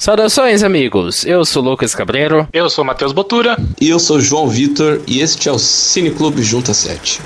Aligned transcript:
Saudações, 0.00 0.62
amigos! 0.62 1.26
Eu 1.26 1.44
sou 1.44 1.62
Lucas 1.62 1.94
Cabreiro. 1.94 2.48
Eu 2.54 2.70
sou 2.70 2.82
Matheus 2.82 3.12
Botura. 3.12 3.58
E 3.78 3.90
eu 3.90 3.98
sou 3.98 4.18
João 4.18 4.48
Vitor, 4.48 5.02
e 5.06 5.20
este 5.20 5.46
é 5.46 5.52
o 5.52 5.58
Cine 5.58 6.10
Clube 6.10 6.42
Junta 6.42 6.72
7. 6.72 7.20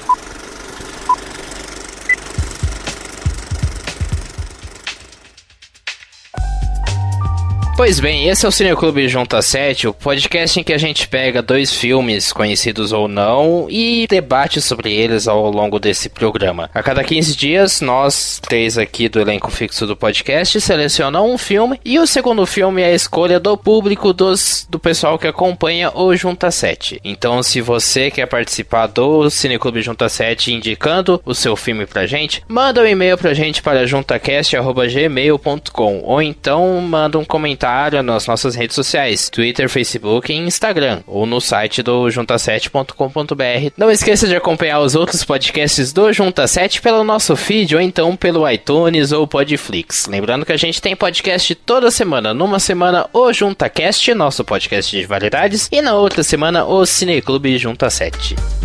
Pois 7.76 7.98
bem, 7.98 8.29
esse 8.29 8.46
é 8.46 8.48
o 8.48 8.53
Cineclube 8.53 9.08
Junta 9.08 9.42
7, 9.42 9.88
o 9.88 9.92
podcast 9.92 10.60
em 10.60 10.62
que 10.62 10.72
a 10.72 10.78
gente 10.78 11.08
pega 11.08 11.42
dois 11.42 11.74
filmes, 11.74 12.32
conhecidos 12.32 12.92
ou 12.92 13.08
não, 13.08 13.67
e 13.69 14.06
debate 14.08 14.60
sobre 14.60 14.92
eles 14.92 15.26
ao 15.26 15.50
longo 15.50 15.81
desse 15.81 16.09
programa. 16.09 16.70
A 16.73 16.84
cada 16.84 17.02
15 17.02 17.37
dias, 17.37 17.80
nós, 17.80 18.38
três 18.41 18.78
aqui 18.78 19.09
do 19.09 19.20
elenco 19.20 19.50
fixo 19.50 19.88
do 19.88 19.96
podcast, 19.96 20.60
selecionam 20.60 21.28
um 21.28 21.37
filme, 21.37 21.80
e 21.84 21.98
o 21.98 22.06
segundo 22.06 22.46
filme 22.46 22.80
é 22.80 22.87
a 22.87 22.95
escolha 22.95 23.41
do 23.41 23.56
público 23.56 24.12
dos, 24.12 24.68
do 24.70 24.78
pessoal 24.78 25.18
que 25.18 25.27
acompanha 25.27 25.91
o 25.92 26.14
Junta 26.14 26.52
7. 26.52 27.00
Então, 27.02 27.42
se 27.42 27.60
você 27.60 28.09
quer 28.09 28.27
participar 28.27 28.86
do 28.86 29.28
Cineclube 29.28 29.82
Junta 29.82 30.09
7 30.09 30.54
indicando 30.54 31.20
o 31.24 31.34
seu 31.34 31.56
filme 31.56 31.86
pra 31.86 32.06
gente, 32.06 32.41
manda 32.46 32.82
um 32.82 32.86
e-mail 32.86 33.18
pra 33.18 33.34
gente 33.34 33.60
para 33.60 33.84
juntacast.gmail.com 33.84 36.02
ou 36.04 36.22
então 36.22 36.80
manda 36.80 37.18
um 37.18 37.24
comentário 37.24 37.63
nas 38.02 38.27
nossas 38.27 38.54
redes 38.54 38.74
sociais, 38.74 39.30
Twitter, 39.30 39.68
Facebook 39.68 40.30
e 40.30 40.36
Instagram, 40.36 41.02
ou 41.06 41.24
no 41.24 41.41
site 41.41 41.82
do 41.82 42.04
junta7.com.br. 42.06 43.73
Não 43.77 43.90
esqueça 43.90 44.28
de 44.28 44.37
acompanhar 44.37 44.80
os 44.80 44.95
outros 44.95 45.24
podcasts 45.24 45.92
do 45.92 46.12
Junta 46.12 46.46
7 46.46 46.82
pelo 46.82 47.02
nosso 47.02 47.34
feed 47.37 47.74
ou 47.74 47.80
então 47.80 48.16
pelo 48.16 48.48
iTunes 48.50 49.12
ou 49.12 49.27
Podflix. 49.27 50.06
Lembrando 50.06 50.45
que 50.45 50.52
a 50.52 50.59
gente 50.59 50.82
tem 50.82 50.95
podcast 50.95 51.54
toda 51.54 51.90
semana. 51.90 52.34
Numa 52.34 52.59
semana 52.59 53.09
o 53.12 53.32
JuntaCast, 53.32 54.12
nosso 54.12 54.45
podcast 54.45 54.95
de 54.95 55.06
variedades, 55.06 55.68
e 55.73 55.80
na 55.80 55.95
outra 55.95 56.23
semana 56.23 56.65
o 56.66 56.85
Cineclube 56.85 57.57
Junta 57.57 57.88
7. 57.88 58.63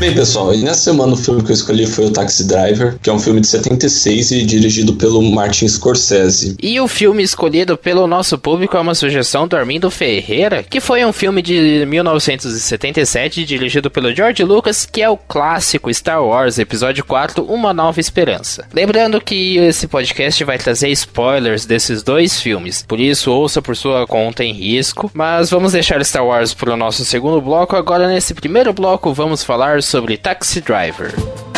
Bem, 0.00 0.12
pessoal, 0.12 0.52
e 0.52 0.62
nessa 0.62 0.80
semana 0.80 1.12
o 1.12 1.16
filme 1.16 1.42
que 1.42 1.50
eu 1.50 1.54
escolhi 1.54 1.86
foi 1.86 2.06
o 2.06 2.10
Taxi 2.10 2.44
Driver, 2.44 2.96
que 3.00 3.08
é 3.08 3.12
um 3.12 3.18
filme 3.18 3.40
de 3.40 3.46
76 3.46 4.32
e 4.32 4.44
dirigido 4.44 4.94
pelo 4.94 5.22
Martin 5.22 5.68
Scorsese. 5.68 6.56
E 6.60 6.80
o 6.80 6.88
filme 6.88 7.22
escolhido 7.22 7.76
pelo 7.78 8.06
nosso 8.06 8.36
público 8.36 8.76
é 8.76 8.80
uma 8.80 8.94
sugestão 8.94 9.46
do 9.46 9.56
Armindo 9.56 9.90
Ferreira, 9.90 10.64
que 10.64 10.80
foi 10.80 11.04
um 11.04 11.12
filme 11.12 11.40
de 11.40 11.86
1977 11.86 13.44
dirigido 13.44 13.88
pelo 13.88 14.14
George 14.14 14.42
Lucas, 14.42 14.84
que 14.84 15.00
é 15.00 15.08
o 15.08 15.16
clássico 15.16 15.94
Star 15.94 16.22
Wars 16.22 16.58
Episódio 16.58 17.04
4 17.04 17.44
Uma 17.44 17.72
Nova 17.72 18.00
Esperança. 18.00 18.66
Lembrando 18.74 19.20
que 19.20 19.58
esse 19.58 19.86
podcast 19.86 20.42
vai 20.42 20.58
trazer 20.58 20.88
spoilers 20.90 21.64
desses 21.66 22.02
dois 22.02 22.40
filmes, 22.40 22.84
por 22.86 22.98
isso 22.98 23.30
ouça 23.30 23.62
por 23.62 23.76
sua 23.76 24.06
conta 24.08 24.42
em 24.42 24.52
risco, 24.52 25.10
mas 25.14 25.50
vamos 25.50 25.72
deixar 25.72 26.04
Star 26.04 26.26
Wars 26.26 26.52
para 26.52 26.74
o 26.74 26.76
nosso 26.76 27.04
segundo 27.04 27.40
bloco. 27.40 27.76
Agora, 27.76 28.08
nesse 28.08 28.34
primeiro 28.34 28.72
bloco, 28.72 29.14
vamos 29.14 29.44
falar 29.44 29.83
sobre 29.84 30.16
Taxi 30.16 30.60
Driver. 30.60 31.53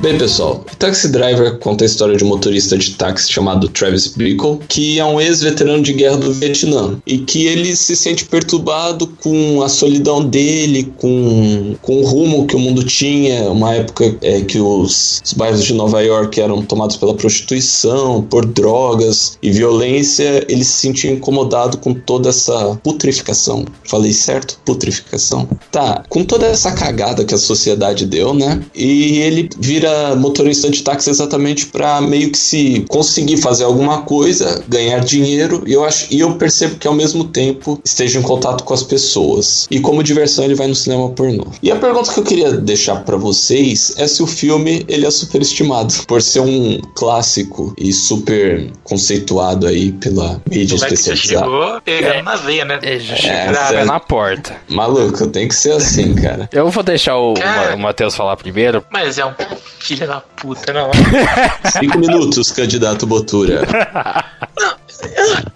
Bem, 0.00 0.16
pessoal, 0.16 0.64
Taxi 0.78 1.08
Driver 1.08 1.58
conta 1.58 1.84
a 1.84 1.86
história 1.86 2.16
de 2.16 2.24
um 2.24 2.28
motorista 2.28 2.78
de 2.78 2.92
táxi 2.92 3.30
chamado 3.30 3.68
Travis 3.68 4.06
Bickle, 4.06 4.58
que 4.66 4.98
é 4.98 5.04
um 5.04 5.20
ex-veterano 5.20 5.82
de 5.82 5.92
guerra 5.92 6.16
do 6.16 6.32
Vietnã 6.32 6.98
e 7.06 7.18
que 7.18 7.46
ele 7.46 7.76
se 7.76 7.94
sente 7.94 8.24
perturbado 8.24 9.06
com 9.06 9.60
a 9.62 9.68
solidão 9.68 10.24
dele, 10.24 10.90
com, 10.96 11.76
com 11.82 12.00
o 12.00 12.06
rumo 12.06 12.46
que 12.46 12.56
o 12.56 12.58
mundo 12.58 12.82
tinha, 12.82 13.50
uma 13.50 13.74
época 13.74 14.16
é, 14.22 14.40
que 14.40 14.58
os, 14.58 15.20
os 15.22 15.34
bairros 15.34 15.62
de 15.62 15.74
Nova 15.74 16.00
York 16.00 16.40
eram 16.40 16.62
tomados 16.62 16.96
pela 16.96 17.12
prostituição, 17.12 18.22
por 18.22 18.46
drogas 18.46 19.36
e 19.42 19.50
violência. 19.50 20.46
Ele 20.48 20.64
se 20.64 20.80
sentia 20.80 21.12
incomodado 21.12 21.76
com 21.76 21.92
toda 21.92 22.30
essa 22.30 22.74
putrificação. 22.82 23.66
Falei 23.84 24.14
certo? 24.14 24.58
Putrificação. 24.64 25.46
Tá, 25.70 26.04
com 26.08 26.24
toda 26.24 26.46
essa 26.46 26.72
cagada 26.72 27.22
que 27.22 27.34
a 27.34 27.38
sociedade 27.38 28.06
deu, 28.06 28.32
né? 28.32 28.64
E 28.74 29.18
ele 29.18 29.50
vira 29.58 29.89
motorista 30.16 30.70
de 30.70 30.82
táxi 30.82 31.10
exatamente 31.10 31.66
para 31.66 32.00
meio 32.00 32.30
que 32.30 32.38
se 32.38 32.84
conseguir 32.88 33.36
fazer 33.38 33.64
alguma 33.64 34.02
coisa, 34.02 34.62
ganhar 34.68 35.00
dinheiro, 35.00 35.62
e 35.66 35.72
eu 35.72 35.84
acho 35.84 36.06
e 36.10 36.20
eu 36.20 36.34
percebo 36.34 36.76
que 36.76 36.86
ao 36.86 36.94
mesmo 36.94 37.24
tempo 37.24 37.80
esteja 37.84 38.18
em 38.18 38.22
contato 38.22 38.64
com 38.64 38.74
as 38.74 38.82
pessoas. 38.82 39.66
E 39.70 39.80
como 39.80 40.02
diversão 40.02 40.44
ele 40.44 40.54
vai 40.54 40.66
no 40.66 40.74
cinema 40.74 41.10
pornô. 41.10 41.46
E 41.62 41.70
a 41.70 41.76
pergunta 41.76 42.12
que 42.12 42.18
eu 42.18 42.24
queria 42.24 42.52
deixar 42.52 42.96
para 43.04 43.16
vocês 43.16 43.94
é 43.96 44.06
se 44.06 44.22
o 44.22 44.26
filme 44.26 44.84
ele 44.88 45.06
é 45.06 45.10
superestimado 45.10 45.92
por 46.06 46.22
ser 46.22 46.40
um 46.40 46.80
clássico 46.94 47.74
e 47.78 47.92
super 47.92 48.70
conceituado 48.84 49.66
aí 49.66 49.92
pela 49.92 50.40
mídia 50.50 50.74
especializada. 50.74 51.44
chegou 51.44 51.80
pegando 51.82 52.14
é, 52.14 52.22
na 52.22 52.36
veia, 52.36 52.64
né? 52.64 52.78
É, 52.82 52.98
já 52.98 53.72
é, 53.72 53.84
na 53.84 54.00
porta. 54.00 54.56
Maluco, 54.68 55.26
tem 55.28 55.48
que 55.48 55.54
ser 55.54 55.72
assim, 55.72 56.14
cara. 56.14 56.48
Eu 56.52 56.70
vou 56.70 56.82
deixar 56.82 57.16
o, 57.16 57.34
o 57.34 57.78
Matheus 57.78 58.14
falar 58.14 58.36
primeiro. 58.36 58.84
Mas 58.90 59.18
é 59.18 59.24
um 59.24 59.34
filho 59.80 60.06
da 60.06 60.20
puta, 60.20 60.72
não. 60.72 60.90
Cinco 61.70 61.98
minutos, 61.98 62.52
candidato 62.52 63.06
Botura. 63.06 63.62
Não, 64.58 64.76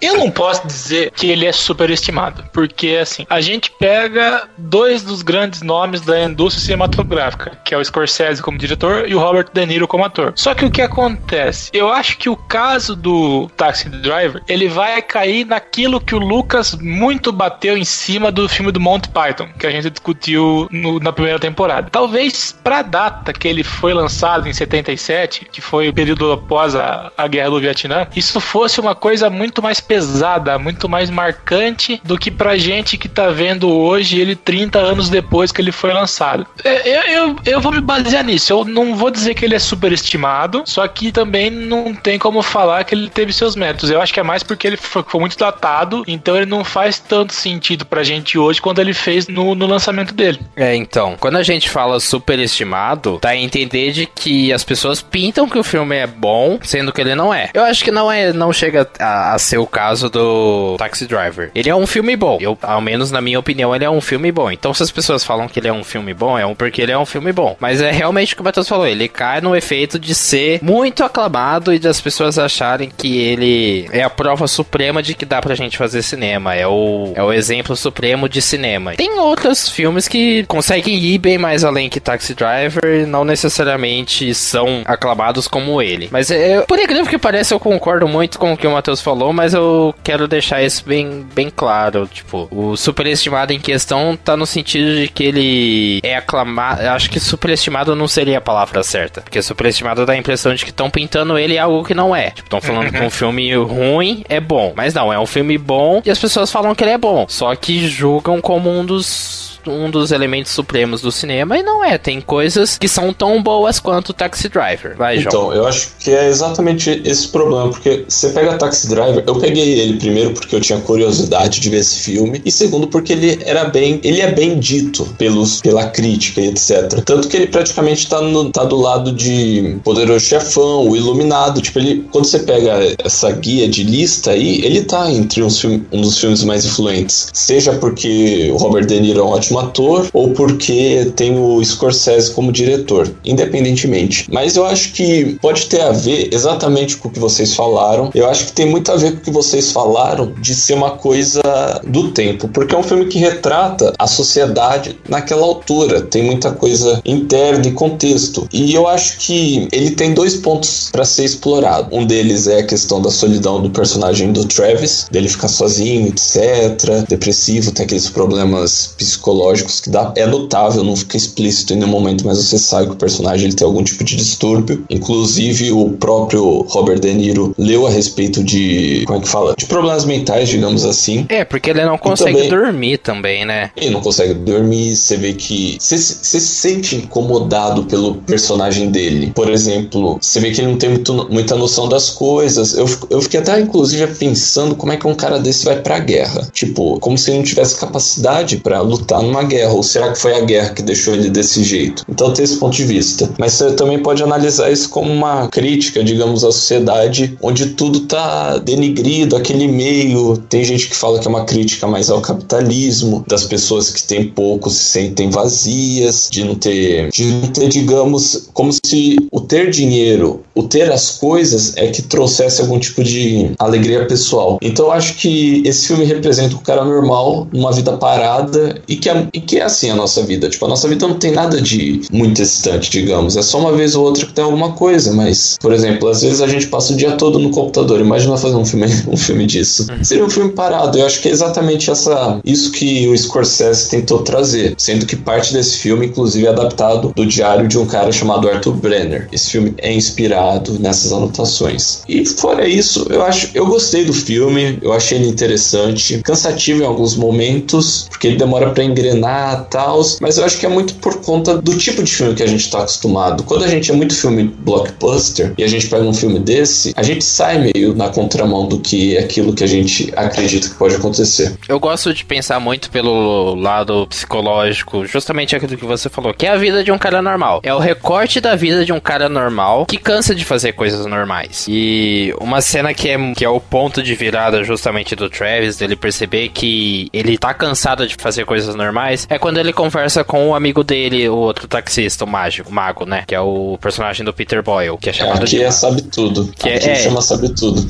eu 0.00 0.18
não 0.18 0.30
posso 0.30 0.66
dizer 0.66 1.10
que 1.12 1.30
ele 1.30 1.46
é 1.46 1.52
superestimado, 1.52 2.44
porque 2.52 2.98
assim, 3.00 3.26
a 3.28 3.40
gente 3.40 3.70
pega 3.78 4.48
dois 4.56 5.02
dos 5.02 5.22
grandes 5.22 5.62
nomes 5.62 6.00
da 6.00 6.22
indústria 6.22 6.64
cinematográfica, 6.64 7.58
que 7.64 7.74
é 7.74 7.78
o 7.78 7.84
Scorsese 7.84 8.42
como 8.42 8.58
diretor 8.58 9.08
e 9.08 9.14
o 9.14 9.18
Robert 9.18 9.46
De 9.52 9.66
Niro 9.66 9.88
como 9.88 10.04
ator. 10.04 10.32
Só 10.36 10.54
que 10.54 10.64
o 10.64 10.70
que 10.70 10.82
acontece? 10.82 11.70
Eu 11.72 11.88
acho 11.90 12.18
que 12.18 12.28
o 12.28 12.36
caso 12.36 12.94
do 12.96 13.48
Taxi 13.56 13.88
Driver, 13.88 14.42
ele 14.48 14.68
vai 14.68 15.00
cair 15.02 15.44
naquilo 15.46 16.00
que 16.00 16.14
o 16.14 16.18
Lucas 16.18 16.74
muito 16.74 17.32
bateu 17.32 17.76
em 17.76 17.84
cima 17.84 18.30
do 18.30 18.48
filme 18.48 18.72
do 18.72 18.80
Monty 18.80 19.08
Python, 19.08 19.48
que 19.58 19.66
a 19.66 19.70
gente 19.70 19.90
discutiu 19.90 20.68
no, 20.70 20.98
na 21.00 21.12
primeira 21.12 21.38
temporada. 21.38 21.88
Talvez 21.90 22.52
pra 22.52 22.82
data 22.82 23.32
que 23.32 23.48
ele 23.48 23.62
foi 23.62 23.94
lançado 23.94 24.48
em 24.48 24.52
77, 24.52 25.46
que 25.50 25.60
foi 25.60 25.88
o 25.88 25.92
período 25.92 26.32
após 26.32 26.74
a, 26.74 27.12
a 27.16 27.26
Guerra 27.26 27.50
do 27.50 27.60
Vietnã, 27.60 28.06
isso 28.14 28.40
fosse 28.40 28.80
uma 28.80 28.94
coisa 28.94 29.30
muito 29.34 29.62
mais 29.62 29.80
pesada, 29.80 30.58
muito 30.58 30.88
mais 30.88 31.10
marcante 31.10 32.00
do 32.04 32.18
que 32.18 32.30
pra 32.30 32.56
gente 32.56 32.96
que 32.96 33.08
tá 33.08 33.28
vendo 33.28 33.68
hoje 33.70 34.20
ele 34.20 34.34
30 34.34 34.78
anos 34.78 35.08
depois 35.08 35.52
que 35.52 35.60
ele 35.60 35.72
foi 35.72 35.92
lançado. 35.92 36.46
É, 36.62 36.88
eu, 36.88 37.02
eu, 37.02 37.36
eu 37.44 37.60
vou 37.60 37.72
me 37.72 37.80
basear 37.80 38.24
nisso. 38.24 38.52
Eu 38.52 38.64
não 38.64 38.94
vou 38.94 39.10
dizer 39.10 39.34
que 39.34 39.44
ele 39.44 39.54
é 39.54 39.58
superestimado, 39.58 40.62
só 40.66 40.86
que 40.86 41.12
também 41.12 41.50
não 41.50 41.94
tem 41.94 42.18
como 42.18 42.42
falar 42.42 42.84
que 42.84 42.94
ele 42.94 43.10
teve 43.10 43.32
seus 43.32 43.56
métodos. 43.56 43.90
Eu 43.90 44.00
acho 44.00 44.12
que 44.12 44.20
é 44.20 44.22
mais 44.22 44.42
porque 44.42 44.66
ele 44.66 44.76
foi, 44.76 45.02
foi 45.06 45.20
muito 45.20 45.38
datado, 45.38 46.04
então 46.06 46.36
ele 46.36 46.46
não 46.46 46.64
faz 46.64 46.98
tanto 46.98 47.32
sentido 47.32 47.84
pra 47.84 48.02
gente 48.02 48.38
hoje 48.38 48.60
quando 48.60 48.78
ele 48.78 48.94
fez 48.94 49.28
no, 49.28 49.54
no 49.54 49.66
lançamento 49.66 50.14
dele. 50.14 50.40
É, 50.56 50.74
então, 50.74 51.16
quando 51.18 51.36
a 51.36 51.42
gente 51.42 51.68
fala 51.68 51.98
superestimado, 52.00 53.18
dá 53.20 53.30
a 53.30 53.36
entender 53.36 53.92
de 53.92 54.06
que 54.06 54.52
as 54.52 54.64
pessoas 54.64 55.02
pintam 55.02 55.48
que 55.48 55.58
o 55.58 55.64
filme 55.64 55.96
é 55.96 56.06
bom, 56.06 56.58
sendo 56.62 56.92
que 56.92 57.00
ele 57.00 57.14
não 57.14 57.32
é. 57.32 57.50
Eu 57.54 57.64
acho 57.64 57.84
que 57.84 57.90
não 57.90 58.10
é, 58.10 58.32
não 58.32 58.52
chega 58.52 58.88
a, 58.98 59.23
a, 59.32 59.38
ser 59.38 59.58
o 59.58 59.66
caso 59.66 60.08
do 60.08 60.76
Taxi 60.78 61.06
Driver. 61.06 61.50
Ele 61.54 61.70
é 61.70 61.74
um 61.74 61.86
filme 61.86 62.16
bom. 62.16 62.38
Eu, 62.40 62.56
ao 62.62 62.80
menos 62.80 63.10
na 63.10 63.20
minha 63.20 63.38
opinião, 63.38 63.74
ele 63.74 63.84
é 63.84 63.90
um 63.90 64.00
filme 64.00 64.30
bom. 64.30 64.50
Então, 64.50 64.72
se 64.74 64.82
as 64.82 64.90
pessoas 64.90 65.24
falam 65.24 65.48
que 65.48 65.58
ele 65.58 65.68
é 65.68 65.72
um 65.72 65.84
filme 65.84 66.14
bom, 66.14 66.38
é 66.38 66.46
um 66.46 66.54
porque 66.54 66.82
ele 66.82 66.92
é 66.92 66.98
um 66.98 67.06
filme 67.06 67.32
bom. 67.32 67.56
Mas 67.60 67.80
é 67.80 67.90
realmente 67.90 68.32
o 68.32 68.36
que 68.36 68.42
o 68.42 68.44
Matheus 68.44 68.68
falou. 68.68 68.86
Ele 68.86 69.08
cai 69.08 69.40
no 69.40 69.56
efeito 69.56 69.98
de 69.98 70.14
ser 70.14 70.60
muito 70.62 71.04
aclamado 71.04 71.72
e 71.72 71.78
das 71.78 72.00
pessoas 72.00 72.38
acharem 72.38 72.90
que 72.96 73.18
ele 73.18 73.88
é 73.92 74.02
a 74.02 74.10
prova 74.10 74.46
suprema 74.46 75.02
de 75.02 75.14
que 75.14 75.24
dá 75.24 75.40
pra 75.40 75.54
gente 75.54 75.78
fazer 75.78 76.02
cinema. 76.02 76.54
É 76.54 76.66
o, 76.66 77.12
é 77.14 77.22
o 77.22 77.32
exemplo 77.32 77.76
supremo 77.76 78.28
de 78.28 78.40
cinema. 78.42 78.94
Tem 78.94 79.18
outros 79.18 79.68
filmes 79.68 80.08
que 80.08 80.44
conseguem 80.44 80.96
ir 80.96 81.18
bem 81.18 81.38
mais 81.38 81.64
além 81.64 81.88
que 81.88 82.00
Taxi 82.00 82.34
Driver 82.34 82.84
e 82.84 83.06
não 83.06 83.24
necessariamente 83.24 84.34
são 84.34 84.82
aclamados 84.84 85.48
como 85.48 85.80
ele. 85.80 86.08
Mas 86.10 86.30
é, 86.30 86.62
por 86.62 86.78
incrível 86.78 87.06
que 87.06 87.18
pareça, 87.18 87.54
eu 87.54 87.60
concordo 87.60 88.06
muito 88.08 88.38
com 88.38 88.52
o 88.52 88.56
que 88.56 88.66
o 88.66 88.72
Matheus 88.72 89.00
falou 89.00 89.13
falou, 89.14 89.32
mas 89.32 89.54
eu 89.54 89.94
quero 90.02 90.26
deixar 90.26 90.62
isso 90.62 90.84
bem, 90.84 91.24
bem 91.34 91.48
claro. 91.48 92.08
Tipo, 92.12 92.48
o 92.50 92.76
superestimado 92.76 93.52
em 93.52 93.60
questão 93.60 94.16
tá 94.16 94.36
no 94.36 94.44
sentido 94.44 94.96
de 94.96 95.08
que 95.08 95.24
ele 95.24 96.00
é 96.02 96.16
aclamado. 96.16 96.82
Acho 96.82 97.08
que 97.08 97.20
superestimado 97.20 97.94
não 97.94 98.08
seria 98.08 98.38
a 98.38 98.40
palavra 98.40 98.82
certa. 98.82 99.22
Porque 99.22 99.40
superestimado 99.40 100.04
dá 100.04 100.12
a 100.12 100.16
impressão 100.16 100.52
de 100.54 100.64
que 100.64 100.70
estão 100.70 100.90
pintando 100.90 101.38
ele 101.38 101.56
algo 101.56 101.84
que 101.84 101.94
não 101.94 102.14
é. 102.14 102.30
Tipo, 102.30 102.46
estão 102.46 102.60
falando 102.60 102.90
que 102.90 103.00
um 103.00 103.10
filme 103.10 103.54
ruim 103.54 104.24
é 104.28 104.40
bom. 104.40 104.72
Mas 104.76 104.92
não, 104.92 105.12
é 105.12 105.18
um 105.18 105.26
filme 105.26 105.56
bom 105.56 106.02
e 106.04 106.10
as 106.10 106.18
pessoas 106.18 106.50
falam 106.50 106.74
que 106.74 106.82
ele 106.82 106.90
é 106.90 106.98
bom. 106.98 107.26
Só 107.28 107.54
que 107.54 107.88
julgam 107.88 108.40
como 108.40 108.68
um 108.68 108.84
dos 108.84 109.53
um 109.66 109.90
dos 109.90 110.12
elementos 110.12 110.52
supremos 110.52 111.00
do 111.00 111.12
cinema 111.12 111.58
e 111.58 111.62
não 111.62 111.84
é. 111.84 111.98
Tem 111.98 112.20
coisas 112.20 112.76
que 112.78 112.88
são 112.88 113.12
tão 113.12 113.42
boas 113.42 113.78
quanto 113.78 114.12
Taxi 114.12 114.48
Driver. 114.48 114.96
Vai, 114.96 115.18
João. 115.18 115.28
Então, 115.28 115.54
eu 115.54 115.66
acho 115.66 115.90
que 115.98 116.10
é 116.10 116.28
exatamente 116.28 117.02
esse 117.04 117.28
problema, 117.28 117.68
porque 117.70 118.04
você 118.08 118.30
pega 118.30 118.56
Taxi 118.56 118.88
Driver, 118.88 119.24
eu 119.26 119.36
peguei 119.36 119.80
ele 119.80 119.98
primeiro 119.98 120.30
porque 120.32 120.54
eu 120.54 120.60
tinha 120.60 120.78
curiosidade 120.80 121.60
de 121.60 121.70
ver 121.70 121.78
esse 121.78 122.00
filme 122.00 122.40
e 122.44 122.50
segundo 122.50 122.88
porque 122.88 123.12
ele 123.12 123.38
era 123.44 123.64
bem, 123.64 124.00
ele 124.02 124.20
é 124.20 124.30
bem 124.30 124.58
dito 124.58 125.04
pelos 125.18 125.60
pela 125.60 125.86
crítica 125.88 126.40
e 126.40 126.48
etc. 126.48 127.02
Tanto 127.04 127.28
que 127.28 127.36
ele 127.36 127.46
praticamente 127.46 128.08
tá, 128.08 128.20
no, 128.20 128.50
tá 128.50 128.64
do 128.64 128.76
lado 128.76 129.12
de 129.12 129.76
Poderoso 129.82 130.24
Chefão, 130.24 130.88
O 130.88 130.96
Iluminado, 130.96 131.60
tipo 131.60 131.78
ele 131.78 132.04
quando 132.10 132.24
você 132.26 132.40
pega 132.40 132.94
essa 133.02 133.30
guia 133.32 133.68
de 133.68 133.84
lista 133.84 134.32
aí, 134.32 134.64
ele 134.64 134.82
tá 134.82 135.10
entre 135.10 135.42
um 135.42 136.00
dos 136.00 136.18
filmes 136.18 136.44
mais 136.44 136.64
influentes, 136.64 137.28
seja 137.32 137.72
porque 137.74 138.50
o 138.52 138.56
Robert 138.56 138.86
De 138.86 139.00
Niro 139.00 139.20
é 139.20 139.22
um 139.22 139.28
ótimo 139.28 139.53
ator 139.58 140.08
ou 140.12 140.30
porque 140.30 141.12
tem 141.16 141.38
o 141.38 141.62
Scorsese 141.64 142.30
como 142.32 142.52
diretor, 142.52 143.10
independentemente. 143.24 144.26
Mas 144.30 144.56
eu 144.56 144.64
acho 144.64 144.92
que 144.92 145.36
pode 145.40 145.66
ter 145.66 145.80
a 145.80 145.92
ver 145.92 146.28
exatamente 146.32 146.96
com 146.96 147.08
o 147.08 147.10
que 147.10 147.18
vocês 147.18 147.54
falaram. 147.54 148.10
Eu 148.14 148.28
acho 148.28 148.46
que 148.46 148.52
tem 148.52 148.66
muito 148.66 148.90
a 148.90 148.96
ver 148.96 149.12
com 149.12 149.18
o 149.18 149.20
que 149.20 149.30
vocês 149.30 149.72
falaram 149.72 150.32
de 150.40 150.54
ser 150.54 150.74
uma 150.74 150.92
coisa 150.92 151.42
do 151.86 152.10
tempo, 152.10 152.48
porque 152.48 152.74
é 152.74 152.78
um 152.78 152.82
filme 152.82 153.06
que 153.06 153.18
retrata 153.18 153.92
a 153.98 154.06
sociedade 154.06 154.98
naquela 155.08 155.44
altura, 155.44 156.02
tem 156.02 156.22
muita 156.22 156.52
coisa 156.52 157.00
interna 157.04 157.66
e 157.66 157.72
contexto. 157.72 158.48
E 158.52 158.74
eu 158.74 158.86
acho 158.86 159.18
que 159.18 159.68
ele 159.72 159.92
tem 159.92 160.14
dois 160.14 160.36
pontos 160.36 160.88
para 160.90 161.04
ser 161.04 161.24
explorado. 161.24 161.94
Um 161.94 162.04
deles 162.04 162.46
é 162.46 162.60
a 162.60 162.66
questão 162.66 163.00
da 163.00 163.10
solidão 163.10 163.60
do 163.60 163.70
personagem 163.70 164.32
do 164.32 164.44
Travis, 164.44 165.06
dele 165.10 165.28
ficar 165.28 165.48
sozinho, 165.48 166.08
etc, 166.08 167.06
depressivo, 167.08 167.72
tem 167.72 167.84
aqueles 167.84 168.08
problemas 168.08 168.94
psicológicos 168.96 169.43
que 169.52 169.90
dá 169.90 170.12
é 170.16 170.26
notável, 170.26 170.82
não 170.82 170.96
fica 170.96 171.16
explícito 171.16 171.72
em 171.72 171.76
nenhum 171.76 171.90
momento, 171.90 172.26
mas 172.26 172.38
você 172.38 172.58
sabe 172.58 172.86
que 172.86 172.92
o 172.92 172.96
personagem 172.96 173.46
ele 173.46 173.56
tem 173.56 173.66
algum 173.66 173.82
tipo 173.82 174.02
de 174.04 174.16
distúrbio. 174.16 174.84
Inclusive 174.88 175.72
o 175.72 175.90
próprio 175.90 176.62
Robert 176.68 177.00
De 177.00 177.12
Niro 177.12 177.54
leu 177.58 177.86
a 177.86 177.90
respeito 177.90 178.42
de 178.42 179.04
como 179.06 179.18
é 179.18 179.22
que 179.22 179.28
fala, 179.28 179.54
de 179.56 179.66
problemas 179.66 180.04
mentais, 180.04 180.48
digamos 180.48 180.84
assim. 180.84 181.26
É, 181.28 181.44
porque 181.44 181.70
ele 181.70 181.84
não 181.84 181.98
consegue 181.98 182.32
também, 182.32 182.48
dormir 182.48 182.98
também, 182.98 183.44
né? 183.44 183.70
Ele 183.76 183.90
não 183.90 184.00
consegue 184.00 184.34
dormir, 184.34 184.96
você 184.96 185.16
vê 185.16 185.32
que 185.34 185.76
você, 185.78 185.96
você 185.98 186.40
se 186.40 186.40
sente 186.40 186.96
incomodado 186.96 187.84
pelo 187.84 188.16
personagem 188.16 188.90
dele. 188.90 189.32
Por 189.34 189.50
exemplo, 189.50 190.18
você 190.20 190.40
vê 190.40 190.50
que 190.50 190.60
ele 190.60 190.68
não 190.68 190.78
tem 190.78 190.90
muito, 190.90 191.28
muita 191.30 191.56
noção 191.56 191.88
das 191.88 192.10
coisas. 192.10 192.74
Eu, 192.74 192.86
eu 193.10 193.20
fiquei 193.20 193.40
até, 193.40 193.60
inclusive, 193.60 194.06
pensando 194.14 194.74
como 194.74 194.92
é 194.92 194.96
que 194.96 195.06
um 195.06 195.14
cara 195.14 195.38
desse 195.38 195.64
vai 195.64 195.80
pra 195.80 195.98
guerra. 195.98 196.48
Tipo, 196.52 196.98
como 197.00 197.18
se 197.18 197.30
ele 197.30 197.38
não 197.38 197.44
tivesse 197.44 197.78
capacidade 197.78 198.58
para 198.58 198.80
lutar 198.80 199.22
numa 199.22 199.33
guerra. 199.42 199.72
Ou 199.72 199.82
será 199.82 200.12
que 200.12 200.18
foi 200.18 200.36
a 200.36 200.40
guerra 200.40 200.70
que 200.70 200.82
deixou 200.82 201.14
ele 201.14 201.30
desse 201.30 201.64
jeito? 201.64 202.04
Então 202.08 202.32
tem 202.32 202.44
esse 202.44 202.56
ponto 202.56 202.76
de 202.76 202.84
vista. 202.84 203.28
Mas 203.38 203.54
você 203.54 203.72
também 203.72 203.98
pode 203.98 204.22
analisar 204.22 204.70
isso 204.70 204.88
como 204.88 205.12
uma 205.12 205.48
crítica, 205.48 206.04
digamos, 206.04 206.44
à 206.44 206.52
sociedade 206.52 207.36
onde 207.42 207.70
tudo 207.70 208.00
tá 208.00 208.58
denigrido, 208.58 209.36
aquele 209.36 209.66
meio. 209.66 210.36
Tem 210.48 210.62
gente 210.64 210.88
que 210.88 210.96
fala 210.96 211.18
que 211.18 211.26
é 211.26 211.30
uma 211.30 211.44
crítica 211.44 211.86
mais 211.86 212.10
ao 212.10 212.20
capitalismo, 212.20 213.24
das 213.26 213.44
pessoas 213.44 213.90
que 213.90 214.02
têm 214.02 214.28
pouco 214.28 214.70
se 214.70 214.84
sentem 214.84 215.30
vazias, 215.30 216.28
de 216.30 216.44
não 216.44 216.54
ter, 216.54 217.10
de 217.10 217.24
não 217.24 217.48
ter, 217.48 217.68
digamos, 217.68 218.48
como 218.52 218.70
se 218.84 219.16
o 219.30 219.40
ter 219.44 219.70
dinheiro, 219.70 220.42
o 220.54 220.62
ter 220.62 220.90
as 220.90 221.12
coisas 221.12 221.76
é 221.76 221.88
que 221.88 222.02
trouxesse 222.02 222.60
algum 222.60 222.78
tipo 222.78 223.02
de 223.02 223.50
alegria 223.58 224.06
pessoal. 224.06 224.58
Então 224.62 224.86
eu 224.86 224.92
acho 224.92 225.14
que 225.14 225.62
esse 225.64 225.86
filme 225.86 226.04
representa 226.04 226.54
o 226.54 226.60
cara 226.60 226.84
normal, 226.84 227.46
numa 227.52 227.72
vida 227.72 227.96
parada 227.96 228.80
e 228.88 228.96
que, 228.96 229.08
é, 229.08 229.26
e 229.32 229.40
que 229.40 229.58
é 229.58 229.64
assim 229.64 229.90
a 229.90 229.94
nossa 229.94 230.22
vida. 230.22 230.48
Tipo, 230.48 230.66
a 230.66 230.68
nossa 230.68 230.88
vida 230.88 231.06
não 231.06 231.18
tem 231.18 231.32
nada 231.32 231.60
de 231.60 232.02
muito 232.12 232.40
excitante, 232.40 232.90
digamos. 232.90 233.36
É 233.36 233.42
só 233.42 233.58
uma 233.58 233.72
vez 233.72 233.94
ou 233.94 234.04
outra 234.04 234.26
que 234.26 234.32
tem 234.32 234.44
alguma 234.44 234.72
coisa, 234.72 235.12
mas, 235.12 235.56
por 235.60 235.72
exemplo, 235.72 236.08
às 236.08 236.22
vezes 236.22 236.40
a 236.40 236.46
gente 236.46 236.66
passa 236.68 236.92
o 236.92 236.96
dia 236.96 237.12
todo 237.12 237.38
no 237.38 237.50
computador. 237.50 238.00
Imagina 238.00 238.36
fazer 238.36 238.56
um 238.56 238.64
filme, 238.64 238.86
um 239.08 239.16
filme 239.16 239.46
disso. 239.46 239.86
Uhum. 239.90 240.04
Seria 240.04 240.24
um 240.24 240.30
filme 240.30 240.52
parado. 240.52 240.98
Eu 240.98 241.06
acho 241.06 241.20
que 241.20 241.28
é 241.28 241.32
exatamente 241.32 241.90
essa, 241.90 242.40
isso 242.44 242.70
que 242.72 243.08
o 243.08 243.16
Scorsese 243.16 243.90
tentou 243.90 244.22
trazer. 244.22 244.74
Sendo 244.78 245.06
que 245.06 245.16
parte 245.16 245.52
desse 245.52 245.78
filme, 245.78 246.06
inclusive, 246.06 246.46
é 246.46 246.50
adaptado 246.50 247.12
do 247.14 247.26
diário 247.26 247.68
de 247.68 247.78
um 247.78 247.86
cara 247.86 248.12
chamado 248.12 248.48
Arthur 248.48 248.74
Brenner. 248.74 249.28
Esse 249.34 249.50
filme 249.50 249.74
é 249.78 249.92
inspirado 249.92 250.78
nessas 250.78 251.12
anotações. 251.12 252.02
E 252.08 252.24
fora 252.24 252.68
isso, 252.68 253.06
eu 253.10 253.22
acho, 253.22 253.50
eu 253.52 253.66
gostei 253.66 254.04
do 254.04 254.12
filme, 254.12 254.78
eu 254.80 254.92
achei 254.92 255.18
ele 255.18 255.28
interessante, 255.28 256.20
cansativo 256.22 256.82
em 256.82 256.86
alguns 256.86 257.16
momentos, 257.16 258.06
porque 258.08 258.28
ele 258.28 258.36
demora 258.36 258.70
para 258.70 258.84
engrenar, 258.84 259.66
tal, 259.68 260.00
mas 260.20 260.38
eu 260.38 260.44
acho 260.44 260.58
que 260.58 260.66
é 260.66 260.68
muito 260.68 260.94
por 260.94 261.20
conta 261.20 261.56
do 261.56 261.76
tipo 261.76 262.02
de 262.02 262.12
filme 262.12 262.34
que 262.34 262.42
a 262.42 262.46
gente 262.46 262.70
tá 262.70 262.78
acostumado. 262.78 263.42
Quando 263.42 263.64
a 263.64 263.68
gente 263.68 263.90
é 263.90 263.94
muito 263.94 264.14
filme 264.14 264.44
blockbuster 264.44 265.52
e 265.58 265.64
a 265.64 265.68
gente 265.68 265.88
pega 265.88 266.04
um 266.04 266.14
filme 266.14 266.38
desse, 266.38 266.92
a 266.96 267.02
gente 267.02 267.24
sai 267.24 267.58
meio 267.58 267.94
na 267.94 268.08
contramão 268.08 268.68
do 268.68 268.78
que 268.78 269.16
é 269.16 269.20
aquilo 269.20 269.52
que 269.52 269.64
a 269.64 269.66
gente 269.66 270.12
acredita 270.14 270.68
que 270.68 270.74
pode 270.76 270.94
acontecer. 270.94 271.54
Eu 271.68 271.80
gosto 271.80 272.14
de 272.14 272.24
pensar 272.24 272.60
muito 272.60 272.90
pelo 272.90 273.54
lado 273.54 274.06
psicológico, 274.06 275.06
justamente 275.06 275.56
aquilo 275.56 275.76
que 275.76 275.84
você 275.84 276.08
falou, 276.08 276.32
que 276.32 276.46
é 276.46 276.50
a 276.50 276.56
vida 276.56 276.84
de 276.84 276.92
um 276.92 276.98
cara 276.98 277.20
normal. 277.20 277.60
É 277.62 277.74
o 277.74 277.78
recorte 277.78 278.40
da 278.40 278.54
vida 278.54 278.84
de 278.84 278.92
um 278.92 279.00
cara 279.00 279.23
normal 279.28 279.86
que 279.86 279.98
cansa 279.98 280.34
de 280.34 280.44
fazer 280.44 280.72
coisas 280.72 281.04
normais. 281.06 281.66
E 281.68 282.34
uma 282.40 282.60
cena 282.60 282.92
que 282.94 283.08
é, 283.08 283.34
que 283.34 283.44
é 283.44 283.48
o 283.48 283.60
ponto 283.60 284.02
de 284.02 284.14
virada 284.14 284.62
justamente 284.64 285.14
do 285.14 285.28
Travis, 285.28 285.76
dele 285.76 285.96
perceber 285.96 286.48
que 286.48 287.08
ele 287.12 287.38
tá 287.38 287.52
cansado 287.54 288.06
de 288.06 288.16
fazer 288.18 288.44
coisas 288.44 288.74
normais, 288.74 289.26
é 289.28 289.38
quando 289.38 289.58
ele 289.58 289.72
conversa 289.72 290.24
com 290.24 290.48
o 290.48 290.54
amigo 290.54 290.82
dele, 290.82 291.28
o 291.28 291.36
outro 291.36 291.66
taxista, 291.66 292.24
o 292.24 292.28
mágico, 292.28 292.70
o 292.70 292.72
mago, 292.72 293.04
né? 293.04 293.24
Que 293.26 293.34
é 293.34 293.40
o 293.40 293.78
personagem 293.80 294.24
do 294.24 294.32
Peter 294.32 294.62
Boyle, 294.62 294.98
que 294.98 295.10
é 295.10 295.12
chamado 295.12 295.40
é, 295.40 295.44
aqui 295.44 295.56
de. 295.56 295.62
é 295.62 295.70
sabe 295.70 296.02
tudo. 296.02 296.52
Que 296.56 296.70
aqui 296.70 296.90
é, 296.90 296.94
chama 296.96 297.20
sabe 297.20 297.48
tudo. 297.54 297.86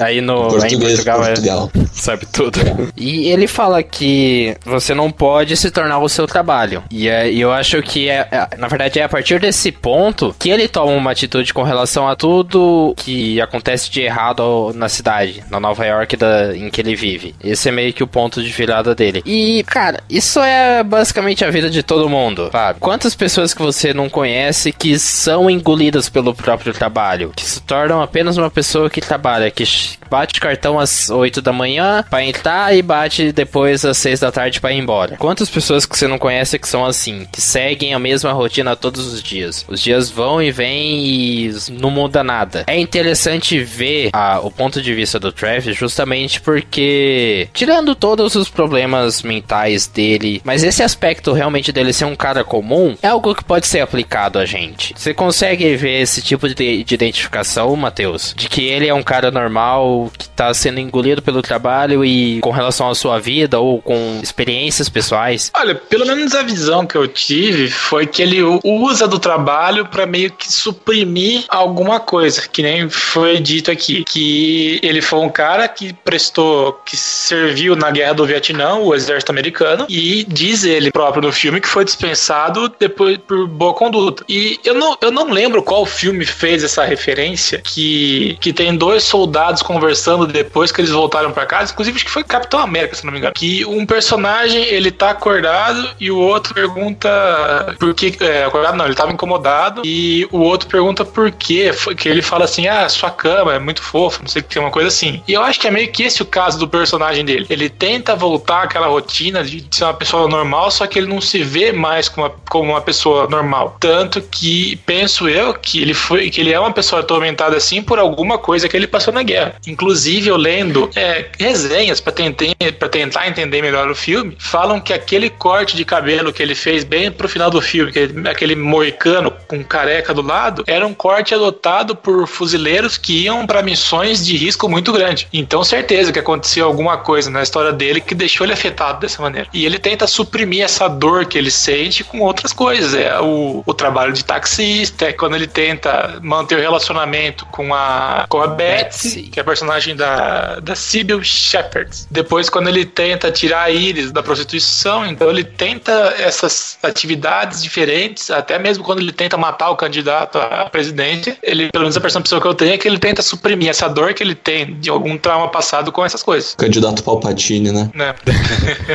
Aí 0.00 0.20
no 0.20 0.48
Português, 0.48 0.72
em 0.72 0.80
Portugal, 0.80 1.20
Portugal. 1.22 1.70
É, 1.74 1.80
sabe 1.92 2.26
tudo. 2.26 2.58
E 2.96 3.28
ele 3.28 3.46
fala 3.46 3.82
que 3.82 4.56
você 4.64 4.94
não 4.94 5.10
pode 5.10 5.56
se 5.56 5.70
tornar 5.70 5.98
o 5.98 6.08
seu 6.08 6.26
trabalho. 6.26 6.82
E, 6.90 7.08
é, 7.08 7.32
eu 7.32 7.52
acho 7.52 7.82
que 7.82 8.08
é, 8.08 8.28
é, 8.30 8.56
na 8.56 8.68
verdade 8.68 8.98
é 8.98 9.04
a 9.04 9.08
partir 9.08 9.40
desse 9.40 9.70
ponto 9.70 10.34
que 10.38 10.50
ele 10.50 10.68
toma 10.68 10.92
uma 10.92 11.10
atitude 11.12 11.52
com 11.52 11.62
relação 11.62 12.08
a 12.08 12.16
tudo 12.16 12.94
que 12.96 13.40
acontece 13.40 13.90
de 13.90 14.02
errado 14.02 14.72
na 14.74 14.88
cidade, 14.88 15.44
na 15.50 15.60
Nova 15.60 15.84
York 15.84 16.16
da, 16.16 16.56
em 16.56 16.70
que 16.70 16.80
ele 16.80 16.94
vive. 16.94 17.34
Esse 17.42 17.68
é 17.68 17.72
meio 17.72 17.92
que 17.92 18.02
o 18.02 18.06
ponto 18.06 18.42
de 18.42 18.50
virada 18.50 18.94
dele. 18.94 19.22
E, 19.24 19.62
cara, 19.64 20.00
isso 20.08 20.40
é 20.40 20.82
basicamente 20.82 21.44
a 21.44 21.50
vida 21.50 21.70
de 21.70 21.82
todo 21.82 22.08
mundo, 22.08 22.48
sabe? 22.52 22.80
Quantas 22.80 23.14
pessoas 23.14 23.54
que 23.54 23.62
você 23.62 23.92
não 23.92 24.08
conhece 24.08 24.72
que 24.72 24.98
são 24.98 25.50
engolidas 25.50 26.08
pelo 26.08 26.34
próprio 26.34 26.72
trabalho, 26.72 27.32
que 27.34 27.44
se 27.44 27.60
tornam 27.60 28.02
apenas 28.02 28.36
uma 28.36 28.50
pessoa 28.50 28.90
que 28.90 29.00
trabalha, 29.00 29.50
que 29.50 29.62
bate 30.10 30.40
cartão 30.40 30.78
às 30.78 31.10
8 31.10 31.40
da 31.42 31.52
manhã 31.52 32.04
para 32.08 32.24
entrar 32.24 32.76
e 32.76 32.82
bate 32.82 33.32
depois 33.32 33.84
às 33.84 33.98
6 33.98 34.20
da 34.20 34.32
tarde 34.32 34.60
para 34.60 34.72
ir 34.72 34.78
embora. 34.78 35.16
Quantas 35.16 35.48
pessoas 35.48 35.86
que 35.86 35.98
você 35.98 36.06
não 36.06 36.18
conhece 36.18 36.58
que 36.58 36.68
são 36.68 36.84
assim, 36.84 37.26
que 37.30 37.40
seguem 37.40 37.94
a 37.94 37.98
mesma 37.98 38.32
rotina 38.32 38.76
todos 38.76 39.12
os 39.12 39.22
dias? 39.22 39.64
Os 39.68 39.80
dias 39.80 40.10
vão 40.10 40.42
e 40.42 40.50
vêm 40.50 41.04
e 41.04 41.54
não 41.70 41.90
muda 41.90 42.22
nada. 42.22 42.64
É 42.66 42.78
interessante 42.78 43.58
ver 43.62 44.10
a, 44.12 44.40
o 44.40 44.50
ponto 44.50 44.80
de 44.82 44.94
vista 44.94 45.18
do 45.18 45.32
Travis 45.32 45.76
justamente 45.76 46.40
porque, 46.40 47.48
tirando 47.52 47.94
todos 47.94 48.34
os 48.34 48.48
problemas 48.48 49.22
mentais 49.22 49.86
dele, 49.86 50.40
mas 50.44 50.62
esse 50.62 50.82
aspecto 50.82 51.32
realmente 51.32 51.72
dele 51.72 51.92
ser 51.92 52.04
um 52.04 52.16
cara 52.16 52.44
comum 52.44 52.96
é 53.02 53.08
algo 53.08 53.34
que 53.34 53.44
pode 53.44 53.66
ser 53.66 53.80
aplicado 53.80 54.38
a 54.38 54.44
gente. 54.44 54.94
Você 54.96 55.14
consegue 55.14 55.76
ver 55.76 56.00
esse 56.00 56.22
tipo 56.22 56.48
de, 56.48 56.84
de 56.84 56.94
identificação, 56.94 57.74
Matheus? 57.76 58.34
De 58.36 58.48
que 58.48 58.64
ele 58.64 58.88
é 58.88 58.94
um 58.94 59.02
cara 59.02 59.30
normal 59.30 59.69
que 60.16 60.28
tá 60.28 60.52
sendo 60.54 60.80
engolido 60.80 61.22
pelo 61.22 61.42
trabalho 61.42 62.04
e 62.04 62.40
com 62.40 62.50
relação 62.50 62.88
à 62.88 62.94
sua 62.94 63.18
vida 63.18 63.58
ou 63.58 63.80
com 63.80 64.20
experiências 64.22 64.88
pessoais? 64.88 65.50
Olha, 65.54 65.74
pelo 65.74 66.06
menos 66.06 66.34
a 66.34 66.42
visão 66.42 66.86
que 66.86 66.96
eu 66.96 67.06
tive 67.06 67.70
foi 67.70 68.06
que 68.06 68.22
ele 68.22 68.42
usa 68.64 69.06
do 69.06 69.18
trabalho 69.18 69.86
para 69.86 70.06
meio 70.06 70.30
que 70.32 70.52
suprimir 70.52 71.44
alguma 71.48 72.00
coisa, 72.00 72.46
que 72.48 72.62
nem 72.62 72.88
foi 72.88 73.40
dito 73.40 73.70
aqui, 73.70 74.04
que 74.04 74.80
ele 74.82 75.00
foi 75.00 75.20
um 75.20 75.28
cara 75.28 75.68
que 75.68 75.92
prestou, 75.92 76.72
que 76.84 76.96
serviu 76.96 77.76
na 77.76 77.90
guerra 77.90 78.14
do 78.14 78.26
Vietnã, 78.26 78.76
o 78.76 78.94
exército 78.94 79.32
americano, 79.32 79.86
e 79.88 80.24
diz 80.28 80.64
ele 80.64 80.90
próprio 80.90 81.22
no 81.22 81.32
filme 81.32 81.60
que 81.60 81.68
foi 81.68 81.84
dispensado 81.84 82.72
depois 82.78 83.18
por 83.18 83.46
boa 83.46 83.74
conduta. 83.74 84.24
E 84.28 84.58
eu 84.64 84.74
não, 84.74 84.96
eu 85.00 85.10
não 85.10 85.30
lembro 85.30 85.62
qual 85.62 85.84
filme 85.86 86.24
fez 86.24 86.64
essa 86.64 86.84
referência, 86.84 87.60
que, 87.64 88.36
que 88.40 88.52
tem 88.52 88.76
dois 88.76 89.02
soldados 89.02 89.59
conversando 89.62 90.26
depois 90.26 90.72
que 90.72 90.80
eles 90.80 90.90
voltaram 90.90 91.32
para 91.32 91.46
casa, 91.46 91.72
inclusive 91.72 91.96
acho 91.96 92.04
que 92.04 92.10
foi 92.10 92.24
Capitão 92.24 92.60
América, 92.60 92.94
se 92.94 93.04
não 93.04 93.12
me 93.12 93.18
engano, 93.18 93.34
que 93.34 93.64
um 93.64 93.84
personagem 93.86 94.62
ele 94.64 94.90
tá 94.90 95.10
acordado 95.10 95.90
e 95.98 96.10
o 96.10 96.18
outro 96.18 96.54
pergunta 96.54 97.76
por 97.78 97.94
que. 97.94 98.16
É, 98.20 98.44
acordado 98.44 98.76
não, 98.76 98.84
ele 98.84 98.94
tava 98.94 99.12
incomodado 99.12 99.82
e 99.84 100.28
o 100.30 100.38
outro 100.38 100.68
pergunta 100.68 101.04
por 101.04 101.30
quê. 101.30 101.70
Que 101.96 102.08
ele 102.08 102.22
fala 102.22 102.44
assim: 102.44 102.66
ah, 102.66 102.88
sua 102.88 103.10
cama 103.10 103.54
é 103.54 103.58
muito 103.58 103.82
fofa, 103.82 104.20
não 104.20 104.28
sei 104.28 104.42
o 104.42 104.44
que, 104.44 104.58
uma 104.58 104.70
coisa 104.70 104.88
assim. 104.88 105.22
E 105.26 105.32
eu 105.32 105.42
acho 105.42 105.58
que 105.58 105.66
é 105.66 105.70
meio 105.70 105.90
que 105.90 106.02
esse 106.02 106.22
o 106.22 106.26
caso 106.26 106.58
do 106.58 106.68
personagem 106.68 107.24
dele. 107.24 107.46
Ele 107.48 107.68
tenta 107.68 108.14
voltar 108.14 108.64
àquela 108.64 108.86
rotina 108.86 109.42
de 109.42 109.64
ser 109.70 109.84
uma 109.84 109.94
pessoa 109.94 110.28
normal, 110.28 110.70
só 110.70 110.86
que 110.86 110.98
ele 110.98 111.06
não 111.08 111.20
se 111.20 111.42
vê 111.42 111.72
mais 111.72 112.08
como 112.08 112.26
uma, 112.26 112.34
como 112.48 112.70
uma 112.72 112.80
pessoa 112.80 113.28
normal. 113.28 113.76
Tanto 113.80 114.20
que 114.22 114.76
penso 114.86 115.28
eu 115.28 115.54
que 115.54 115.80
ele 115.80 115.94
foi 115.94 116.30
que 116.30 116.40
ele 116.40 116.52
é 116.52 116.60
uma 116.60 116.72
pessoa 116.72 117.00
atormentada 117.00 117.56
assim 117.56 117.82
por 117.82 117.98
alguma 117.98 118.38
coisa 118.38 118.68
que 118.68 118.76
ele 118.76 118.86
passou 118.86 119.12
na 119.12 119.22
guerra. 119.22 119.49
Inclusive, 119.66 120.28
eu 120.28 120.36
lendo 120.36 120.90
é, 120.94 121.26
resenhas 121.38 122.00
para 122.00 122.12
tentar, 122.12 123.28
entender 123.28 123.62
melhor 123.62 123.90
o 123.90 123.94
filme, 123.94 124.36
falam 124.38 124.80
que 124.80 124.92
aquele 124.92 125.30
corte 125.30 125.76
de 125.76 125.84
cabelo 125.84 126.32
que 126.32 126.42
ele 126.42 126.54
fez 126.54 126.84
bem 126.84 127.10
pro 127.10 127.28
final 127.28 127.50
do 127.50 127.60
filme, 127.60 127.90
aquele, 127.90 128.28
aquele 128.28 128.54
moicano 128.54 129.32
com 129.46 129.62
careca 129.62 130.12
do 130.14 130.22
lado, 130.22 130.64
era 130.66 130.86
um 130.86 130.94
corte 130.94 131.34
adotado 131.34 131.94
por 131.94 132.26
fuzileiros 132.26 132.96
que 132.96 133.24
iam 133.24 133.46
para 133.46 133.62
missões 133.62 134.24
de 134.24 134.36
risco 134.36 134.68
muito 134.68 134.92
grande. 134.92 135.28
Então, 135.32 135.62
certeza 135.64 136.12
que 136.12 136.18
aconteceu 136.18 136.66
alguma 136.66 136.98
coisa 136.98 137.30
na 137.30 137.42
história 137.42 137.72
dele 137.72 138.00
que 138.00 138.14
deixou 138.14 138.44
ele 138.46 138.52
afetado 138.52 139.00
dessa 139.00 139.22
maneira. 139.22 139.48
E 139.52 139.64
ele 139.64 139.78
tenta 139.78 140.06
suprimir 140.06 140.64
essa 140.64 140.88
dor 140.88 141.26
que 141.26 141.38
ele 141.38 141.50
sente 141.50 142.04
com 142.04 142.20
outras 142.20 142.52
coisas. 142.52 142.94
É 142.94 143.18
o, 143.20 143.62
o 143.64 143.74
trabalho 143.74 144.12
de 144.12 144.24
taxista, 144.24 145.06
é 145.06 145.12
quando 145.12 145.36
ele 145.36 145.46
tenta 145.46 146.18
manter 146.22 146.56
o 146.56 146.60
relacionamento 146.60 147.46
com 147.46 147.74
a, 147.74 148.26
com 148.28 148.40
a 148.40 148.46
Betsy, 148.46 149.30
que 149.40 149.42
é 149.42 149.42
a 149.42 149.44
personagem 149.44 149.96
da, 149.96 150.60
da 150.60 150.74
Sybil 150.74 151.22
Shepherd. 151.22 151.90
Depois, 152.10 152.48
quando 152.50 152.68
ele 152.68 152.84
tenta 152.84 153.30
tirar 153.30 153.62
a 153.62 153.70
Iris 153.70 154.12
da 154.12 154.22
prostituição, 154.22 155.06
então 155.06 155.30
ele 155.30 155.44
tenta 155.44 156.14
essas 156.18 156.78
atividades 156.82 157.62
diferentes, 157.62 158.30
até 158.30 158.58
mesmo 158.58 158.84
quando 158.84 159.00
ele 159.00 159.12
tenta 159.12 159.36
matar 159.36 159.70
o 159.70 159.76
candidato 159.76 160.38
a 160.38 160.66
presidente, 160.66 161.36
ele, 161.42 161.70
pelo 161.70 161.84
menos 161.84 161.96
a 161.96 162.00
percepção 162.00 162.40
que 162.40 162.46
eu 162.46 162.54
tenho 162.54 162.74
é 162.74 162.78
que 162.78 162.86
ele 162.86 162.98
tenta 162.98 163.22
suprimir 163.22 163.68
essa 163.68 163.88
dor 163.88 164.14
que 164.14 164.22
ele 164.22 164.34
tem 164.34 164.78
de 164.78 164.90
algum 164.90 165.16
trauma 165.16 165.48
passado 165.48 165.90
com 165.90 166.04
essas 166.04 166.22
coisas. 166.22 166.54
Candidato 166.54 167.02
Palpatine, 167.02 167.72
né? 167.72 167.90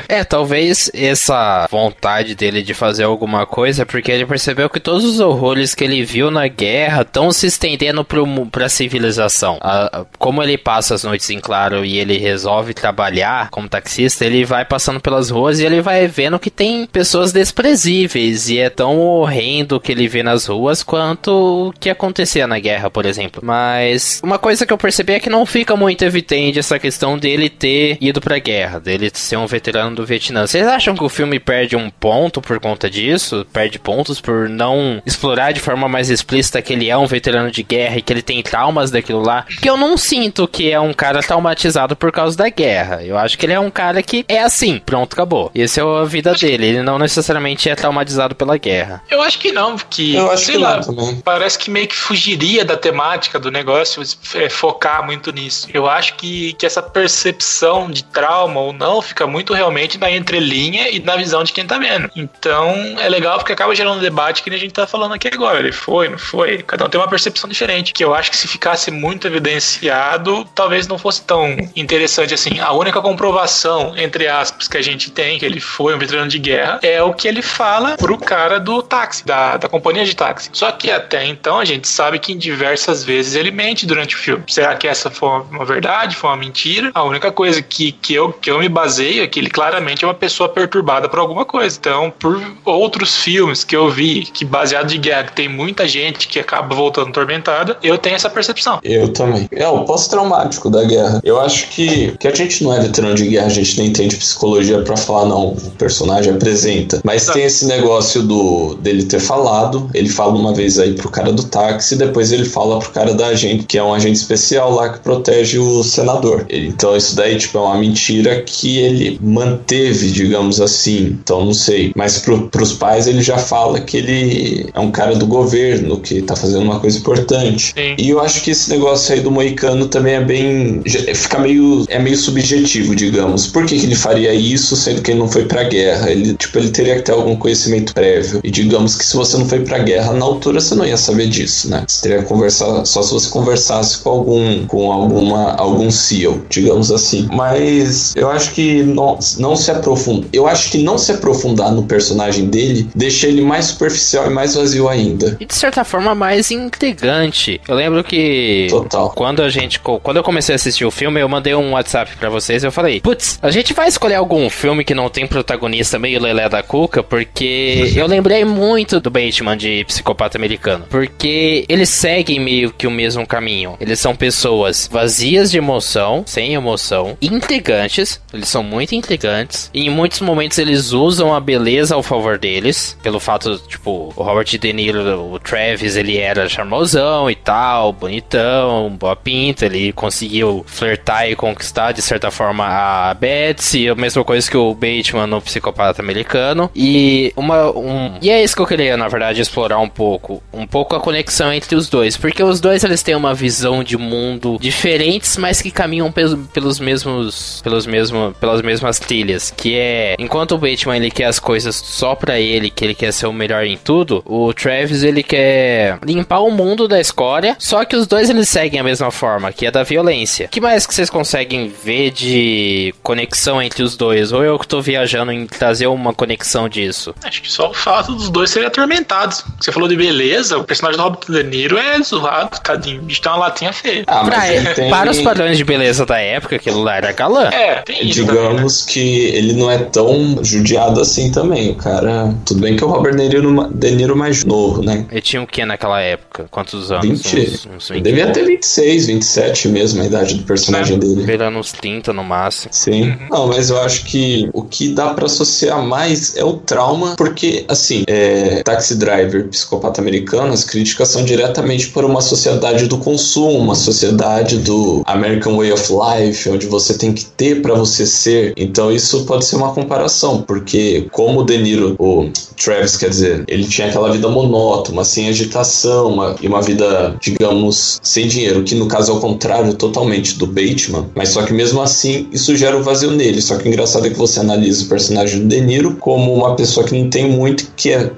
É. 0.07 0.19
é, 0.19 0.23
talvez 0.23 0.91
essa 0.93 1.67
vontade 1.69 2.35
dele 2.35 2.61
de 2.61 2.73
fazer 2.73 3.03
alguma 3.03 3.45
coisa 3.45 3.81
é 3.81 3.85
porque 3.85 4.11
ele 4.11 4.25
percebeu 4.25 4.69
que 4.69 4.79
todos 4.79 5.03
os 5.03 5.19
horrores 5.19 5.73
que 5.73 5.83
ele 5.83 6.03
viu 6.03 6.29
na 6.29 6.47
guerra 6.47 7.01
estão 7.01 7.31
se 7.31 7.47
estendendo 7.47 8.03
pro, 8.03 8.25
pra 8.47 8.69
civilização. 8.69 9.57
A, 9.61 10.05
como 10.17 10.34
ele 10.41 10.57
passa 10.57 10.95
as 10.95 11.03
noites 11.03 11.29
em 11.29 11.39
claro 11.39 11.85
e 11.85 11.97
ele 11.97 12.17
resolve 12.17 12.73
trabalhar 12.73 13.49
como 13.49 13.69
taxista, 13.69 14.25
ele 14.25 14.45
vai 14.45 14.65
passando 14.65 14.99
pelas 14.99 15.29
ruas 15.29 15.59
e 15.59 15.65
ele 15.65 15.81
vai 15.81 16.07
vendo 16.07 16.39
que 16.39 16.49
tem 16.49 16.85
pessoas 16.85 17.31
desprezíveis 17.31 18.49
e 18.49 18.59
é 18.59 18.69
tão 18.69 18.99
horrendo 18.99 19.75
o 19.75 19.79
que 19.79 19.91
ele 19.91 20.07
vê 20.07 20.23
nas 20.23 20.45
ruas 20.45 20.83
quanto 20.83 21.67
o 21.67 21.73
que 21.79 21.89
acontecia 21.89 22.47
na 22.47 22.59
guerra, 22.59 22.89
por 22.89 23.05
exemplo. 23.05 23.41
Mas 23.43 24.21
uma 24.23 24.39
coisa 24.39 24.65
que 24.65 24.73
eu 24.73 24.77
percebi 24.77 25.13
é 25.13 25.19
que 25.19 25.29
não 25.29 25.45
fica 25.45 25.75
muito 25.75 26.03
evidente 26.03 26.59
essa 26.59 26.79
questão 26.79 27.17
dele 27.17 27.49
ter 27.49 27.97
ido 28.01 28.21
pra 28.21 28.39
guerra, 28.39 28.79
dele 28.79 29.09
ser 29.13 29.37
um 29.37 29.47
veterano 29.47 29.95
do 29.95 30.05
Vietnã. 30.05 30.45
Vocês 30.45 30.67
acham 30.67 30.95
que 30.95 31.03
o 31.03 31.09
filme 31.09 31.39
perde 31.39 31.75
um 31.75 31.89
ponto 31.89 32.41
por 32.41 32.59
conta 32.59 32.89
disso? 32.89 33.45
Perde 33.51 33.79
pontos 33.79 34.19
por 34.19 34.49
não 34.49 35.01
explorar 35.05 35.51
de 35.51 35.59
forma 35.59 35.87
mais 35.87 36.09
explícita 36.09 36.61
que 36.61 36.73
ele 36.73 36.89
é 36.89 36.97
um 36.97 37.05
veterano 37.05 37.51
de 37.51 37.63
guerra 37.63 37.97
e 37.97 38.01
que 38.01 38.11
ele 38.11 38.21
tem 38.21 38.41
traumas 38.41 38.91
daquilo 38.91 39.21
lá? 39.21 39.43
Porque 39.43 39.69
eu 39.69 39.77
não 39.77 39.97
sinto 39.97 40.24
que 40.47 40.71
é 40.71 40.79
um 40.79 40.93
cara 40.93 41.21
traumatizado 41.21 41.95
por 41.95 42.11
causa 42.11 42.37
da 42.37 42.49
guerra. 42.49 43.03
Eu 43.03 43.17
acho 43.17 43.37
que 43.37 43.45
ele 43.45 43.53
é 43.53 43.59
um 43.59 43.69
cara 43.69 44.01
que 44.01 44.25
é 44.27 44.41
assim, 44.41 44.79
pronto, 44.79 45.13
acabou. 45.13 45.51
Essa 45.55 45.81
é 45.81 45.83
a 45.83 46.03
vida 46.03 46.33
dele. 46.33 46.67
Ele 46.67 46.81
não 46.81 46.97
necessariamente 46.97 47.69
é 47.69 47.75
traumatizado 47.75 48.35
pela 48.35 48.57
guerra. 48.57 49.01
Eu 49.09 49.21
acho 49.21 49.39
que 49.39 49.51
não, 49.51 49.75
porque, 49.75 50.13
eu 50.15 50.31
acho 50.31 50.45
sei 50.45 50.55
que 50.55 50.61
lá, 50.61 50.81
não, 50.87 51.17
parece 51.21 51.57
que 51.59 51.69
meio 51.69 51.87
que 51.87 51.95
fugiria 51.95 52.65
da 52.65 52.77
temática 52.77 53.39
do 53.39 53.51
negócio 53.51 54.01
é, 54.35 54.49
focar 54.49 55.05
muito 55.05 55.31
nisso. 55.31 55.67
Eu 55.73 55.87
acho 55.87 56.15
que, 56.15 56.53
que 56.53 56.65
essa 56.65 56.81
percepção 56.81 57.89
de 57.89 58.03
trauma 58.03 58.59
ou 58.59 58.73
não 58.73 59.01
fica 59.01 59.27
muito 59.27 59.53
realmente 59.53 59.97
na 59.97 60.11
entrelinha 60.11 60.89
e 60.89 60.99
na 60.99 61.15
visão 61.15 61.43
de 61.43 61.51
quem 61.51 61.65
tá 61.65 61.77
vendo. 61.77 62.09
Então 62.15 62.73
é 62.99 63.09
legal 63.09 63.37
porque 63.37 63.53
acaba 63.53 63.75
gerando 63.75 63.97
um 63.97 64.01
debate 64.01 64.43
que 64.43 64.49
a 64.49 64.57
gente 64.57 64.73
tá 64.73 64.87
falando 64.87 65.13
aqui 65.13 65.27
agora. 65.27 65.59
Ele 65.59 65.71
foi, 65.71 66.09
não 66.09 66.17
foi? 66.17 66.63
Cada 66.63 66.85
um 66.85 66.89
tem 66.89 66.99
uma 66.99 67.07
percepção 67.07 67.49
diferente. 67.49 67.93
Que 67.93 68.03
eu 68.03 68.13
acho 68.13 68.31
que 68.31 68.37
se 68.37 68.47
ficasse 68.47 68.91
muito 68.91 69.27
evidenciado, 69.27 70.14
talvez 70.53 70.87
não 70.87 70.97
fosse 70.97 71.21
tão 71.23 71.55
interessante 71.75 72.33
assim. 72.33 72.59
A 72.59 72.71
única 72.73 73.01
comprovação, 73.01 73.93
entre 73.97 74.27
aspas, 74.27 74.67
que 74.67 74.77
a 74.77 74.81
gente 74.81 75.11
tem 75.11 75.39
que 75.39 75.45
ele 75.45 75.59
foi 75.59 75.95
um 75.95 75.97
veterano 75.97 76.27
de 76.27 76.39
guerra 76.39 76.79
é 76.81 77.01
o 77.01 77.13
que 77.13 77.27
ele 77.27 77.41
fala 77.41 77.97
pro 77.97 78.17
cara 78.17 78.59
do 78.59 78.81
táxi, 78.81 79.25
da, 79.25 79.57
da 79.57 79.67
companhia 79.67 80.05
de 80.05 80.15
táxi. 80.15 80.49
Só 80.53 80.71
que 80.71 80.91
até 80.91 81.25
então 81.25 81.59
a 81.59 81.65
gente 81.65 81.87
sabe 81.87 82.19
que 82.19 82.33
em 82.33 82.37
diversas 82.37 83.03
vezes 83.03 83.35
ele 83.35 83.51
mente 83.51 83.85
durante 83.85 84.15
o 84.15 84.17
filme. 84.17 84.43
Será 84.47 84.75
que 84.75 84.87
essa 84.87 85.09
foi 85.09 85.29
uma 85.51 85.65
verdade? 85.65 86.15
Foi 86.15 86.29
uma 86.29 86.37
mentira? 86.37 86.91
A 86.93 87.03
única 87.03 87.31
coisa 87.31 87.61
que, 87.61 87.91
que, 87.91 88.13
eu, 88.13 88.31
que 88.31 88.49
eu 88.49 88.59
me 88.59 88.69
baseio 88.69 89.23
é 89.23 89.27
que 89.27 89.39
ele 89.39 89.49
claramente 89.49 90.03
é 90.03 90.07
uma 90.07 90.13
pessoa 90.13 90.49
perturbada 90.49 91.09
por 91.09 91.19
alguma 91.19 91.45
coisa. 91.45 91.77
Então, 91.77 92.13
por 92.19 92.41
outros 92.63 93.17
filmes 93.17 93.63
que 93.63 93.75
eu 93.75 93.89
vi, 93.89 94.25
que 94.25 94.45
baseado 94.45 94.87
de 94.87 94.97
guerra, 94.97 95.25
que 95.25 95.33
tem 95.33 95.49
muita 95.49 95.87
gente 95.87 96.27
que 96.27 96.39
acaba 96.39 96.75
voltando 96.75 97.09
atormentada, 97.09 97.77
eu 97.81 97.97
tenho 97.97 98.15
essa 98.15 98.29
percepção. 98.29 98.79
Eu 98.83 99.11
também. 99.11 99.47
É 99.51 99.67
o 99.67 99.83
pós-traumático 100.05 100.69
da 100.69 100.83
guerra. 100.83 101.19
Eu 101.23 101.39
acho 101.39 101.69
que, 101.69 102.13
que 102.17 102.27
a 102.27 102.33
gente 102.33 102.63
não 102.63 102.73
é 102.73 102.79
veterano 102.79 103.15
de 103.15 103.27
guerra, 103.27 103.47
a 103.47 103.49
gente 103.49 103.77
nem 103.77 103.87
entende 103.87 104.15
psicologia 104.15 104.81
para 104.81 104.95
falar, 104.95 105.25
não, 105.25 105.49
o 105.49 105.71
personagem 105.77 106.33
apresenta. 106.33 107.01
Mas 107.03 107.25
tem 107.27 107.43
esse 107.43 107.65
negócio 107.65 108.21
do 108.21 108.75
dele 108.75 109.03
ter 109.03 109.19
falado, 109.19 109.89
ele 109.93 110.09
fala 110.09 110.33
uma 110.33 110.53
vez 110.53 110.77
aí 110.79 110.93
pro 110.93 111.09
cara 111.09 111.31
do 111.31 111.43
táxi, 111.43 111.95
depois 111.95 112.31
ele 112.31 112.45
fala 112.45 112.79
pro 112.79 112.91
cara 112.91 113.13
da 113.13 113.27
agente, 113.27 113.65
que 113.65 113.77
é 113.77 113.83
um 113.83 113.93
agente 113.93 114.17
especial 114.17 114.73
lá 114.73 114.89
que 114.89 114.99
protege 114.99 115.57
o 115.59 115.83
senador. 115.83 116.45
Então 116.49 116.95
isso 116.95 117.15
daí, 117.15 117.37
tipo, 117.37 117.57
é 117.57 117.61
uma 117.61 117.77
mentira 117.77 118.41
que 118.41 118.77
ele 118.77 119.19
manteve, 119.21 120.11
digamos 120.11 120.61
assim. 120.61 121.17
Então 121.23 121.45
não 121.45 121.53
sei. 121.53 121.91
Mas 121.95 122.19
pro, 122.19 122.47
pros 122.49 122.73
pais 122.73 123.07
ele 123.07 123.21
já 123.21 123.37
fala 123.37 123.81
que 123.81 123.97
ele 123.97 124.69
é 124.73 124.79
um 124.79 124.91
cara 124.91 125.15
do 125.15 125.25
governo, 125.25 125.99
que 125.99 126.21
tá 126.21 126.35
fazendo 126.35 126.63
uma 126.63 126.79
coisa 126.79 126.97
importante. 126.97 127.73
Sim. 127.75 127.95
E 127.97 128.09
eu 128.09 128.19
acho 128.19 128.41
que 128.41 128.51
esse 128.51 128.69
negócio 128.69 129.13
aí 129.13 129.21
do 129.21 129.31
Moicano 129.31 129.84
também 129.87 130.15
é 130.15 130.21
bem. 130.21 130.81
fica 131.13 131.39
meio. 131.39 131.85
é 131.87 131.99
meio 131.99 132.17
subjetivo, 132.17 132.95
digamos. 132.95 133.47
Por 133.47 133.65
que, 133.65 133.77
que 133.77 133.85
ele 133.85 133.95
faria 133.95 134.33
isso 134.33 134.75
sendo 134.75 135.01
que 135.01 135.11
ele 135.11 135.19
não 135.19 135.27
foi 135.27 135.45
pra 135.45 135.63
guerra? 135.63 136.09
Ele, 136.11 136.33
tipo, 136.35 136.57
ele 136.57 136.69
teria 136.69 136.95
que 136.95 137.03
ter 137.03 137.11
algum 137.11 137.35
conhecimento 137.35 137.93
prévio. 137.93 138.39
E 138.43 138.51
digamos 138.51 138.95
que 138.95 139.05
se 139.05 139.15
você 139.15 139.37
não 139.37 139.47
foi 139.47 139.61
pra 139.61 139.79
guerra, 139.79 140.13
na 140.13 140.25
altura 140.25 140.59
você 140.59 140.75
não 140.75 140.85
ia 140.85 140.97
saber 140.97 141.27
disso, 141.27 141.69
né? 141.69 141.83
Você 141.87 142.01
teria 142.01 142.23
que 142.23 142.27
conversar 142.27 142.85
só 142.85 143.01
se 143.01 143.13
você 143.13 143.29
conversasse 143.29 143.99
com 143.99 144.09
algum. 144.09 144.65
com 144.67 144.91
alguma. 144.91 145.53
algum 145.53 145.89
SEAL, 145.91 146.39
digamos 146.49 146.91
assim. 146.91 147.27
Mas 147.31 148.15
eu 148.15 148.29
acho 148.29 148.51
que 148.51 148.83
não, 148.83 149.17
não 149.37 149.55
se 149.55 149.71
aprofunda. 149.71 150.27
Eu 150.31 150.47
acho 150.47 150.71
que 150.71 150.79
não 150.79 150.97
se 150.97 151.11
aprofundar 151.11 151.71
no 151.71 151.83
personagem 151.83 152.45
dele 152.45 152.89
deixa 152.95 153.27
ele 153.27 153.41
mais 153.41 153.65
superficial 153.65 154.27
e 154.27 154.33
mais 154.33 154.55
vazio 154.55 154.87
ainda. 154.87 155.37
E 155.39 155.45
de 155.45 155.55
certa 155.55 155.83
forma 155.83 156.15
mais 156.15 156.51
intrigante. 156.51 157.61
Eu 157.67 157.75
lembro 157.75 158.03
que 158.03 158.67
Total. 158.69 159.09
quando 159.11 159.41
a 159.41 159.49
gente 159.49 159.74
quando 159.79 160.17
eu 160.17 160.23
comecei 160.23 160.53
a 160.53 160.57
assistir 160.57 160.85
o 160.85 160.91
filme, 160.91 161.19
eu 161.19 161.29
mandei 161.29 161.55
um 161.55 161.71
WhatsApp 161.71 162.15
para 162.17 162.29
vocês 162.29 162.63
e 162.63 162.67
eu 162.67 162.71
falei: 162.71 163.01
"Putz, 163.01 163.39
a 163.41 163.51
gente 163.51 163.73
vai 163.73 163.87
escolher 163.87 164.15
algum 164.15 164.49
filme 164.49 164.83
que 164.83 164.93
não 164.93 165.09
tem 165.09 165.27
protagonista 165.27 165.99
meio 165.99 166.21
lelé 166.21 166.49
da 166.49 166.63
cuca, 166.63 167.03
porque 167.03 167.91
eu 167.95 168.07
lembrei 168.07 168.45
muito 168.45 168.99
do 168.99 169.09
Bateman 169.09 169.57
de 169.57 169.83
Psicopata 169.85 170.37
Americano, 170.37 170.85
porque 170.89 171.65
eles 171.67 171.89
seguem 171.89 172.39
meio 172.39 172.71
que 172.71 172.87
o 172.87 172.91
mesmo 172.91 173.25
caminho. 173.25 173.77
Eles 173.79 173.99
são 173.99 174.15
pessoas 174.15 174.89
vazias 174.91 175.51
de 175.51 175.57
emoção, 175.57 176.23
sem 176.25 176.53
emoção, 176.53 177.17
intrigantes, 177.21 178.21
eles 178.33 178.49
são 178.49 178.63
muito 178.63 178.95
intrigantes, 178.95 179.69
e 179.73 179.87
em 179.87 179.89
muitos 179.89 180.21
momentos 180.21 180.57
eles 180.57 180.91
usam 180.91 181.33
a 181.33 181.39
beleza 181.39 181.95
ao 181.95 182.03
favor 182.03 182.37
deles, 182.37 182.97
pelo 183.01 183.19
fato, 183.19 183.57
tipo, 183.67 184.13
o 184.15 184.23
Robert 184.23 184.45
De 184.45 184.73
Niro, 184.73 185.33
o 185.33 185.39
Travis, 185.39 185.95
ele 185.95 186.17
era 186.17 186.47
charmosão 186.49 187.29
e 187.29 187.35
tal, 187.35 187.91
bonitão, 187.93 188.95
boa 188.97 189.15
pinta, 189.15 189.64
ele 189.65 189.91
conseguiu 189.93 190.63
flertar 190.67 191.29
e 191.29 191.35
conquistar 191.35 191.91
de 191.91 192.01
certa 192.01 192.31
forma 192.31 192.65
a 192.65 193.13
Betsy, 193.13 193.89
a 193.89 193.95
mesma 193.95 194.23
coisa 194.23 194.49
que 194.49 194.57
o 194.57 194.73
Bateman 194.73 195.27
no 195.27 195.41
Psicopata 195.41 196.01
Americano. 196.01 196.69
E 196.75 197.33
uma 197.35 197.71
um, 197.71 198.17
e 198.21 198.29
é 198.29 198.43
isso 198.43 198.55
que 198.55 198.61
eu 198.61 198.67
queria, 198.67 198.97
na 198.97 199.07
verdade, 199.07 199.41
explorar 199.41 199.79
um 199.79 199.89
pouco, 199.89 200.41
um 200.53 200.65
pouco 200.65 200.95
a 200.95 200.99
conexão 200.99 201.51
entre 201.51 201.75
os 201.75 201.89
dois, 201.89 202.17
porque 202.17 202.43
os 202.43 202.59
dois 202.59 202.83
eles 202.83 203.03
têm 203.03 203.15
uma 203.15 203.33
visão 203.33 203.83
de 203.83 203.97
mundo 203.97 204.57
diferentes, 204.59 205.37
mas 205.37 205.61
que 205.61 205.71
caminham 205.71 206.11
pelos, 206.11 206.35
pelos 206.49 206.79
mesmos 206.79 207.61
pelos 207.61 207.85
mesmo, 207.85 208.35
pelas 208.39 208.61
mesmas 208.61 208.99
trilhas, 208.99 209.53
que 209.55 209.75
é 209.75 210.15
enquanto 210.19 210.53
o 210.53 210.57
Bateman 210.57 210.97
ele 210.97 211.11
quer 211.11 211.25
as 211.25 211.39
coisas 211.39 211.75
só 211.75 212.15
pra 212.15 212.39
ele, 212.39 212.69
que 212.69 212.83
ele 212.83 212.95
quer 212.95 213.11
ser 213.11 213.27
o 213.27 213.33
melhor 213.33 213.65
em 213.65 213.77
tudo, 213.77 214.23
o 214.25 214.53
Travis 214.53 215.03
ele 215.03 215.23
quer 215.23 215.99
limpar 216.03 216.39
o 216.39 216.51
mundo 216.51 216.87
da 216.87 216.99
escória, 216.99 217.55
só 217.59 217.83
que 217.85 217.95
os 217.95 218.07
dois 218.07 218.29
eles 218.29 218.49
seguem 218.49 218.79
a 218.79 218.83
mesma 218.83 219.11
forma, 219.11 219.51
aqui 219.55 219.65
é 219.65 219.71
da 219.71 219.83
violência. 219.83 220.47
O 220.47 220.49
que 220.49 220.59
mais 220.59 220.85
que 220.85 220.93
vocês 220.93 221.09
conseguem 221.09 221.71
ver 221.83 222.11
de 222.11 222.93
conexão 223.01 223.61
entre 223.61 223.81
os 223.81 223.95
dois? 223.95 224.33
Ou 224.33 224.43
eu 224.43 224.59
que 224.59 224.67
tô 224.67 224.81
viajando 224.81 225.31
em 225.31 225.47
trazer 225.47 225.87
uma 225.87 226.13
conexão 226.13 226.67
disso? 226.67 227.15
Acho 227.23 227.41
que 227.41 227.49
só 227.51 227.69
o 227.69 227.73
fato 227.73 228.13
dos 228.13 228.29
dois 228.29 228.49
serem 228.49 228.67
atormentados. 228.67 229.43
Você 229.59 229.71
falou 229.71 229.87
de 229.87 229.95
beleza, 229.95 230.57
o 230.57 230.63
personagem 230.65 230.97
do 230.97 231.03
Robert 231.03 231.21
De 231.29 231.43
Niro 231.43 231.77
é 231.77 232.01
zoado, 232.03 232.59
tadinho. 232.61 233.01
O 233.01 233.05
bicho 233.05 233.21
tem 233.21 233.31
uma 233.31 233.37
latinha 233.39 233.71
feia. 233.71 234.03
Ah, 234.07 234.23
mas 234.23 234.33
Pra- 234.35 234.53
ele 234.53 234.73
tem... 234.73 234.89
Para 234.89 235.11
os 235.11 235.21
padrões 235.21 235.57
de 235.57 235.63
beleza 235.63 236.05
da 236.05 236.19
época, 236.19 236.57
aquilo 236.57 236.83
lá 236.83 236.97
era 236.97 237.11
galã. 237.13 237.45
É, 237.49 237.75
tem 237.83 238.05
isso 238.07 238.25
também, 238.25 238.41
né? 238.43 238.49
Digamos 238.49 238.85
que 238.85 238.99
ele 239.27 239.53
não 239.53 239.71
é 239.71 239.77
tão 239.77 240.43
judiado 240.43 240.99
assim 240.99 241.31
também. 241.31 241.71
O 241.71 241.75
cara. 241.75 242.33
Tudo 242.45 242.59
bem 242.59 242.75
que 242.75 242.83
é 242.83 242.87
o 242.87 242.89
Robert 242.89 243.15
De 243.15 243.23
Niro, 243.29 243.69
De 243.73 243.91
Niro 243.91 244.15
mais 244.17 244.43
novo, 244.43 244.83
né? 244.83 245.05
Ele 245.09 245.21
tinha 245.21 245.41
o 245.41 245.47
que 245.47 245.63
naquela 245.65 246.01
época? 246.01 246.45
Quantos 246.51 246.91
anos? 246.91 247.05
20. 247.05 247.39
Uns, 247.39 247.65
uns 247.77 247.89
20 247.89 248.03
Devia 248.03 248.31
ter 248.31 248.43
26, 248.45 249.07
27 249.07 249.44
mesmo 249.67 250.01
a 250.01 250.05
idade 250.05 250.35
do 250.35 250.43
personagem 250.43 250.97
dele. 250.97 251.23
Beirando 251.23 251.59
uns 251.59 251.71
30 251.71 252.13
no 252.13 252.23
máximo. 252.23 252.69
Sim. 252.73 253.15
Não, 253.29 253.47
mas 253.47 253.69
eu 253.69 253.81
acho 253.81 254.05
que 254.05 254.49
o 254.53 254.63
que 254.63 254.89
dá 254.89 255.13
pra 255.13 255.25
associar 255.25 255.81
mais 255.83 256.35
é 256.35 256.43
o 256.43 256.53
trauma, 256.53 257.15
porque, 257.15 257.65
assim, 257.67 258.03
é, 258.07 258.61
Taxi 258.63 258.95
Driver, 258.95 259.47
Psicopata 259.47 260.01
Americano, 260.01 260.53
as 260.53 260.63
críticas 260.63 261.09
são 261.09 261.23
diretamente 261.23 261.89
para 261.89 262.05
uma 262.05 262.21
sociedade 262.21 262.87
do 262.87 262.97
consumo, 262.97 263.59
uma 263.59 263.75
sociedade 263.75 264.57
do 264.57 265.03
American 265.05 265.57
Way 265.57 265.71
of 265.71 265.91
Life, 265.91 266.49
onde 266.49 266.67
você 266.67 266.97
tem 266.97 267.13
que 267.13 267.25
ter 267.25 267.61
pra 267.61 267.73
você 267.73 268.05
ser. 268.05 268.53
Então 268.57 268.91
isso 268.91 269.25
pode 269.25 269.45
ser 269.45 269.55
uma 269.55 269.73
comparação, 269.73 270.41
porque 270.41 271.07
como 271.11 271.41
o 271.41 271.43
De 271.43 271.57
Niro, 271.57 271.95
o 271.99 272.29
Travis, 272.55 272.97
quer 272.97 273.09
dizer, 273.09 273.43
ele 273.47 273.65
tinha 273.65 273.87
aquela 273.87 274.11
vida 274.11 274.27
monótona, 274.27 275.03
sem 275.03 275.27
agitação, 275.29 276.07
uma, 276.07 276.35
e 276.41 276.47
uma 276.47 276.61
vida, 276.61 277.15
digamos, 277.19 277.99
sem 278.01 278.27
dinheiro, 278.27 278.63
que 278.63 278.75
no 278.75 278.87
caso 278.87 279.11
é 279.11 279.15
o 279.15 279.19
contrário 279.35 279.73
totalmente 279.73 280.37
do 280.37 280.47
Bateman, 280.47 281.09
mas 281.13 281.29
só 281.29 281.43
que 281.43 281.53
mesmo 281.53 281.81
assim 281.81 282.27
isso 282.31 282.55
gera 282.55 282.77
um 282.77 282.81
vazio 282.81 283.11
nele. 283.11 283.41
Só 283.41 283.57
que 283.57 283.65
o 283.65 283.67
engraçado 283.67 284.07
é 284.07 284.09
que 284.09 284.17
você 284.17 284.39
analisa 284.39 284.85
o 284.85 284.87
personagem 284.87 285.41
do 285.41 285.47
De 285.47 285.59
Niro 285.61 285.95
como 285.97 286.33
uma 286.33 286.55
pessoa 286.55 286.85
que 286.87 286.97
não 286.97 287.09
tem 287.09 287.29
muito, 287.29 287.67
que 287.75 287.91
é, 287.91 288.11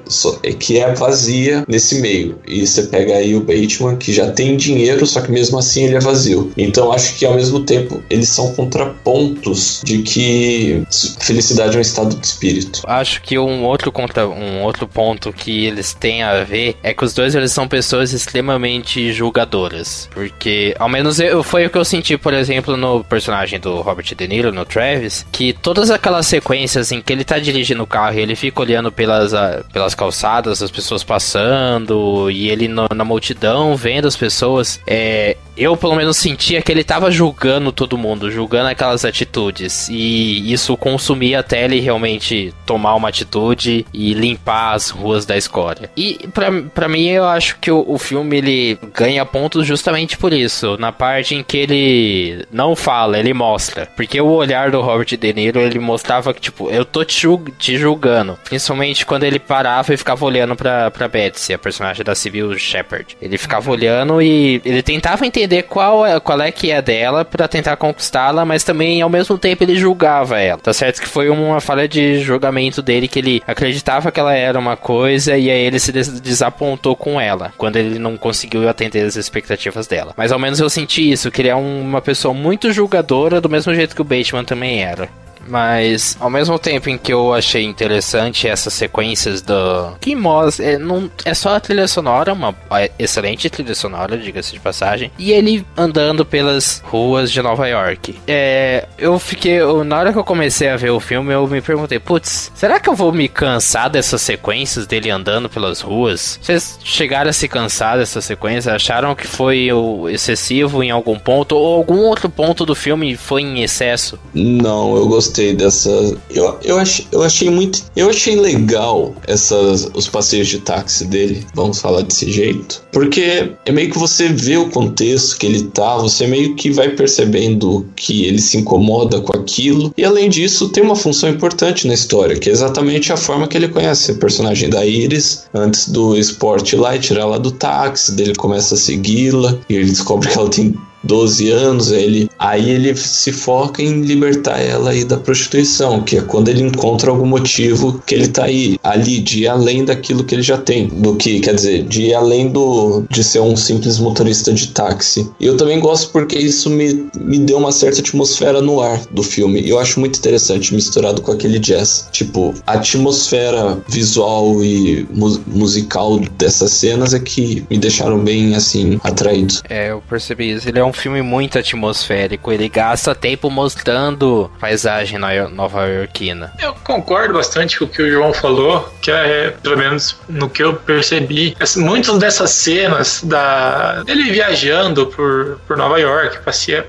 é- 0.43 0.53
que 0.53 0.77
é 0.77 0.93
vazia 0.93 1.63
nesse 1.67 1.95
meio. 2.01 2.37
E 2.47 2.65
você 2.65 2.83
pega 2.83 3.15
aí 3.15 3.35
o 3.35 3.39
Bateman, 3.41 3.95
que 3.97 4.13
já 4.13 4.31
tem 4.31 4.55
dinheiro, 4.55 5.05
só 5.07 5.21
que 5.21 5.31
mesmo 5.31 5.57
assim 5.57 5.85
ele 5.85 5.95
é 5.95 5.99
vazio. 5.99 6.51
Então 6.57 6.91
acho 6.91 7.15
que 7.15 7.25
ao 7.25 7.33
mesmo 7.35 7.61
tempo 7.61 8.01
eles 8.09 8.29
são 8.29 8.53
contrapontos 8.53 9.81
de 9.83 9.99
que 10.03 10.83
felicidade 11.19 11.75
é 11.75 11.79
um 11.79 11.81
estado 11.81 12.15
de 12.15 12.25
espírito. 12.25 12.81
Acho 12.85 13.21
que 13.21 13.37
um 13.39 13.63
outro, 13.65 13.91
contra, 13.91 14.27
um 14.27 14.61
outro 14.63 14.87
ponto 14.87 15.31
que 15.33 15.65
eles 15.65 15.93
têm 15.93 16.21
a 16.23 16.43
ver 16.43 16.75
é 16.83 16.93
que 16.93 17.03
os 17.03 17.13
dois 17.13 17.33
eles 17.35 17.51
são 17.51 17.67
pessoas 17.67 18.13
extremamente 18.13 19.11
julgadoras. 19.13 20.09
Porque, 20.13 20.75
ao 20.79 20.89
menos 20.89 21.06
eu, 21.19 21.43
foi 21.43 21.65
o 21.65 21.69
que 21.69 21.77
eu 21.77 21.85
senti, 21.85 22.17
por 22.17 22.33
exemplo, 22.33 22.75
no 22.77 23.03
personagem 23.03 23.59
do 23.59 23.81
Robert 23.81 24.05
De 24.15 24.27
Niro, 24.27 24.51
no 24.51 24.65
Travis, 24.65 25.25
que 25.31 25.53
todas 25.53 25.89
aquelas 25.91 26.27
sequências 26.27 26.91
em 26.91 27.01
que 27.01 27.11
ele 27.13 27.23
tá 27.23 27.39
dirigindo 27.39 27.83
o 27.83 27.87
carro 27.87 28.15
e 28.17 28.21
ele 28.21 28.35
fica 28.35 28.61
olhando 28.61 28.91
pelas, 28.91 29.33
ah, 29.33 29.63
pelas 29.73 29.95
calçadas, 29.95 30.61
as 30.61 30.71
pessoas 30.71 31.03
passando, 31.03 32.29
e 32.31 32.49
ele 32.49 32.67
no- 32.67 32.87
na 32.93 33.03
multidão 33.05 33.75
vendo 33.75 34.07
as 34.07 34.15
pessoas, 34.15 34.79
é, 34.87 35.35
eu 35.57 35.75
pelo 35.75 35.95
menos 35.95 36.17
sentia 36.17 36.61
que 36.61 36.71
ele 36.71 36.83
tava 36.83 37.11
julgando 37.11 37.71
todo 37.71 37.97
mundo, 37.97 38.31
julgando 38.31 38.69
aquelas 38.69 39.03
atitudes. 39.03 39.87
E 39.89 40.51
isso 40.51 40.75
consumia 40.77 41.39
até 41.39 41.63
ele 41.63 41.79
realmente 41.79 42.53
tomar 42.65 42.95
uma 42.95 43.09
atitude 43.09 43.85
e 43.93 44.13
limpar 44.13 44.73
as 44.73 44.89
ruas 44.89 45.25
da 45.25 45.37
escória. 45.37 45.89
E 45.95 46.27
pra 46.73 46.87
mim 46.87 47.07
eu 47.07 47.25
acho 47.25 47.57
que 47.59 47.71
o, 47.71 47.83
o 47.87 47.97
filme 47.97 48.37
ele 48.37 48.79
ganha 48.93 49.25
pontos 49.25 49.65
justamente 49.65 50.17
por 50.17 50.33
isso. 50.33 50.77
Na 50.77 50.91
parte 50.91 51.35
em 51.35 51.43
que 51.43 51.57
ele 51.57 52.45
não 52.51 52.75
fala, 52.75 53.19
ele 53.19 53.33
mostra. 53.33 53.87
Porque 53.95 54.19
o 54.19 54.27
olhar 54.27 54.71
do 54.71 54.81
Robert 54.81 55.17
De 55.17 55.33
Niro 55.33 55.59
ele 55.59 55.79
mostrava 55.79 56.33
que, 56.33 56.41
tipo, 56.41 56.69
eu 56.69 56.85
tô 56.85 57.03
te, 57.03 57.27
te 57.57 57.77
julgando. 57.77 58.37
Principalmente 58.43 59.05
quando 59.05 59.23
ele 59.23 59.39
parava 59.39 59.93
e 59.93 59.97
ficava 59.97 60.25
olhando 60.25 60.55
pra, 60.55 60.91
pra 60.91 61.07
Betsy, 61.07 61.53
a 61.53 61.59
personagem 61.59 62.03
da 62.03 62.15
Civil 62.15 62.57
Shepard. 62.57 63.17
Ele 63.21 63.37
ficava 63.37 63.71
olhando 63.71 64.21
e 64.21 64.61
ele 64.63 64.81
tentava 64.81 65.25
entender 65.25 65.46
qual 65.63 66.05
é, 66.05 66.19
qual 66.19 66.41
é 66.41 66.51
que 66.51 66.71
é 66.71 66.81
dela 66.81 67.23
pra 67.25 67.47
tentar 67.47 67.75
conquistá-la, 67.77 68.45
mas 68.45 68.63
também 68.63 69.01
ao 69.01 69.09
mesmo 69.09 69.37
tempo 69.37 69.63
ele 69.63 69.75
julgava 69.75 70.39
ela. 70.39 70.59
Tá 70.59 70.73
certo 70.73 71.01
que 71.01 71.07
foi 71.07 71.29
uma 71.29 71.59
falha 71.61 71.87
de 71.87 72.19
julgamento 72.19 72.81
dele 72.81 73.07
que 73.07 73.19
ele 73.19 73.41
acreditava 73.47 74.11
que 74.11 74.19
ela 74.19 74.33
era 74.33 74.59
uma 74.59 74.75
coisa 74.77 75.37
e 75.37 75.49
aí 75.49 75.59
ele 75.59 75.79
se 75.79 75.91
des- 75.91 76.19
desapontou 76.19 76.95
com 76.95 77.19
ela 77.19 77.53
quando 77.57 77.77
ele 77.77 77.97
não 77.99 78.17
conseguiu 78.17 78.67
atender 78.69 79.05
as 79.05 79.15
expectativas 79.15 79.87
dela. 79.87 80.13
Mas 80.17 80.31
ao 80.31 80.39
menos 80.39 80.59
eu 80.59 80.69
senti 80.69 81.11
isso, 81.11 81.31
que 81.31 81.41
ele 81.41 81.49
é 81.49 81.55
um- 81.55 81.81
uma 81.81 82.01
pessoa 82.01 82.33
muito 82.33 82.71
julgadora 82.71 83.41
do 83.41 83.49
mesmo 83.49 83.73
jeito 83.73 83.95
que 83.95 84.01
o 84.01 84.05
Bateman 84.05 84.43
também 84.43 84.83
era. 84.83 85.09
Mas 85.47 86.17
ao 86.19 86.29
mesmo 86.29 86.57
tempo 86.59 86.89
em 86.89 86.97
que 86.97 87.11
eu 87.13 87.33
achei 87.33 87.63
interessante 87.63 88.47
essas 88.47 88.73
sequências 88.73 89.41
do. 89.41 89.93
Que 89.99 90.15
mostra. 90.15 90.65
É, 90.65 90.77
não, 90.77 91.09
é 91.25 91.33
só 91.33 91.55
a 91.55 91.59
trilha 91.59 91.87
sonora, 91.87 92.33
uma 92.33 92.55
é, 92.71 92.91
excelente 92.99 93.49
trilha 93.49 93.75
sonora, 93.75 94.17
diga-se 94.17 94.51
de 94.53 94.59
passagem. 94.59 95.11
E 95.17 95.31
ele 95.31 95.65
andando 95.75 96.25
pelas 96.25 96.81
ruas 96.85 97.31
de 97.31 97.41
Nova 97.41 97.67
York. 97.67 98.15
É, 98.27 98.87
eu 98.97 99.17
fiquei. 99.19 99.53
eu- 99.53 99.83
na 99.83 99.97
hora 99.99 100.11
que 100.13 100.19
eu 100.19 100.23
comecei 100.23 100.69
a 100.69 100.75
ver 100.75 100.89
o 100.91 100.99
filme, 100.99 101.33
eu 101.33 101.47
me 101.47 101.61
perguntei: 101.61 101.99
putz, 101.99 102.51
será 102.55 102.79
que 102.79 102.89
eu 102.89 102.95
vou 102.95 103.11
me 103.11 103.27
cansar 103.27 103.89
dessas 103.89 104.21
sequências 104.21 104.85
dele 104.85 105.09
andando 105.09 105.49
pelas 105.49 105.81
ruas? 105.81 106.39
Vocês 106.41 106.79
chegaram 106.83 107.29
a 107.29 107.33
se 107.33 107.47
cansar 107.47 107.97
dessa 107.97 108.21
sequência? 108.21 108.73
Acharam 108.73 109.15
que 109.15 109.27
foi 109.27 109.71
o, 109.71 110.09
excessivo 110.09 110.83
em 110.83 110.91
algum 110.91 111.17
ponto? 111.17 111.55
Ou 111.55 111.75
algum 111.75 111.99
outro 112.05 112.29
ponto 112.29 112.65
do 112.65 112.75
filme 112.75 113.15
foi 113.15 113.41
em 113.41 113.61
excesso? 113.61 114.19
Não, 114.33 114.95
eu 114.95 115.07
gostei 115.07 115.36
dessa. 115.55 115.89
Eu, 116.29 116.57
eu, 116.63 116.77
achei, 116.77 117.05
eu 117.11 117.23
achei 117.23 117.49
muito. 117.49 117.83
Eu 117.95 118.09
achei 118.09 118.35
legal 118.35 119.13
essas, 119.27 119.89
os 119.93 120.07
passeios 120.07 120.47
de 120.47 120.59
táxi 120.59 121.05
dele, 121.05 121.45
vamos 121.53 121.79
falar 121.79 122.01
desse 122.01 122.31
jeito. 122.31 122.83
Porque 122.91 123.51
é 123.65 123.71
meio 123.71 123.89
que 123.91 123.97
você 123.97 124.27
vê 124.29 124.57
o 124.57 124.69
contexto 124.69 125.37
que 125.37 125.45
ele 125.45 125.63
tá, 125.63 125.97
você 125.97 126.27
meio 126.27 126.55
que 126.55 126.71
vai 126.71 126.89
percebendo 126.89 127.85
que 127.95 128.25
ele 128.25 128.39
se 128.39 128.57
incomoda 128.57 129.21
com 129.21 129.35
aquilo. 129.35 129.93
E 129.97 130.03
além 130.03 130.29
disso, 130.29 130.69
tem 130.69 130.83
uma 130.83 130.95
função 130.95 131.29
importante 131.29 131.87
na 131.87 131.93
história, 131.93 132.37
que 132.37 132.49
é 132.49 132.51
exatamente 132.51 133.11
a 133.11 133.17
forma 133.17 133.47
que 133.47 133.57
ele 133.57 133.67
conhece 133.67 134.11
a 134.11 134.15
personagem 134.15 134.69
da 134.69 134.85
Iris 134.85 135.45
antes 135.53 135.89
do 135.89 136.17
esporte 136.17 136.75
lá 136.75 136.95
e 136.95 136.99
tirar 136.99 137.21
ela 137.21 137.39
do 137.39 137.51
táxi. 137.51 138.11
Dele 138.11 138.35
começa 138.35 138.75
a 138.75 138.77
segui-la 138.77 139.59
e 139.69 139.75
ele 139.75 139.85
descobre 139.85 140.29
que 140.29 140.37
ela 140.37 140.49
tem 140.49 140.75
12 141.07 141.49
anos, 141.49 141.91
ele, 141.91 142.29
aí 142.37 142.69
ele 142.69 142.95
se 142.95 143.31
foca 143.31 143.81
em 143.81 144.01
libertar 144.01 144.59
ela 144.59 144.91
aí 144.91 145.03
da 145.03 145.17
prostituição, 145.17 146.01
que 146.03 146.17
é 146.17 146.21
quando 146.21 146.49
ele 146.49 146.61
encontra 146.63 147.09
algum 147.09 147.25
motivo 147.25 148.01
que 148.05 148.13
ele 148.13 148.27
tá 148.27 148.45
aí, 148.45 148.77
ali, 148.83 149.19
de 149.19 149.43
ir 149.43 149.47
além 149.47 149.83
daquilo 149.85 150.23
que 150.23 150.35
ele 150.35 150.41
já 150.41 150.57
tem, 150.57 150.87
do 150.87 151.15
que, 151.15 151.39
quer 151.39 151.55
dizer, 151.55 151.83
de 151.83 152.03
ir 152.03 152.13
além 152.13 152.49
do, 152.49 153.03
de 153.09 153.23
ser 153.23 153.39
um 153.39 153.55
simples 153.55 153.97
motorista 153.99 154.53
de 154.53 154.67
táxi. 154.67 155.29
E 155.39 155.45
eu 155.45 155.55
também 155.57 155.79
gosto 155.79 156.11
porque 156.11 156.37
isso 156.37 156.69
me, 156.69 157.07
me 157.19 157.39
deu 157.39 157.57
uma 157.57 157.71
certa 157.71 158.01
atmosfera 158.01 158.61
no 158.61 158.81
ar 158.81 158.99
do 159.11 159.23
filme, 159.23 159.67
eu 159.67 159.79
acho 159.79 159.99
muito 159.99 160.19
interessante 160.19 160.73
misturado 160.73 161.21
com 161.21 161.31
aquele 161.31 161.59
jazz. 161.59 162.07
Tipo, 162.11 162.53
a 162.65 162.73
atmosfera 162.73 163.77
visual 163.87 164.63
e 164.63 165.07
mu- 165.13 165.39
musical 165.47 166.19
dessas 166.37 166.71
cenas 166.71 167.13
é 167.13 167.19
que 167.19 167.63
me 167.69 167.77
deixaram 167.77 168.19
bem, 168.23 168.55
assim, 168.55 168.99
atraídos. 169.03 169.61
É, 169.69 169.91
eu 169.91 170.01
percebi 170.09 170.51
isso. 170.51 170.67
Ele 170.67 170.79
é 170.79 170.83
um 170.83 170.93
filme 170.97 171.21
muito 171.21 171.57
atmosférico. 171.57 172.51
Ele 172.51 172.67
gasta 172.67 173.15
tempo 173.15 173.49
mostrando 173.49 174.51
paisagem 174.59 175.17
no- 175.17 175.49
nova-iorquina. 175.49 176.51
Eu 176.59 176.73
concordo 176.83 177.33
bastante 177.35 177.77
com 177.79 177.85
o 177.85 177.87
que 177.87 178.01
o 178.01 178.09
João 178.11 178.33
falou, 178.33 178.91
que 179.01 179.11
é, 179.11 179.51
pelo 179.63 179.77
menos 179.77 180.17
no 180.27 180.49
que 180.49 180.63
eu 180.63 180.73
percebi, 180.73 181.55
muitas 181.77 182.17
dessas 182.17 182.51
cenas 182.51 183.21
da 183.23 184.03
ele 184.07 184.31
viajando 184.31 185.07
por, 185.07 185.59
por 185.67 185.77
Nova 185.77 185.99
York, 185.99 186.39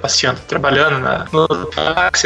passeando, 0.01 0.41
trabalhando 0.47 0.99
na, 0.99 1.27
no 1.33 1.47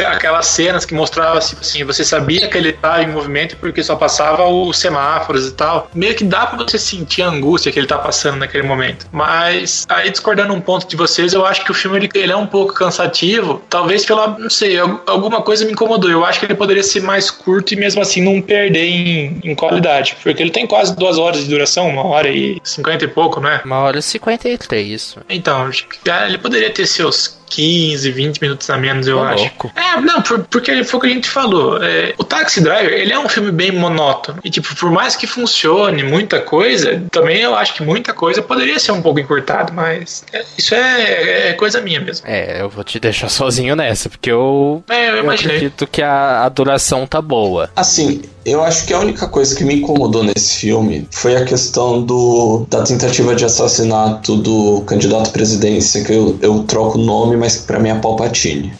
aquelas 0.07 0.47
cenas 0.47 0.85
que 0.85 0.93
mostravam 0.93 1.39
tipo 1.39 1.61
assim, 1.61 1.83
você 1.83 2.03
sabia 2.03 2.47
que 2.47 2.57
ele 2.57 2.69
estava 2.69 3.03
em 3.03 3.07
movimento 3.09 3.57
porque 3.57 3.83
só 3.83 3.95
passava 3.95 4.45
os 4.47 4.77
semáforos 4.77 5.47
e 5.47 5.51
tal. 5.51 5.89
Meio 5.93 6.15
que 6.15 6.23
dá 6.23 6.45
pra 6.47 6.57
você 6.57 6.77
sentir 6.77 7.21
a 7.21 7.27
angústia 7.27 7.71
que 7.71 7.79
ele 7.79 7.87
tá 7.87 7.97
passando 7.97 8.37
naquele 8.37 8.63
momento. 8.67 9.05
Mas 9.11 9.85
aí 9.89 10.09
discordando 10.09 10.53
um 10.53 10.61
ponto 10.61 10.87
de 10.87 10.95
vocês, 10.95 11.33
eu 11.33 11.45
acho 11.45 11.62
que 11.63 11.71
o 11.71 11.73
filme 11.73 11.97
ele, 11.97 12.09
ele 12.13 12.31
é 12.31 12.35
um 12.35 12.45
pouco 12.47 12.73
cansativo, 12.73 13.61
talvez 13.69 14.05
pela, 14.05 14.27
não 14.37 14.49
sei, 14.49 14.77
al- 14.79 15.01
alguma 15.07 15.41
coisa 15.41 15.65
me 15.65 15.71
incomodou. 15.71 16.09
Eu 16.09 16.25
acho 16.25 16.39
que 16.39 16.45
ele 16.45 16.55
poderia 16.55 16.83
ser 16.83 17.01
mais 17.01 17.29
curto 17.31 17.73
e 17.73 17.77
mesmo 17.77 18.01
assim 18.01 18.21
não 18.21 18.41
perder 18.41 18.85
em, 18.85 19.39
em 19.43 19.55
qualidade, 19.55 20.15
porque 20.21 20.41
ele 20.41 20.51
tem 20.51 20.65
quase 20.67 20.95
duas 20.95 21.17
horas 21.17 21.41
de 21.43 21.49
duração, 21.49 21.87
uma 21.89 22.05
hora 22.05 22.29
e 22.29 22.59
cinquenta 22.63 23.05
e 23.05 23.07
pouco, 23.07 23.39
né? 23.39 23.61
Uma 23.65 23.79
hora 23.79 23.99
e 23.99 24.01
53, 24.01 24.89
isso. 24.89 25.19
Então, 25.29 25.63
acho 25.67 25.87
que, 25.87 26.09
ah, 26.09 26.27
ele 26.27 26.37
poderia 26.37 26.69
ter 26.69 26.85
seus 26.85 27.39
15, 27.55 28.11
20 28.11 28.41
minutos 28.41 28.69
a 28.69 28.77
menos, 28.77 29.07
eu 29.07 29.17
Ô, 29.17 29.23
acho. 29.23 29.43
louco. 29.43 29.71
É, 29.75 29.99
não, 30.01 30.21
por- 30.21 30.43
porque 30.49 30.83
foi 30.83 30.97
o 30.97 31.01
que 31.01 31.07
a 31.07 31.09
gente 31.11 31.29
falou. 31.29 31.81
É, 31.83 32.13
o 32.17 32.23
Taxi 32.23 32.61
Driver, 32.61 32.91
ele 32.91 33.13
é 33.13 33.19
um 33.19 33.29
filme 33.29 33.51
bem 33.51 33.71
monótono. 33.71 34.39
E, 34.43 34.49
tipo, 34.49 34.75
por 34.75 34.91
mais 34.91 35.15
que 35.15 35.27
funcione 35.27 36.03
muita 36.03 36.39
coisa, 36.41 37.01
também 37.11 37.41
eu 37.41 37.55
acho 37.55 37.73
que 37.75 37.83
muita 37.83 38.13
coisa 38.13 38.41
poderia 38.41 38.79
ser 38.79 38.91
um 38.91 39.01
pouco 39.01 39.19
encurtado, 39.19 39.71
mas 39.73 40.23
é, 40.33 40.43
isso 40.57 40.73
é, 40.75 41.49
é 41.49 41.53
coisa 41.53 41.79
minha 41.81 41.99
mesmo. 42.01 42.25
É, 42.27 42.61
eu 42.61 42.69
vou 42.69 42.83
te 42.83 42.99
deixar 42.99 43.29
sozinho 43.29 43.75
nessa, 43.75 44.09
porque 44.09 44.31
eu, 44.31 44.83
É, 44.89 45.09
eu 45.11 45.15
eu 45.17 45.29
acredito 45.31 45.85
que 45.87 46.01
a, 46.01 46.43
a 46.45 46.49
duração 46.49 47.05
tá 47.05 47.21
boa. 47.21 47.69
Assim, 47.75 48.21
eu 48.45 48.63
acho 48.63 48.85
que 48.85 48.93
a 48.93 48.99
única 48.99 49.27
coisa 49.27 49.55
que 49.55 49.63
me 49.63 49.75
incomodou 49.75 50.23
nesse 50.23 50.57
filme 50.57 51.07
foi 51.11 51.35
a 51.35 51.45
questão 51.45 52.01
do 52.01 52.65
da 52.69 52.81
tentativa 52.83 53.33
de 53.35 53.45
assassinato 53.45 54.35
do 54.35 54.81
candidato 54.85 55.29
à 55.29 55.31
presidência, 55.31 56.03
que 56.03 56.11
eu, 56.11 56.37
eu 56.41 56.63
troco 56.63 56.97
o 56.97 57.01
nome, 57.01 57.37
mas 57.43 57.57
pra 57.57 57.77
mim 57.77 57.89
é 57.89 57.95
Palpatine. 57.95 58.71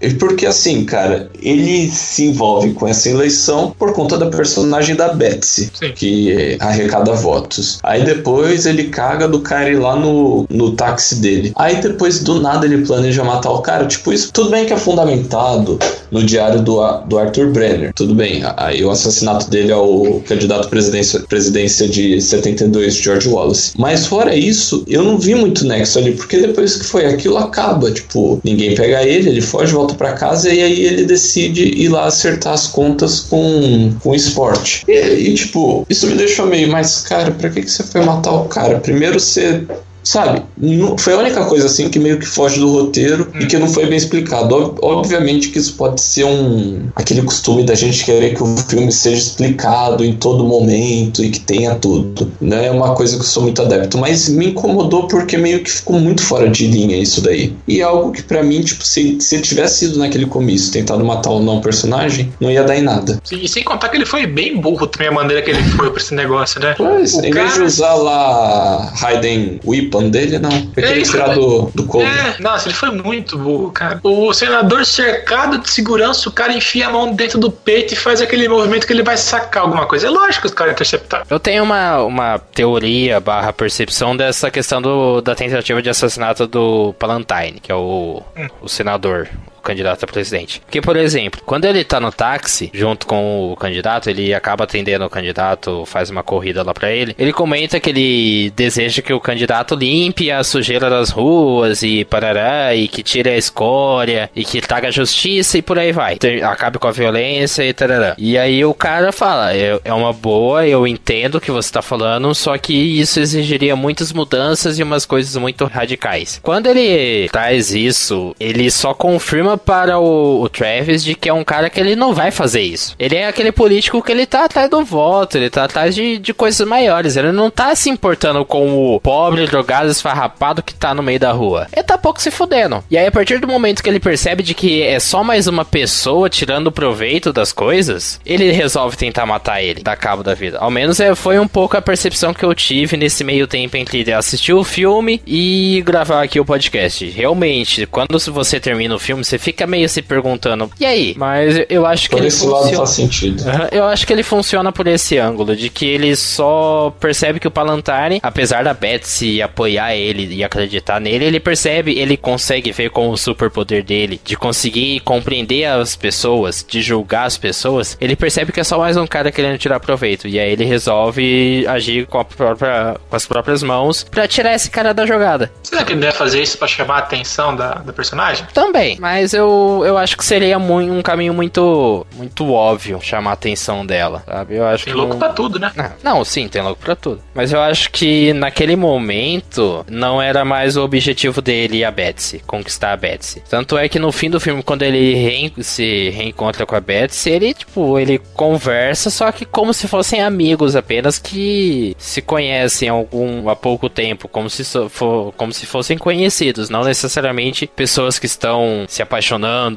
E 0.00 0.10
porque 0.14 0.46
assim, 0.46 0.84
cara, 0.84 1.28
ele 1.42 1.90
se 1.90 2.26
envolve 2.26 2.72
com 2.74 2.86
essa 2.86 3.08
eleição 3.08 3.74
por 3.76 3.92
conta 3.92 4.16
da 4.16 4.26
personagem 4.26 4.94
da 4.94 5.12
Betsy, 5.12 5.68
Sim. 5.74 5.92
que 5.92 6.56
arrecada 6.60 7.12
votos. 7.12 7.80
Aí 7.82 8.04
depois 8.04 8.66
ele 8.66 8.84
caga 8.84 9.26
do 9.26 9.40
cara 9.40 9.68
ir 9.68 9.80
lá 9.80 9.96
no, 9.96 10.46
no 10.48 10.72
táxi 10.72 11.16
dele. 11.16 11.52
Aí 11.56 11.80
depois 11.80 12.20
do 12.20 12.40
nada 12.40 12.66
ele 12.66 12.86
planeja 12.86 13.24
matar 13.24 13.50
o 13.50 13.62
cara. 13.62 13.84
Tipo, 13.86 14.12
isso 14.12 14.32
tudo 14.32 14.50
bem 14.50 14.64
que 14.64 14.72
é 14.72 14.76
fundamentado 14.76 15.76
no 16.12 16.22
diário 16.22 16.62
do, 16.62 16.80
do 17.08 17.18
Arthur 17.18 17.50
Brenner. 17.50 17.92
Tudo 17.94 18.14
bem. 18.14 18.42
Aí 18.56 18.84
o 18.84 18.90
assassinato 18.90 19.50
dele 19.50 19.72
ao 19.72 20.22
candidato 20.26 20.66
à 20.66 20.70
presidência, 20.70 21.18
presidência 21.28 21.88
de 21.88 22.20
72, 22.20 22.94
George 22.94 23.28
Wallace. 23.28 23.72
Mas 23.76 24.06
fora 24.06 24.36
isso, 24.36 24.84
eu 24.86 25.02
não 25.02 25.18
vi 25.18 25.34
muito 25.34 25.66
nexo 25.66 25.98
ali, 25.98 26.12
porque 26.12 26.38
depois 26.38 26.76
que 26.76 26.84
foi 26.84 27.06
aquilo 27.06 27.38
acaba. 27.38 27.71
Tipo, 27.90 28.40
ninguém 28.44 28.74
pega 28.74 29.02
ele, 29.02 29.28
ele 29.28 29.40
foge, 29.40 29.72
volta 29.72 29.94
pra 29.94 30.12
casa 30.12 30.52
e 30.52 30.62
aí 30.62 30.84
ele 30.84 31.04
decide 31.04 31.64
ir 31.64 31.88
lá 31.88 32.06
acertar 32.06 32.52
as 32.52 32.66
contas 32.66 33.20
com, 33.20 33.92
com 34.02 34.10
o 34.10 34.14
esporte. 34.14 34.84
E, 34.88 34.92
e, 34.92 35.34
tipo, 35.34 35.86
isso 35.88 36.06
me 36.06 36.14
deixou 36.14 36.46
meio, 36.46 36.70
mas 36.70 37.02
cara, 37.02 37.30
pra 37.30 37.50
que, 37.50 37.62
que 37.62 37.70
você 37.70 37.82
foi 37.82 38.02
matar 38.02 38.32
o 38.32 38.44
cara? 38.44 38.78
Primeiro 38.78 39.18
você. 39.18 39.64
Sabe, 40.04 40.42
não- 40.56 40.98
foi 40.98 41.12
a 41.14 41.18
única 41.18 41.44
coisa 41.44 41.66
assim 41.66 41.88
que 41.88 41.98
meio 41.98 42.18
que 42.18 42.26
foge 42.26 42.58
do 42.58 42.70
roteiro 42.70 43.28
e 43.38 43.46
que 43.46 43.56
não 43.58 43.68
foi 43.68 43.86
bem 43.86 43.96
explicado. 43.96 44.54
Ob- 44.54 44.78
Obviamente 44.82 45.48
que 45.48 45.58
isso 45.58 45.74
pode 45.74 46.00
ser 46.00 46.24
um 46.24 46.86
aquele 46.94 47.22
costume 47.22 47.62
da 47.64 47.74
gente 47.74 48.04
querer 48.04 48.34
que 48.34 48.42
o 48.42 48.56
filme 48.56 48.90
seja 48.92 49.18
explicado 49.20 50.04
em 50.04 50.12
todo 50.14 50.44
momento 50.44 51.22
e 51.24 51.30
que 51.30 51.40
tenha 51.40 51.74
tudo. 51.74 52.30
Não 52.40 52.56
é 52.56 52.70
uma 52.70 52.94
coisa 52.94 53.14
que 53.16 53.22
eu 53.22 53.26
sou 53.26 53.42
muito 53.44 53.62
adepto, 53.62 53.96
mas 53.98 54.28
me 54.28 54.46
incomodou 54.48 55.06
porque 55.08 55.36
meio 55.36 55.62
que 55.62 55.70
ficou 55.70 55.98
muito 55.98 56.22
fora 56.22 56.48
de 56.50 56.66
linha 56.66 56.96
isso 56.96 57.20
daí. 57.20 57.52
E 57.66 57.80
é 57.80 57.82
algo 57.84 58.12
que 58.12 58.22
pra 58.22 58.42
mim, 58.42 58.60
tipo, 58.62 58.84
se, 58.84 59.18
se 59.20 59.36
ele 59.36 59.42
tivesse 59.42 59.84
ido 59.86 59.98
naquele 59.98 60.26
comício 60.26 60.72
tentado 60.72 61.04
matar 61.04 61.30
o 61.30 61.40
não 61.40 61.60
personagem, 61.60 62.32
não 62.40 62.50
ia 62.50 62.62
dar 62.64 62.76
em 62.76 62.82
nada. 62.82 63.20
Sim, 63.24 63.40
E 63.42 63.48
sem 63.48 63.62
contar 63.62 63.88
que 63.88 63.96
ele 63.96 64.06
foi 64.06 64.26
bem 64.26 64.60
burro 64.60 64.86
também 64.86 65.08
a 65.08 65.12
maneira 65.12 65.42
que 65.42 65.50
ele 65.50 65.62
foi 65.62 65.90
pra 65.90 66.00
esse 66.00 66.14
negócio, 66.14 66.60
né? 66.60 66.74
Pois, 66.76 67.14
O 67.14 67.18
em 67.24 67.30
vez 67.30 67.46
de 67.46 67.52
cara- 67.54 67.64
usar 67.64 67.94
lá 67.94 68.92
Raiden 68.94 69.60
Weapon 69.92 70.10
dele, 70.10 70.38
não. 70.38 70.50
Foi 70.72 70.82
É 70.82 70.98
isso, 70.98 71.12
tirar 71.12 71.34
do, 71.34 71.70
do 71.74 71.84
couro. 71.84 72.06
É, 72.06 72.36
nossa, 72.40 72.68
ele 72.68 72.74
foi 72.74 72.90
muito 72.90 73.36
burro, 73.38 73.70
cara. 73.70 74.00
O 74.02 74.32
senador 74.32 74.84
cercado 74.86 75.58
de 75.58 75.70
segurança, 75.70 76.28
o 76.28 76.32
cara 76.32 76.52
enfia 76.52 76.88
a 76.88 76.90
mão 76.90 77.12
dentro 77.14 77.38
do 77.38 77.50
peito 77.50 77.92
e 77.92 77.96
faz 77.96 78.20
aquele 78.22 78.48
movimento 78.48 78.86
que 78.86 78.92
ele 78.92 79.02
vai 79.02 79.16
sacar 79.16 79.64
alguma 79.64 79.86
coisa. 79.86 80.06
É 80.06 80.10
lógico 80.10 80.42
que 80.42 80.46
os 80.46 80.54
caras 80.54 80.72
interceptaram. 80.72 81.26
Eu 81.28 81.38
tenho 81.38 81.62
uma, 81.62 82.02
uma 82.02 82.38
teoria 82.38 83.20
barra 83.20 83.52
percepção 83.52 84.16
dessa 84.16 84.50
questão 84.50 84.80
do, 84.80 85.20
da 85.20 85.34
tentativa 85.34 85.82
de 85.82 85.90
assassinato 85.90 86.46
do 86.46 86.94
Palantine, 86.98 87.60
que 87.60 87.70
é 87.70 87.74
o, 87.74 88.22
o 88.60 88.68
senador. 88.68 89.28
Candidato 89.62 90.04
a 90.04 90.06
presidente. 90.06 90.60
Porque, 90.60 90.80
por 90.80 90.96
exemplo, 90.96 91.40
quando 91.44 91.64
ele 91.64 91.84
tá 91.84 92.00
no 92.00 92.10
táxi, 92.12 92.70
junto 92.74 93.06
com 93.06 93.52
o 93.52 93.56
candidato, 93.56 94.10
ele 94.10 94.34
acaba 94.34 94.64
atendendo 94.64 95.04
o 95.04 95.10
candidato, 95.10 95.84
faz 95.86 96.10
uma 96.10 96.22
corrida 96.22 96.62
lá 96.62 96.74
pra 96.74 96.90
ele. 96.90 97.14
Ele 97.18 97.32
comenta 97.32 97.78
que 97.80 97.90
ele 97.90 98.50
deseja 98.56 99.00
que 99.02 99.12
o 99.12 99.20
candidato 99.20 99.74
limpe 99.74 100.30
a 100.30 100.42
sujeira 100.42 100.90
das 100.90 101.10
ruas 101.10 101.82
e 101.82 102.04
parará, 102.04 102.74
e 102.74 102.88
que 102.88 103.02
tire 103.02 103.30
a 103.30 103.36
escória, 103.36 104.30
e 104.34 104.44
que 104.44 104.60
traga 104.60 104.90
justiça 104.90 105.58
e 105.58 105.62
por 105.62 105.78
aí 105.78 105.92
vai. 105.92 106.16
Ter- 106.16 106.42
Acabe 106.44 106.78
com 106.78 106.88
a 106.88 106.92
violência 106.92 107.62
e 107.64 107.72
tarará. 107.72 108.14
E 108.18 108.36
aí 108.36 108.64
o 108.64 108.74
cara 108.74 109.12
fala: 109.12 109.54
é, 109.54 109.78
é 109.84 109.92
uma 109.92 110.12
boa, 110.12 110.66
eu 110.66 110.86
entendo 110.86 111.36
o 111.36 111.40
que 111.40 111.50
você 111.50 111.72
tá 111.72 111.82
falando, 111.82 112.34
só 112.34 112.56
que 112.58 112.72
isso 112.74 113.20
exigiria 113.20 113.76
muitas 113.76 114.12
mudanças 114.12 114.78
e 114.78 114.82
umas 114.82 115.06
coisas 115.06 115.36
muito 115.36 115.64
radicais. 115.66 116.40
Quando 116.42 116.66
ele 116.66 117.28
traz 117.28 117.72
isso, 117.72 118.34
ele 118.40 118.70
só 118.70 118.92
confirma 118.94 119.51
para 119.56 119.98
o, 119.98 120.42
o 120.42 120.48
Travis 120.48 121.02
de 121.02 121.14
que 121.14 121.28
é 121.28 121.32
um 121.32 121.44
cara 121.44 121.70
que 121.70 121.80
ele 121.80 121.96
não 121.96 122.12
vai 122.12 122.30
fazer 122.30 122.62
isso. 122.62 122.94
Ele 122.98 123.16
é 123.16 123.26
aquele 123.26 123.52
político 123.52 124.02
que 124.02 124.12
ele 124.12 124.26
tá 124.26 124.44
atrás 124.44 124.68
do 124.68 124.84
voto, 124.84 125.36
ele 125.36 125.50
tá 125.50 125.64
atrás 125.64 125.94
de, 125.94 126.18
de 126.18 126.34
coisas 126.34 126.66
maiores. 126.66 127.16
Ele 127.16 127.32
não 127.32 127.50
tá 127.50 127.74
se 127.74 127.90
importando 127.90 128.44
com 128.44 128.94
o 128.94 129.00
pobre, 129.00 129.46
drogado, 129.46 129.90
esfarrapado 129.90 130.62
que 130.62 130.74
tá 130.74 130.94
no 130.94 131.02
meio 131.02 131.20
da 131.20 131.32
rua. 131.32 131.68
Ele 131.72 131.82
tá 131.82 131.98
pouco 131.98 132.20
se 132.20 132.30
fudendo. 132.30 132.82
E 132.90 132.98
aí, 132.98 133.06
a 133.06 133.12
partir 133.12 133.38
do 133.38 133.46
momento 133.46 133.82
que 133.82 133.88
ele 133.88 134.00
percebe 134.00 134.42
de 134.42 134.54
que 134.54 134.82
é 134.82 134.98
só 134.98 135.22
mais 135.22 135.46
uma 135.46 135.64
pessoa 135.64 136.28
tirando 136.28 136.72
proveito 136.72 137.32
das 137.32 137.52
coisas, 137.52 138.20
ele 138.24 138.50
resolve 138.50 138.96
tentar 138.96 139.26
matar 139.26 139.62
ele, 139.62 139.82
dar 139.82 139.96
cabo 139.96 140.22
da 140.22 140.34
vida. 140.34 140.58
Ao 140.58 140.70
menos 140.70 141.00
é, 141.00 141.14
foi 141.14 141.38
um 141.38 141.48
pouco 141.48 141.76
a 141.76 141.82
percepção 141.82 142.34
que 142.34 142.44
eu 142.44 142.54
tive 142.54 142.96
nesse 142.96 143.24
meio 143.24 143.46
tempo 143.46 143.76
entre 143.76 144.12
assistir 144.12 144.52
o 144.52 144.64
filme 144.64 145.22
e 145.26 145.82
gravar 145.84 146.22
aqui 146.22 146.40
o 146.40 146.44
podcast. 146.44 147.08
Realmente, 147.10 147.86
quando 147.86 148.18
você 148.18 148.58
termina 148.58 148.94
o 148.94 148.98
filme, 148.98 149.24
você 149.24 149.38
fica 149.42 149.66
meio 149.66 149.88
se 149.88 150.00
perguntando, 150.02 150.70
e 150.78 150.86
aí? 150.86 151.14
Mas 151.16 151.64
eu 151.68 151.84
acho 151.84 152.04
que 152.08 152.16
Por 152.16 152.18
ele 152.20 152.28
esse 152.28 152.46
lado 152.46 152.62
funciona. 152.62 152.76
faz 152.78 152.90
sentido. 152.90 153.42
Eu 153.70 153.84
acho 153.84 154.06
que 154.06 154.12
ele 154.12 154.22
funciona 154.22 154.72
por 154.72 154.86
esse 154.86 155.18
ângulo, 155.18 155.54
de 155.56 155.68
que 155.68 155.84
ele 155.86 156.14
só 156.16 156.94
percebe 157.00 157.40
que 157.40 157.48
o 157.48 157.50
Palantine, 157.50 158.20
apesar 158.22 158.64
da 158.64 158.72
Betsy 158.72 159.42
apoiar 159.42 159.94
ele 159.94 160.32
e 160.34 160.44
acreditar 160.44 161.00
nele, 161.00 161.24
ele 161.24 161.40
percebe, 161.40 161.98
ele 161.98 162.16
consegue 162.16 162.70
ver 162.72 162.90
com 162.90 163.10
o 163.10 163.16
superpoder 163.16 163.82
dele, 163.84 164.20
de 164.24 164.36
conseguir 164.36 165.00
compreender 165.00 165.64
as 165.64 165.96
pessoas, 165.96 166.64
de 166.68 166.80
julgar 166.80 167.26
as 167.26 167.36
pessoas, 167.36 167.96
ele 168.00 168.14
percebe 168.16 168.52
que 168.52 168.60
é 168.60 168.64
só 168.64 168.78
mais 168.78 168.96
um 168.96 169.06
cara 169.06 169.30
querendo 169.32 169.58
tirar 169.58 169.80
proveito. 169.80 170.28
E 170.28 170.38
aí 170.38 170.52
ele 170.52 170.64
resolve 170.64 171.66
agir 171.66 172.06
com, 172.06 172.18
a 172.18 172.24
própria, 172.24 172.96
com 173.08 173.16
as 173.16 173.26
próprias 173.26 173.62
mãos 173.62 174.04
pra 174.04 174.28
tirar 174.28 174.54
esse 174.54 174.70
cara 174.70 174.92
da 174.94 175.04
jogada. 175.06 175.50
Será 175.62 175.84
que 175.84 175.92
ele 175.92 176.00
deve 176.00 176.16
fazer 176.16 176.42
isso 176.42 176.56
pra 176.58 176.68
chamar 176.68 176.96
a 176.96 176.98
atenção 176.98 177.54
da, 177.56 177.74
da 177.74 177.92
personagem? 177.92 178.46
Também, 178.54 178.96
mas 179.00 179.31
eu, 179.34 179.82
eu 179.84 179.96
acho 179.98 180.16
que 180.16 180.24
seria 180.24 180.58
mui- 180.58 180.90
um 180.90 181.02
caminho 181.02 181.32
muito 181.34 182.06
muito 182.16 182.50
óbvio 182.52 183.00
chamar 183.02 183.30
a 183.30 183.34
atenção 183.34 183.84
dela, 183.84 184.22
sabe? 184.26 184.56
Eu 184.56 184.66
acho 184.66 184.84
Tem 184.84 184.94
louco 184.94 185.12
não- 185.12 185.18
pra 185.18 185.28
tudo, 185.30 185.58
né? 185.58 185.72
Ah, 185.76 185.92
Não, 186.02 186.24
sim, 186.24 186.48
tem 186.48 186.62
louco 186.62 186.80
pra 186.82 186.94
tudo. 186.96 187.20
Mas 187.34 187.52
eu 187.52 187.60
acho 187.60 187.90
que 187.90 188.32
naquele 188.34 188.76
momento 188.76 189.84
não 189.88 190.20
era 190.20 190.44
mais 190.44 190.76
o 190.76 190.82
objetivo 190.84 191.40
dele 191.40 191.78
e 191.78 191.84
a 191.84 191.90
Betsy, 191.90 192.40
conquistar 192.46 192.92
a 192.92 192.96
Betsy. 192.96 193.42
Tanto 193.48 193.76
é 193.78 193.88
que 193.88 193.98
no 193.98 194.12
fim 194.12 194.30
do 194.30 194.40
filme, 194.40 194.62
quando 194.62 194.82
ele 194.82 195.14
reen- 195.14 195.52
se 195.60 196.10
reencontra 196.10 196.64
com 196.66 196.74
a 196.76 196.80
Betsy, 196.80 197.30
ele, 197.30 197.54
tipo, 197.54 197.98
ele 197.98 198.18
conversa, 198.34 199.10
só 199.10 199.30
que 199.32 199.44
como 199.44 199.72
se 199.72 199.88
fossem 199.88 200.20
amigos 200.20 200.76
apenas 200.76 201.18
que 201.18 201.94
se 201.98 202.20
conhecem 202.22 202.88
há 202.88 202.92
algum, 202.92 203.48
há 203.48 203.56
pouco 203.56 203.88
tempo, 203.88 204.28
como 204.28 204.48
se, 204.50 204.64
so- 204.64 204.88
for, 204.88 205.32
como 205.36 205.52
se 205.52 205.66
fossem 205.66 205.96
conhecidos, 205.98 206.68
não 206.68 206.84
necessariamente 206.84 207.66
pessoas 207.66 208.18
que 208.18 208.26
estão 208.26 208.84
se 208.88 209.02
apaixonando 209.02 209.21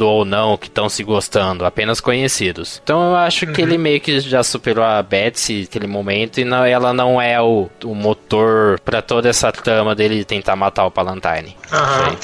ou 0.05 0.25
não, 0.25 0.58
que 0.58 0.67
estão 0.67 0.89
se 0.89 1.03
gostando, 1.03 1.65
apenas 1.65 1.99
conhecidos. 1.99 2.81
Então 2.84 3.10
eu 3.10 3.15
acho 3.15 3.47
que 3.47 3.62
ele 3.62 3.77
meio 3.77 4.01
que 4.01 4.19
já 4.19 4.43
superou 4.43 4.84
a 4.84 5.01
Betsy 5.01 5.62
naquele 5.62 5.88
momento 5.88 6.39
e 6.39 6.45
não, 6.45 6.65
ela 6.65 6.93
não 6.93 7.21
é 7.21 7.41
o, 7.41 7.67
o 7.84 7.93
motor 7.93 8.79
pra 8.79 9.01
toda 9.01 9.29
essa 9.29 9.51
trama 9.51 9.95
dele 9.95 10.23
tentar 10.23 10.55
matar 10.55 10.86
o 10.86 10.91
Palantine. 10.91 11.55
Aham. 11.71 12.15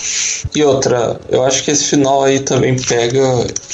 E 0.55 0.63
outra, 0.63 1.19
eu 1.29 1.43
acho 1.43 1.63
que 1.63 1.71
esse 1.71 1.85
final 1.85 2.23
aí 2.23 2.39
também 2.39 2.75
pega. 2.75 3.21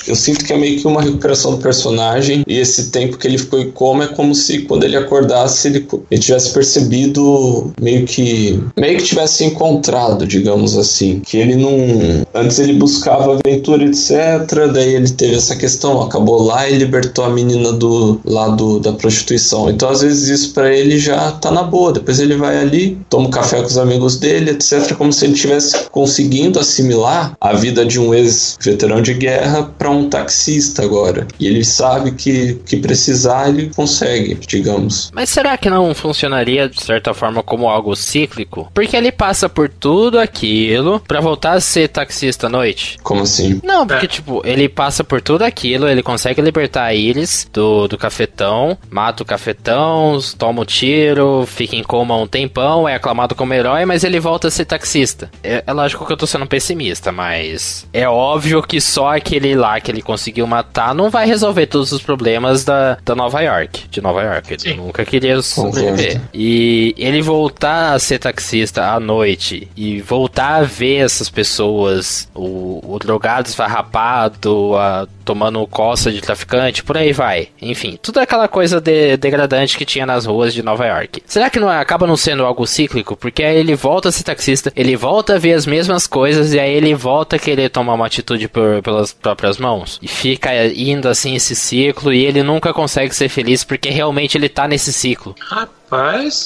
Eu 0.07 0.15
sinto 0.15 0.43
que 0.45 0.53
é 0.53 0.57
meio 0.57 0.79
que 0.79 0.87
uma 0.87 1.01
recuperação 1.01 1.51
do 1.51 1.57
personagem. 1.57 2.43
E 2.47 2.59
esse 2.59 2.89
tempo 2.91 3.17
que 3.17 3.27
ele 3.27 3.37
ficou 3.37 3.59
em 3.59 3.71
coma 3.71 4.05
é 4.05 4.07
como 4.07 4.33
se 4.33 4.61
quando 4.63 4.83
ele 4.83 4.97
acordasse 4.97 5.67
ele, 5.67 5.87
ele 6.09 6.21
tivesse 6.21 6.53
percebido 6.53 7.71
meio 7.79 8.05
que. 8.05 8.61
meio 8.77 8.97
que 8.97 9.03
tivesse 9.03 9.43
encontrado, 9.43 10.25
digamos 10.25 10.77
assim. 10.77 11.19
Que 11.19 11.37
ele 11.37 11.55
não. 11.55 12.25
Antes 12.33 12.59
ele 12.59 12.73
buscava 12.73 13.36
aventura, 13.43 13.83
etc. 13.83 14.71
Daí 14.73 14.95
ele 14.95 15.09
teve 15.09 15.35
essa 15.35 15.55
questão, 15.55 16.01
acabou 16.01 16.43
lá 16.43 16.69
e 16.69 16.77
libertou 16.77 17.25
a 17.25 17.29
menina 17.29 17.71
do 17.73 18.19
lado 18.25 18.79
da 18.79 18.93
prostituição. 18.93 19.69
Então 19.69 19.89
às 19.89 20.01
vezes 20.01 20.27
isso 20.27 20.53
pra 20.53 20.73
ele 20.73 20.97
já 20.97 21.31
tá 21.31 21.51
na 21.51 21.63
boa. 21.63 21.93
Depois 21.93 22.19
ele 22.19 22.35
vai 22.35 22.57
ali, 22.57 22.97
toma 23.09 23.27
um 23.27 23.31
café 23.31 23.59
com 23.59 23.67
os 23.67 23.77
amigos 23.77 24.17
dele, 24.17 24.51
etc. 24.51 24.95
Como 24.95 25.11
se 25.11 25.25
ele 25.25 25.33
estivesse 25.33 25.89
conseguindo 25.91 26.59
assimilar 26.59 27.35
a 27.39 27.53
vida 27.53 27.85
de 27.85 27.99
um 27.99 28.13
ex-veterano 28.13 29.01
de 29.01 29.13
guerra 29.13 29.63
para 29.77 29.89
um 29.89 30.09
taxista 30.09 30.83
agora. 30.83 31.27
E 31.39 31.47
ele 31.47 31.63
sabe 31.63 32.11
que, 32.11 32.55
que 32.65 32.77
precisar, 32.77 33.49
ele 33.49 33.71
consegue, 33.75 34.35
digamos. 34.47 35.11
Mas 35.13 35.29
será 35.29 35.57
que 35.57 35.69
não 35.69 35.93
funcionaria 35.93 36.69
de 36.69 36.81
certa 36.81 37.13
forma 37.13 37.43
como 37.43 37.67
algo 37.67 37.95
cíclico? 37.95 38.71
Porque 38.73 38.95
ele 38.95 39.11
passa 39.11 39.49
por 39.49 39.69
tudo 39.69 40.19
aquilo 40.19 40.99
pra 41.07 41.21
voltar 41.21 41.53
a 41.53 41.61
ser 41.61 41.89
taxista 41.89 42.47
à 42.47 42.49
noite? 42.49 42.97
Como 43.03 43.25
assim? 43.27 43.61
Não, 43.63 43.85
porque, 43.85 44.05
É. 44.05 44.09
tipo, 44.09 44.41
ele 44.45 44.67
passa 44.67 45.03
por 45.03 45.21
tudo 45.21 45.43
aquilo, 45.43 45.87
ele 45.87 46.01
consegue 46.03 46.41
libertar 46.41 46.83
a 46.85 46.93
Iris 46.93 47.47
do, 47.53 47.87
do 47.87 47.97
cafetão, 47.97 48.77
mata 48.89 49.23
o 49.23 49.25
cafetão, 49.25 50.19
toma 50.37 50.61
o 50.61 50.65
tiro, 50.65 51.45
fica 51.47 51.75
em 51.75 51.83
coma 51.83 52.15
um 52.17 52.27
tempão, 52.27 52.87
é 52.87 52.95
aclamado 52.95 53.35
como 53.35 53.53
herói, 53.53 53.85
mas 53.85 54.03
ele 54.03 54.19
volta 54.19 54.47
a 54.47 54.51
ser 54.51 54.65
taxista. 54.65 55.29
É, 55.43 55.63
é 55.65 55.73
lógico 55.73 56.05
que 56.05 56.11
eu 56.13 56.17
tô 56.17 56.27
sendo 56.27 56.45
pessimista, 56.47 57.11
mas 57.11 57.87
é 57.93 58.07
óbvio 58.07 58.61
que 58.63 58.79
só 58.81 59.15
aquele 59.15 59.55
lá 59.55 59.79
que 59.79 59.91
ele 59.91 60.01
conseguiu 60.01 60.47
matar 60.47 60.93
não 60.95 61.09
vai 61.09 61.25
resolver 61.27 61.67
todos 61.67 61.91
os 61.91 62.01
problemas 62.01 62.63
da, 62.63 62.97
da 63.03 63.15
Nova 63.15 63.41
York, 63.41 63.85
de 63.89 64.01
Nova 64.01 64.21
York. 64.23 64.53
Ele 64.53 64.59
Sim. 64.61 64.73
nunca 64.75 65.05
queria 65.05 65.41
sobreviver. 65.41 66.13
Concordo. 66.13 66.29
E 66.33 66.95
ele 66.97 67.21
voltar 67.21 67.93
a 67.93 67.99
ser 67.99 68.19
taxista 68.19 68.91
à 68.91 68.99
noite 68.99 69.67
e 69.75 70.01
voltar 70.01 70.55
a 70.55 70.63
ver 70.63 70.97
essas 70.97 71.29
pessoas, 71.29 72.29
o, 72.33 72.79
o 72.83 72.99
drogado 73.17 73.47
esfarrapado, 73.49 74.75
a, 74.77 75.07
tomando 75.25 75.65
coça 75.67 76.11
de 76.11 76.21
traficante, 76.21 76.83
por 76.83 76.95
aí 76.97 77.11
vai. 77.11 77.49
Enfim, 77.61 77.97
tudo 78.01 78.19
aquela 78.19 78.47
coisa 78.47 78.79
de- 78.79 79.17
degradante 79.17 79.77
que 79.77 79.85
tinha 79.85 80.05
nas 80.05 80.25
ruas 80.25 80.53
de 80.53 80.61
Nova 80.63 80.85
York. 80.85 81.21
Será 81.25 81.49
que 81.49 81.59
não 81.59 81.71
é- 81.71 81.79
acaba 81.79 82.05
não 82.07 82.15
sendo 82.15 82.45
algo 82.45 82.65
cíclico? 82.67 83.15
Porque 83.17 83.43
aí 83.43 83.57
ele 83.57 83.75
volta 83.75 84.09
a 84.09 84.11
ser 84.11 84.23
taxista, 84.23 84.71
ele 84.75 84.95
volta 84.95 85.35
a 85.35 85.39
ver 85.39 85.53
as 85.53 85.65
mesmas 85.65 86.05
coisas 86.07 86.53
e 86.53 86.59
aí 86.59 86.73
ele 86.73 86.93
volta 86.93 87.35
a 87.35 87.39
querer 87.39 87.69
tomar 87.69 87.93
uma 87.95 88.05
atitude 88.05 88.47
por- 88.47 88.81
pelas 88.83 89.11
próprias 89.13 89.57
mãos. 89.57 89.99
E 90.01 90.07
fica 90.07 90.49
indo 90.67 91.09
assim 91.09 91.35
esse 91.35 91.55
ciclo 91.55 92.13
e 92.13 92.23
ele 92.25 92.43
nunca 92.43 92.73
consegue 92.73 93.13
ser 93.15 93.29
feliz 93.29 93.63
porque 93.63 93.89
realmente 93.89 94.37
ele 94.37 94.47
tá 94.49 94.67
nesse 94.67 94.93
ciclo. 94.93 95.35
Rapaz, 95.41 95.69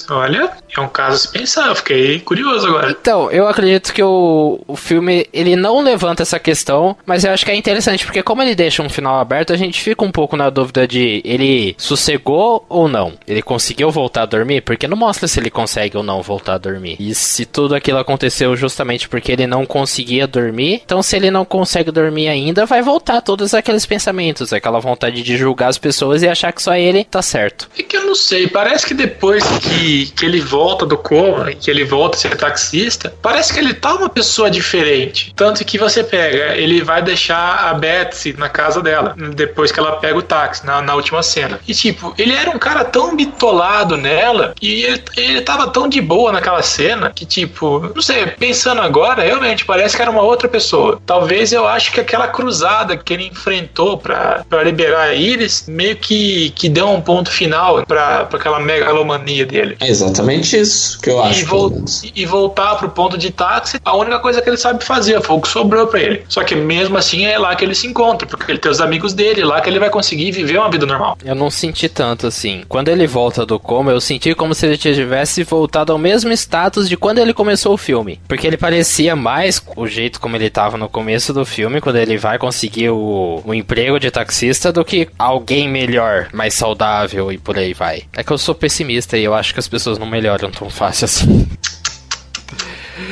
olha, 0.09 0.51
é 0.75 0.79
um 0.79 0.87
caso 0.87 1.15
a 1.15 1.19
se 1.19 1.31
pensar. 1.31 1.67
Eu 1.67 1.75
fiquei 1.75 2.19
curioso 2.19 2.67
agora. 2.67 2.91
Então, 2.91 3.29
eu 3.31 3.47
acredito 3.47 3.93
que 3.93 4.03
o, 4.03 4.59
o 4.67 4.75
filme, 4.75 5.27
ele 5.33 5.55
não 5.55 5.81
levanta 5.81 6.23
essa 6.23 6.39
questão, 6.39 6.95
mas 7.05 7.23
eu 7.23 7.31
acho 7.31 7.45
que 7.45 7.51
é 7.51 7.55
interessante, 7.55 8.05
porque 8.05 8.23
como 8.23 8.41
ele 8.41 8.55
deixa 8.55 8.81
um 8.81 8.89
final 8.89 9.19
aberto, 9.19 9.53
a 9.53 9.57
gente 9.57 9.81
fica 9.81 10.05
um 10.05 10.11
pouco 10.11 10.37
na 10.37 10.49
dúvida 10.49 10.87
de 10.87 11.21
ele 11.23 11.75
sossegou 11.77 12.65
ou 12.69 12.87
não. 12.87 13.13
Ele 13.27 13.41
conseguiu 13.41 13.89
voltar 13.91 14.23
a 14.23 14.25
dormir? 14.25 14.61
Porque 14.61 14.87
não 14.87 14.97
mostra 14.97 15.27
se 15.27 15.39
ele 15.39 15.49
consegue 15.49 15.97
ou 15.97 16.03
não 16.03 16.21
voltar 16.21 16.55
a 16.55 16.57
dormir. 16.57 16.95
E 16.99 17.13
se 17.15 17.45
tudo 17.45 17.75
aquilo 17.75 17.97
aconteceu 17.97 18.55
justamente 18.55 19.09
porque 19.09 19.31
ele 19.31 19.47
não 19.47 19.65
conseguia 19.65 20.27
dormir, 20.27 20.81
então 20.85 21.01
se 21.01 21.15
ele 21.15 21.31
não 21.31 21.45
consegue 21.45 21.91
dormir 21.91 22.27
ainda, 22.27 22.65
vai 22.65 22.81
voltar 22.81 23.21
todos 23.21 23.53
aqueles 23.53 23.85
pensamentos, 23.85 24.53
aquela 24.53 24.79
vontade 24.79 25.23
de 25.23 25.37
julgar 25.37 25.69
as 25.69 25.77
pessoas 25.77 26.21
e 26.23 26.27
achar 26.27 26.51
que 26.51 26.61
só 26.61 26.75
ele 26.75 27.03
tá 27.03 27.21
certo. 27.21 27.69
É 27.77 27.83
que 27.83 27.97
eu 27.97 28.05
não 28.05 28.15
sei, 28.15 28.47
parece 28.47 28.85
que 28.85 28.93
depois 28.93 29.30
que, 29.59 30.07
que 30.11 30.25
ele 30.25 30.41
volta 30.41 30.85
do 30.85 30.97
coma, 30.97 31.51
que 31.53 31.69
ele 31.69 31.83
volta 31.83 32.17
a 32.17 32.19
ser 32.19 32.35
taxista, 32.35 33.13
parece 33.21 33.53
que 33.53 33.59
ele 33.59 33.73
tá 33.73 33.93
uma 33.93 34.09
pessoa 34.09 34.49
diferente. 34.49 35.33
Tanto 35.35 35.63
que 35.63 35.77
você 35.77 36.03
pega, 36.03 36.55
ele 36.55 36.83
vai 36.83 37.01
deixar 37.01 37.69
a 37.69 37.73
Betsy 37.73 38.33
na 38.37 38.49
casa 38.49 38.81
dela, 38.81 39.15
depois 39.35 39.71
que 39.71 39.79
ela 39.79 39.93
pega 39.97 40.17
o 40.17 40.21
táxi, 40.21 40.65
na, 40.65 40.81
na 40.81 40.95
última 40.95 41.23
cena. 41.23 41.59
E 41.67 41.73
tipo, 41.73 42.13
ele 42.17 42.33
era 42.33 42.49
um 42.49 42.59
cara 42.59 42.83
tão 42.83 43.15
bitolado 43.15 43.97
nela, 43.97 44.53
e 44.61 44.83
ele, 44.83 45.03
ele 45.17 45.41
tava 45.41 45.67
tão 45.67 45.87
de 45.87 46.01
boa 46.01 46.31
naquela 46.31 46.61
cena, 46.61 47.11
que 47.13 47.25
tipo, 47.25 47.91
não 47.95 48.01
sei, 48.01 48.25
pensando 48.27 48.81
agora, 48.81 49.23
realmente 49.23 49.65
parece 49.65 49.95
que 49.95 50.01
era 50.01 50.11
uma 50.11 50.21
outra 50.21 50.47
pessoa. 50.47 50.99
Talvez 51.05 51.53
eu 51.53 51.67
acho 51.67 51.91
que 51.91 51.99
aquela 51.99 52.27
cruzada 52.27 52.97
que 52.97 53.13
ele 53.13 53.27
enfrentou 53.27 53.97
pra 53.97 54.43
liberar 54.63 55.01
a 55.01 55.13
Iris, 55.13 55.65
meio 55.67 55.95
que, 55.95 56.51
que 56.51 56.69
deu 56.69 56.89
um 56.89 57.01
ponto 57.01 57.31
final 57.31 57.85
pra 57.85 58.27
aquela 58.31 58.59
megalomania 58.59 59.20
dele. 59.21 59.75
É 59.79 59.87
exatamente 59.89 60.57
isso 60.59 60.99
que 60.99 61.09
eu 61.09 61.17
E, 61.17 61.29
acho. 61.29 61.45
vol- 61.45 61.83
e 62.15 62.25
voltar 62.25 62.75
pro 62.75 62.89
ponto 62.89 63.17
de 63.17 63.31
táxi, 63.31 63.79
a 63.83 63.95
única 63.95 64.19
coisa 64.19 64.41
que 64.41 64.49
ele 64.49 64.57
sabe 64.57 64.83
fazer, 64.83 65.21
foi 65.21 65.35
o 65.37 65.41
que 65.41 65.47
sobrou 65.47 65.87
pra 65.87 65.99
ele. 65.99 66.23
Só 66.27 66.43
que 66.43 66.55
mesmo 66.55 66.97
assim 66.97 67.25
é 67.25 67.37
lá 67.37 67.55
que 67.55 67.63
ele 67.63 67.75
se 67.75 67.87
encontra, 67.87 68.27
porque 68.27 68.51
ele 68.51 68.59
tem 68.59 68.71
os 68.71 68.81
amigos 68.81 69.13
dele, 69.13 69.43
lá 69.43 69.61
que 69.61 69.69
ele 69.69 69.79
vai 69.79 69.89
conseguir 69.89 70.31
viver 70.31 70.57
uma 70.57 70.69
vida 70.69 70.85
normal. 70.85 71.17
Eu 71.23 71.35
não 71.35 71.49
senti 71.49 71.87
tanto 71.89 72.27
assim. 72.27 72.63
Quando 72.67 72.89
ele 72.89 73.07
volta 73.07 73.45
do 73.45 73.59
coma, 73.59 73.91
eu 73.91 74.01
senti 74.01 74.33
como 74.35 74.53
se 74.55 74.65
ele 74.65 74.77
tivesse 74.77 75.43
voltado 75.43 75.91
ao 75.91 75.97
mesmo 75.97 76.31
status 76.33 76.87
de 76.89 76.97
quando 76.97 77.19
ele 77.19 77.33
começou 77.33 77.73
o 77.73 77.77
filme. 77.77 78.19
Porque 78.27 78.47
ele 78.47 78.57
parecia 78.57 79.15
mais 79.15 79.61
o 79.75 79.87
jeito 79.87 80.19
como 80.19 80.35
ele 80.35 80.49
tava 80.49 80.77
no 80.77 80.89
começo 80.89 81.33
do 81.33 81.45
filme, 81.45 81.81
quando 81.81 81.97
ele 81.97 82.17
vai 82.17 82.37
conseguir 82.37 82.89
o, 82.89 83.41
o 83.45 83.53
emprego 83.53 83.99
de 83.99 84.09
taxista, 84.11 84.71
do 84.71 84.83
que 84.85 85.07
alguém 85.17 85.69
melhor, 85.69 86.27
mais 86.33 86.53
saudável 86.53 87.31
e 87.31 87.37
por 87.37 87.57
aí 87.57 87.73
vai. 87.73 88.03
É 88.15 88.23
que 88.23 88.31
eu 88.31 88.37
sou 88.37 88.55
pessimista 88.55 89.10
e 89.17 89.23
eu 89.23 89.33
acho 89.33 89.53
que 89.53 89.59
as 89.59 89.67
pessoas 89.67 89.97
não 89.97 90.05
melhoram 90.05 90.51
tão 90.51 90.69
fácil 90.69 91.05
assim. 91.05 91.47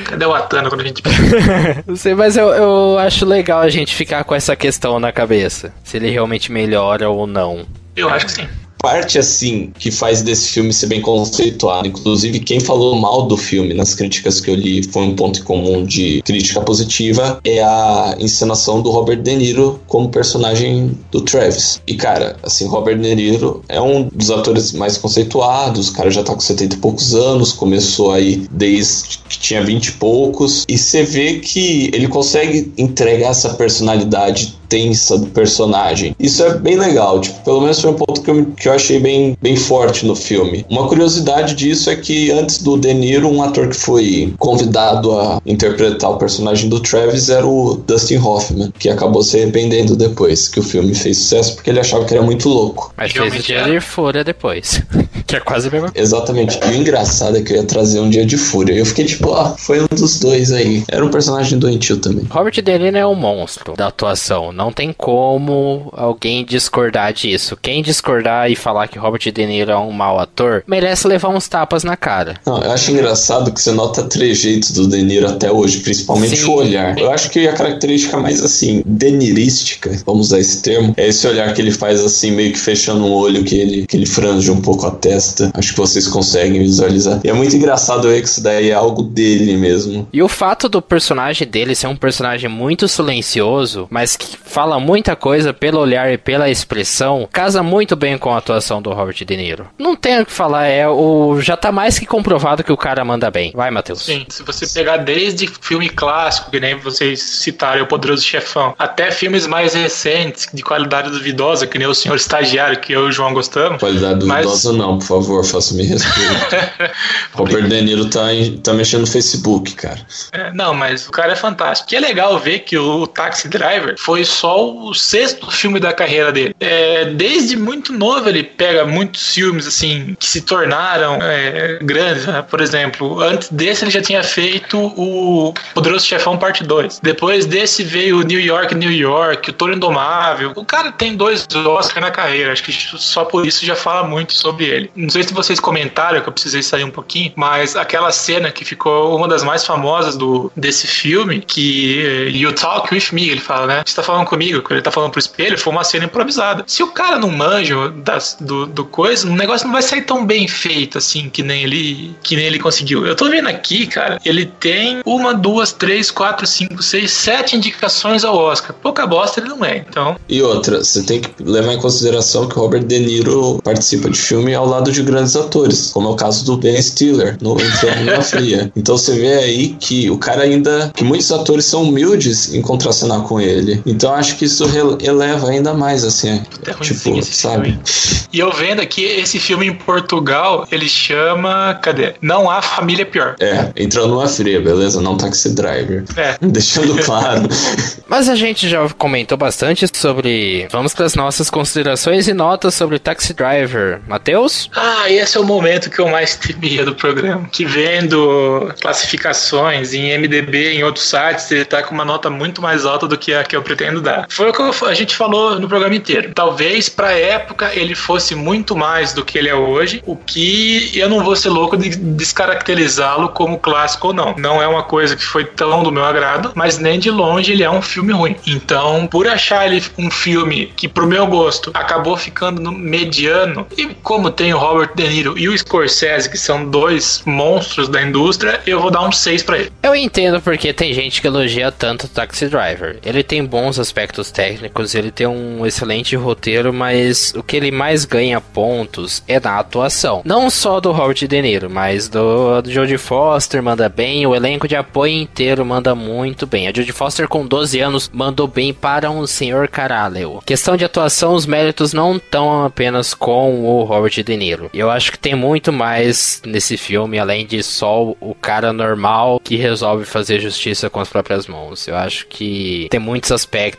Cadê 0.06 0.26
o 0.26 0.34
Atana 0.34 0.70
quando 0.70 0.82
a 0.82 0.84
gente. 0.86 1.04
Não 1.88 1.96
sei, 1.96 2.14
mas 2.16 2.36
eu, 2.36 2.48
eu 2.50 2.98
acho 3.00 3.26
legal 3.26 3.62
a 3.62 3.70
gente 3.70 3.94
ficar 3.94 4.24
com 4.24 4.34
essa 4.34 4.56
questão 4.56 5.00
na 5.00 5.12
cabeça. 5.12 5.74
Se 5.84 5.98
ele 5.98 6.10
realmente 6.10 6.52
melhora 6.52 7.10
ou 7.10 7.28
não. 7.28 7.66
Eu 7.96 8.10
acho 8.10 8.26
que 8.26 8.32
sim. 8.32 8.48
Parte 8.82 9.20
assim 9.20 9.72
que 9.78 9.92
faz 9.92 10.22
desse 10.22 10.50
filme 10.50 10.74
ser 10.74 10.88
bem 10.88 11.02
conceituado. 11.02 11.88
Inclusive, 11.88 12.40
quem 12.40 12.60
falou 12.60 12.96
mal 12.96 13.28
do 13.28 13.36
filme 13.36 13.74
nas 13.74 13.94
críticas 13.94 14.40
que 14.40 14.50
eu 14.50 14.56
li 14.56 14.82
foi 14.84 15.04
um 15.04 15.16
ponto 15.16 15.44
comum 15.44 15.84
de 15.84 16.22
crítica 16.24 16.62
positiva. 16.62 17.40
É 17.44 17.62
a 17.62 18.16
encenação 18.20 18.82
do 18.82 18.90
Robert 18.90 19.22
De 19.22 19.36
Niro 19.36 19.80
como 19.86 20.10
personagem 20.10 20.98
do 21.12 21.22
Travis. 21.22 21.82
E, 21.86 21.96
cara, 21.96 22.38
assim, 22.42 22.68
Robert 22.68 22.98
De 22.98 23.16
Niro 23.16 23.62
é 23.68 23.82
um 23.82 24.08
dos 24.08 24.32
atores 24.32 24.72
mais 24.72 24.98
conceituados. 24.98 25.90
O 25.90 25.94
cara 25.94 26.10
já 26.10 26.24
tá 26.24 26.34
com 26.34 26.40
70 26.40 26.76
e 26.76 26.80
poucos 26.80 27.14
anos, 27.14 27.52
começou 27.52 28.14
aí 28.14 28.48
desde 28.50 29.20
que 29.28 29.40
tinha 29.40 29.64
20 29.64 29.88
e 29.88 29.92
poucos. 29.94 30.64
E 30.70 30.78
você 30.78 31.04
vê 31.04 31.40
que 31.40 31.90
ele 31.94 32.08
consegue 32.08 32.72
entregar 32.78 33.32
essa 33.32 33.54
personalidade 33.56 34.59
tensa 34.70 35.18
do 35.18 35.26
personagem. 35.28 36.16
Isso 36.20 36.44
é 36.44 36.58
bem 36.58 36.78
legal, 36.78 37.20
tipo, 37.20 37.44
pelo 37.44 37.62
menos 37.62 37.82
foi 37.82 37.92
um 37.92 37.96
ponto 37.96 38.22
que 38.22 38.30
eu, 38.30 38.46
que 38.46 38.70
eu 38.70 38.74
achei 38.74 39.00
bem, 39.00 39.38
bem 39.42 39.56
forte 39.56 40.06
no 40.06 40.16
filme. 40.16 40.66
Uma 40.70 40.88
curiosidade 40.88 41.56
disso 41.56 41.90
é 41.90 41.96
que 41.96 42.32
antes 42.32 42.62
do 42.62 42.78
De 42.78 42.94
Niro, 42.94 43.28
um 43.28 43.42
ator 43.42 43.68
que 43.68 43.76
foi 43.76 44.34
convidado 44.38 45.12
a 45.20 45.42
interpretar 45.46 46.12
o 46.12 46.18
personagem 46.18 46.70
do 46.70 46.80
Travis 46.80 47.30
era 47.30 47.46
o 47.46 47.76
Dustin 47.88 48.18
Hoffman, 48.18 48.72
que 48.78 48.90
acabou 48.90 49.24
se 49.24 49.38
arrependendo 49.38 49.96
depois 49.96 50.48
que 50.48 50.60
o 50.60 50.64
filme 50.64 50.94
fez 50.94 51.18
sucesso 51.18 51.56
porque 51.56 51.70
ele 51.70 51.80
achava 51.80 52.06
que 52.06 52.14
era 52.14 52.24
muito 52.24 52.48
louco. 52.48 52.94
Mas 52.96 53.12
fez 53.12 53.36
o 53.36 53.40
dia 53.40 53.64
de 53.64 53.80
fúria 53.80 54.24
depois. 54.24 54.82
que 55.26 55.36
é 55.36 55.40
quase 55.40 55.68
a 55.68 55.72
mesma 55.72 55.92
Exatamente. 55.94 56.60
E 56.66 56.70
o 56.70 56.74
engraçado 56.74 57.38
é 57.38 57.42
que 57.42 57.54
eu 57.54 57.58
ia 57.58 57.64
trazer 57.64 58.00
um 58.00 58.10
dia 58.10 58.26
de 58.26 58.38
fúria. 58.38 58.74
Eu 58.74 58.86
fiquei 58.86 59.06
tipo, 59.06 59.34
ah, 59.34 59.56
foi 59.58 59.80
um 59.82 59.88
dos 59.88 60.20
dois 60.20 60.52
aí. 60.52 60.84
Era 60.88 61.06
um 61.06 61.10
personagem 61.10 61.60
doentio 61.60 61.98
também. 61.98 62.26
Robert 62.30 62.54
De 62.62 62.80
Niro 62.80 62.98
é 62.98 63.06
um 63.06 63.16
monstro 63.16 63.76
da 63.76 63.88
atuação. 63.88 64.52
Não 64.60 64.74
tem 64.74 64.92
como 64.92 65.90
alguém 65.96 66.44
discordar 66.44 67.14
disso. 67.14 67.58
Quem 67.62 67.82
discordar 67.82 68.52
e 68.52 68.58
falar 68.58 68.90
que 68.90 69.00
Robert 69.00 69.32
De 69.32 69.46
Niro 69.46 69.72
é 69.72 69.78
um 69.78 69.94
mau 69.94 70.20
ator, 70.20 70.66
merece 70.68 71.08
levar 71.08 71.30
uns 71.30 71.48
tapas 71.48 71.86
na 71.86 71.96
cara. 71.96 72.36
Não, 72.46 72.62
eu 72.62 72.70
acho 72.70 72.92
engraçado 72.92 73.54
que 73.54 73.62
você 73.62 73.72
nota 73.72 74.04
trejeitos 74.04 74.72
do 74.72 74.86
De 74.86 75.02
Niro 75.02 75.30
até 75.30 75.50
hoje, 75.50 75.80
principalmente 75.80 76.36
Sim. 76.36 76.50
o 76.50 76.56
olhar. 76.56 77.00
Eu 77.00 77.10
acho 77.10 77.30
que 77.30 77.48
a 77.48 77.54
característica 77.54 78.18
mais 78.18 78.44
assim, 78.44 78.84
denirística, 78.86 79.92
vamos 80.06 80.28
usar 80.28 80.40
esse 80.40 80.62
termo, 80.62 80.94
é 80.98 81.08
esse 81.08 81.26
olhar 81.26 81.54
que 81.54 81.62
ele 81.62 81.72
faz 81.72 82.04
assim, 82.04 82.32
meio 82.32 82.52
que 82.52 82.60
fechando 82.60 83.06
um 83.06 83.14
olho, 83.14 83.46
que 83.46 83.56
ele, 83.56 83.88
que 83.88 83.96
ele 83.96 84.06
frange 84.06 84.52
um 84.52 84.60
pouco 84.60 84.86
a 84.86 84.92
testa. 84.92 85.52
Acho 85.54 85.72
que 85.72 85.80
vocês 85.80 86.06
conseguem 86.06 86.60
visualizar. 86.60 87.22
E 87.24 87.30
é 87.30 87.34
muito 87.34 87.56
engraçado 87.56 88.10
ver 88.10 88.22
que 88.22 88.28
isso 88.28 88.44
daí 88.44 88.72
é 88.72 88.74
algo 88.74 89.04
dele 89.04 89.56
mesmo. 89.56 90.06
E 90.12 90.22
o 90.22 90.28
fato 90.28 90.68
do 90.68 90.82
personagem 90.82 91.48
dele 91.48 91.74
ser 91.76 91.88
um 91.88 91.96
personagem 91.96 92.50
muito 92.50 92.90
silencioso, 92.90 93.88
mas 93.90 94.18
que 94.18 94.49
fala 94.50 94.80
muita 94.80 95.16
coisa 95.16 95.54
pelo 95.54 95.80
olhar 95.80 96.12
e 96.12 96.18
pela 96.18 96.50
expressão, 96.50 97.28
casa 97.32 97.62
muito 97.64 97.96
bem 97.96 98.18
com 98.18 98.34
a 98.34 98.38
atuação 98.38 98.82
do 98.82 98.92
Robert 98.92 99.24
De 99.26 99.38
Niro. 99.38 99.68
Não 99.78 99.96
tenho 99.96 100.22
o 100.24 100.26
que 100.26 100.32
falar, 100.32 100.68
é 100.68 100.88
o 100.88 101.40
já 101.42 101.56
tá 101.56 101.72
mais 101.72 101.98
que 102.00 102.06
comprovado 102.06 102.64
que 102.64 102.72
o 102.72 102.78
cara 102.78 103.04
manda 103.06 103.30
bem. 103.32 103.52
Vai, 103.56 103.70
Matheus. 103.72 104.04
Sim, 104.04 104.26
se 104.30 104.44
você 104.44 104.66
pegar 104.68 104.98
desde 104.98 105.48
filme 105.62 105.90
clássico, 105.90 106.52
que 106.52 106.60
nem 106.60 106.76
vocês 106.78 107.22
citaram, 107.22 107.84
O 107.84 107.88
Poderoso 107.88 108.24
Chefão, 108.24 108.74
até 108.78 109.12
filmes 109.12 109.46
mais 109.48 109.74
recentes, 109.74 110.48
de 110.54 110.62
qualidade 110.64 111.10
duvidosa, 111.10 111.68
que 111.68 111.78
nem 111.78 111.88
O 111.88 111.94
Senhor 111.94 112.16
Estagiário, 112.16 112.80
que 112.80 112.92
eu 112.94 113.06
e 113.06 113.10
o 113.10 113.12
João 113.12 113.34
gostamos. 113.34 113.80
Qualidade 113.80 114.26
Mas- 114.26 114.46
duvidosa 114.46 114.74
não, 114.74 114.98
por 114.98 115.06
favor, 115.06 115.44
faça-me 115.46 115.84
respeito. 115.88 116.90
Robert 117.34 117.68
De 117.68 117.82
Niro 117.82 118.06
tá, 118.10 118.34
em- 118.34 118.58
tá 118.58 118.74
mexendo 118.74 119.02
no 119.02 119.08
Facebook, 119.08 119.74
cara. 119.76 120.00
É, 120.32 120.52
não, 120.54 120.74
mas 120.74 121.08
o 121.08 121.12
cara 121.12 121.34
é 121.34 121.36
fantástico. 121.36 121.94
E 121.94 121.98
é 121.98 122.00
legal 122.00 122.38
ver 122.40 122.60
que 122.60 122.78
o 122.78 123.08
Taxi 123.08 123.48
Driver 123.48 123.96
foi 123.98 124.24
só 124.40 124.72
o 124.72 124.94
sexto 124.94 125.52
filme 125.52 125.80
da 125.80 125.92
carreira 125.92 126.32
dele. 126.32 126.56
É, 126.60 127.06
desde 127.06 127.58
muito 127.58 127.92
novo 127.92 128.30
ele 128.30 128.44
pega 128.44 128.86
muitos 128.86 129.34
filmes 129.34 129.68
assim 129.68 130.16
que 130.18 130.26
se 130.26 130.42
tornaram 130.42 131.20
é, 131.22 131.80
grandes. 131.82 132.26
né? 132.26 132.42
Por 132.42 132.62
exemplo, 132.62 133.22
antes 133.22 133.50
desse 133.50 133.84
ele 133.84 133.92
já 133.92 134.02
tinha 134.02 134.24
feito 134.24 134.78
o 134.78 135.54
Poderoso 135.74 136.06
Chefão 136.06 136.38
Parte 136.38 136.64
2. 136.64 137.00
Depois 137.04 137.46
desse 137.46 137.84
veio 137.84 138.20
o 138.20 138.24
New 138.24 138.40
York, 138.40 138.74
New 138.74 138.92
York, 138.92 139.50
o 139.50 139.54
Toro 139.54 139.74
Indomável. 139.74 140.54
O 140.56 140.64
cara 140.64 140.92
tem 140.92 141.16
dois 141.16 141.46
Oscars 141.54 142.02
na 142.02 142.12
carreira. 142.12 142.54
Acho 142.54 142.64
que 142.64 142.72
só 142.72 143.26
por 143.26 143.46
isso 143.46 143.66
já 143.66 143.76
fala 143.76 144.08
muito 144.08 144.34
sobre 144.34 144.66
ele. 144.66 144.92
não 144.96 145.10
sei 145.10 145.24
se 145.24 145.34
vocês 145.34 145.60
comentaram, 145.60 146.22
que 146.22 146.30
eu 146.30 146.34
precisei 146.34 146.64
sair 146.64 146.84
um 146.84 146.92
pouquinho, 146.92 147.34
mas 147.36 147.76
aquela 147.76 148.12
cena 148.12 148.52
que 148.52 148.64
ficou 148.64 149.16
uma 149.16 149.28
das 149.28 149.44
mais 149.44 149.66
famosas 149.66 150.16
do, 150.16 150.52
desse 150.56 150.88
filme, 150.88 151.42
que 151.42 152.02
eh, 152.06 152.30
You 152.30 152.54
Talk 152.54 152.94
With 152.94 153.08
Me, 153.12 153.30
ele 153.30 153.42
fala, 153.42 153.68
né? 153.68 153.84
Você 153.86 153.96
tá 153.96 154.04
falando 154.04 154.29
comigo, 154.30 154.62
quando 154.62 154.74
ele 154.74 154.82
tá 154.82 154.92
falando 154.92 155.12
pro 155.12 155.20
espelho, 155.20 155.58
foi 155.58 155.74
uma 155.74 155.84
cena 155.84 156.06
improvisada. 156.06 156.64
Se 156.68 156.84
o 156.84 156.92
cara 156.92 157.18
não 157.18 157.30
manja 157.30 157.90
das, 157.90 158.38
do, 158.40 158.66
do 158.66 158.86
coisa, 158.86 159.28
o 159.28 159.36
negócio 159.36 159.66
não 159.66 159.74
vai 159.74 159.82
sair 159.82 160.04
tão 160.04 160.26
bem 160.26 160.48
feito, 160.48 160.98
assim, 160.98 161.30
que 161.30 161.42
nem 161.42 161.64
ele 161.64 162.16
que 162.24 162.36
nem 162.36 162.46
ele 162.46 162.60
conseguiu. 162.60 163.06
Eu 163.06 163.16
tô 163.16 163.30
vendo 163.30 163.48
aqui, 163.48 163.88
cara, 163.88 164.20
ele 164.24 164.46
tem 164.46 165.02
uma, 165.06 165.34
duas, 165.34 165.72
três, 165.72 166.12
quatro, 166.12 166.46
cinco, 166.46 166.84
seis, 166.84 167.12
sete 167.12 167.56
indicações 167.56 168.24
ao 168.24 168.38
Oscar. 168.38 168.76
Pouca 168.82 169.08
bosta 169.08 169.40
ele 169.40 169.50
não 169.50 169.66
é, 169.66 169.78
então. 169.78 170.16
E 170.28 170.42
outra, 170.42 170.84
você 170.84 171.04
tem 171.04 171.22
que 171.22 171.30
levar 171.44 171.74
em 171.74 171.80
consideração 171.80 172.48
que 172.48 172.58
o 172.58 172.62
Robert 172.62 172.84
De 172.84 173.00
Niro 173.00 173.60
participa 173.64 174.10
de 174.10 174.20
filme 174.20 174.54
ao 174.54 174.68
lado 174.68 174.92
de 174.92 175.02
grandes 175.02 175.36
atores, 175.36 175.92
como 175.92 176.10
é 176.10 176.12
o 176.12 176.16
caso 176.16 176.46
do 176.46 176.58
Ben 176.58 176.82
Stiller 176.82 177.38
no 177.42 177.60
Inferno 177.60 178.22
Fria. 178.22 178.72
Então 178.80 178.98
você 178.98 179.18
vê 179.18 179.34
aí 179.34 179.70
que 179.80 180.10
o 180.10 180.18
cara 180.18 180.44
ainda. 180.44 180.92
que 180.96 181.04
muitos 181.04 181.32
atores 181.32 181.66
são 181.66 181.84
humildes 181.84 182.54
em 182.54 182.62
contracenar 182.62 183.22
com 183.22 183.40
ele. 183.40 183.82
Então 183.86 184.14
acho 184.20 184.38
que 184.38 184.46
isso 184.46 184.66
eleva 185.02 185.50
ainda 185.50 185.74
mais, 185.74 186.04
assim. 186.04 186.44
É 186.66 186.74
tipo, 186.74 187.24
sabe? 187.24 187.72
Filme. 187.72 188.30
E 188.32 188.40
eu 188.40 188.52
vendo 188.52 188.82
aqui, 188.82 189.04
esse 189.04 189.40
filme 189.40 189.68
em 189.68 189.74
Portugal, 189.74 190.68
ele 190.72 190.88
chama. 190.88 191.80
Cadê? 191.82 192.14
Não 192.22 192.50
há 192.50 192.62
família 192.62 193.06
pior. 193.06 193.36
É, 193.40 193.72
entrou 193.76 194.08
numa 194.08 194.28
fria, 194.28 194.62
beleza? 194.62 195.02
Não 195.02 195.18
taxi 195.18 195.50
driver. 195.56 196.04
É. 196.16 196.36
Deixando 196.46 197.02
claro. 197.04 197.48
Mas 198.08 198.28
a 198.28 198.36
gente 198.36 198.68
já 198.68 198.88
comentou 198.90 199.38
bastante 199.38 199.88
sobre. 199.96 200.68
Vamos 200.72 200.94
para 200.94 201.06
as 201.06 201.16
nossas 201.16 201.50
considerações 201.50 202.28
e 202.28 202.34
notas 202.34 202.74
sobre 202.74 203.00
Taxi 203.00 203.34
Driver. 203.34 204.02
Matheus? 204.08 204.70
Ah, 204.76 205.10
esse 205.10 205.38
é 205.38 205.40
o 205.40 205.44
momento 205.44 205.90
que 205.90 206.00
eu 206.00 206.10
mais 206.10 206.36
temia 206.36 206.84
do 206.84 206.96
programa. 206.96 207.48
Que 207.52 207.66
vendo 207.66 208.74
classificações 208.82 209.94
em 209.94 210.18
MDB, 210.18 210.74
em 210.74 210.84
outros 210.84 211.08
sites, 211.10 211.52
ele 211.52 211.66
tá 211.66 211.84
com 211.84 211.94
uma 211.94 212.06
nota 212.06 212.30
muito 212.30 212.62
mais 212.62 212.86
alta 212.86 213.08
do 213.08 213.18
que 213.18 213.34
a 213.34 213.44
que 213.44 213.56
eu 213.56 213.62
pretendo 213.62 214.02
dar. 214.02 214.09
Foi 214.30 214.50
o 214.50 214.54
que 214.54 214.86
a 214.86 214.94
gente 214.94 215.16
falou 215.16 215.60
no 215.60 215.68
programa 215.68 215.96
inteiro. 215.96 216.32
Talvez 216.34 216.90
pra 216.90 217.12
época 217.12 217.72
ele 217.74 217.96
fosse 217.96 218.36
muito 218.36 218.76
mais 218.76 219.14
do 219.14 219.24
que 219.24 219.38
ele 219.38 219.50
é 219.50 219.56
hoje, 219.56 220.02
o 220.06 220.16
que 220.16 220.92
eu 220.94 221.10
não 221.10 221.24
vou 221.24 221.36
ser 221.36 221.50
louco 221.50 221.78
de 221.78 221.90
descaracterizá-lo 221.90 223.30
como 223.30 223.60
clássico 223.60 224.08
ou 224.08 224.14
não. 224.14 224.36
Não 224.38 224.62
é 224.62 224.68
uma 224.68 224.84
coisa 224.84 225.16
que 225.16 225.24
foi 225.24 225.46
tão 225.46 225.84
do 225.84 225.92
meu 225.92 226.04
agrado, 226.04 226.52
mas 226.56 226.78
nem 226.78 227.00
de 227.00 227.10
longe 227.10 227.52
ele 227.52 227.64
é 227.64 227.70
um 227.70 227.82
filme 227.82 228.14
ruim. 228.14 228.36
Então, 228.46 229.08
por 229.08 229.28
achar 229.28 229.66
ele 229.66 229.84
um 229.98 230.10
filme 230.10 230.72
que, 230.76 230.88
pro 230.88 231.08
meu 231.08 231.28
gosto, 231.28 231.72
acabou 231.74 232.18
ficando 232.18 232.62
no 232.62 232.72
mediano, 232.72 233.68
e 233.78 233.88
como 233.88 234.30
tem 234.32 234.54
o 234.54 234.58
Robert 234.58 234.92
De 234.96 235.08
Niro 235.08 235.38
e 235.38 235.48
o 235.48 235.58
Scorsese, 235.58 236.30
que 236.30 236.38
são 236.38 236.66
dois 236.66 237.22
monstros 237.26 237.88
da 237.88 238.02
indústria, 238.02 238.62
eu 238.66 238.80
vou 238.80 238.92
dar 238.92 239.02
um 239.02 239.12
6 239.12 239.44
para 239.44 239.60
ele. 239.60 239.72
Eu 239.84 239.96
entendo 239.96 240.42
porque 240.42 240.74
tem 240.74 240.94
gente 240.94 241.22
que 241.22 241.28
elogia 241.28 241.72
tanto 241.72 242.06
o 242.06 242.10
Taxi 242.10 242.48
Driver. 242.48 242.98
Ele 243.04 243.24
tem 243.24 243.44
bons 243.44 243.80
aspectos 243.90 244.30
técnicos, 244.32 244.94
ele 244.94 245.10
tem 245.10 245.26
um 245.26 245.66
excelente 245.66 246.16
roteiro, 246.16 246.72
mas 246.72 247.34
o 247.36 247.42
que 247.42 247.58
ele 247.58 247.72
mais 247.72 248.06
ganha 248.06 248.40
pontos 248.40 249.24
é 249.28 249.40
na 249.40 249.58
atuação. 249.58 250.22
Não 250.24 250.50
só 250.50 250.80
do 250.80 250.92
Robert 250.92 251.28
De 251.28 251.42
Niro, 251.42 251.70
mas 251.70 252.08
do, 252.08 252.62
do 252.62 252.72
Jodie 252.72 253.00
Foster 253.00 253.64
manda 253.64 253.90
bem, 253.90 254.26
o 254.28 254.36
elenco 254.36 254.68
de 254.68 254.76
apoio 254.76 255.14
inteiro 255.14 255.66
manda 255.66 255.96
muito 255.96 256.46
bem. 256.46 256.68
A 256.68 256.74
Jodie 256.74 256.92
Foster 256.92 257.28
com 257.28 257.46
12 257.46 257.80
anos 257.80 258.10
mandou 258.14 258.48
bem 258.48 258.74
para 258.74 259.10
um 259.10 259.26
senhor 259.26 259.68
caralho. 259.68 260.40
Questão 260.46 260.78
de 260.78 260.86
atuação, 260.86 261.34
os 261.34 261.48
méritos 261.48 261.92
não 261.92 262.18
estão 262.18 262.66
apenas 262.66 263.14
com 263.16 263.66
o 263.66 263.84
Robert 263.84 264.24
De 264.24 264.38
Niro. 264.38 264.70
Eu 264.72 264.92
acho 264.92 265.12
que 265.12 265.20
tem 265.20 265.34
muito 265.34 265.74
mais 265.74 266.42
nesse 266.46 266.78
filme, 266.78 267.18
além 267.18 267.46
de 267.46 267.64
só 267.64 268.04
o 268.04 268.36
cara 268.40 268.72
normal 268.72 269.42
que 269.44 269.56
resolve 269.56 270.06
fazer 270.06 270.40
justiça 270.40 270.90
com 270.90 271.00
as 271.00 271.10
próprias 271.10 271.48
mãos. 271.48 271.88
Eu 271.88 271.96
acho 271.96 272.28
que 272.28 272.88
tem 272.92 273.00
muitos 273.00 273.32
aspectos 273.32 273.79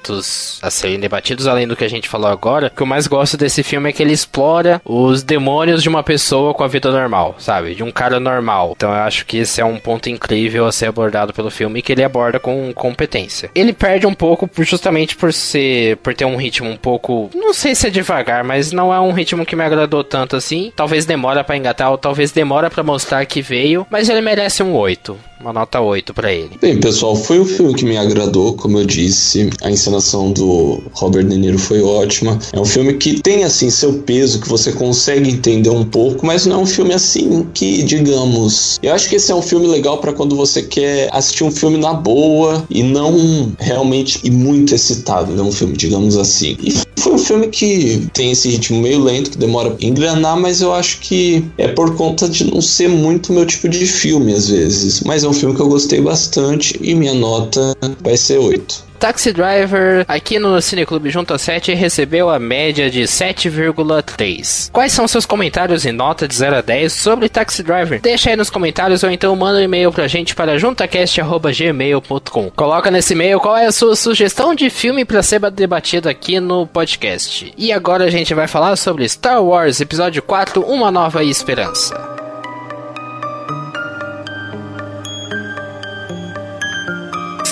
a 0.62 0.70
serem 0.70 0.98
debatidos, 0.98 1.46
além 1.46 1.66
do 1.66 1.76
que 1.76 1.84
a 1.84 1.90
gente 1.90 2.08
falou 2.08 2.30
agora. 2.30 2.68
O 2.68 2.70
que 2.70 2.82
eu 2.82 2.86
mais 2.86 3.06
gosto 3.06 3.36
desse 3.36 3.62
filme 3.62 3.88
é 3.88 3.92
que 3.92 4.02
ele 4.02 4.12
explora 4.12 4.80
os 4.84 5.22
demônios 5.22 5.82
de 5.82 5.88
uma 5.88 6.02
pessoa 6.02 6.54
com 6.54 6.64
a 6.64 6.68
vida 6.68 6.90
normal, 6.90 7.36
sabe? 7.38 7.74
De 7.74 7.82
um 7.82 7.90
cara 7.90 8.18
normal. 8.18 8.72
Então 8.76 8.90
eu 8.90 9.02
acho 9.02 9.26
que 9.26 9.38
esse 9.38 9.60
é 9.60 9.64
um 9.64 9.78
ponto 9.78 10.08
incrível 10.08 10.66
a 10.66 10.72
ser 10.72 10.86
abordado 10.86 11.32
pelo 11.32 11.50
filme 11.50 11.82
que 11.82 11.92
ele 11.92 12.04
aborda 12.04 12.38
com 12.38 12.72
competência. 12.72 13.50
Ele 13.54 13.72
perde 13.72 14.06
um 14.06 14.14
pouco 14.14 14.48
justamente 14.60 15.16
por 15.16 15.32
ser 15.32 15.96
por 15.98 16.14
ter 16.14 16.24
um 16.24 16.36
ritmo 16.36 16.68
um 16.68 16.76
pouco, 16.76 17.30
não 17.34 17.52
sei 17.52 17.74
se 17.74 17.86
é 17.86 17.90
devagar, 17.90 18.44
mas 18.44 18.72
não 18.72 18.92
é 18.92 19.00
um 19.00 19.12
ritmo 19.12 19.44
que 19.44 19.56
me 19.56 19.64
agradou 19.64 20.04
tanto 20.04 20.36
assim. 20.36 20.72
Talvez 20.74 21.04
demora 21.04 21.44
para 21.44 21.56
engatar 21.56 21.90
ou 21.90 21.98
talvez 21.98 22.32
demora 22.32 22.70
para 22.70 22.82
mostrar 22.82 23.24
que 23.26 23.42
veio, 23.42 23.86
mas 23.90 24.08
ele 24.08 24.20
merece 24.20 24.62
um 24.62 24.74
8 24.74 25.30
uma 25.40 25.53
nota 25.53 25.81
8 25.81 26.12
para 26.12 26.33
ele. 26.33 26.50
Bem, 26.61 26.79
pessoal, 26.79 27.16
foi 27.16 27.40
um 27.40 27.44
filme 27.44 27.74
que 27.74 27.85
me 27.85 27.96
agradou, 27.96 28.55
como 28.55 28.79
eu 28.79 28.85
disse. 28.85 29.50
A 29.62 29.70
encenação 29.70 30.31
do 30.33 30.83
Robert 30.92 31.24
De 31.24 31.37
Niro 31.37 31.59
foi 31.59 31.83
ótima. 31.83 32.38
É 32.53 32.61
um 32.61 32.64
filme 32.64 32.94
que 32.94 33.20
tem, 33.22 33.42
assim, 33.44 33.70
seu 33.70 33.94
peso, 33.94 34.40
que 34.40 34.48
você 34.48 34.72
consegue 34.72 35.31
entender 35.31 35.70
um 35.70 35.85
pouco, 35.85 36.26
mas 36.26 36.44
não 36.44 36.61
é 36.61 36.62
um 36.62 36.66
filme, 36.66 36.92
assim, 36.92 37.46
que, 37.55 37.83
digamos. 37.83 38.79
Eu 38.83 38.92
acho 38.92 39.09
que 39.09 39.16
esse 39.16 39.33
é 39.33 39.35
um 39.35 39.42
filme 39.42 39.66
legal 39.66 39.98
para 39.98 40.12
quando 40.12 40.37
você 40.37 40.62
quer 40.62 41.09
assistir 41.12 41.44
um 41.44 41.50
filme 41.50 41.79
na 41.79 41.94
boa 41.94 42.64
e 42.68 42.83
não 42.83 43.53
realmente 43.59 44.20
e 44.22 44.31
muito 44.31 44.74
excitado, 44.74 45.33
né? 45.33 45.42
Um 45.42 45.53
filme, 45.53 45.76
digamos 45.76 46.16
assim. 46.16 46.57
E 46.62 46.72
foi 47.00 47.14
um 47.14 47.18
filme 47.18 47.48
que 47.48 48.07
tem 48.12 48.31
esse 48.31 48.48
ritmo 48.48 48.81
meio 48.81 49.03
lento, 49.03 49.31
que 49.31 49.38
demora 49.38 49.70
pra 49.70 49.87
engrenar, 49.87 50.38
mas 50.38 50.61
eu 50.61 50.72
acho 50.74 51.00
que 51.00 51.44
é 51.57 51.68
por 51.68 51.96
conta 51.96 52.29
de 52.29 52.44
não 52.44 52.61
ser 52.61 52.88
muito 52.88 53.33
meu 53.33 53.46
tipo 53.46 53.68
de 53.68 53.87
filme, 53.87 54.35
às 54.35 54.48
vezes. 54.48 55.00
Mas 55.00 55.24
é 55.24 55.30
um 55.31 55.33
filme 55.33 55.55
que 55.55 55.62
eu 55.62 55.69
gostei 55.69 56.01
bastante 56.01 56.79
e 56.83 56.95
minha 56.95 57.14
nota 57.14 57.75
vai 58.03 58.16
ser 58.16 58.38
8. 58.38 58.90
Taxi 59.01 59.33
Driver, 59.33 60.05
aqui 60.07 60.38
no 60.38 60.61
Cineclube 60.61 61.09
Junto 61.09 61.33
a 61.33 61.38
7, 61.38 61.73
recebeu 61.73 62.29
a 62.29 62.38
média 62.38 62.90
de 62.90 63.01
7,3. 63.05 64.71
Quais 64.71 64.93
são 64.93 65.09
seus 65.09 65.25
comentários 65.25 65.87
e 65.87 65.93
nota 65.93 66.29
de 66.29 66.35
0 66.35 66.57
a 66.57 66.61
10 66.61 66.93
sobre 66.93 67.31
Taxi 67.31 67.62
Driver? 67.62 67.99
Deixa 68.03 68.29
aí 68.29 68.37
nos 68.37 68.51
comentários 68.51 69.03
ou 69.03 69.11
então 69.11 69.35
manda 69.35 69.59
um 69.59 69.62
e-mail 69.62 69.90
pra 69.90 70.07
gente 70.07 70.35
para 70.35 70.59
juntacast.gmail.com. 70.59 72.51
Coloca 72.55 72.90
nesse 72.90 73.14
e-mail 73.14 73.40
qual 73.40 73.57
é 73.57 73.64
a 73.64 73.73
sua 73.73 73.97
sugestão 73.97 74.55
de 74.55 74.69
filme 74.69 75.07
para 75.07 75.23
ser 75.23 75.40
debatido 75.51 76.07
aqui 76.07 76.38
no 76.38 76.66
podcast. 76.66 77.55
E 77.57 77.73
agora 77.73 78.05
a 78.05 78.11
gente 78.11 78.35
vai 78.35 78.47
falar 78.47 78.77
sobre 78.77 79.09
Star 79.09 79.43
Wars 79.43 79.81
Episódio 79.81 80.23
4 80.23 80.61
Uma 80.61 80.90
Nova 80.90 81.25
Esperança. 81.25 82.30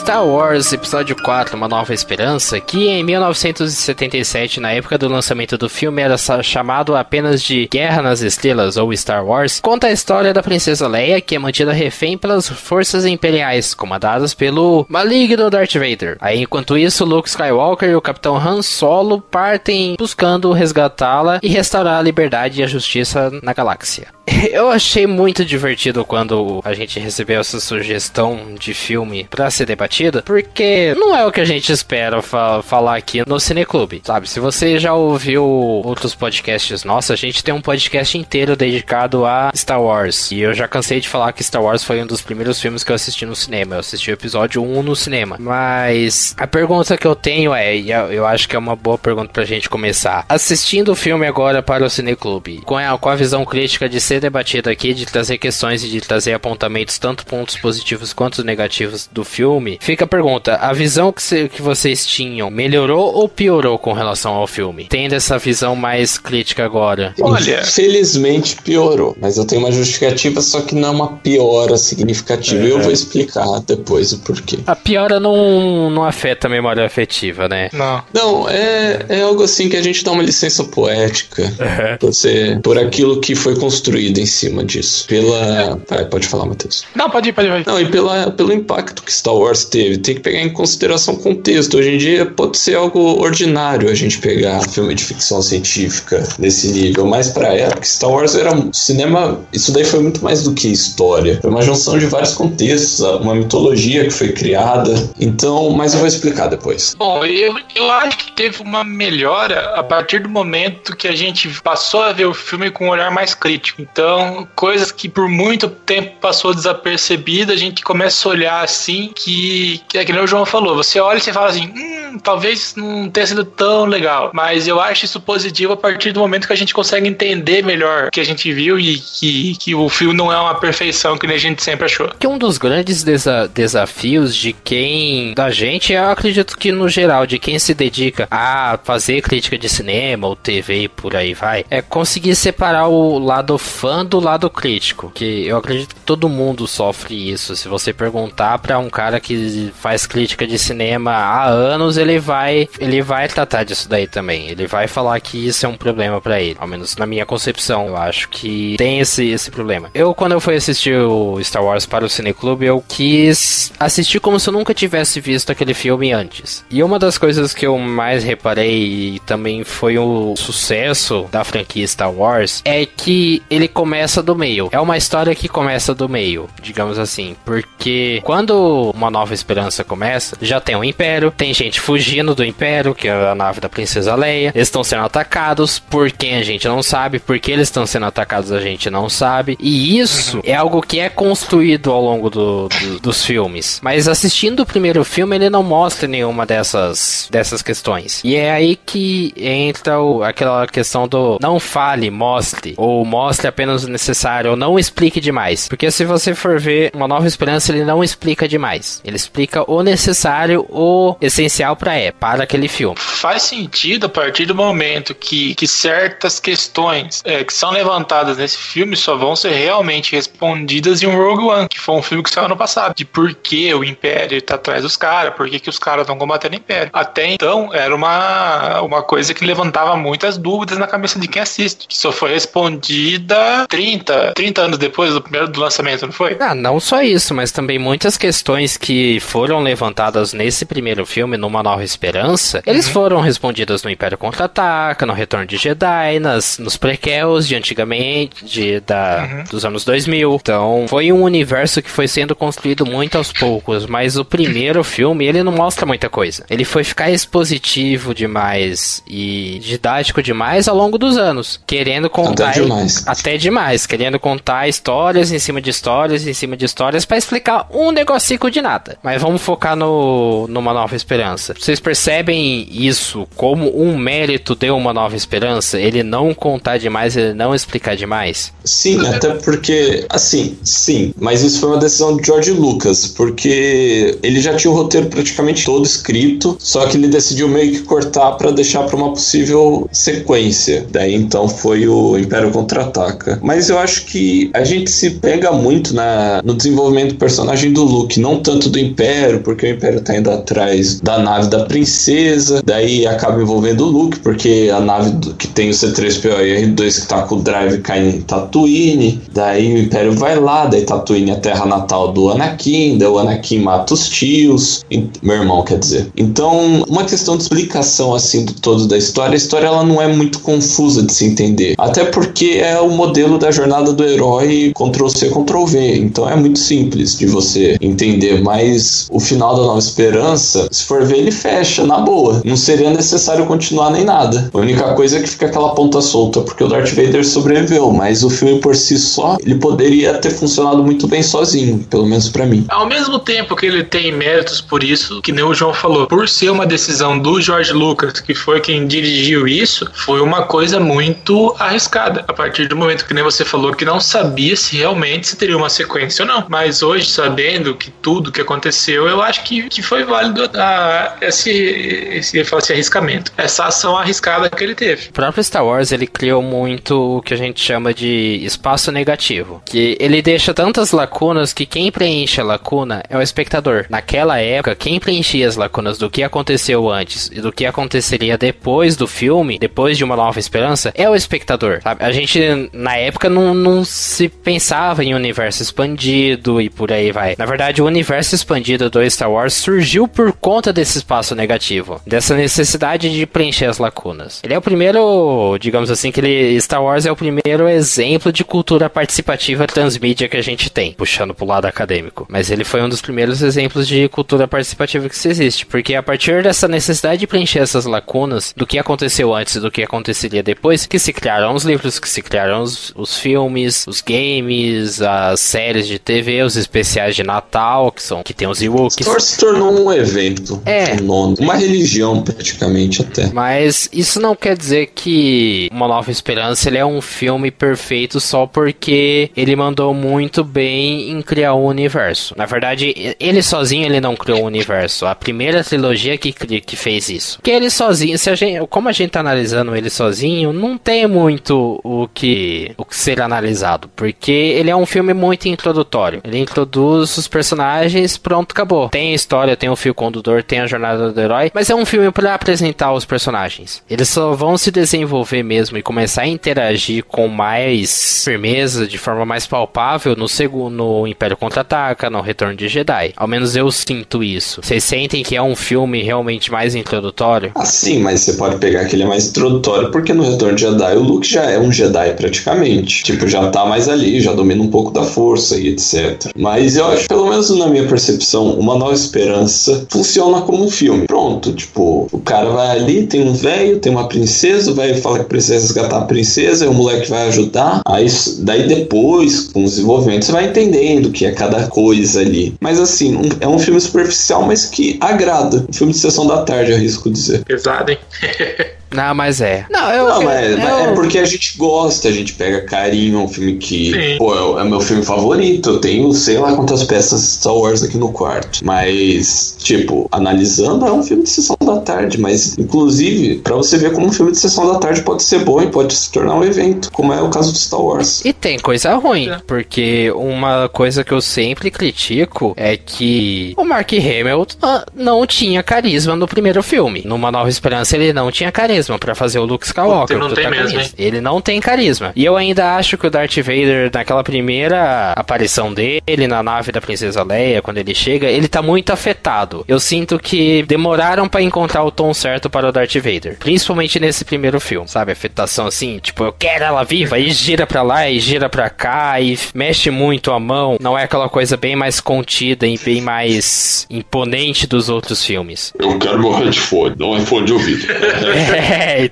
Star 0.08 0.26
Wars 0.26 0.72
Episódio 0.72 1.14
4 1.14 1.54
Uma 1.54 1.68
Nova 1.68 1.92
Esperança, 1.92 2.58
que 2.58 2.88
em 2.88 3.04
1977, 3.04 4.58
na 4.58 4.72
época 4.72 4.96
do 4.96 5.06
lançamento 5.06 5.58
do 5.58 5.68
filme, 5.68 6.00
era 6.00 6.16
chamado 6.42 6.96
apenas 6.96 7.42
de 7.42 7.68
Guerra 7.70 8.00
nas 8.00 8.22
Estrelas 8.22 8.78
ou 8.78 8.96
Star 8.96 9.22
Wars, 9.22 9.60
conta 9.60 9.88
a 9.88 9.92
história 9.92 10.32
da 10.32 10.42
princesa 10.42 10.88
Leia, 10.88 11.20
que 11.20 11.34
é 11.34 11.38
mantida 11.38 11.74
refém 11.74 12.16
pelas 12.16 12.48
forças 12.48 13.04
imperiais, 13.04 13.74
comandadas 13.74 14.32
pelo 14.32 14.86
maligno 14.88 15.50
Darth 15.50 15.74
Vader. 15.74 16.16
Aí, 16.22 16.40
enquanto 16.40 16.78
isso, 16.78 17.04
Luke 17.04 17.28
Skywalker 17.28 17.90
e 17.90 17.94
o 17.94 18.00
Capitão 18.00 18.38
Han 18.38 18.62
Solo 18.62 19.20
partem 19.20 19.94
buscando 19.98 20.52
resgatá-la 20.52 21.38
e 21.42 21.48
restaurar 21.48 21.98
a 21.98 22.02
liberdade 22.02 22.62
e 22.62 22.64
a 22.64 22.66
justiça 22.66 23.30
na 23.42 23.52
galáxia. 23.52 24.08
Eu 24.52 24.70
achei 24.70 25.06
muito 25.06 25.44
divertido 25.44 26.04
quando 26.04 26.60
a 26.64 26.72
gente 26.74 27.00
recebeu 27.00 27.40
essa 27.40 27.60
sugestão 27.60 28.54
de 28.58 28.74
filme 28.74 29.26
para 29.28 29.50
ser 29.50 29.66
debatido, 29.66 29.97
porque 30.24 30.94
não 30.94 31.16
é 31.16 31.24
o 31.26 31.32
que 31.32 31.40
a 31.40 31.44
gente 31.44 31.72
espera 31.72 32.22
fa 32.22 32.62
falar 32.62 32.96
aqui 32.96 33.22
no 33.26 33.40
Cineclube, 33.40 34.02
sabe? 34.04 34.28
Se 34.28 34.40
você 34.40 34.78
já 34.78 34.94
ouviu 34.94 35.44
outros 35.44 36.14
podcasts 36.14 36.84
nossos, 36.84 37.10
a 37.10 37.16
gente 37.16 37.42
tem 37.42 37.54
um 37.54 37.60
podcast 37.60 38.16
inteiro 38.16 38.56
dedicado 38.56 39.24
a 39.24 39.50
Star 39.54 39.80
Wars. 39.80 40.30
E 40.30 40.40
eu 40.40 40.54
já 40.54 40.68
cansei 40.68 41.00
de 41.00 41.08
falar 41.08 41.32
que 41.32 41.42
Star 41.42 41.62
Wars 41.62 41.84
foi 41.84 42.02
um 42.02 42.06
dos 42.06 42.20
primeiros 42.20 42.60
filmes 42.60 42.84
que 42.84 42.92
eu 42.92 42.96
assisti 42.96 43.24
no 43.26 43.34
cinema. 43.34 43.76
Eu 43.76 43.80
assisti 43.80 44.10
o 44.10 44.14
episódio 44.14 44.62
1 44.62 44.82
no 44.82 44.96
cinema. 44.96 45.36
Mas 45.38 46.34
a 46.36 46.46
pergunta 46.46 46.96
que 46.96 47.06
eu 47.06 47.16
tenho 47.16 47.54
é, 47.54 47.76
e 47.76 47.90
eu 47.90 48.26
acho 48.26 48.48
que 48.48 48.56
é 48.56 48.58
uma 48.58 48.76
boa 48.76 48.98
pergunta 48.98 49.32
pra 49.32 49.44
gente 49.44 49.68
começar. 49.68 50.24
Assistindo 50.28 50.92
o 50.92 50.96
filme 50.96 51.26
agora 51.26 51.62
para 51.62 51.84
o 51.84 51.90
Cineclube, 51.90 52.62
com 52.64 52.76
a, 52.76 52.96
com 52.98 53.08
a 53.08 53.16
visão 53.16 53.44
crítica 53.44 53.88
de 53.88 54.00
ser 54.00 54.20
debatido 54.20 54.70
aqui, 54.70 54.94
de 54.94 55.06
trazer 55.06 55.38
questões 55.38 55.82
e 55.84 55.88
de 55.88 56.00
trazer 56.00 56.34
apontamentos, 56.34 56.98
tanto 56.98 57.24
pontos 57.26 57.56
positivos 57.56 58.12
quanto 58.12 58.44
negativos 58.44 59.08
do 59.10 59.24
filme, 59.24 59.78
fica 59.88 60.04
a 60.04 60.08
pergunta: 60.08 60.56
a 60.56 60.72
visão 60.74 61.10
que, 61.10 61.22
cê, 61.22 61.48
que 61.48 61.62
vocês 61.62 62.04
tinham 62.04 62.50
melhorou 62.50 63.14
ou 63.14 63.26
piorou 63.26 63.78
com 63.78 63.94
relação 63.94 64.34
ao 64.34 64.46
filme? 64.46 64.86
Tendo 64.88 65.14
essa 65.14 65.38
visão 65.38 65.74
mais 65.74 66.18
crítica 66.18 66.62
agora? 66.62 67.14
Olha. 67.22 67.64
Felizmente 67.64 68.56
piorou, 68.62 69.16
mas 69.18 69.38
eu 69.38 69.46
tenho 69.46 69.62
uma 69.62 69.72
justificativa, 69.72 70.42
só 70.42 70.60
que 70.60 70.74
não 70.74 70.88
é 70.88 70.90
uma 70.90 71.16
piora 71.16 71.78
significativa. 71.78 72.62
É. 72.64 72.70
Eu 72.70 72.82
vou 72.82 72.92
explicar 72.92 73.46
depois 73.66 74.12
o 74.12 74.18
porquê. 74.18 74.58
A 74.66 74.76
piora 74.76 75.18
não, 75.18 75.88
não 75.88 76.04
afeta 76.04 76.48
a 76.48 76.50
memória 76.50 76.84
afetiva, 76.84 77.48
né? 77.48 77.70
Não. 77.72 78.02
Não, 78.12 78.48
é, 78.48 79.06
é 79.08 79.22
algo 79.22 79.42
assim 79.42 79.70
que 79.70 79.76
a 79.76 79.82
gente 79.82 80.04
dá 80.04 80.10
uma 80.10 80.22
licença 80.22 80.64
poética 80.64 81.42
uhum. 81.44 81.96
por, 81.98 82.12
ser, 82.12 82.60
por 82.60 82.78
aquilo 82.78 83.20
que 83.20 83.34
foi 83.34 83.56
construído 83.56 84.18
em 84.18 84.26
cima 84.26 84.62
disso. 84.64 85.06
Pela. 85.08 85.80
Vai, 85.88 86.04
pode 86.04 86.28
falar, 86.28 86.44
Matheus. 86.44 86.84
Não, 86.94 87.08
pode 87.08 87.30
ir, 87.30 87.32
pode 87.32 87.48
ir. 87.48 87.66
Não, 87.66 87.80
e 87.80 87.90
pela, 87.90 88.30
pelo 88.32 88.52
impacto 88.52 89.02
que 89.02 89.12
Star 89.12 89.34
Wars 89.34 89.64
teve. 89.64 89.77
Tem 89.98 90.14
que 90.14 90.20
pegar 90.20 90.40
em 90.40 90.50
consideração 90.50 91.14
o 91.14 91.18
contexto. 91.18 91.76
Hoje 91.76 91.90
em 91.90 91.98
dia 91.98 92.26
pode 92.26 92.58
ser 92.58 92.76
algo 92.76 93.20
ordinário 93.20 93.88
a 93.88 93.94
gente 93.94 94.18
pegar 94.18 94.60
filme 94.68 94.94
de 94.94 95.04
ficção 95.04 95.42
científica 95.42 96.26
nesse 96.38 96.68
nível, 96.68 97.06
mas 97.06 97.30
pra 97.30 97.54
época, 97.54 97.84
Star 97.84 98.10
Wars 98.10 98.34
era 98.34 98.54
um 98.54 98.72
cinema. 98.72 99.40
Isso 99.52 99.72
daí 99.72 99.84
foi 99.84 100.00
muito 100.00 100.22
mais 100.22 100.42
do 100.42 100.52
que 100.52 100.68
história. 100.68 101.38
Foi 101.40 101.50
uma 101.50 101.62
junção 101.62 101.98
de 101.98 102.06
vários 102.06 102.34
contextos, 102.34 103.00
uma 103.00 103.34
mitologia 103.34 104.04
que 104.04 104.10
foi 104.10 104.32
criada. 104.32 104.94
Então, 105.18 105.70
mas 105.70 105.92
eu 105.92 106.00
vou 106.00 106.08
explicar 106.08 106.48
depois. 106.48 106.94
Bom, 106.98 107.24
eu, 107.24 107.56
eu 107.74 107.90
acho 107.90 108.18
que 108.18 108.32
teve 108.32 108.62
uma 108.62 108.84
melhora 108.84 109.74
a 109.74 109.82
partir 109.82 110.20
do 110.20 110.28
momento 110.28 110.96
que 110.96 111.08
a 111.08 111.14
gente 111.14 111.48
passou 111.62 112.02
a 112.02 112.12
ver 112.12 112.26
o 112.26 112.34
filme 112.34 112.70
com 112.70 112.86
um 112.86 112.90
olhar 112.90 113.10
mais 113.10 113.34
crítico. 113.34 113.82
Então, 113.82 114.46
coisas 114.54 114.90
que 114.90 115.08
por 115.08 115.28
muito 115.28 115.68
tempo 115.68 116.16
passou 116.20 116.54
desapercebida, 116.54 117.52
a 117.52 117.56
gente 117.56 117.82
começa 117.82 118.28
a 118.28 118.32
olhar 118.32 118.64
assim 118.64 119.10
que, 119.14 119.57
que 119.88 119.98
é 119.98 120.04
que 120.04 120.12
nem 120.12 120.22
o 120.22 120.26
João 120.26 120.46
falou. 120.46 120.76
Você 120.76 121.00
olha 121.00 121.18
e 121.18 121.20
você 121.20 121.32
fala 121.32 121.48
assim, 121.48 121.72
hum, 121.76 122.18
talvez 122.22 122.74
não 122.76 123.08
tenha 123.08 123.26
sido 123.26 123.44
tão 123.44 123.84
legal. 123.84 124.30
Mas 124.32 124.66
eu 124.66 124.80
acho 124.80 125.04
isso 125.04 125.20
positivo 125.20 125.72
a 125.72 125.76
partir 125.76 126.12
do 126.12 126.20
momento 126.20 126.46
que 126.46 126.52
a 126.52 126.56
gente 126.56 126.74
consegue 126.74 127.08
entender 127.08 127.64
melhor 127.64 128.08
o 128.08 128.10
que 128.10 128.20
a 128.20 128.24
gente 128.24 128.52
viu 128.52 128.78
e 128.78 128.98
que, 128.98 129.56
que 129.56 129.74
o 129.74 129.88
filme 129.88 130.14
não 130.14 130.32
é 130.32 130.38
uma 130.40 130.54
perfeição 130.54 131.16
que 131.16 131.26
a 131.26 131.38
gente 131.38 131.62
sempre 131.62 131.86
achou. 131.86 132.10
Que 132.18 132.26
um 132.26 132.38
dos 132.38 132.58
grandes 132.58 133.02
desa 133.02 133.48
desafios 133.52 134.34
de 134.34 134.52
quem, 134.52 135.34
da 135.34 135.50
gente, 135.50 135.92
eu 135.92 136.08
acredito 136.08 136.56
que 136.56 136.72
no 136.72 136.88
geral, 136.88 137.26
de 137.26 137.38
quem 137.38 137.58
se 137.58 137.74
dedica 137.74 138.26
a 138.30 138.78
fazer 138.82 139.20
crítica 139.22 139.58
de 139.58 139.68
cinema 139.68 140.26
ou 140.26 140.36
TV 140.36 140.82
e 140.82 140.88
por 140.88 141.14
aí 141.14 141.34
vai, 141.34 141.64
é 141.70 141.82
conseguir 141.82 142.34
separar 142.34 142.88
o 142.88 143.18
lado 143.18 143.56
fã 143.58 144.04
do 144.04 144.20
lado 144.20 144.48
crítico. 144.48 145.10
Que 145.14 145.46
eu 145.46 145.56
acredito 145.56 145.94
que 145.94 146.00
todo 146.00 146.28
mundo 146.28 146.66
sofre 146.66 147.30
isso. 147.30 147.56
Se 147.56 147.68
você 147.68 147.92
perguntar 147.92 148.58
para 148.58 148.78
um 148.78 148.90
cara 148.90 149.20
que 149.20 149.34
faz 149.80 150.06
crítica 150.06 150.46
de 150.46 150.58
cinema 150.58 151.12
há 151.12 151.46
anos, 151.46 151.96
ele 151.96 152.18
vai, 152.18 152.68
ele 152.78 153.02
vai 153.02 153.28
tratar 153.28 153.64
disso 153.64 153.88
daí 153.88 154.06
também. 154.06 154.48
Ele 154.48 154.66
vai 154.66 154.86
falar 154.86 155.18
que 155.20 155.46
isso 155.46 155.66
é 155.66 155.68
um 155.68 155.76
problema 155.76 156.20
para 156.20 156.40
ele, 156.40 156.56
ao 156.58 156.66
menos 156.66 156.96
na 156.96 157.06
minha 157.06 157.26
concepção. 157.26 157.86
Eu 157.88 157.96
acho 157.96 158.28
que 158.28 158.76
tem 158.76 159.00
esse, 159.00 159.26
esse 159.28 159.50
problema. 159.50 159.90
Eu, 159.94 160.14
quando 160.14 160.32
eu 160.32 160.40
fui 160.40 160.56
assistir 160.56 160.94
o 160.96 161.42
Star 161.42 161.64
Wars 161.64 161.86
para 161.86 162.04
o 162.04 162.08
Cineclube, 162.08 162.66
eu 162.66 162.82
quis 162.86 163.72
assistir 163.78 164.20
como 164.20 164.38
se 164.38 164.48
eu 164.48 164.52
nunca 164.52 164.74
tivesse 164.74 165.20
visto 165.20 165.50
aquele 165.50 165.74
filme 165.74 166.12
antes. 166.12 166.64
E 166.70 166.82
uma 166.82 166.98
das 166.98 167.18
coisas 167.18 167.54
que 167.54 167.66
eu 167.66 167.78
mais 167.78 168.24
reparei 168.24 169.14
e 169.14 169.20
também 169.20 169.64
foi 169.64 169.98
o 169.98 170.34
sucesso 170.36 171.26
da 171.30 171.44
franquia 171.44 171.86
Star 171.86 172.12
Wars 172.12 172.62
é 172.64 172.84
que 172.86 173.42
ele 173.50 173.68
começa 173.68 174.22
do 174.22 174.34
meio. 174.34 174.68
É 174.72 174.80
uma 174.80 174.96
história 174.96 175.34
que 175.34 175.48
começa 175.48 175.94
do 175.94 176.08
meio, 176.08 176.48
digamos 176.62 176.98
assim, 176.98 177.36
porque 177.44 178.20
quando 178.24 178.92
uma 178.94 179.10
nova 179.10 179.34
esperança 179.38 179.84
começa, 179.84 180.36
já 180.40 180.60
tem 180.60 180.76
um 180.76 180.84
império, 180.84 181.30
tem 181.30 181.54
gente 181.54 181.80
fugindo 181.80 182.34
do 182.34 182.44
império, 182.44 182.94
que 182.94 183.08
é 183.08 183.30
a 183.30 183.34
nave 183.34 183.60
da 183.60 183.68
princesa 183.68 184.14
Leia. 184.14 184.52
Eles 184.54 184.68
estão 184.68 184.84
sendo 184.84 185.04
atacados 185.04 185.78
por 185.78 186.10
quem 186.10 186.36
a 186.36 186.42
gente 186.42 186.66
não 186.66 186.82
sabe, 186.82 187.18
porque 187.18 187.50
eles 187.50 187.68
estão 187.68 187.86
sendo 187.86 188.06
atacados 188.06 188.52
a 188.52 188.60
gente 188.60 188.90
não 188.90 189.08
sabe. 189.08 189.56
E 189.60 189.98
isso 189.98 190.36
uhum. 190.36 190.42
é 190.44 190.54
algo 190.54 190.82
que 190.82 190.98
é 190.98 191.08
construído 191.08 191.90
ao 191.90 192.02
longo 192.02 192.30
do, 192.30 192.68
do, 192.68 193.00
dos 193.00 193.24
filmes. 193.24 193.80
Mas 193.82 194.08
assistindo 194.08 194.60
o 194.60 194.66
primeiro 194.66 195.04
filme, 195.04 195.36
ele 195.36 195.50
não 195.50 195.62
mostra 195.62 196.08
nenhuma 196.08 196.44
dessas, 196.44 197.28
dessas 197.30 197.62
questões. 197.62 198.20
E 198.24 198.34
é 198.36 198.50
aí 198.50 198.76
que 198.76 199.32
entra 199.36 200.00
o, 200.00 200.22
aquela 200.22 200.66
questão 200.66 201.06
do 201.06 201.38
não 201.40 201.60
fale, 201.60 202.10
mostre, 202.10 202.74
ou 202.76 203.04
mostre 203.04 203.46
apenas 203.46 203.84
o 203.84 203.88
necessário, 203.88 204.50
ou 204.50 204.56
não 204.56 204.78
explique 204.78 205.20
demais. 205.20 205.68
Porque 205.68 205.90
se 205.90 206.04
você 206.04 206.34
for 206.34 206.58
ver 206.58 206.90
uma 206.94 207.08
nova 207.08 207.26
esperança, 207.26 207.72
ele 207.72 207.84
não 207.84 208.02
explica 208.02 208.48
demais. 208.48 209.00
Ele 209.04 209.16
explica 209.28 209.70
o 209.70 209.82
necessário, 209.82 210.66
o 210.70 211.14
essencial 211.20 211.76
para 211.76 211.94
é, 211.94 212.10
para 212.10 212.44
aquele 212.44 212.66
filme. 212.66 212.96
Faz 212.98 213.42
sentido 213.42 214.06
a 214.06 214.08
partir 214.08 214.46
do 214.46 214.54
momento 214.54 215.14
que, 215.14 215.54
que 215.54 215.66
certas 215.66 216.40
questões 216.40 217.22
é, 217.24 217.44
que 217.44 217.52
são 217.52 217.70
levantadas 217.70 218.38
nesse 218.38 218.56
filme 218.56 218.96
só 218.96 219.16
vão 219.16 219.36
ser 219.36 219.50
realmente 219.50 220.16
respondidas 220.16 221.02
em 221.02 221.06
um 221.06 221.16
Rogue 221.16 221.44
One, 221.44 221.68
que 221.68 221.78
foi 221.78 221.94
um 221.96 222.02
filme 222.02 222.22
que 222.22 222.30
saiu 222.30 222.46
ano 222.46 222.56
passado, 222.56 222.94
de 222.96 223.04
por 223.04 223.34
que 223.34 223.72
o 223.74 223.84
Império 223.84 224.40
tá 224.40 224.54
atrás 224.54 224.82
dos 224.82 224.96
caras, 224.96 225.34
por 225.34 225.48
que, 225.48 225.60
que 225.60 225.68
os 225.68 225.78
caras 225.78 226.02
estão 226.02 226.16
combatendo 226.16 226.54
o 226.54 226.58
Império. 226.58 226.90
Até 226.92 227.26
então, 227.26 227.72
era 227.72 227.94
uma, 227.94 228.80
uma 228.80 229.02
coisa 229.02 229.34
que 229.34 229.44
levantava 229.44 229.96
muitas 229.96 230.38
dúvidas 230.38 230.78
na 230.78 230.86
cabeça 230.86 231.18
de 231.18 231.28
quem 231.28 231.42
assiste, 231.42 231.86
que 231.86 231.96
só 231.96 232.10
foi 232.10 232.32
respondida 232.32 233.66
30, 233.68 234.32
30 234.34 234.62
anos 234.62 234.78
depois 234.78 235.12
do 235.12 235.20
primeiro 235.20 235.48
do 235.48 235.60
lançamento, 235.60 236.06
não 236.06 236.12
foi? 236.12 236.36
Ah, 236.40 236.54
não 236.54 236.80
só 236.80 237.02
isso, 237.02 237.34
mas 237.34 237.52
também 237.52 237.78
muitas 237.78 238.16
questões 238.16 238.76
que 238.76 239.17
foram 239.20 239.60
levantadas 239.60 240.32
nesse 240.32 240.64
primeiro 240.64 241.04
filme, 241.06 241.36
numa 241.36 241.62
Nova 241.62 241.84
Esperança, 241.84 242.62
eles 242.66 242.86
uhum. 242.86 242.92
foram 242.92 243.20
respondidas 243.20 243.82
no 243.82 243.90
Império 243.90 244.18
Contra-Ataca, 244.18 245.06
no 245.06 245.12
Retorno 245.12 245.46
de 245.46 245.56
Jedi, 245.56 246.18
nas, 246.20 246.58
nos 246.58 246.76
prequels 246.76 247.46
de 247.46 247.54
antigamente, 247.54 248.44
de, 248.44 248.80
da, 248.80 249.28
uhum. 249.30 249.44
dos 249.50 249.64
anos 249.64 249.84
2000. 249.84 250.34
Então, 250.40 250.86
foi 250.88 251.12
um 251.12 251.22
universo 251.22 251.82
que 251.82 251.90
foi 251.90 252.08
sendo 252.08 252.34
construído 252.34 252.84
muito 252.86 253.18
aos 253.18 253.32
poucos, 253.32 253.86
mas 253.86 254.16
o 254.16 254.24
primeiro 254.24 254.82
filme, 254.84 255.26
ele 255.26 255.42
não 255.42 255.52
mostra 255.52 255.86
muita 255.86 256.08
coisa. 256.08 256.44
Ele 256.48 256.64
foi 256.64 256.84
ficar 256.84 257.10
expositivo 257.10 258.14
demais 258.14 259.02
e 259.06 259.58
didático 259.62 260.22
demais 260.22 260.68
ao 260.68 260.76
longo 260.76 260.98
dos 260.98 261.16
anos, 261.16 261.60
querendo 261.66 262.08
contar... 262.10 262.50
Até 262.50 262.60
demais. 262.60 263.04
Até 263.06 263.36
demais, 263.36 263.86
querendo 263.86 264.18
contar 264.18 264.68
histórias 264.68 265.32
em 265.32 265.38
cima 265.38 265.60
de 265.60 265.70
histórias, 265.70 266.26
em 266.26 266.32
cima 266.32 266.56
de 266.56 266.64
histórias, 266.64 267.04
para 267.04 267.16
explicar 267.16 267.66
um 267.70 267.90
negocico 267.90 268.50
de 268.50 268.60
nada. 268.60 268.98
Mas 269.08 269.22
vamos 269.22 269.40
focar 269.40 269.74
no, 269.74 270.46
numa 270.48 270.74
nova 270.74 270.94
esperança. 270.94 271.54
Vocês 271.58 271.80
percebem 271.80 272.68
isso 272.70 273.26
como 273.34 273.74
um 273.74 273.96
mérito 273.96 274.54
de 274.54 274.70
uma 274.70 274.92
nova 274.92 275.16
esperança? 275.16 275.80
Ele 275.80 276.02
não 276.02 276.34
contar 276.34 276.76
demais, 276.76 277.16
ele 277.16 277.32
não 277.32 277.54
explicar 277.54 277.96
demais? 277.96 278.52
Sim, 278.62 279.00
até 279.06 279.30
porque, 279.30 280.04
assim, 280.10 280.58
sim, 280.62 281.14
mas 281.18 281.42
isso 281.42 281.58
foi 281.58 281.70
uma 281.70 281.78
decisão 281.78 282.18
de 282.18 282.26
George 282.26 282.50
Lucas, 282.50 283.06
porque 283.06 284.18
ele 284.22 284.42
já 284.42 284.54
tinha 284.54 284.70
o 284.70 284.74
roteiro 284.74 285.06
praticamente 285.06 285.64
todo 285.64 285.86
escrito, 285.86 286.58
só 286.60 286.86
que 286.86 286.98
ele 286.98 287.08
decidiu 287.08 287.48
meio 287.48 287.72
que 287.72 287.84
cortar 287.84 288.32
para 288.32 288.50
deixar 288.50 288.82
para 288.82 288.94
uma 288.94 289.14
possível 289.14 289.88
sequência. 289.90 290.86
Daí 290.90 291.14
então 291.14 291.48
foi 291.48 291.88
o 291.88 292.18
Império 292.18 292.50
Contra-Ataca. 292.50 293.38
Mas 293.42 293.70
eu 293.70 293.78
acho 293.78 294.04
que 294.04 294.50
a 294.52 294.64
gente 294.64 294.90
se 294.90 295.12
pega 295.12 295.50
muito 295.50 295.94
na, 295.94 296.42
no 296.44 296.52
desenvolvimento 296.52 297.14
do 297.14 297.18
personagem 297.18 297.72
do 297.72 297.82
Luke, 297.84 298.20
não 298.20 298.40
tanto 298.40 298.68
do 298.68 298.78
Império, 298.78 298.97
porque 299.44 299.66
o 299.66 299.70
Império 299.70 300.00
tá 300.00 300.16
indo 300.16 300.30
atrás 300.30 301.00
da 301.00 301.18
nave 301.18 301.48
da 301.48 301.64
princesa, 301.64 302.62
daí 302.64 303.06
acaba 303.06 303.40
envolvendo 303.40 303.84
o 303.84 303.90
Luke, 303.90 304.18
porque 304.20 304.70
a 304.74 304.80
nave 304.80 305.10
do, 305.10 305.34
que 305.34 305.46
tem 305.48 305.70
o 305.70 305.72
C3PO 305.72 306.40
e 306.44 306.66
R2 306.66 307.00
que 307.02 307.06
tá 307.06 307.22
com 307.22 307.36
o 307.36 307.42
drive 307.42 307.78
cai 307.78 308.08
em 308.08 308.20
Tatooine, 308.22 309.20
daí 309.32 309.74
o 309.74 309.78
Império 309.78 310.12
vai 310.12 310.38
lá, 310.38 310.66
daí 310.66 310.82
Tatooine 310.82 311.30
é 311.30 311.34
a 311.34 311.40
terra 311.40 311.66
natal 311.66 312.12
do 312.12 312.30
Anakin, 312.30 312.98
daí 312.98 313.08
o 313.08 313.18
Anakin 313.18 313.60
mata 313.60 313.94
os 313.94 314.08
tios, 314.08 314.84
meu 315.22 315.36
irmão 315.36 315.62
quer 315.62 315.78
dizer. 315.78 316.08
Então, 316.16 316.82
uma 316.88 317.04
questão 317.04 317.36
de 317.36 317.44
explicação 317.44 318.14
assim 318.14 318.44
do 318.44 318.54
todo 318.54 318.86
da 318.86 318.98
história, 318.98 319.34
a 319.34 319.36
história 319.36 319.66
ela 319.66 319.84
não 319.84 320.02
é 320.02 320.08
muito 320.08 320.40
confusa 320.40 321.02
de 321.02 321.12
se 321.12 321.24
entender, 321.24 321.74
até 321.78 322.04
porque 322.04 322.60
é 322.62 322.80
o 322.80 322.90
modelo 322.90 323.38
da 323.38 323.50
jornada 323.50 323.92
do 323.92 324.04
herói 324.04 324.72
Ctrl 324.74 325.08
C 325.08 325.28
Ctrl 325.28 325.64
V, 325.64 325.96
então 325.98 326.28
é 326.28 326.34
muito 326.34 326.58
simples 326.58 327.16
de 327.16 327.26
você 327.26 327.76
entender, 327.80 328.42
mas 328.42 328.87
o 329.10 329.20
final 329.20 329.54
da 329.54 329.62
Nova 329.62 329.78
Esperança, 329.78 330.68
se 330.70 330.84
for 330.84 331.04
ver 331.04 331.18
ele 331.18 331.32
fecha 331.32 331.84
na 331.84 331.98
boa. 331.98 332.40
Não 332.44 332.56
seria 332.56 332.78
seria 332.78 332.90
necessário 332.90 333.46
continuar 333.46 333.90
nem 333.90 334.04
nada. 334.04 334.50
A 334.52 334.58
única 334.58 334.94
coisa 334.94 335.18
é 335.18 335.22
que 335.22 335.28
fica 335.28 335.46
aquela 335.46 335.74
ponta 335.74 336.00
solta, 336.00 336.40
porque 336.40 336.62
o 336.62 336.68
Darth 336.68 336.90
Vader 336.90 337.26
sobreviveu, 337.26 337.90
mas 337.90 338.22
o 338.22 338.30
filme 338.30 338.60
por 338.60 338.76
si 338.76 338.98
só, 338.98 339.36
ele 339.40 339.56
poderia 339.56 340.14
ter 340.14 340.30
funcionado 340.30 340.82
muito 340.82 341.08
bem 341.08 341.22
sozinho, 341.22 341.84
pelo 341.90 342.06
menos 342.06 342.28
para 342.28 342.46
mim. 342.46 342.64
Ao 342.68 342.86
mesmo 342.86 343.18
tempo 343.18 343.56
que 343.56 343.66
ele 343.66 343.82
tem 343.82 344.12
méritos 344.12 344.60
por 344.60 344.84
isso, 344.84 345.20
que 345.22 345.32
nem 345.32 345.44
o 345.44 345.54
João 345.54 345.74
falou, 345.74 346.06
por 346.06 346.28
ser 346.28 346.50
uma 346.50 346.66
decisão 346.66 347.18
do 347.18 347.40
George 347.40 347.72
Lucas, 347.72 348.20
que 348.20 348.34
foi 348.34 348.60
quem 348.60 348.86
dirigiu 348.86 349.48
isso, 349.48 349.88
foi 349.92 350.20
uma 350.20 350.42
coisa 350.42 350.78
muito 350.78 351.54
arriscada. 351.58 352.24
A 352.28 352.32
partir 352.32 352.68
do 352.68 352.76
momento 352.76 353.06
que 353.06 353.14
nem 353.14 353.24
você 353.24 353.44
falou 353.44 353.74
que 353.74 353.84
não 353.84 354.00
sabia 354.00 354.56
se 354.56 354.76
realmente 354.76 355.28
se 355.28 355.36
teria 355.36 355.56
uma 355.56 355.68
sequência 355.68 356.24
ou 356.24 356.28
não. 356.28 356.44
Mas 356.48 356.82
hoje, 356.82 357.10
sabendo 357.10 357.74
que 357.74 357.90
tudo 357.90 358.30
que 358.30 358.40
aconteceu, 358.40 358.67
eu 358.88 359.22
acho 359.22 359.42
que, 359.44 359.68
que 359.68 359.82
foi 359.82 360.04
válido 360.04 360.50
a, 360.54 361.16
esse, 361.20 361.50
esse, 361.50 362.38
esse 362.38 362.72
arriscamento. 362.72 363.32
Essa 363.36 363.66
ação 363.66 363.96
arriscada 363.96 364.50
que 364.50 364.62
ele 364.62 364.74
teve. 364.74 365.08
O 365.08 365.12
próprio 365.12 365.42
Star 365.42 365.64
Wars, 365.64 365.92
ele 365.92 366.06
criou 366.06 366.42
muito 366.42 367.18
o 367.18 367.22
que 367.22 367.34
a 367.34 367.36
gente 367.36 367.60
chama 367.60 367.92
de 367.92 368.40
espaço 368.42 368.92
negativo. 368.92 369.62
Que 369.64 369.96
ele 370.00 370.22
deixa 370.22 370.54
tantas 370.54 370.92
lacunas 370.92 371.52
que 371.52 371.66
quem 371.66 371.90
preenche 371.90 372.40
a 372.40 372.44
lacuna 372.44 373.02
é 373.08 373.16
o 373.16 373.22
espectador. 373.22 373.86
Naquela 373.88 374.38
época, 374.38 374.74
quem 374.74 375.00
preenchia 375.00 375.48
as 375.48 375.56
lacunas 375.56 375.98
do 375.98 376.10
que 376.10 376.22
aconteceu 376.22 376.90
antes 376.90 377.30
e 377.32 377.40
do 377.40 377.52
que 377.52 377.66
aconteceria 377.66 378.38
depois 378.38 378.96
do 378.96 379.06
filme, 379.06 379.58
depois 379.58 379.96
de 379.96 380.04
Uma 380.04 380.16
Nova 380.16 380.38
Esperança, 380.38 380.92
é 380.94 381.08
o 381.08 381.14
espectador. 381.14 381.80
Sabe? 381.82 382.04
A 382.04 382.12
gente, 382.12 382.40
na 382.72 382.96
época, 382.96 383.28
não, 383.28 383.54
não 383.54 383.84
se 383.84 384.28
pensava 384.28 385.04
em 385.04 385.14
universo 385.14 385.62
expandido 385.62 386.60
e 386.60 386.68
por 386.70 386.92
aí 386.92 387.12
vai. 387.12 387.34
Na 387.38 387.46
verdade, 387.46 387.82
o 387.82 387.86
universo 387.86 388.34
expandido 388.34 388.57
do 388.60 389.10
Star 389.10 389.30
Wars 389.30 389.54
surgiu 389.54 390.06
por 390.06 390.32
conta 390.32 390.72
desse 390.72 390.98
espaço 390.98 391.34
negativo, 391.34 392.00
dessa 392.06 392.34
necessidade 392.34 393.10
de 393.10 393.26
preencher 393.26 393.66
as 393.66 393.78
lacunas. 393.78 394.40
Ele 394.42 394.54
é 394.54 394.58
o 394.58 394.62
primeiro, 394.62 395.56
digamos 395.60 395.90
assim, 395.90 396.10
que 396.10 396.20
ele, 396.20 396.60
Star 396.60 396.82
Wars 396.82 397.06
é 397.06 397.12
o 397.12 397.16
primeiro 397.16 397.68
exemplo 397.68 398.32
de 398.32 398.44
cultura 398.44 398.90
participativa 398.90 399.66
transmídia 399.66 400.28
que 400.28 400.36
a 400.36 400.42
gente 400.42 400.70
tem, 400.70 400.92
puxando 400.92 401.34
pro 401.34 401.46
lado 401.46 401.66
acadêmico. 401.66 402.26
Mas 402.28 402.50
ele 402.50 402.64
foi 402.64 402.82
um 402.82 402.88
dos 402.88 403.00
primeiros 403.00 403.42
exemplos 403.42 403.86
de 403.86 404.08
cultura 404.08 404.48
participativa 404.48 405.08
que 405.08 405.16
se 405.16 405.28
existe, 405.28 405.66
porque 405.66 405.94
a 405.94 406.02
partir 406.02 406.42
dessa 406.42 406.68
necessidade 406.68 407.20
de 407.20 407.26
preencher 407.26 407.60
essas 407.60 407.86
lacunas 407.86 408.52
do 408.56 408.66
que 408.66 408.78
aconteceu 408.78 409.34
antes 409.34 409.56
e 409.56 409.60
do 409.60 409.70
que 409.70 409.82
aconteceria 409.82 410.42
depois, 410.42 410.86
que 410.86 410.98
se 410.98 411.12
criaram 411.12 411.54
os 411.54 411.64
livros, 411.64 411.98
que 411.98 412.08
se 412.08 412.22
criaram 412.22 412.62
os, 412.62 412.92
os 412.96 413.18
filmes, 413.18 413.86
os 413.86 414.00
games, 414.00 415.00
as 415.00 415.40
séries 415.40 415.86
de 415.86 415.98
TV, 415.98 416.42
os 416.42 416.56
especiais 416.56 417.14
de 417.14 417.22
Natal, 417.22 417.92
que 417.92 418.02
são 418.02 418.22
que 418.22 418.34
tem 418.34 418.47
os 418.48 418.62
Ewoks. 418.62 418.96
Star 419.00 419.20
se 419.20 419.38
tornou 419.38 419.72
um 419.86 419.92
evento, 419.92 420.60
É. 420.64 420.94
um 421.02 421.34
uma 421.38 421.54
religião 421.56 422.22
praticamente 422.22 423.02
até. 423.02 423.26
Mas 423.32 423.88
isso 423.92 424.20
não 424.20 424.34
quer 424.34 424.56
dizer 424.56 424.90
que 424.94 425.68
Uma 425.72 425.88
Nova 425.88 426.10
Esperança 426.10 426.68
ele 426.68 426.78
é 426.78 426.84
um 426.84 427.00
filme 427.00 427.50
perfeito 427.50 428.20
só 428.20 428.46
porque 428.46 429.30
ele 429.36 429.54
mandou 429.56 429.92
muito 429.94 430.42
bem 430.44 431.10
em 431.10 431.22
criar 431.22 431.54
o 431.54 431.66
universo. 431.66 432.34
Na 432.36 432.46
verdade, 432.46 433.14
ele 433.18 433.42
sozinho 433.42 433.86
ele 433.86 434.00
não 434.00 434.16
criou 434.16 434.42
o 434.42 434.46
universo. 434.46 435.06
A 435.06 435.14
primeira 435.14 435.62
trilogia 435.64 436.16
que, 436.18 436.32
que 436.32 436.76
fez 436.76 437.08
isso. 437.08 437.38
Que 437.42 437.50
ele 437.50 437.70
sozinho, 437.70 438.18
se 438.18 438.30
a 438.30 438.34
gente, 438.34 438.66
como 438.68 438.88
a 438.88 438.92
gente 438.92 439.10
tá 439.10 439.20
analisando 439.20 439.74
ele 439.76 439.90
sozinho, 439.90 440.52
não 440.52 440.76
tem 440.78 441.06
muito 441.06 441.80
o 441.84 442.08
que, 442.12 442.72
o 442.76 442.84
que 442.84 442.96
ser 442.96 443.20
analisado. 443.20 443.88
Porque 443.94 444.30
ele 444.32 444.70
é 444.70 444.76
um 444.76 444.86
filme 444.86 445.12
muito 445.14 445.48
introdutório. 445.48 446.20
Ele 446.24 446.38
introduz 446.38 447.16
os 447.16 447.28
personagens, 447.28 448.16
pronto, 448.38 448.52
acabou. 448.52 448.88
Tem 448.88 449.12
a 449.12 449.14
história, 449.14 449.56
tem 449.56 449.68
o 449.68 449.76
fio 449.76 449.94
condutor, 449.94 450.42
tem 450.42 450.60
a 450.60 450.66
jornada 450.66 451.12
do 451.12 451.20
herói, 451.20 451.50
mas 451.54 451.70
é 451.70 451.74
um 451.74 451.84
filme 451.84 452.10
para 452.10 452.34
apresentar 452.34 452.92
os 452.92 453.04
personagens. 453.04 453.82
Eles 453.88 454.08
só 454.08 454.34
vão 454.34 454.56
se 454.56 454.70
desenvolver 454.70 455.42
mesmo 455.42 455.78
e 455.78 455.82
começar 455.82 456.22
a 456.22 456.28
interagir 456.28 457.04
com 457.04 457.28
mais 457.28 458.24
firmeza, 458.24 458.86
de 458.86 458.98
forma 458.98 459.24
mais 459.24 459.46
palpável 459.46 460.14
no 460.16 460.28
segundo 460.28 460.68
no 460.68 461.06
Império 461.06 461.36
Contra-Ataca, 461.36 462.10
no 462.10 462.20
Retorno 462.20 462.54
de 462.54 462.68
Jedi. 462.68 463.12
Ao 463.16 463.26
menos 463.26 463.56
eu 463.56 463.70
sinto 463.70 464.22
isso. 464.22 464.60
Vocês 464.62 464.84
sentem 464.84 465.22
que 465.22 465.34
é 465.34 465.42
um 465.42 465.56
filme 465.56 466.02
realmente 466.02 466.52
mais 466.52 466.74
introdutório? 466.74 467.52
Ah, 467.54 467.64
sim, 467.64 468.00
mas 468.00 468.20
você 468.20 468.34
pode 468.34 468.58
pegar 468.58 468.84
que 468.84 468.94
ele 468.94 469.02
é 469.02 469.06
mais 469.06 469.26
introdutório, 469.26 469.90
porque 469.90 470.12
no 470.12 470.22
Retorno 470.22 470.54
de 470.54 470.62
Jedi 470.62 470.96
o 470.96 471.02
Luke 471.02 471.26
já 471.26 471.50
é 471.50 471.58
um 471.58 471.72
Jedi 471.72 472.12
praticamente. 472.14 473.02
Tipo, 473.02 473.26
já 473.26 473.50
tá 473.50 473.64
mais 473.64 473.88
ali, 473.88 474.20
já 474.20 474.32
domina 474.32 474.62
um 474.62 474.68
pouco 474.68 474.90
da 474.90 475.02
força 475.02 475.56
e 475.58 475.68
etc. 475.68 476.30
Mas 476.36 476.76
eu 476.76 476.86
acho, 476.86 477.08
pelo 477.08 477.28
menos 477.28 477.50
na 477.50 477.66
minha 477.66 477.86
percepção, 477.86 478.27
Uma 478.36 478.76
Nova 478.76 478.92
Esperança 478.94 479.86
funciona 479.90 480.40
como 480.42 480.64
um 480.64 480.70
filme. 480.70 481.06
Pronto, 481.06 481.52
tipo, 481.52 482.08
o 482.12 482.18
cara 482.20 482.50
vai 482.50 482.78
ali, 482.78 483.06
tem 483.06 483.26
um 483.26 483.32
velho, 483.32 483.78
tem 483.78 483.90
uma 483.92 484.08
princesa, 484.08 484.72
vai 484.72 484.94
falar 484.94 485.20
que 485.20 485.24
precisa 485.26 485.54
resgatar 485.54 485.98
a 485.98 486.04
princesa, 486.04 486.64
e 486.64 486.68
o 486.68 486.74
moleque 486.74 487.08
vai 487.08 487.28
ajudar. 487.28 487.80
Aí, 487.86 488.06
daí 488.40 488.66
depois, 488.68 489.48
com 489.52 489.64
os 489.64 489.72
desenvolvimentos, 489.72 490.26
você 490.26 490.32
vai 490.32 490.46
entendendo 490.48 491.06
o 491.06 491.12
que 491.12 491.24
é 491.26 491.32
cada 491.32 491.66
coisa 491.68 492.20
ali. 492.20 492.54
Mas 492.60 492.78
assim, 492.80 493.16
um- 493.16 493.28
é 493.40 493.48
um 493.48 493.58
filme 493.58 493.80
superficial, 493.80 494.42
mas 494.42 494.66
que 494.66 494.96
agrada. 495.00 495.64
Um 495.68 495.72
filme 495.72 495.92
de 495.92 495.98
sessão 495.98 496.26
da 496.26 496.42
tarde, 496.42 496.72
arrisco 496.72 497.10
dizer. 497.10 497.44
Pesado, 497.44 497.90
hein? 497.92 497.98
Não, 498.98 499.14
mas 499.14 499.40
é. 499.40 499.64
Não, 499.70 499.90
eu. 499.92 500.08
Não, 500.08 500.22
mas, 500.22 500.50
eu- 500.50 500.58
mas 500.58 500.88
é 500.88 500.92
porque 500.94 501.18
a 501.18 501.24
gente 501.24 501.56
gosta, 501.56 502.08
a 502.08 502.12
gente 502.12 502.34
pega 502.34 502.62
carinho, 502.62 503.18
é 503.20 503.22
um 503.22 503.28
filme 503.28 503.56
que, 503.56 503.92
Sim. 503.92 504.18
pô, 504.18 504.34
é 504.34 504.40
o- 504.42 504.58
é 504.58 504.64
meu 504.64 504.80
filme 504.80 505.04
favorito. 505.04 505.70
Eu 505.70 505.80
tenho 505.80 506.12
sei 506.12 506.38
lá 506.38 506.54
quantas 506.54 506.82
peças 506.84 507.20
Star 507.22 507.54
Wars 507.54 507.82
aqui 507.82 507.96
no 507.96 508.10
quarto. 508.12 508.60
Mas, 508.64 509.54
tipo, 509.58 510.08
analisando, 510.10 510.86
é 510.86 510.92
um 510.92 511.02
filme 511.02 511.22
de 511.22 511.30
sessão 511.30 511.56
da 511.64 511.76
tarde. 511.80 512.18
Mas, 512.20 512.56
inclusive, 512.58 513.36
pra 513.38 513.54
você 513.56 513.76
ver 513.76 513.92
como 513.92 514.06
um 514.06 514.12
filme 514.12 514.32
de 514.32 514.38
sessão 514.38 514.66
da 514.72 514.78
tarde 514.78 515.02
pode 515.02 515.22
ser 515.22 515.40
bom 515.40 515.60
e 515.62 515.68
pode 515.68 515.94
se 515.94 516.10
tornar 516.10 516.34
um 516.34 516.44
evento, 516.44 516.90
como 516.92 517.12
é 517.12 517.20
o 517.20 517.28
caso 517.28 517.52
do 517.52 517.58
Star 517.58 517.80
Wars. 517.80 518.24
E 518.24 518.32
tem 518.32 518.58
coisa 518.58 518.94
ruim, 518.96 519.28
É. 519.28 519.38
porque 519.46 520.10
uma 520.14 520.68
coisa 520.68 521.04
que 521.04 521.12
eu 521.12 521.20
sempre 521.20 521.70
critico 521.70 522.54
é 522.56 522.76
que 522.76 523.52
o 523.56 523.64
Mark 523.64 523.92
Hamill 523.92 524.46
ah, 524.62 524.84
não 524.94 525.26
tinha 525.26 525.62
carisma 525.62 526.16
no 526.16 526.26
primeiro 526.26 526.62
filme. 526.62 527.02
Numa 527.04 527.30
Nova 527.30 527.48
Esperança 527.48 527.96
ele 527.96 528.12
não 528.12 528.30
tinha 528.30 528.50
carisma 528.50 528.87
pra 528.96 529.16
fazer 529.16 529.40
o 529.40 529.44
Luke 529.44 529.66
Skywalker. 529.66 530.16
Puta, 530.16 530.28
não 530.28 530.34
tem 530.34 530.44
protagonista. 530.44 530.78
mesmo, 530.78 530.94
Ele 530.96 531.20
não 531.20 531.40
tem 531.40 531.60
carisma. 531.60 532.12
E 532.14 532.24
eu 532.24 532.36
ainda 532.36 532.76
acho 532.76 532.96
que 532.96 533.06
o 533.08 533.10
Darth 533.10 533.36
Vader, 533.38 533.90
naquela 533.92 534.22
primeira 534.22 535.12
aparição 535.16 535.74
dele 535.74 536.28
na 536.28 536.40
nave 536.42 536.70
da 536.70 536.80
Princesa 536.80 537.24
Leia, 537.24 537.60
quando 537.60 537.78
ele 537.78 537.94
chega, 537.94 538.28
ele 538.28 538.46
tá 538.46 538.62
muito 538.62 538.92
afetado. 538.92 539.64
Eu 539.66 539.80
sinto 539.80 540.18
que 540.18 540.62
demoraram 540.62 541.28
pra 541.28 541.42
encontrar 541.42 541.82
o 541.82 541.90
tom 541.90 542.14
certo 542.14 542.48
para 542.48 542.68
o 542.68 542.72
Darth 542.72 542.94
Vader. 542.94 543.36
Principalmente 543.38 543.98
nesse 543.98 544.24
primeiro 544.24 544.60
filme, 544.60 544.86
sabe? 544.88 545.10
Afetação 545.12 545.66
assim, 545.66 545.98
tipo, 545.98 546.22
eu 546.22 546.32
quero 546.32 546.64
ela 546.64 546.84
viva, 546.84 547.18
e 547.18 547.30
gira 547.30 547.66
pra 547.66 547.82
lá 547.82 548.08
e 548.08 548.20
gira 548.20 548.48
pra 548.48 548.70
cá, 548.70 549.20
e 549.20 549.36
mexe 549.54 549.90
muito 549.90 550.30
a 550.30 550.38
mão. 550.38 550.76
Não 550.80 550.96
é 550.96 551.04
aquela 551.04 551.28
coisa 551.28 551.56
bem 551.56 551.74
mais 551.74 552.00
contida 552.00 552.66
e 552.66 552.78
bem 552.78 553.00
mais 553.00 553.86
imponente 553.90 554.66
dos 554.66 554.88
outros 554.88 555.24
filmes. 555.24 555.72
Eu 555.78 555.98
quero 555.98 556.18
meu 556.20 556.32
headphone, 556.32 556.94
não 556.98 557.16
é 557.16 557.20
fone 557.20 557.46
de 557.46 557.52
ouvido. 557.52 557.86
É, 558.58 558.67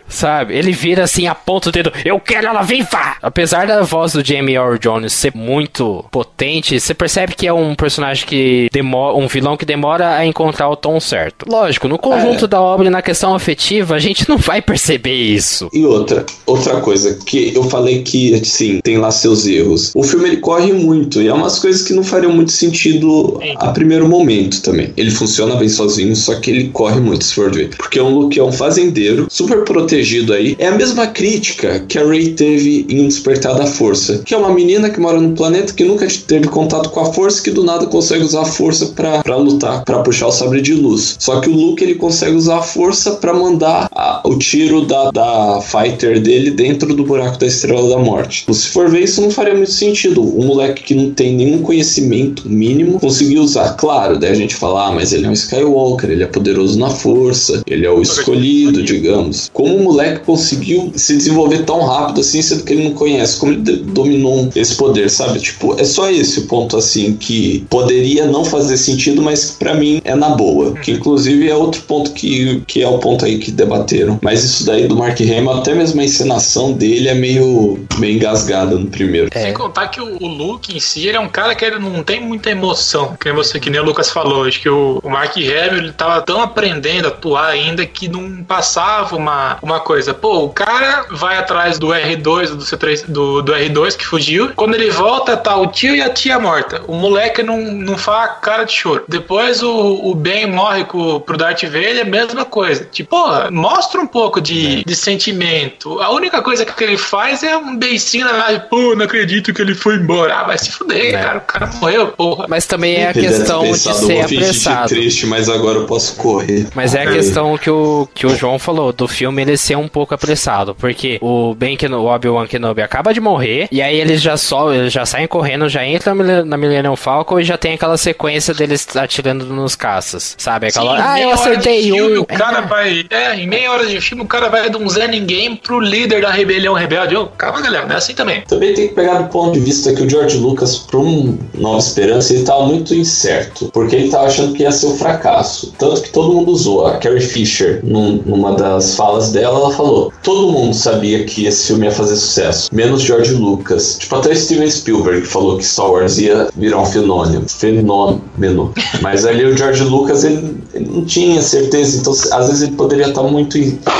sabe? 0.08 0.54
Ele 0.56 0.72
vira 0.72 1.04
assim, 1.04 1.26
aponta 1.26 1.68
o 1.68 1.72
dedo, 1.72 1.92
eu 2.04 2.18
quero 2.20 2.46
ela 2.46 2.62
viva! 2.62 3.16
Apesar 3.22 3.66
da 3.66 3.82
voz 3.82 4.12
do 4.12 4.24
Jamie 4.24 4.54
Earl 4.56 4.76
Jones 4.78 5.12
ser 5.12 5.32
muito 5.34 6.04
potente, 6.10 6.78
você 6.78 6.94
percebe 6.94 7.34
que 7.34 7.46
é 7.46 7.52
um 7.52 7.74
personagem 7.74 8.26
que 8.26 8.68
demora, 8.72 9.16
um 9.16 9.26
vilão 9.26 9.56
que 9.56 9.64
demora 9.64 10.16
a 10.16 10.26
encontrar 10.26 10.68
o 10.68 10.76
tom 10.76 10.98
certo. 11.00 11.46
Lógico, 11.48 11.88
no 11.88 11.98
conjunto 11.98 12.44
É. 12.44 12.48
da 12.48 12.60
obra 12.60 12.86
e 12.86 12.90
na 12.90 13.02
questão 13.02 13.34
afetiva, 13.34 13.94
a 13.94 13.98
gente 13.98 14.28
não 14.28 14.36
vai 14.38 14.60
perceber 14.62 15.14
isso. 15.14 15.68
E 15.72 15.84
outra, 15.84 16.24
outra 16.46 16.80
coisa 16.80 17.18
que 17.24 17.54
eu 17.54 17.64
falei 17.64 18.02
que, 18.02 18.44
sim, 18.44 18.80
tem 18.82 18.98
lá 18.98 19.10
seus 19.10 19.46
erros. 19.46 19.92
O 19.94 20.02
filme 20.02 20.28
ele 20.28 20.36
corre 20.38 20.72
muito 20.72 21.20
e 21.22 21.28
é 21.28 21.32
umas 21.32 21.58
coisas 21.58 21.82
que 21.82 21.92
não 21.92 22.04
fariam 22.04 22.32
muito 22.32 22.52
sentido 22.52 23.40
a 23.56 23.68
primeiro 23.68 24.08
momento 24.08 24.62
também. 24.62 24.92
Ele 24.96 25.10
funciona 25.10 25.56
bem 25.56 25.68
sozinho, 25.68 26.14
só 26.14 26.34
que 26.36 26.50
ele 26.50 26.68
corre 26.68 27.00
muito, 27.00 27.24
se 27.24 27.34
for 27.34 27.52
ver. 27.52 27.70
Porque 27.76 27.98
é 27.98 28.02
um 28.02 28.10
Luke 28.10 28.38
é 28.38 28.42
um 28.44 28.52
fazendeiro, 28.52 29.26
super 29.46 29.64
protegido 29.64 30.32
aí. 30.32 30.56
É 30.58 30.66
a 30.66 30.74
mesma 30.74 31.06
crítica 31.06 31.84
que 31.88 31.98
a 31.98 32.04
Rey 32.06 32.30
teve 32.32 32.84
em 32.88 33.06
Despertar 33.06 33.56
da 33.56 33.66
Força, 33.66 34.22
que 34.24 34.34
é 34.34 34.36
uma 34.36 34.52
menina 34.52 34.90
que 34.90 34.98
mora 35.00 35.20
num 35.20 35.34
planeta 35.34 35.72
que 35.72 35.84
nunca 35.84 36.06
teve 36.26 36.48
contato 36.48 36.90
com 36.90 37.00
a 37.00 37.12
força, 37.12 37.40
que 37.42 37.50
do 37.50 37.62
nada 37.62 37.86
consegue 37.86 38.24
usar 38.24 38.42
a 38.42 38.44
força 38.46 38.86
pra 38.86 39.22
pra 39.22 39.36
lutar, 39.36 39.84
pra 39.84 40.00
puxar 40.02 40.26
o 40.26 40.32
sabre 40.32 40.60
de 40.60 40.74
luz. 40.74 41.16
Só 41.18 41.40
que 41.40 41.48
o 41.48 41.54
Luke 41.54 41.82
ele 41.82 41.94
consegue 41.94 42.34
usar 42.34 42.58
a 42.58 42.62
força 42.62 43.12
pra 43.12 43.32
mandar 43.32 43.88
a- 43.92 44.20
o 44.24 44.36
tiro 44.38 44.84
da, 44.84 45.10
da 45.10 45.60
fighter 45.60 46.20
dele 46.20 46.50
dentro 46.50 46.94
do 46.94 47.04
buraco 47.04 47.38
da 47.38 47.46
Estrela 47.46 47.88
da 47.88 47.98
Morte. 47.98 48.44
Se 48.52 48.66
for 48.68 48.88
ver, 48.90 49.02
isso 49.04 49.20
não 49.20 49.30
faria 49.30 49.54
muito 49.54 49.70
sentido. 49.72 50.22
Um 50.22 50.44
moleque 50.46 50.82
que 50.82 50.94
não 50.94 51.10
tem 51.10 51.34
nenhum 51.34 51.58
conhecimento 51.62 52.48
mínimo 52.48 52.98
conseguir 52.98 53.38
usar. 53.38 53.74
Claro, 53.74 54.18
daí 54.18 54.30
a 54.30 54.34
gente 54.34 54.54
fala, 54.56 54.88
ah, 54.88 54.92
mas 54.92 55.12
ele 55.12 55.26
é 55.26 55.28
um 55.28 55.32
Skywalker, 55.32 56.10
ele 56.10 56.22
é 56.22 56.26
poderoso 56.26 56.78
na 56.78 56.90
força, 56.90 57.62
ele 57.66 57.86
é 57.86 57.90
o 57.90 58.00
escolhido, 58.02 58.82
digamos. 58.82 59.35
Anos. 59.36 59.50
Como 59.52 59.76
o 59.76 59.82
moleque 59.84 60.24
conseguiu 60.24 60.92
se 60.96 61.16
desenvolver 61.16 61.64
tão 61.64 61.84
rápido 61.84 62.20
assim, 62.20 62.40
sendo 62.42 62.64
que 62.64 62.72
ele 62.72 62.84
não 62.84 62.94
conhece, 62.94 63.38
como 63.38 63.52
ele 63.52 63.60
dominou 63.60 64.48
esse 64.56 64.74
poder, 64.74 65.10
sabe? 65.10 65.38
Tipo, 65.40 65.78
é 65.78 65.84
só 65.84 66.10
esse 66.10 66.40
o 66.40 66.46
ponto 66.46 66.76
assim 66.76 67.16
que 67.16 67.64
poderia 67.68 68.26
não 68.26 68.44
fazer 68.44 68.76
sentido, 68.76 69.22
mas 69.22 69.50
para 69.50 69.74
mim 69.74 70.00
é 70.04 70.14
na 70.14 70.30
boa. 70.30 70.72
Que 70.74 70.92
inclusive 70.92 71.48
é 71.48 71.54
outro 71.54 71.82
ponto 71.82 72.12
que, 72.12 72.62
que 72.66 72.82
é 72.82 72.88
o 72.88 72.98
ponto 72.98 73.24
aí 73.24 73.38
que 73.38 73.50
debateram. 73.50 74.18
Mas 74.22 74.42
isso 74.42 74.64
daí 74.64 74.88
do 74.88 74.96
Mark 74.96 75.20
Hamill, 75.20 75.52
até 75.52 75.74
mesmo 75.74 76.00
a 76.00 76.04
encenação 76.04 76.72
dele 76.72 77.08
é 77.08 77.14
meio, 77.14 77.78
meio 77.98 78.16
engasgada 78.16 78.76
no 78.76 78.86
primeiro. 78.86 79.28
É. 79.32 79.42
Sem 79.42 79.54
contar 79.54 79.88
que 79.88 80.00
o, 80.00 80.22
o 80.22 80.26
Luke 80.26 80.74
em 80.74 80.80
si, 80.80 81.06
ele 81.06 81.16
é 81.16 81.20
um 81.20 81.28
cara 81.28 81.54
que 81.54 81.64
ele 81.64 81.78
não 81.78 82.02
tem 82.02 82.20
muita 82.20 82.50
emoção. 82.50 83.16
Que 83.18 83.26
nem 83.26 83.34
você, 83.34 83.60
que 83.60 83.70
nem 83.70 83.80
o 83.80 83.84
Lucas 83.84 84.10
falou. 84.10 84.44
Acho 84.44 84.60
que 84.60 84.68
o, 84.68 85.00
o 85.02 85.10
Mark 85.10 85.36
Hamill, 85.36 85.78
ele 85.78 85.92
tava 85.92 86.20
tão 86.22 86.40
aprendendo 86.40 87.06
a 87.06 87.08
atuar 87.08 87.48
ainda 87.48 87.84
que 87.84 88.08
não 88.08 88.44
passava 88.44 89.16
uma, 89.26 89.58
uma 89.60 89.80
coisa. 89.80 90.14
Pô, 90.14 90.44
o 90.44 90.50
cara 90.50 91.06
vai 91.10 91.36
atrás 91.36 91.78
do 91.78 91.88
R2, 91.88 92.50
do 92.50 92.64
C3, 92.64 93.04
do, 93.06 93.42
do 93.42 93.52
R2 93.52 93.96
que 93.96 94.06
fugiu. 94.06 94.52
Quando 94.54 94.74
ele 94.74 94.90
volta, 94.90 95.36
tá 95.36 95.56
o 95.56 95.66
tio 95.66 95.94
e 95.94 96.00
a 96.00 96.08
tia 96.08 96.38
morta. 96.38 96.82
O 96.86 96.94
moleque 96.94 97.42
não, 97.42 97.60
não 97.60 97.98
faz 97.98 98.32
cara 98.40 98.64
de 98.64 98.72
choro. 98.72 99.04
Depois 99.08 99.62
o, 99.62 100.10
o 100.10 100.14
Ben 100.14 100.46
morre 100.46 100.84
com, 100.84 101.20
pro 101.20 101.36
Darth 101.36 101.64
Vader, 101.64 101.98
é 101.98 102.02
a 102.02 102.04
mesma 102.04 102.44
coisa. 102.44 102.84
Tipo, 102.90 103.16
porra, 103.16 103.50
mostra 103.50 104.00
um 104.00 104.06
pouco 104.06 104.40
de, 104.40 104.84
de 104.84 104.96
sentimento. 104.96 106.00
A 106.00 106.10
única 106.10 106.42
coisa 106.42 106.64
que 106.64 106.84
ele 106.84 106.96
faz 106.96 107.42
é 107.42 107.56
um 107.56 107.76
beicinho 107.76 108.26
na 108.26 108.32
live. 108.32 108.64
Pô, 108.68 108.94
não 108.94 109.04
acredito 109.04 109.52
que 109.52 109.62
ele 109.62 109.74
foi 109.74 109.96
embora. 109.96 110.36
Ah, 110.36 110.44
vai 110.44 110.58
se 110.58 110.70
fuder, 110.70 111.14
é. 111.14 111.22
cara. 111.22 111.38
O 111.38 111.40
cara 111.42 111.70
morreu, 111.80 112.08
porra. 112.08 112.46
Mas 112.48 112.66
também 112.66 112.96
é 112.96 113.06
a 113.06 113.10
ele 113.10 113.20
questão 113.20 113.62
de 113.62 113.78
ser 113.78 114.20
apressado. 114.20 114.88
triste, 114.88 115.26
mas 115.26 115.48
agora 115.48 115.78
eu 115.78 115.86
posso 115.86 116.16
correr. 116.16 116.68
Mas 116.74 116.94
é 116.94 117.02
a 117.02 117.10
questão 117.10 117.56
que 117.56 117.70
o, 117.70 118.08
que 118.14 118.26
o 118.26 118.36
João 118.36 118.58
falou, 118.58 118.92
do 118.92 119.08
filme 119.16 119.42
ele 119.42 119.56
ser 119.56 119.76
um 119.76 119.88
pouco 119.88 120.14
apressado. 120.14 120.74
Porque 120.74 121.18
o 121.22 121.54
Ben 121.54 121.76
Kenobi, 121.76 122.04
o 122.04 122.14
Obi-Wan 122.14 122.46
Kenobi 122.46 122.82
acaba 122.82 123.14
de 123.14 123.20
morrer, 123.20 123.68
e 123.72 123.80
aí 123.80 123.98
eles 123.98 124.20
já 124.20 124.36
só, 124.36 124.72
eles 124.72 124.92
já 124.92 125.06
saem 125.06 125.26
correndo, 125.26 125.68
já 125.68 125.86
entram 125.86 126.14
na 126.14 126.56
Millennium 126.56 126.96
Falcon 126.96 127.40
e 127.40 127.44
já 127.44 127.56
tem 127.56 127.74
aquela 127.74 127.96
sequência 127.96 128.52
deles 128.52 128.86
atirando 128.96 129.46
nos 129.46 129.74
caças, 129.74 130.34
sabe? 130.38 130.66
Aquela, 130.66 130.96
Sim, 130.96 131.02
ah, 131.02 131.20
eu 131.20 131.30
acertei 131.30 131.82
filme, 131.84 132.18
um. 132.18 132.22
O 132.22 132.26
cara 132.26 132.58
é. 132.58 132.62
vai, 132.66 133.06
é, 133.10 133.34
em 133.36 133.46
meia 133.46 133.72
hora 133.72 133.86
de 133.86 134.00
filme, 134.00 134.22
o 134.22 134.26
cara 134.26 134.48
vai 134.48 134.68
de 134.68 134.76
um 134.76 134.88
Zé 134.88 135.06
Ninguém 135.08 135.56
pro 135.56 135.80
líder 135.80 136.22
da 136.22 136.30
rebelião 136.30 136.74
rebelde. 136.74 137.16
Oh, 137.16 137.26
calma, 137.26 137.60
galera, 137.60 137.86
não 137.86 137.94
é 137.94 137.98
assim 137.98 138.14
também. 138.14 138.42
Também 138.42 138.74
tem 138.74 138.88
que 138.88 138.94
pegar 138.94 139.18
do 139.22 139.28
ponto 139.28 139.52
de 139.52 139.60
vista 139.60 139.94
que 139.94 140.02
o 140.02 140.10
George 140.10 140.36
Lucas, 140.36 140.78
pra 140.78 140.98
um 140.98 141.38
Nova 141.54 141.78
Esperança, 141.78 142.32
ele 142.32 142.44
tava 142.44 142.66
muito 142.66 142.94
incerto, 142.94 143.70
porque 143.72 143.96
ele 143.96 144.10
tava 144.10 144.26
achando 144.26 144.52
que 144.52 144.62
ia 144.62 144.72
ser 144.72 144.86
um 144.86 144.96
fracasso. 144.96 145.72
Tanto 145.78 146.02
que 146.02 146.10
todo 146.10 146.34
mundo 146.34 146.50
usou. 146.50 146.86
A 146.86 146.98
Carrie 146.98 147.20
Fisher, 147.20 147.80
num, 147.82 148.20
numa 148.24 148.52
das 148.52 148.94
falas 148.96 149.05
dela, 149.32 149.58
ela 149.58 149.70
falou: 149.70 150.12
todo 150.22 150.52
mundo 150.52 150.74
sabia 150.74 151.24
que 151.24 151.46
esse 151.46 151.68
filme 151.68 151.86
ia 151.86 151.92
fazer 151.92 152.16
sucesso, 152.16 152.68
menos 152.72 153.02
George 153.02 153.34
Lucas. 153.34 153.96
Tipo, 153.98 154.16
até 154.16 154.34
Steven 154.34 154.70
Spielberg 154.70 155.26
falou 155.26 155.58
que 155.58 155.64
Star 155.64 155.90
Wars 155.90 156.18
ia 156.18 156.48
virar 156.56 156.80
um 156.80 156.86
fenômeno. 156.86 157.48
Fenômeno. 157.48 158.72
Mas 159.00 159.24
ali 159.24 159.44
o 159.44 159.56
George 159.56 159.84
Lucas, 159.84 160.24
ele, 160.24 160.58
ele 160.76 160.88
não 160.90 161.04
tinha 161.04 161.40
certeza, 161.42 161.98
então 161.98 162.12
às 162.12 162.46
vezes 162.48 162.62
ele 162.62 162.72
poderia 162.72 163.08
estar 163.08 163.22
muito 163.22 163.58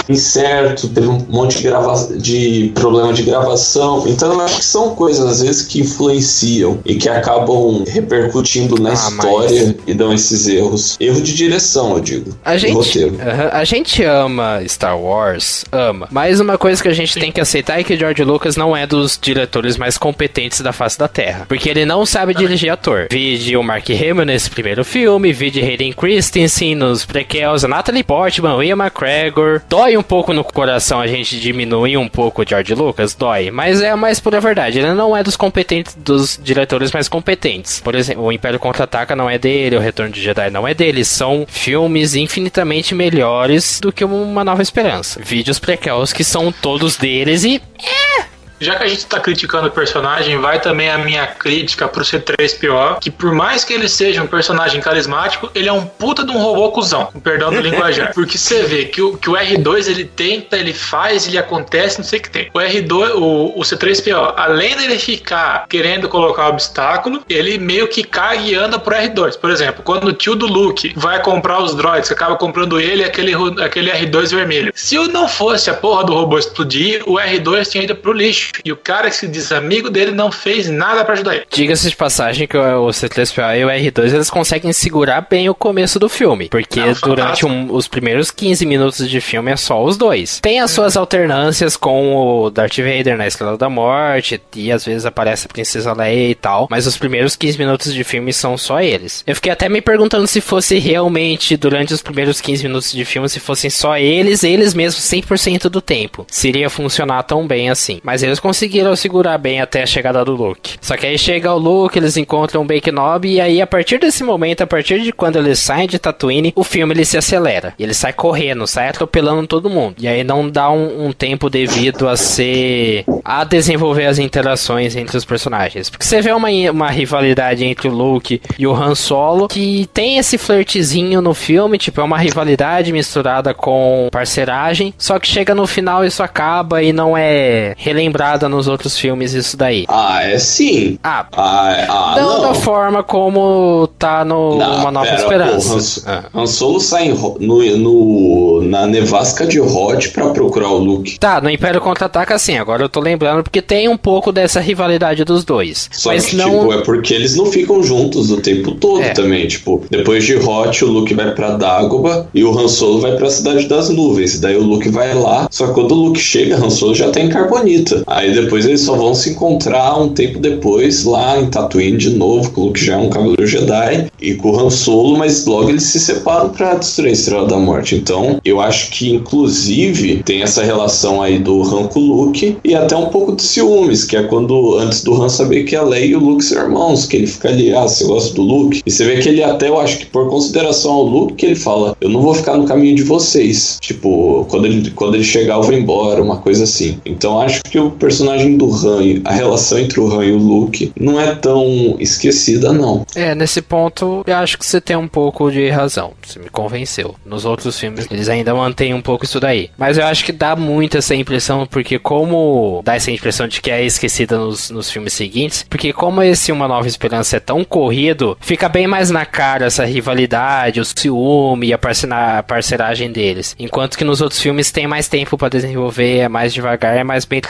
incerto, 0.09 0.89
teve 0.89 1.09
um 1.09 1.19
monte 1.29 1.59
de, 1.59 1.63
grava 1.65 2.17
de 2.17 2.71
problema 2.75 3.13
de 3.13 3.23
gravação. 3.23 4.05
Então 4.07 4.33
eu 4.33 4.41
acho 4.41 4.59
que 4.59 4.65
são 4.65 4.95
coisas, 4.95 5.25
às 5.25 5.43
vezes, 5.43 5.63
que 5.63 5.81
influenciam 5.81 6.79
e 6.85 6.95
que 6.95 7.09
acabam 7.09 7.85
repercutindo 7.87 8.81
na 8.81 8.91
ah, 8.91 8.95
história 8.95 9.67
mas... 9.67 9.77
e 9.87 9.95
dão 9.95 10.13
esses 10.13 10.47
erros. 10.47 10.97
Erro 11.01 11.21
de 11.21 11.35
direção, 11.35 11.95
eu 11.95 12.01
digo. 12.01 12.37
A 12.45 12.57
gente, 12.57 13.05
uh 13.05 13.11
-huh, 13.11 13.51
a 13.53 13.65
gente 13.65 14.03
ama 14.03 14.63
Star 14.67 14.99
Wars, 14.99 15.65
ama. 15.73 16.09
Mas 16.11 16.41
uma 16.41 16.59
coisa 16.59 16.83
que 16.83 16.89
a 16.89 16.95
gente 16.95 17.19
tem 17.19 17.33
que 17.33 17.41
aceitar 17.41 17.81
é 17.81 17.85
que 17.85 17.97
George 17.97 18.23
Lucas 18.23 18.57
não 18.57 18.77
é 18.77 18.87
dos 18.87 19.19
diretores 19.21 19.77
mais 19.77 19.97
competentes 19.97 20.61
da 20.61 20.73
face 20.73 20.99
da 20.99 21.09
Terra. 21.09 21.47
Porque 21.49 21.69
ele 21.69 21.85
não 21.85 22.05
sabe 22.05 22.35
dirigir 22.35 22.71
ator. 22.71 23.09
Vide 23.11 23.57
o 23.57 23.63
Mark 23.63 23.89
Hamill 23.91 24.25
nesse 24.25 24.51
primeiro 24.51 24.85
filme, 24.85 25.33
vide 25.33 25.61
Hayden 25.61 25.93
Christensen 25.93 26.66
nos 26.75 27.05
prequels, 27.05 27.63
Natalie 27.63 28.03
Portman, 28.03 28.65
Ian 28.65 28.77
McGregor. 28.77 29.63
Dói 29.69 29.97
um 29.97 30.03
pouco 30.03 30.33
no 30.33 30.45
coração 30.45 31.01
a 31.01 31.07
gente 31.07 31.39
diminuir 31.39 31.97
um 31.97 32.09
pouco 32.09 32.43
o 32.43 32.49
George 32.49 32.75
Lucas, 32.75 33.15
dói. 33.15 33.51
Mas 33.51 33.81
é 33.81 33.91
a 33.91 33.97
mais 33.97 34.21
pura 34.21 34.41
verdade. 34.41 34.79
Ele 34.79 34.93
não 34.93 35.17
é 35.17 35.23
dos 35.23 35.37
competentes, 35.37 35.95
dos 35.95 36.39
diretores 36.43 36.93
mais 36.93 37.09
competentes. 37.09 37.81
Por 37.81 37.95
exemplo, 37.95 38.25
o 38.25 38.33
Império 38.33 38.59
Contra-Ataca 38.59 39.15
não 39.15 39.29
é 39.29 39.39
dele, 39.39 39.77
o 39.77 39.81
Retorno 39.81 40.13
de 40.13 40.23
Jedi 40.23 40.51
não 40.51 40.67
é 40.67 40.75
dele. 40.75 41.05
São 41.05 41.47
filmes 41.49 42.15
infinitamente 42.15 42.95
melhores 42.95 43.81
do 43.81 43.93
que 43.93 44.05
Uma 44.05 44.45
Nova 44.45 44.63
Esperança. 44.63 45.21
Vídeos 45.23 45.59
prequels 45.59 46.13
que 46.13 46.25
são 46.25 46.51
todos 46.51 46.97
deles 46.97 47.45
e... 47.45 47.61
É, 47.83 48.36
já 48.61 48.77
que 48.77 48.85
a 48.85 48.89
gente 48.89 49.07
tá 49.07 49.21
criticando 49.21 49.69
o 49.69 49.71
personagem, 49.71 50.39
vai 50.39 50.61
também 50.61 50.91
a 50.91 50.99
minha 50.99 51.27
crítica 51.27 51.89
pro 51.89 52.05
C3PO, 52.05 52.99
que 53.01 53.11
por 53.11 53.33
mais 53.33 53.65
que 53.65 53.73
ele 53.73 53.89
seja 53.89 54.23
um 54.23 54.27
personagem 54.27 54.81
carismático, 54.81 55.51
ele 55.55 55.69
é 55.69 55.73
um 55.73 55.85
puta 55.85 56.25
de 56.25 56.31
um 56.31 56.39
robô 56.39 56.71
cuzão, 56.71 57.07
com 57.07 57.21
perdão 57.21 57.51
do 57.51 57.61
linguajar. 57.61 58.13
Porque 58.15 58.39
você 58.39 58.63
vê 58.63 58.85
que 58.87 59.01
o, 59.01 59.17
que 59.17 59.31
o 59.31 59.35
R2 59.35 59.89
ele 59.89 60.05
tenta, 60.05 60.57
ele 60.57 60.73
faz, 60.73 61.27
ele 61.27 61.39
acontece, 61.39 61.99
não 61.99 62.05
sei 62.05 62.19
o 62.19 62.23
que 62.23 62.31
tem. 62.31 62.51
O 62.53 62.59
R2, 62.59 63.15
o, 63.15 63.59
o 63.59 63.63
C3PO, 63.63 64.35
além 64.37 64.77
dele 64.77 64.99
ficar 64.99 65.67
querendo 65.69 66.09
colocar 66.09 66.49
obstáculo, 66.49 67.23
ele 67.29 67.59
meio 67.59 67.89
que 67.89 68.03
cai 68.03 68.49
e 68.49 68.55
anda 68.55 68.79
pro 68.79 68.95
R2. 68.95 69.39
Por 69.39 69.51
exemplo, 69.51 69.83
quando 69.83 70.09
o 70.09 70.13
tio 70.13 70.35
do 70.35 70.47
Luke 70.47 70.93
vai 70.97 71.23
comprar 71.23 71.63
os 71.63 71.75
droids, 71.75 72.11
acaba 72.11 72.37
comprando 72.37 72.81
ele 72.81 73.03
e 73.03 73.05
aquele, 73.05 73.33
aquele 73.63 73.91
R2 73.91 74.35
vermelho. 74.35 74.73
Se 74.75 74.97
não 75.09 75.29
fosse 75.29 75.71
a 75.71 75.75
porra 75.75 76.05
do 76.05 76.15
robô 76.15 76.39
explodir, 76.39 77.03
o 77.07 77.15
R2 77.15 77.71
tinha 77.71 77.85
ido 77.85 77.95
pro 77.95 78.13
lixo. 78.13 78.46
E 78.65 78.73
o 78.73 78.77
cara 78.77 79.09
que 79.09 79.17
se 79.17 79.29
diz 79.29 79.53
amigo 79.53 79.91
dele 79.91 80.13
não 80.13 80.31
fez 80.31 80.69
nada 80.69 81.05
para 81.05 81.15
ajudar 81.15 81.35
ele. 81.35 81.47
Diga-se 81.51 81.89
de 81.89 81.97
passagem 81.97 82.47
que 82.47 82.57
o 82.57 82.89
C3PO 82.89 83.59
e 83.59 83.65
o 83.65 83.69
R2 83.69 84.15
eles 84.15 84.31
conseguem 84.31 84.73
segurar 84.73 85.27
bem 85.29 85.49
o 85.49 85.55
começo 85.55 85.99
do 85.99 86.09
filme. 86.09 86.49
Porque 86.49 86.81
não, 86.81 86.93
durante 87.03 87.47
um, 87.47 87.73
os 87.73 87.89
primeiros 87.89 88.31
15 88.31 88.67
minutos 88.67 89.09
de 89.09 89.21
filme 89.21 89.51
é 89.51 89.57
só 89.57 89.83
os 89.83 89.97
dois. 89.97 90.41
Tem 90.41 90.61
as 90.61 90.71
suas 90.71 90.97
alternâncias 90.97 91.77
com 91.77 92.17
o 92.17 92.51
Darth 92.51 92.77
Vader 92.77 93.17
na 93.17 93.27
Estrela 93.27 93.57
da 93.57 93.69
Morte. 93.69 94.41
E 94.55 94.73
às 94.73 94.85
vezes 94.85 95.07
aparece 95.07 95.47
a 95.47 95.49
Princesa 95.49 95.93
Leia 95.93 96.31
e 96.31 96.35
tal. 96.35 96.67
Mas 96.71 96.87
os 96.87 96.97
primeiros 96.97 97.37
15 97.37 97.59
minutos 97.59 97.95
de 97.95 98.05
filme 98.05 98.33
são 98.33 98.57
só 98.57 98.81
eles. 98.81 99.23
Eu 99.27 99.35
fiquei 99.35 99.53
até 99.53 99.69
me 99.69 99.81
perguntando 99.81 100.27
se 100.27 100.41
fosse 100.41 100.79
realmente 100.79 101.57
durante 101.57 101.93
os 101.93 102.03
primeiros 102.03 102.41
15 102.41 102.63
minutos 102.63 102.93
de 102.93 103.05
filme, 103.05 103.29
se 103.29 103.41
fossem 103.41 103.71
só 103.71 103.97
eles, 103.97 104.45
eles 104.45 104.75
mesmos 104.75 105.03
100% 105.05 105.69
do 105.69 105.81
tempo. 105.81 106.27
Se 106.29 106.49
iria 106.49 106.71
funcionar 106.71 107.23
tão 107.23 107.47
bem 107.47 107.71
assim. 107.71 108.01
Mas 108.03 108.23
eles 108.23 108.36
conseguiram 108.39 108.95
segurar 108.97 109.39
bem 109.39 109.61
até 109.61 109.83
a 109.83 109.87
chegada 109.87 110.25
do 110.25 110.35
Luke. 110.35 110.77
Só 110.81 110.97
que 110.97 111.07
aí 111.07 111.19
chega 111.19 111.53
o 111.53 111.59
Luke, 111.59 111.99
eles 111.99 112.17
encontram 112.17 112.63
o 112.63 112.65
Bake 112.65 112.91
Nob 112.91 113.29
e 113.29 113.41
aí 113.41 113.61
a 113.61 113.67
partir 113.67 113.99
desse 113.99 114.23
momento, 114.23 114.63
a 114.63 114.67
partir 114.67 115.01
de 115.01 115.13
quando 115.13 115.37
eles 115.37 115.59
saem 115.59 115.89
de 115.89 115.99
Tatooine, 115.99 116.53
o 116.55 116.65
filme 116.65 116.95
ele 116.95 117.05
se 117.05 117.17
acelera. 117.17 117.75
Ele 117.79 117.95
sai 117.95 118.13
correndo, 118.13 118.67
sai 118.67 118.89
atropelando 118.89 119.47
todo 119.47 119.71
mundo. 119.71 119.97
E 119.99 120.09
aí 120.09 120.23
não 120.25 120.49
dá 120.49 120.71
um, 120.71 121.07
um 121.07 121.13
tempo 121.13 121.49
devido 121.51 122.09
a 122.09 122.17
ser 122.17 123.05
a 123.25 123.45
desenvolver 123.45 124.07
as 124.07 124.19
interações 124.19 124.95
entre 124.97 125.17
os 125.17 125.25
personagens. 125.25 125.91
Porque 125.91 126.05
você 126.05 126.21
vê 126.21 126.33
uma, 126.33 126.49
uma 126.71 126.91
rivalidade 126.91 127.65
entre 127.65 127.89
o 127.89 127.93
Luke 127.93 128.41
e 128.59 128.67
o 128.67 128.75
Han 128.75 128.95
Solo 128.95 129.49
que 129.49 129.89
tem 129.93 130.19
esse 130.19 130.39
flirtzinho 130.39 131.21
no 131.21 131.35
filme, 131.35 131.79
tipo, 131.79 132.01
é 132.01 132.05
uma 132.05 132.19
rivalidade 132.19 132.93
misturada 132.93 133.53
com 133.55 134.09
parceragem, 134.11 134.95
só 134.97 135.19
que 135.19 135.29
chega 135.29 135.55
no 135.55 135.67
final 135.67 136.05
isso 136.05 136.23
acaba 136.23 136.83
e 136.83 136.93
não 136.93 137.17
é 137.17 137.75
relembrado 137.77 138.26
nos 138.49 138.69
outros 138.69 138.99
filmes 138.99 139.33
isso 139.33 139.57
daí. 139.57 139.85
Ah, 139.89 140.23
é 140.23 140.39
sim. 140.39 140.99
Ah, 141.03 141.27
ah, 141.33 141.73
é, 141.73 141.87
ah 141.89 142.15
não, 142.17 142.35
não, 142.35 142.49
da 142.49 142.55
forma 142.55 143.03
como 143.03 143.89
tá 143.99 144.25
no 144.25 144.59
não, 144.59 144.77
Uma 144.77 144.91
Nova 144.91 145.07
pera, 145.07 145.21
Esperança. 145.21 146.01
Pô, 146.01 146.11
Han, 146.11 146.25
ah. 146.35 146.41
Han, 146.43 146.47
Solo 146.47 146.81
sai 146.81 147.09
no, 147.09 147.77
no, 147.79 148.63
na 148.63 148.87
nevasca 148.87 149.47
de 149.47 149.59
Rod 149.59 150.09
pra 150.09 150.31
procurar 150.31 150.71
o 150.71 150.79
Luke. 150.79 151.19
Tá, 151.19 151.41
no 151.41 151.51
Império 151.51 151.81
Contra-Ataca 151.81 152.39
sim, 152.39 152.59
agora 152.59 152.83
eu 152.83 152.89
tô 152.89 153.01
lembrando 153.01 153.43
porque 153.43 153.63
tem 153.63 153.89
um 153.89 153.97
pouco 153.97 154.33
dessa 154.33 154.61
rivalidade 154.61 155.25
dos 155.25 155.45
dois. 155.45 155.89
Só 155.93 156.11
mas 156.11 156.27
que, 156.27 156.37
não... 156.37 156.61
tipo, 156.61 156.73
é 156.73 156.83
porque 156.83 157.15
eles 157.15 157.37
não 157.37 157.47
ficam 157.47 157.83
juntos 157.83 158.31
o 158.31 158.41
tempo 158.41 158.73
todo 158.73 159.03
é. 159.03 159.11
também, 159.11 159.47
tipo, 159.47 159.85
depois 159.91 160.25
de 160.25 160.37
Hot, 160.37 160.85
o 160.85 160.89
Luke 160.89 161.15
vai 161.15 161.35
pra 161.35 161.57
Dagobah 161.57 162.27
e 162.35 162.45
o 162.45 162.59
Han 162.59 162.69
Solo 162.69 163.01
vai 163.01 163.17
pra 163.17 163.31
Cidade 163.31 163.67
das 163.69 163.89
Nuvens, 163.89 164.41
daí 164.41 164.57
o 164.57 164.63
Luke 164.63 164.89
vai 164.89 165.15
lá, 165.15 165.49
só 165.51 165.69
que 165.69 165.75
quando 165.75 165.93
o 165.93 166.07
Luke 166.07 166.21
chega, 166.21 166.57
Han 166.57 166.71
Solo 166.71 166.95
já 166.95 167.11
tá 167.11 167.21
em 167.21 167.29
Carbonita. 167.29 168.03
Aí 168.17 168.33
depois 168.33 168.65
eles 168.65 168.81
só 168.81 168.97
vão 168.97 169.15
se 169.15 169.29
encontrar 169.29 170.01
um 170.01 170.09
tempo 170.09 170.39
depois 170.39 171.05
lá 171.05 171.39
em 171.39 171.51
Tatooine 171.51 171.99
de 171.99 172.09
novo, 172.09 172.51
com 172.51 172.63
o 172.63 172.65
Luke 172.69 172.83
já 172.83 172.95
é 172.95 172.97
um 172.97 173.11
Cavaleiro 173.11 173.47
Jedi 173.47 174.07
e 174.19 174.33
com 174.35 174.53
o 174.53 174.59
Han 174.59 174.71
Solo, 174.71 175.19
mas 175.19 175.45
logo 175.45 175.69
eles 175.69 175.83
se 175.83 176.01
separam 176.01 176.49
para 176.49 176.77
destruir 176.77 177.11
a 177.11 177.13
Estrela 177.13 177.47
da 177.47 177.59
Morte. 177.59 177.95
Então, 177.95 178.41
eu 178.43 178.59
acho 178.59 178.91
que 178.91 179.11
inclusive 179.11 180.23
tem 180.23 180.41
essa 180.41 180.63
relação 180.63 181.21
aí 181.21 181.39
do 181.39 181.61
Han 181.63 181.89
com 181.89 182.01
o 182.01 182.25
Luke 182.25 182.57
e 182.65 182.75
até 182.75 182.97
um 182.97 183.11
pouco 183.11 183.37
de 183.37 183.43
ciúmes, 183.43 184.05
que 184.05 184.17
é 184.17 184.23
quando 184.23 184.79
antes 184.79 185.05
do 185.05 185.23
Han 185.23 185.29
saber 185.29 185.65
que 185.65 185.77
a 185.77 185.83
Leia 185.83 186.07
e 186.07 186.17
o 186.17 186.21
Luke 186.21 186.43
são 186.43 186.63
irmãos, 186.63 187.05
que 187.05 187.17
ele 187.17 187.27
fica 187.27 187.51
ali, 187.51 187.75
ah, 187.75 187.83
você 187.83 188.05
gosta 188.07 188.35
do 188.35 188.41
Luke? 188.41 188.81
E 188.87 188.91
você 188.91 189.05
vê 189.05 189.19
que 189.19 189.29
ele 189.29 189.43
até, 189.43 189.69
eu 189.69 189.79
acho 189.79 189.99
que 189.99 190.07
por 190.07 190.31
consideração 190.31 190.93
ao 190.93 191.03
Luke, 191.03 191.35
que 191.35 191.45
ele 191.45 191.55
fala, 191.55 191.95
eu 192.01 192.09
não 192.09 192.23
vou 192.23 192.33
ficar 192.33 192.57
no 192.57 192.65
caminho 192.65 192.97
de 192.97 193.03
vocês. 193.03 193.77
Tipo, 193.79 194.47
quando 194.49 194.65
ele, 194.65 194.91
quando 194.93 195.17
ele 195.17 195.25
chegar, 195.25 195.57
eu 195.57 195.63
vou 195.63 195.75
embora, 195.75 196.23
uma 196.23 196.39
coisa 196.39 196.65
assim. 196.65 196.99
Então 197.05 197.39
acho 197.39 197.63
que 197.63 197.79
o 197.79 197.91
personagem 198.07 198.57
do 198.57 198.73
Han, 198.73 199.21
a 199.25 199.33
relação 199.33 199.81
entre 199.81 199.99
o 199.99 200.07
Han 200.07 200.25
e 200.25 200.31
o 200.31 200.39
Luke, 200.39 200.93
não 200.99 201.21
é 201.21 201.35
tão 201.35 201.97
esquecida, 201.99 202.73
não. 202.73 203.05
É, 203.17 203.35
nesse 203.35 203.61
ponto, 203.61 204.23
eu 204.25 204.37
acho 204.37 204.57
que 204.57 204.65
você 204.65 204.81
tem 204.81 204.95
um 204.95 205.09
pouco 205.09 205.51
de 205.51 205.69
razão. 205.69 206.13
Você 206.25 206.39
me 206.39 206.49
convenceu. 206.49 207.17
Nos 207.25 207.45
outros 207.45 207.77
filmes, 207.79 208.07
eles 208.09 208.29
ainda 208.29 208.55
mantêm 208.55 208.95
um 208.95 209.03
pouco 209.03 209.25
isso 209.25 209.41
daí. 209.41 209.71
Mas 209.77 209.99
eu 209.99 210.07
acho 210.07 210.25
que 210.25 210.31
dá 210.31 210.55
muito 210.55 210.97
essa 210.97 211.17
impressão, 211.17 211.67
porque 211.67 211.99
como 211.99 212.81
dá 212.85 212.95
essa 212.95 213.11
impressão 213.11 213.49
de 213.49 213.61
que 213.61 213.73
é 213.73 213.85
esquecida 213.85 214.39
nos, 214.39 214.71
nos 214.71 214.89
filmes 214.89 215.13
seguintes, 215.13 215.65
porque 215.69 215.93
como 215.93 216.23
esse 216.23 216.53
Uma 216.53 216.69
Nova 216.69 216.87
Esperança 216.87 217.39
é 217.39 217.41
tão 217.41 217.65
corrido, 217.65 218.39
fica 218.41 218.69
bem 218.69 218.87
mais 218.87 219.11
na 219.11 219.27
cara 219.27 219.67
essa 219.67 219.85
rivalidade, 219.85 220.81
o 220.81 220.85
ciúme 220.85 221.69
e 221.69 221.73
a 221.73 222.43
parceragem 222.43 223.11
deles. 223.11 223.57
Enquanto 223.59 223.99
que 223.99 224.05
nos 224.05 224.21
outros 224.21 224.41
filmes 224.41 224.71
tem 224.71 224.87
mais 224.87 225.09
tempo 225.09 225.37
para 225.37 225.49
desenvolver, 225.49 226.19
é 226.19 226.29
mais 226.29 226.55
devagar, 226.55 226.97
é 226.97 227.03
mais 227.03 227.25
bem 227.25 227.41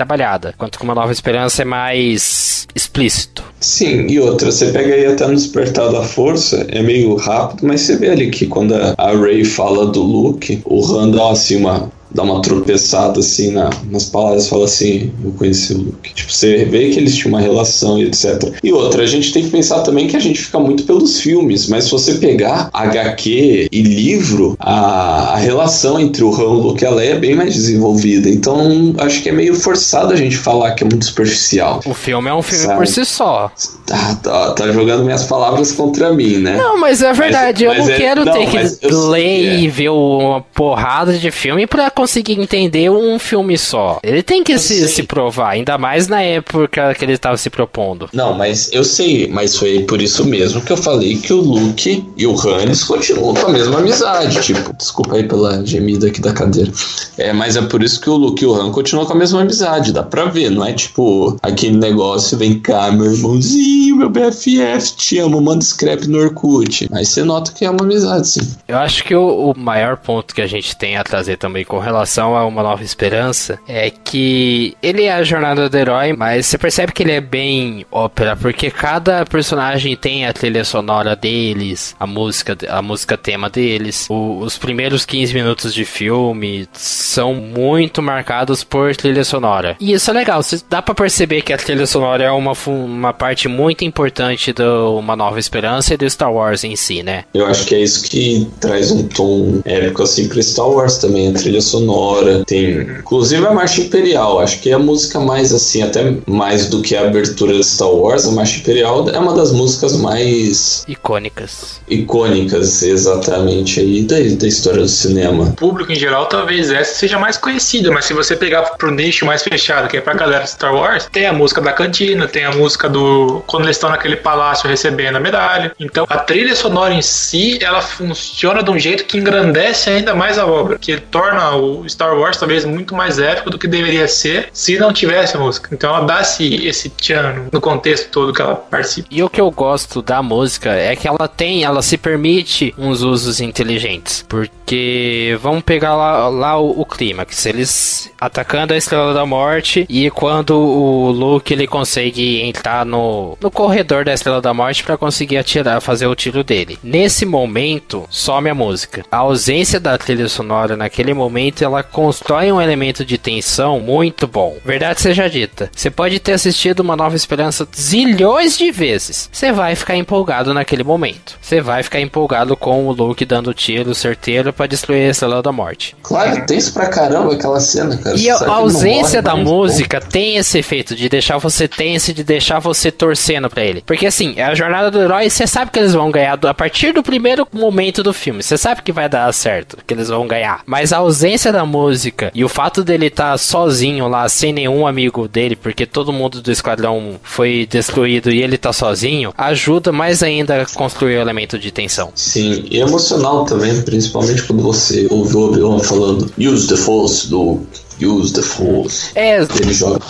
trabalhada. 0.46 0.50
Enquanto 0.54 0.78
que 0.78 0.84
Uma 0.84 0.94
Nova 0.94 1.12
Esperança 1.12 1.62
é 1.62 1.64
mais 1.64 2.66
explícito. 2.74 3.42
Sim, 3.60 4.06
e 4.06 4.20
outra, 4.20 4.50
você 4.50 4.66
pega 4.66 4.94
aí 4.94 5.06
até 5.06 5.26
no 5.26 5.34
Despertar 5.34 5.90
da 5.90 6.02
Força, 6.02 6.66
é 6.68 6.82
meio 6.82 7.16
rápido, 7.16 7.66
mas 7.66 7.80
você 7.82 7.96
vê 7.96 8.10
ali 8.10 8.30
que 8.30 8.46
quando 8.46 8.74
a 8.74 9.12
Ray 9.12 9.44
fala 9.44 9.86
do 9.86 10.02
Luke, 10.02 10.60
o 10.64 10.84
Han 10.94 11.10
dá 11.10 11.30
assim 11.30 11.56
uma 11.56 11.90
dá 12.16 12.22
uma 12.22 12.40
tropeçada 12.40 13.20
assim 13.20 13.52
na, 13.52 13.70
nas 13.90 14.06
palavras 14.06 14.48
fala 14.48 14.64
assim, 14.64 15.12
eu 15.22 15.32
conheci 15.32 15.74
o 15.74 15.78
Luke. 15.78 16.14
Tipo, 16.14 16.32
você 16.32 16.64
vê 16.64 16.90
que 16.90 16.98
eles 16.98 17.14
tinham 17.14 17.28
uma 17.28 17.40
relação 17.40 17.98
e 17.98 18.06
etc. 18.06 18.54
E 18.62 18.72
outra, 18.72 19.02
a 19.02 19.06
gente 19.06 19.32
tem 19.32 19.44
que 19.44 19.50
pensar 19.50 19.80
também 19.82 20.08
que 20.08 20.16
a 20.16 20.20
gente 20.20 20.40
fica 20.40 20.58
muito 20.58 20.84
pelos 20.84 21.20
filmes, 21.20 21.68
mas 21.68 21.84
se 21.84 21.90
você 21.90 22.14
pegar 22.14 22.70
HQ 22.72 23.68
e 23.70 23.82
livro, 23.82 24.56
a, 24.58 25.34
a 25.34 25.36
relação 25.36 26.00
entre 26.00 26.24
o 26.24 26.34
Han, 26.34 26.48
o 26.48 26.60
Luke 26.60 26.82
e 26.82 26.86
a 26.86 26.90
Leia 26.90 27.12
é 27.12 27.18
bem 27.18 27.34
mais 27.34 27.54
desenvolvida. 27.54 28.28
Então, 28.28 28.94
acho 28.98 29.22
que 29.22 29.28
é 29.28 29.32
meio 29.32 29.54
forçado 29.54 30.12
a 30.12 30.16
gente 30.16 30.36
falar 30.36 30.72
que 30.72 30.82
é 30.82 30.86
muito 30.86 31.04
superficial. 31.04 31.80
O 31.84 31.94
filme 31.94 32.30
é 32.30 32.34
um 32.34 32.42
filme 32.42 32.64
sabe? 32.64 32.78
por 32.78 32.86
si 32.86 33.04
só. 33.04 33.50
Tá, 33.86 34.14
tá, 34.22 34.50
tá, 34.52 34.72
jogando 34.72 35.04
minhas 35.04 35.24
palavras 35.24 35.72
contra 35.72 36.12
mim, 36.12 36.38
né? 36.38 36.56
Não, 36.56 36.80
mas 36.80 37.02
é 37.02 37.12
verdade, 37.12 37.66
mas, 37.66 37.76
eu 37.76 37.78
mas 37.78 37.88
não 37.88 37.94
é, 37.94 37.98
quero 37.98 38.24
não, 38.24 38.32
ter 38.32 38.46
que 38.46 38.86
ler 38.86 39.46
é. 39.46 39.60
e 39.60 39.68
ver 39.68 39.90
uma 39.90 40.40
porrada 40.40 41.12
de 41.12 41.30
filme 41.30 41.66
pra 41.66 41.90
conseguir 41.90 42.05
entender 42.06 42.90
um 42.90 43.18
filme 43.18 43.56
só. 43.58 43.98
Ele 44.02 44.22
tem 44.22 44.42
que 44.42 44.58
se, 44.58 44.88
se, 44.88 45.02
provar, 45.02 45.50
ainda 45.50 45.78
mais 45.78 46.08
na 46.08 46.22
época 46.22 46.94
que 46.94 47.04
ele 47.04 47.12
estava 47.12 47.36
se 47.36 47.50
propondo. 47.50 48.08
Não, 48.12 48.34
mas 48.34 48.70
eu 48.72 48.84
sei, 48.84 49.28
mas 49.28 49.56
foi 49.56 49.80
por 49.80 50.00
isso 50.00 50.24
mesmo 50.24 50.60
que 50.60 50.72
eu 50.72 50.76
falei 50.76 51.16
que 51.16 51.32
o 51.32 51.40
Luke 51.40 52.04
e 52.16 52.26
o 52.26 52.34
Hannes 52.34 52.84
continuam 52.84 53.34
com 53.34 53.46
a 53.46 53.50
mesma 53.50 53.78
amizade. 53.78 54.40
Tipo, 54.42 54.72
desculpa 54.72 55.16
aí 55.16 55.24
pela 55.24 55.64
gemida 55.64 56.06
aqui 56.08 56.20
da 56.20 56.32
cadeira. 56.32 56.70
É, 57.18 57.32
mas 57.32 57.56
é 57.56 57.62
por 57.62 57.82
isso 57.82 58.00
que 58.00 58.10
o 58.10 58.16
Luke 58.16 58.42
e 58.42 58.46
o 58.46 58.54
Han 58.54 58.70
continuam 58.70 59.06
com 59.06 59.12
a 59.12 59.16
mesma 59.16 59.40
amizade. 59.40 59.92
Dá 59.92 60.02
pra 60.02 60.26
ver, 60.26 60.50
não 60.50 60.64
é 60.64 60.72
tipo 60.72 61.36
aquele 61.42 61.76
negócio, 61.76 62.36
vem 62.36 62.58
cá, 62.58 62.90
meu 62.92 63.12
irmãozinho, 63.12 63.96
meu 63.96 64.10
BFF, 64.10 64.96
te 64.96 65.18
amo, 65.18 65.40
manda 65.40 65.64
scrap 65.64 66.06
no 66.06 66.18
Orkut. 66.18 66.88
Aí 66.92 67.04
você 67.04 67.22
nota 67.24 67.52
que 67.52 67.64
é 67.64 67.70
uma 67.70 67.82
amizade, 67.82 68.28
sim. 68.28 68.56
Eu 68.68 68.78
acho 68.78 69.04
que 69.04 69.14
o, 69.14 69.52
o 69.52 69.58
maior 69.58 69.96
ponto 69.96 70.34
que 70.34 70.42
a 70.42 70.46
gente 70.46 70.76
tem 70.76 70.96
a 70.96 71.04
trazer 71.04 71.36
também 71.36 71.64
com 71.64 71.78
relação 71.78 71.95
a 72.00 72.46
Uma 72.46 72.62
Nova 72.62 72.82
Esperança 72.82 73.58
é 73.66 73.90
que 73.90 74.76
ele 74.82 75.04
é 75.04 75.12
a 75.12 75.22
jornada 75.22 75.68
do 75.68 75.76
herói, 75.76 76.12
mas 76.12 76.46
você 76.46 76.58
percebe 76.58 76.92
que 76.92 77.02
ele 77.02 77.12
é 77.12 77.20
bem 77.20 77.86
ópera, 77.90 78.36
porque 78.36 78.70
cada 78.70 79.24
personagem 79.24 79.96
tem 79.96 80.26
a 80.26 80.32
trilha 80.32 80.64
sonora 80.64 81.16
deles, 81.16 81.94
a 81.98 82.06
música, 82.06 82.56
a 82.68 82.82
música 82.82 83.16
tema 83.16 83.48
deles. 83.48 84.06
O, 84.08 84.38
os 84.38 84.58
primeiros 84.58 85.04
15 85.04 85.34
minutos 85.34 85.72
de 85.72 85.84
filme 85.84 86.68
são 86.72 87.34
muito 87.34 88.02
marcados 88.02 88.62
por 88.64 88.94
trilha 88.96 89.24
sonora. 89.24 89.76
E 89.80 89.92
isso 89.92 90.10
é 90.10 90.14
legal, 90.14 90.40
dá 90.68 90.82
para 90.82 90.94
perceber 90.94 91.42
que 91.42 91.52
a 91.52 91.58
trilha 91.58 91.86
sonora 91.86 92.24
é 92.24 92.30
uma, 92.30 92.52
uma 92.66 93.12
parte 93.12 93.48
muito 93.48 93.84
importante 93.84 94.52
de 94.52 94.62
Uma 94.62 95.16
Nova 95.16 95.38
Esperança 95.38 95.94
e 95.94 95.96
do 95.96 96.08
Star 96.08 96.32
Wars 96.32 96.64
em 96.64 96.76
si, 96.76 97.02
né? 97.02 97.24
Eu 97.32 97.46
acho 97.46 97.66
que 97.66 97.74
é 97.74 97.80
isso 97.80 98.08
que 98.08 98.46
traz 98.60 98.90
um 98.90 99.06
tom 99.08 99.60
épico 99.64 100.02
assim 100.02 100.28
pra 100.28 100.42
Star 100.42 100.68
Wars 100.68 100.98
também, 100.98 101.28
a 101.28 101.32
trilha 101.32 101.60
sonora 101.60 101.75
sonora, 101.76 102.44
tem 102.44 102.80
inclusive 102.80 103.46
a 103.46 103.52
Marcha 103.52 103.80
Imperial, 103.82 104.40
acho 104.40 104.60
que 104.60 104.70
é 104.70 104.74
a 104.74 104.78
música 104.78 105.20
mais 105.20 105.52
assim, 105.52 105.82
até 105.82 106.14
mais 106.26 106.68
do 106.68 106.80
que 106.80 106.96
a 106.96 107.02
abertura 107.02 107.52
de 107.54 107.64
Star 107.64 107.90
Wars, 107.90 108.26
a 108.26 108.32
Marcha 108.32 108.58
Imperial 108.58 109.08
é 109.10 109.18
uma 109.18 109.34
das 109.34 109.52
músicas 109.52 109.96
mais 109.96 110.84
icônicas. 110.88 111.80
Icônicas, 111.88 112.82
exatamente, 112.82 113.80
aí 113.80 114.02
da, 114.02 114.16
da 114.16 114.46
história 114.46 114.82
do 114.82 114.88
cinema. 114.88 115.44
O 115.44 115.52
público 115.52 115.92
em 115.92 115.96
geral, 115.96 116.26
talvez 116.26 116.70
essa 116.70 116.94
seja 116.94 117.18
mais 117.18 117.36
conhecida, 117.36 117.90
mas 117.90 118.04
se 118.04 118.14
você 118.14 118.34
pegar 118.36 118.62
pro 118.62 118.90
nicho 118.90 119.26
mais 119.26 119.42
fechado, 119.42 119.88
que 119.88 119.96
é 119.96 120.00
pra 120.00 120.14
galera 120.14 120.44
de 120.44 120.50
Star 120.50 120.74
Wars, 120.74 121.08
tem 121.12 121.26
a 121.26 121.32
música 121.32 121.60
da 121.60 121.72
cantina, 121.72 122.26
tem 122.26 122.44
a 122.44 122.52
música 122.52 122.88
do. 122.88 123.42
quando 123.46 123.64
eles 123.64 123.76
estão 123.76 123.90
naquele 123.90 124.16
palácio 124.16 124.68
recebendo 124.68 125.16
a 125.16 125.20
medalha. 125.20 125.72
Então 125.78 126.06
a 126.08 126.18
trilha 126.18 126.54
sonora 126.54 126.94
em 126.94 127.02
si, 127.02 127.58
ela 127.62 127.82
funciona 127.82 128.62
de 128.62 128.70
um 128.70 128.78
jeito 128.78 129.04
que 129.04 129.18
engrandece 129.18 129.90
ainda 129.90 130.14
mais 130.14 130.38
a 130.38 130.46
obra, 130.46 130.78
que 130.78 130.96
torna 130.98 131.54
o 131.56 131.65
o 131.66 131.88
Star 131.88 132.16
Wars 132.18 132.36
talvez 132.36 132.64
muito 132.64 132.94
mais 132.94 133.18
épico 133.18 133.50
do 133.50 133.58
que 133.58 133.66
deveria 133.66 134.08
ser 134.08 134.48
se 134.52 134.78
não 134.78 134.92
tivesse 134.92 135.36
a 135.36 135.40
música. 135.40 135.68
Então 135.72 135.94
ela 135.94 136.04
dá 136.04 136.20
esse, 136.20 136.66
esse 136.66 136.90
tchan 136.90 137.46
no 137.52 137.60
contexto 137.60 138.10
todo 138.10 138.32
que 138.32 138.40
ela 138.40 138.56
participa. 138.56 139.08
E 139.10 139.22
o 139.22 139.28
que 139.28 139.40
eu 139.40 139.50
gosto 139.50 140.02
da 140.02 140.22
música 140.22 140.70
é 140.72 140.94
que 140.94 141.08
ela 141.08 141.28
tem, 141.28 141.64
ela 141.64 141.82
se 141.82 141.96
permite 141.96 142.74
uns 142.78 143.02
usos 143.02 143.40
inteligentes. 143.40 144.24
Porque 144.28 145.38
vamos 145.40 145.62
pegar 145.62 145.94
lá, 145.94 146.28
lá 146.28 146.58
o, 146.58 146.80
o 146.80 146.84
clímax. 146.84 147.46
Eles 147.46 148.10
atacando 148.20 148.74
a 148.74 148.76
Estrela 148.76 149.12
da 149.12 149.26
Morte 149.26 149.86
e 149.88 150.10
quando 150.10 150.56
o 150.56 151.10
Luke 151.10 151.52
ele 151.52 151.66
consegue 151.66 152.42
entrar 152.42 152.84
no, 152.84 153.36
no 153.40 153.50
corredor 153.50 154.04
da 154.04 154.12
Estrela 154.12 154.40
da 154.40 154.54
Morte 154.54 154.82
para 154.82 154.96
conseguir 154.96 155.38
atirar, 155.38 155.80
fazer 155.80 156.06
o 156.06 156.14
tiro 156.14 156.42
dele. 156.42 156.78
Nesse 156.82 157.24
momento, 157.24 158.06
some 158.10 158.48
a 158.48 158.54
música. 158.54 159.04
A 159.10 159.18
ausência 159.18 159.78
da 159.78 159.96
trilha 159.96 160.28
sonora 160.28 160.76
naquele 160.76 161.14
momento 161.14 161.55
ela 161.64 161.82
constrói 161.82 162.50
um 162.50 162.60
elemento 162.60 163.04
de 163.04 163.18
tensão 163.18 163.80
muito 163.80 164.26
bom. 164.26 164.56
Verdade 164.64 165.00
seja 165.00 165.28
dita, 165.28 165.70
você 165.74 165.90
pode 165.90 166.18
ter 166.18 166.32
assistido 166.32 166.80
Uma 166.80 166.96
Nova 166.96 167.16
Esperança 167.16 167.66
zilhões 167.76 168.56
de 168.56 168.70
vezes. 168.70 169.28
Você 169.32 169.52
vai 169.52 169.74
ficar 169.74 169.96
empolgado 169.96 170.52
naquele 170.54 170.84
momento. 170.84 171.36
Você 171.40 171.60
vai 171.60 171.82
ficar 171.82 172.00
empolgado 172.00 172.56
com 172.56 172.86
o 172.86 172.92
Luke 172.92 173.24
dando 173.24 173.54
tiro 173.54 173.94
certeiro 173.94 174.52
para 174.52 174.66
destruir 174.66 175.08
a 175.08 175.10
Estrela 175.10 175.42
da 175.42 175.52
Morte. 175.52 175.96
Claro, 176.02 176.44
tenso 176.46 176.72
pra 176.72 176.86
caramba 176.86 177.34
aquela 177.34 177.60
cena, 177.60 177.96
cara. 177.96 178.16
E 178.16 178.30
a, 178.30 178.36
a 178.36 178.52
ausência 178.56 179.22
da 179.22 179.36
música 179.36 180.00
bom. 180.00 180.06
tem 180.06 180.36
esse 180.36 180.58
efeito 180.58 180.94
de 180.94 181.08
deixar 181.08 181.38
você 181.38 181.68
tenso, 181.68 182.12
de 182.12 182.24
deixar 182.24 182.58
você 182.58 182.90
torcendo 182.90 183.48
para 183.48 183.64
ele. 183.64 183.82
Porque 183.86 184.06
assim, 184.06 184.34
é 184.36 184.44
a 184.44 184.54
jornada 184.54 184.90
do 184.90 185.00
herói, 185.00 185.30
você 185.30 185.46
sabe 185.46 185.70
que 185.70 185.78
eles 185.78 185.94
vão 185.94 186.10
ganhar 186.10 186.38
a 186.46 186.54
partir 186.54 186.92
do 186.92 187.02
primeiro 187.02 187.46
momento 187.52 188.02
do 188.02 188.12
filme. 188.12 188.42
Você 188.42 188.58
sabe 188.58 188.82
que 188.82 188.92
vai 188.92 189.08
dar 189.08 189.32
certo, 189.32 189.78
que 189.86 189.94
eles 189.94 190.08
vão 190.08 190.26
ganhar. 190.26 190.62
Mas 190.66 190.92
a 190.92 190.98
ausência 190.98 191.45
da 191.52 191.64
música 191.64 192.30
e 192.34 192.44
o 192.44 192.48
fato 192.48 192.82
dele 192.82 193.06
estar 193.06 193.32
tá 193.32 193.38
sozinho 193.38 194.08
lá, 194.08 194.28
sem 194.28 194.52
nenhum 194.52 194.86
amigo 194.86 195.28
dele, 195.28 195.56
porque 195.56 195.86
todo 195.86 196.12
mundo 196.12 196.40
do 196.40 196.50
esquadrão 196.50 197.16
foi 197.22 197.66
destruído 197.70 198.30
e 198.30 198.42
ele 198.42 198.58
tá 198.58 198.72
sozinho, 198.72 199.32
ajuda 199.36 199.92
mais 199.92 200.22
ainda 200.22 200.62
a 200.62 200.66
construir 200.66 201.16
o 201.16 201.20
elemento 201.20 201.58
de 201.58 201.70
tensão. 201.70 202.10
Sim, 202.14 202.64
e 202.70 202.78
emocional 202.78 203.44
também, 203.44 203.82
principalmente 203.82 204.42
quando 204.42 204.62
você 204.62 205.06
ouve 205.10 205.36
o 205.36 205.40
Obi-Wan 205.48 205.78
falando 205.80 206.30
Use 206.38 206.68
the 206.68 206.76
Force 206.76 207.28
do 207.28 207.60
Use 208.00 208.32
the 208.32 208.42
Force. 208.42 209.10
É. 209.14 209.38
Ele 209.40 209.72
joga. 209.72 210.00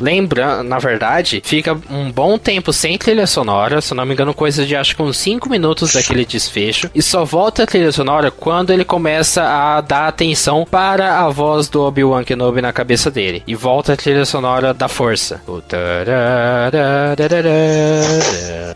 Lembra, 0.00 0.62
na 0.62 0.78
verdade, 0.78 1.42
fica 1.44 1.78
um 1.90 2.10
bom 2.10 2.38
tempo 2.38 2.72
sem 2.72 2.96
trilha 2.96 3.26
sonora, 3.26 3.80
se 3.80 3.94
não 3.94 4.06
me 4.06 4.14
engano, 4.14 4.32
coisa 4.32 4.64
de 4.64 4.74
acho 4.74 4.96
que 4.96 5.02
uns 5.02 5.16
5 5.18 5.48
minutos 5.48 5.92
daquele 5.92 6.24
desfecho, 6.24 6.90
e 6.94 7.02
só 7.02 7.24
volta 7.24 7.64
a 7.64 7.66
trilha 7.66 7.92
sonora 7.92 8.30
quando 8.30 8.70
ele 8.70 8.84
começa 8.84 9.42
a 9.42 9.80
dar 9.80 10.08
atenção 10.08 10.66
para 10.68 11.20
a 11.20 11.28
voz 11.28 11.68
do 11.68 11.82
Obi-Wan 11.82 12.24
Kenobi 12.24 12.62
na 12.62 12.72
cabeça 12.72 13.10
dele. 13.10 13.42
E 13.46 13.54
volta 13.54 13.92
a 13.92 13.96
trilha 13.96 14.24
sonora 14.24 14.72
da 14.72 14.88
força. 14.88 15.40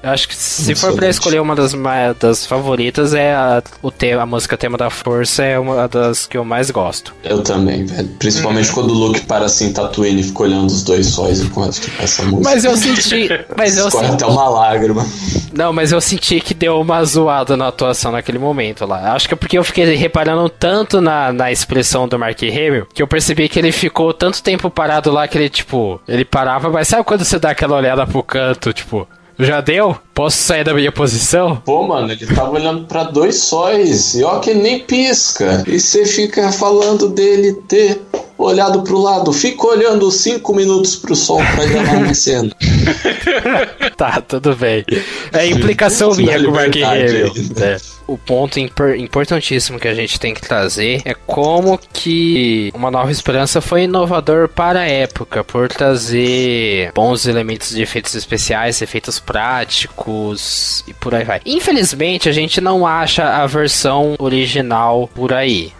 Acho 0.02 0.28
que 0.28 0.36
se 0.36 0.74
for 0.74 0.94
para 0.94 1.08
escolher 1.08 1.40
uma 1.40 1.54
das, 1.54 1.72
das 2.20 2.46
favoritas, 2.46 3.14
é 3.14 3.34
a, 3.34 3.62
o 3.82 3.90
tema, 3.90 4.22
a 4.22 4.26
música 4.26 4.56
tema 4.56 4.76
da 4.76 4.90
força 4.90 5.42
é 5.42 5.58
uma 5.58 5.88
das 5.88 6.26
que 6.26 6.36
eu 6.36 6.44
mais 6.44 6.70
gosto. 6.70 7.14
Eu 7.22 7.42
também. 7.42 7.84
velho. 7.84 8.08
Principalmente 8.18 8.72
quando 8.72 8.90
o 8.90 8.94
Luke 8.94 9.20
para 9.22 9.46
assim, 9.46 9.72
Tatooine 9.72 10.22
fica 10.22 10.42
olhando 10.42 10.63
os 10.66 10.82
dois 10.82 11.06
sóis 11.06 11.40
e 11.40 11.48
tocar 11.48 11.68
essa 11.68 12.22
música. 12.22 12.50
Mas 12.50 12.64
eu 12.64 12.76
senti. 12.76 13.28
Mas 13.56 13.76
eu 13.76 13.90
senti. 13.90 14.04
até 14.04 14.26
uma 14.26 14.48
lágrima. 14.48 15.06
Não, 15.52 15.72
mas 15.72 15.92
eu 15.92 16.00
senti 16.00 16.40
que 16.40 16.54
deu 16.54 16.80
uma 16.80 17.04
zoada 17.04 17.56
na 17.56 17.68
atuação 17.68 18.12
naquele 18.12 18.38
momento 18.38 18.86
lá. 18.86 19.12
Acho 19.12 19.28
que 19.28 19.34
é 19.34 19.36
porque 19.36 19.58
eu 19.58 19.64
fiquei 19.64 19.94
reparando 19.94 20.48
tanto 20.48 21.00
na, 21.00 21.32
na 21.32 21.52
expressão 21.52 22.08
do 22.08 22.18
Mark 22.18 22.42
Hamill 22.42 22.86
que 22.92 23.02
eu 23.02 23.06
percebi 23.06 23.48
que 23.48 23.58
ele 23.58 23.72
ficou 23.72 24.12
tanto 24.12 24.42
tempo 24.42 24.70
parado 24.70 25.10
lá 25.10 25.26
que 25.28 25.38
ele, 25.38 25.48
tipo, 25.48 26.00
ele 26.06 26.24
parava, 26.24 26.70
mas 26.70 26.88
sabe 26.88 27.04
quando 27.04 27.24
você 27.24 27.38
dá 27.38 27.50
aquela 27.50 27.76
olhada 27.76 28.06
pro 28.06 28.22
canto, 28.22 28.72
tipo, 28.72 29.06
já 29.38 29.60
deu? 29.60 29.96
Posso 30.14 30.36
sair 30.38 30.62
da 30.64 30.72
minha 30.72 30.92
posição? 30.92 31.56
Pô, 31.64 31.82
mano, 31.82 32.12
ele 32.12 32.26
tava 32.26 32.52
olhando 32.52 32.84
pra 32.86 33.02
dois 33.04 33.36
sóis 33.40 34.14
e 34.14 34.22
ó 34.22 34.38
que 34.38 34.54
nem 34.54 34.78
pisca. 34.80 35.64
E 35.66 35.80
você 35.80 36.06
fica 36.06 36.52
falando 36.52 37.08
dele 37.08 37.54
ter 37.66 38.00
olhado 38.38 38.82
pro 38.82 38.98
lado. 38.98 39.32
Fica 39.32 39.66
olhando 39.66 40.08
cinco 40.12 40.54
minutos 40.54 40.94
pro 40.96 41.16
sol 41.16 41.38
pra 41.38 41.94
uma 41.98 42.14
cena. 42.14 42.52
Tá, 43.96 44.20
tudo 44.20 44.56
bem. 44.56 44.84
É 45.32 45.46
implicação 45.46 46.10
Dá 46.10 46.16
minha 46.16 46.42
com 46.42 46.50
o 46.50 46.52
Mark 46.52 46.74
Hamill. 46.76 47.32
É. 47.60 47.76
O 48.06 48.18
ponto 48.18 48.58
impor- 48.60 48.96
importantíssimo 48.96 49.78
que 49.78 49.86
a 49.88 49.94
gente 49.94 50.18
tem 50.20 50.34
que 50.34 50.40
trazer 50.40 51.00
é 51.04 51.14
como 51.14 51.78
que 51.92 52.70
Uma 52.74 52.90
Nova 52.90 53.10
Esperança 53.10 53.60
foi 53.60 53.84
inovador 53.84 54.48
para 54.48 54.80
a 54.80 54.86
época, 54.86 55.42
por 55.44 55.68
trazer 55.68 56.90
bons 56.92 57.24
elementos 57.26 57.70
de 57.70 57.82
efeitos 57.82 58.14
especiais, 58.14 58.82
efeitos 58.82 59.18
práticos 59.20 60.03
e 60.86 60.94
por 60.94 61.14
aí 61.14 61.24
vai. 61.24 61.40
Infelizmente, 61.44 62.28
a 62.28 62.32
gente 62.32 62.60
não 62.60 62.86
acha 62.86 63.42
a 63.42 63.46
versão 63.46 64.14
original 64.18 65.08
por 65.14 65.32
aí. 65.32 65.72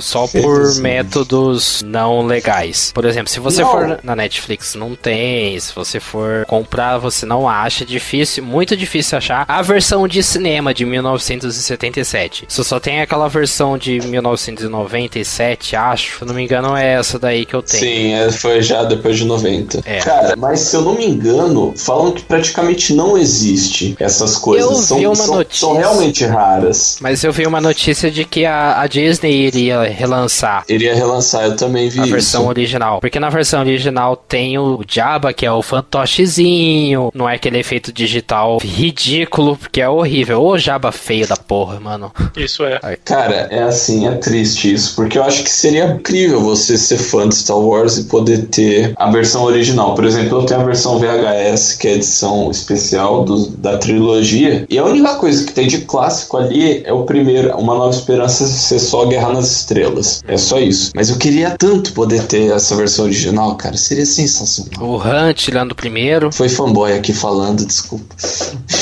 Só 0.00 0.26
por 0.26 0.74
métodos 0.76 1.82
não 1.84 2.26
legais. 2.26 2.90
Por 2.94 3.04
exemplo, 3.04 3.28
se 3.28 3.40
você 3.40 3.62
Não. 3.62 3.70
for 3.70 4.00
na 4.02 4.16
Netflix, 4.16 4.74
não 4.74 4.94
tem. 4.94 5.58
Se 5.58 5.74
você 5.74 6.00
for 6.00 6.44
comprar, 6.46 6.98
você 6.98 7.26
não 7.26 7.48
acha. 7.48 7.84
É 7.84 7.86
difícil, 7.86 8.44
muito 8.44 8.76
difícil 8.76 9.18
achar 9.18 9.44
a 9.48 9.62
versão 9.62 10.06
de 10.06 10.22
cinema 10.22 10.72
de 10.72 10.84
1977. 10.84 12.46
Você 12.48 12.64
só 12.64 12.78
tem 12.80 13.00
aquela 13.00 13.28
versão 13.28 13.76
de 13.76 14.00
1997, 14.00 15.76
acho. 15.76 16.16
Se 16.18 16.22
eu 16.22 16.28
não 16.28 16.34
me 16.34 16.42
engano, 16.42 16.76
é 16.76 16.94
essa 16.94 17.18
daí 17.18 17.44
que 17.44 17.54
eu 17.54 17.62
tenho. 17.62 17.82
Sim, 17.82 18.12
é, 18.14 18.30
foi 18.30 18.62
já 18.62 18.84
depois 18.84 19.16
de 19.18 19.24
90. 19.24 19.82
É. 19.84 19.98
Cara, 19.98 20.36
mas 20.36 20.60
se 20.60 20.76
eu 20.76 20.82
não 20.82 20.94
me 20.94 21.06
engano, 21.06 21.74
falam 21.76 22.12
que 22.12 22.22
praticamente 22.22 22.94
não 22.94 23.16
existe 23.18 23.96
essas 23.98 24.36
coisas. 24.36 24.70
Eu 24.70 24.76
são, 24.76 24.98
vi 24.98 25.06
uma 25.06 25.14
são, 25.16 25.34
notícia. 25.36 25.66
são 25.66 25.76
realmente 25.76 26.24
raras. 26.24 26.98
Mas 27.00 27.24
eu 27.24 27.32
vi 27.32 27.46
uma 27.46 27.60
notícia 27.60 28.10
de 28.10 28.24
que 28.24 28.44
a, 28.44 28.80
a 28.80 28.86
Disney 28.86 29.33
iria 29.34 29.82
relançar 29.82 30.64
Iria 30.68 30.94
relançar, 30.94 31.44
eu 31.44 31.56
também 31.56 31.88
vi 31.88 32.00
a 32.00 32.02
isso. 32.04 32.12
versão 32.12 32.46
original. 32.48 33.00
Porque 33.00 33.18
na 33.20 33.28
versão 33.30 33.60
original 33.60 34.16
tem 34.16 34.58
o 34.58 34.80
Jabba, 34.88 35.32
que 35.32 35.44
é 35.46 35.52
o 35.52 35.62
fantochezinho. 35.62 37.10
Não 37.14 37.28
é 37.28 37.34
aquele 37.34 37.58
efeito 37.58 37.92
digital 37.92 38.58
ridículo, 38.62 39.56
porque 39.56 39.80
é 39.80 39.88
horrível. 39.88 40.42
Ô 40.42 40.56
Jabba 40.58 40.92
feio 40.92 41.26
da 41.26 41.36
porra, 41.36 41.78
mano. 41.80 42.12
Isso 42.36 42.64
é. 42.64 42.78
Cara, 43.04 43.48
é 43.50 43.62
assim, 43.62 44.06
é 44.06 44.12
triste 44.12 44.72
isso, 44.72 44.94
porque 44.94 45.18
eu 45.18 45.24
acho 45.24 45.42
que 45.42 45.50
seria 45.50 45.86
incrível 45.86 46.40
você 46.40 46.76
ser 46.78 46.98
fã 46.98 47.28
de 47.28 47.34
Star 47.36 47.58
Wars 47.58 47.98
e 47.98 48.04
poder 48.04 48.46
ter 48.46 48.92
a 48.96 49.10
versão 49.10 49.42
original. 49.44 49.94
Por 49.94 50.04
exemplo, 50.04 50.38
eu 50.40 50.46
tenho 50.46 50.60
a 50.60 50.64
versão 50.64 50.98
VHS, 50.98 51.74
que 51.78 51.88
é 51.88 51.92
a 51.92 51.94
edição 51.94 52.50
especial 52.50 53.24
do- 53.24 53.48
da 53.50 53.78
trilogia, 53.78 54.64
e 54.68 54.78
a 54.78 54.84
única 54.84 55.14
coisa 55.16 55.44
que 55.44 55.52
tem 55.52 55.66
de 55.66 55.78
clássico 55.78 56.36
ali 56.36 56.82
é 56.84 56.92
o 56.92 57.04
primeiro, 57.04 57.54
Uma 57.56 57.74
Nova 57.74 57.90
Esperança 57.94 58.46
ser 58.46 58.78
só 58.78 59.04
Guerra 59.06 59.23
nas 59.32 59.50
Estrelas. 59.50 60.22
É 60.26 60.36
só 60.36 60.58
isso. 60.58 60.90
Mas 60.94 61.10
eu 61.10 61.16
queria 61.16 61.56
tanto 61.58 61.92
poder 61.92 62.24
ter 62.24 62.52
essa 62.52 62.74
versão 62.76 63.06
original, 63.06 63.54
cara, 63.56 63.76
seria 63.76 64.06
sensacional. 64.06 64.88
O 64.88 65.00
Han 65.00 65.32
tirando 65.34 65.72
o 65.72 65.74
primeiro, 65.74 66.30
Foi 66.32 66.48
fanboy 66.48 66.92
aqui 66.92 67.12
falando, 67.12 67.64
desculpa. 67.64 68.14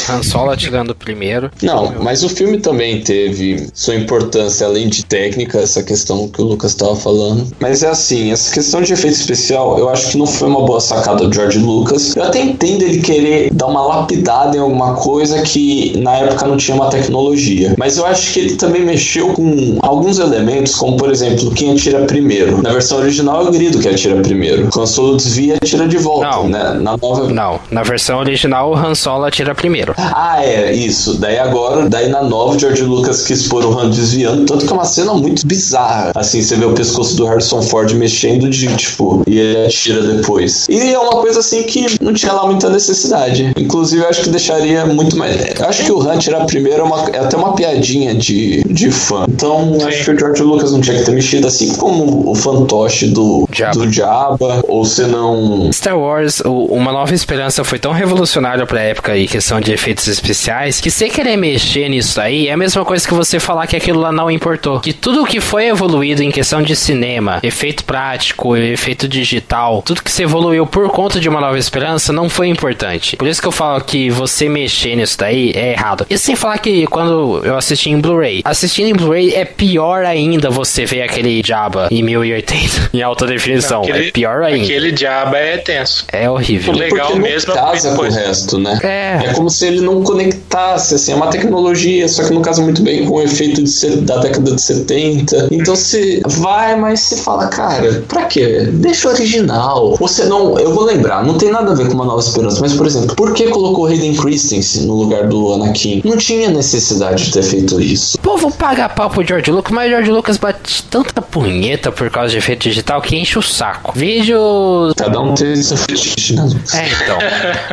Han 0.09 0.23
Solo 0.23 0.57
tirando 0.57 0.91
o 0.91 0.95
primeiro. 0.95 1.51
Não, 1.63 1.95
mas 2.03 2.23
o 2.23 2.29
filme 2.29 2.59
também 2.59 3.03
teve 3.03 3.69
sua 3.73 3.95
importância, 3.95 4.67
além 4.67 4.89
de 4.89 5.05
técnica, 5.05 5.59
essa 5.59 5.83
questão 5.83 6.29
que 6.29 6.41
o 6.41 6.45
Lucas 6.45 6.73
estava 6.73 6.97
falando. 6.97 7.47
Mas 7.61 7.83
é 7.83 7.89
assim, 7.89 8.33
essa 8.33 8.53
questão 8.53 8.83
de 8.83 8.93
efeito 8.93 9.15
especial, 9.15 9.79
eu 9.79 9.89
acho 9.89 10.11
que 10.11 10.19
não 10.19 10.27
foi 10.27 10.49
uma 10.49 10.65
boa 10.65 10.81
sacada 10.81 11.27
do 11.27 11.35
George 11.35 11.59
Lucas. 11.59 12.17
Eu 12.17 12.25
até 12.25 12.41
entendo 12.41 12.83
ele 12.83 13.01
querer 13.01 13.53
dar 13.53 13.67
uma 13.67 13.83
lapidada 13.83 14.57
em 14.57 14.61
alguma 14.61 14.95
coisa 14.95 15.43
que 15.43 15.97
na 15.99 16.17
época 16.17 16.47
não 16.47 16.57
tinha 16.57 16.77
uma 16.77 16.89
tecnologia. 16.91 17.75
Mas 17.79 17.97
eu 17.97 18.07
acho 18.07 18.33
que 18.33 18.41
ele 18.41 18.57
também 18.57 18.85
mexeu 18.85 19.33
com 19.35 19.79
alguns 19.81 20.19
elementos, 20.23 20.75
como 20.75 20.97
por 20.97 21.11
exemplo, 21.11 21.51
quem 21.53 21.73
atira 21.73 22.01
primeiro. 22.07 22.63
Na 22.63 22.73
versão 22.73 22.99
original 22.99 23.45
é 23.45 23.49
o 23.49 23.53
Grido 23.53 23.79
que 23.79 23.89
atira 23.89 24.17
primeiro. 24.21 24.69
Quando 24.73 24.85
o 24.85 24.89
Solo 24.89 25.17
desvia, 25.17 25.57
atira 25.57 25.87
de 25.87 25.99
volta. 25.99 26.27
Não. 26.31 26.49
Né? 26.49 26.79
Na 26.81 26.97
nova. 26.97 27.29
Não, 27.29 27.61
na 27.71 27.83
versão 27.83 28.19
original 28.19 28.71
o 28.71 28.75
Han 28.77 28.95
Solo 28.95 29.25
atira 29.25 29.55
primeiro. 29.55 29.95
Ah, 29.99 30.43
é, 30.45 30.73
isso. 30.73 31.19
Daí 31.19 31.39
agora, 31.39 31.89
daí 31.89 32.09
na 32.09 32.23
nova, 32.23 32.55
o 32.57 32.59
George 32.59 32.83
Lucas 32.83 33.27
quis 33.27 33.47
pôr 33.49 33.65
o 33.65 33.79
Han 33.79 33.91
desviando, 33.91 34.45
tanto 34.47 34.65
que 34.67 34.73
é 34.73 34.75
uma 34.75 34.85
cena 34.85 35.13
muito 35.15 35.47
bizarra. 35.47 36.13
Assim, 36.15 36.43
você 36.43 36.57
vê 36.57 36.65
o 36.65 36.73
pescoço 36.73 37.17
do 37.17 37.27
Harrison 37.27 37.61
Ford 37.63 37.93
mexendo 37.95 38.49
de, 38.49 38.75
tipo, 38.77 39.23
e 39.27 39.39
ele 39.39 39.67
atira 39.67 40.01
depois. 40.03 40.67
E 40.69 40.93
é 40.93 40.99
uma 40.99 41.21
coisa 41.21 41.41
assim 41.41 41.63
que 41.65 41.87
não 42.01 42.13
tinha 42.15 42.33
lá 42.33 42.47
muita 42.47 42.69
necessidade. 42.71 43.53
Inclusive, 43.57 44.03
eu 44.03 44.09
acho 44.09 44.23
que 44.23 44.29
deixaria 44.31 44.85
muito 44.87 45.17
mais. 45.17 45.37
Eu 45.59 45.67
acho 45.67 45.85
que 45.85 45.93
o 45.93 46.01
Han 46.01 46.19
tirar 46.19 46.45
primeiro 46.47 46.81
é, 46.81 46.85
uma- 46.85 47.09
é 47.13 47.19
até 47.19 47.37
uma 47.37 47.55
piadinha 47.55 48.15
de, 48.15 48.63
de 48.65 48.91
fã. 48.91 49.25
Então, 49.29 49.77
eu 49.81 49.87
acho 49.89 50.05
que 50.05 50.05
o 50.13 50.19
George 50.19 50.43
Lucas 50.43 50.73
não 50.73 50.81
tinha 50.81 50.99
que 50.99 51.05
ter 51.05 51.13
mexido 51.13 51.47
assim 51.47 51.75
como 51.77 52.29
o 52.31 52.35
fantoche 52.35 53.09
do 53.09 53.49
Jabba. 53.53 53.73
do 53.73 53.93
Jabba, 53.93 54.65
ou 54.69 54.85
se 54.85 55.03
não. 55.05 55.71
Star 55.73 55.99
Wars, 55.99 56.41
o- 56.41 56.67
Uma 56.73 56.93
Nova 56.93 57.15
Esperança 57.15 57.63
foi 57.65 57.79
tão 57.79 57.93
revolucionário 57.93 58.67
pra 58.67 58.81
época 58.81 59.17
em 59.17 59.27
questão 59.27 59.61
de 59.61 59.73
efeitos 59.73 60.07
especiais 60.09 60.81
que 60.81 60.91
você 60.91 61.09
querer 61.09 61.37
mexer 61.37 61.89
nisso 61.89 62.21
aí 62.21 62.49
é 62.49 62.53
a 62.53 62.57
mesma 62.57 62.85
coisa 62.85 63.07
que 63.07 63.15
você 63.15 63.39
falar 63.39 63.67
que 63.67 63.77
aquilo 63.77 64.01
lá 64.01 64.11
não 64.13 64.31
importou. 64.31 64.81
Que 64.81 64.93
tudo 64.93 65.25
que 65.25 65.41
foi 65.41 65.67
evoluído 65.69 66.23
em 66.23 66.31
questão 66.31 66.63
de 66.63 66.75
cinema, 66.77 67.39
efeito 67.43 67.85
prático, 67.85 68.57
efeito 68.57 69.07
digital, 69.09 69.83
tudo 69.85 70.03
que 70.03 70.11
se 70.11 70.23
evoluiu 70.23 70.67
por 70.67 70.89
conta 70.91 71.21
de 71.21 71.29
Uma 71.29 71.41
Nova 71.41 71.59
Esperança 71.59 72.13
não 72.13 72.29
foi 72.29 72.49
importante. 72.49 73.17
Por 73.17 73.27
isso 73.29 73.41
que 73.41 73.49
eu 73.49 73.53
falo 73.53 73.81
que 73.83 74.11
você 74.11 74.49
mexer 74.49 74.97
nisso 74.97 75.19
daí 75.19 75.53
é 75.55 75.73
errado. 75.73 76.07
E 76.09 76.17
sem 76.19 76.35
falar 76.37 76.59
que 76.59 76.87
quando 76.87 77.41
eu 77.45 77.57
assisti 77.57 77.91
em 77.91 78.01
Blu-ray, 78.01 78.41
assistindo 78.45 78.89
em 78.89 78.95
Blu-ray 78.95 79.35
é 79.35 79.45
pior 79.45 80.02
ainda 80.05 80.51
você 80.51 80.85
ver 80.85 81.03
aquele 81.03 81.43
Jabba 81.45 81.89
em 81.91 82.03
1080 82.03 82.91
em 82.95 83.03
alta 83.03 83.27
definição. 83.27 83.83
é 83.85 84.11
pior 84.11 84.43
ainda. 84.43 84.65
Aquele 84.65 84.93
diabo 84.93 85.37
é 85.37 85.57
tenso. 85.59 86.05
É 86.13 86.29
horrível. 86.29 86.73
O 86.73 86.77
legal 86.77 87.09
Porque 87.09 87.19
não 87.19 87.29
mesmo 87.29 87.53
é 87.53 87.57
casa 87.57 87.95
com 87.95 88.03
o 88.03 88.11
resto, 88.11 88.59
né? 88.59 88.79
É. 88.83 89.27
É 89.27 89.35
como 89.35 89.51
se 89.51 89.67
ele 89.67 89.81
não 89.81 90.03
conectasse, 90.03 90.95
assim, 90.95 91.13
é 91.13 91.15
uma 91.15 91.29
tecnologia, 91.29 92.09
só 92.09 92.25
que 92.25 92.33
não 92.33 92.43
casa 92.43 92.63
muito 92.63 92.83
bem 92.83 93.05
com 93.07 93.15
o 93.15 93.23
efeito 93.23 93.63
de 93.63 93.71
ser, 93.71 93.97
da 93.99 94.19
década 94.19 94.53
de 94.53 94.61
70. 94.61 95.49
Então 95.51 95.75
se 95.77 96.23
vai, 96.27 96.77
mas 96.77 97.01
se 97.01 97.17
fala, 97.23 97.49
cara, 97.49 98.03
pra 98.09 98.25
quê? 98.25 98.69
Deixa 98.73 99.09
o 99.09 99.13
original. 99.13 99.97
Você 99.97 100.25
não, 100.25 100.59
eu 100.59 100.73
vou 100.73 100.85
lembrar, 100.85 101.25
não 101.25 101.39
tem 101.39 101.51
nada 101.51 101.73
a 101.73 101.75
ver 101.75 101.87
com 101.89 101.95
uma 101.95 102.05
nova 102.05 102.21
esperança, 102.21 102.61
mas 102.61 102.73
por 102.73 102.87
exemplo, 102.87 103.15
por 103.17 103.35
que 103.35 103.49
colocou 103.49 103.87
Hayden 103.87 104.15
Christensen 104.15 104.87
no 104.87 104.95
lugar 104.95 105.27
do 105.29 105.53
Anakin? 105.55 106.03
Não 106.05 106.17
tinha 106.17 106.51
necessidade 106.51 107.25
de 107.25 107.33
ter 107.33 107.43
feito 107.43 107.81
isso. 107.81 108.17
O 108.17 108.21
povo 108.21 108.51
paga 108.51 108.89
pau 108.89 109.11
pro 109.11 109.25
George 109.25 109.51
Lucas, 109.51 109.73
mas 109.73 109.92
George 109.93 110.11
Lucas 110.11 110.39
bate 110.39 110.85
tanta 110.85 111.21
punheta 111.21 111.93
por 111.93 112.09
causa 112.09 112.31
de 112.31 112.39
efeito 112.39 112.63
digital 112.63 113.03
que 113.03 113.15
enche 113.15 113.39
o 113.39 113.43
saco. 113.43 113.93
Vídeos. 113.95 114.95
Cada 114.97 115.21
um 115.21 115.35
tem 115.35 115.55
seu 115.57 115.77
fetiche, 115.77 116.35
né? 116.35 116.49
É, 116.73 116.89
então. 116.89 117.19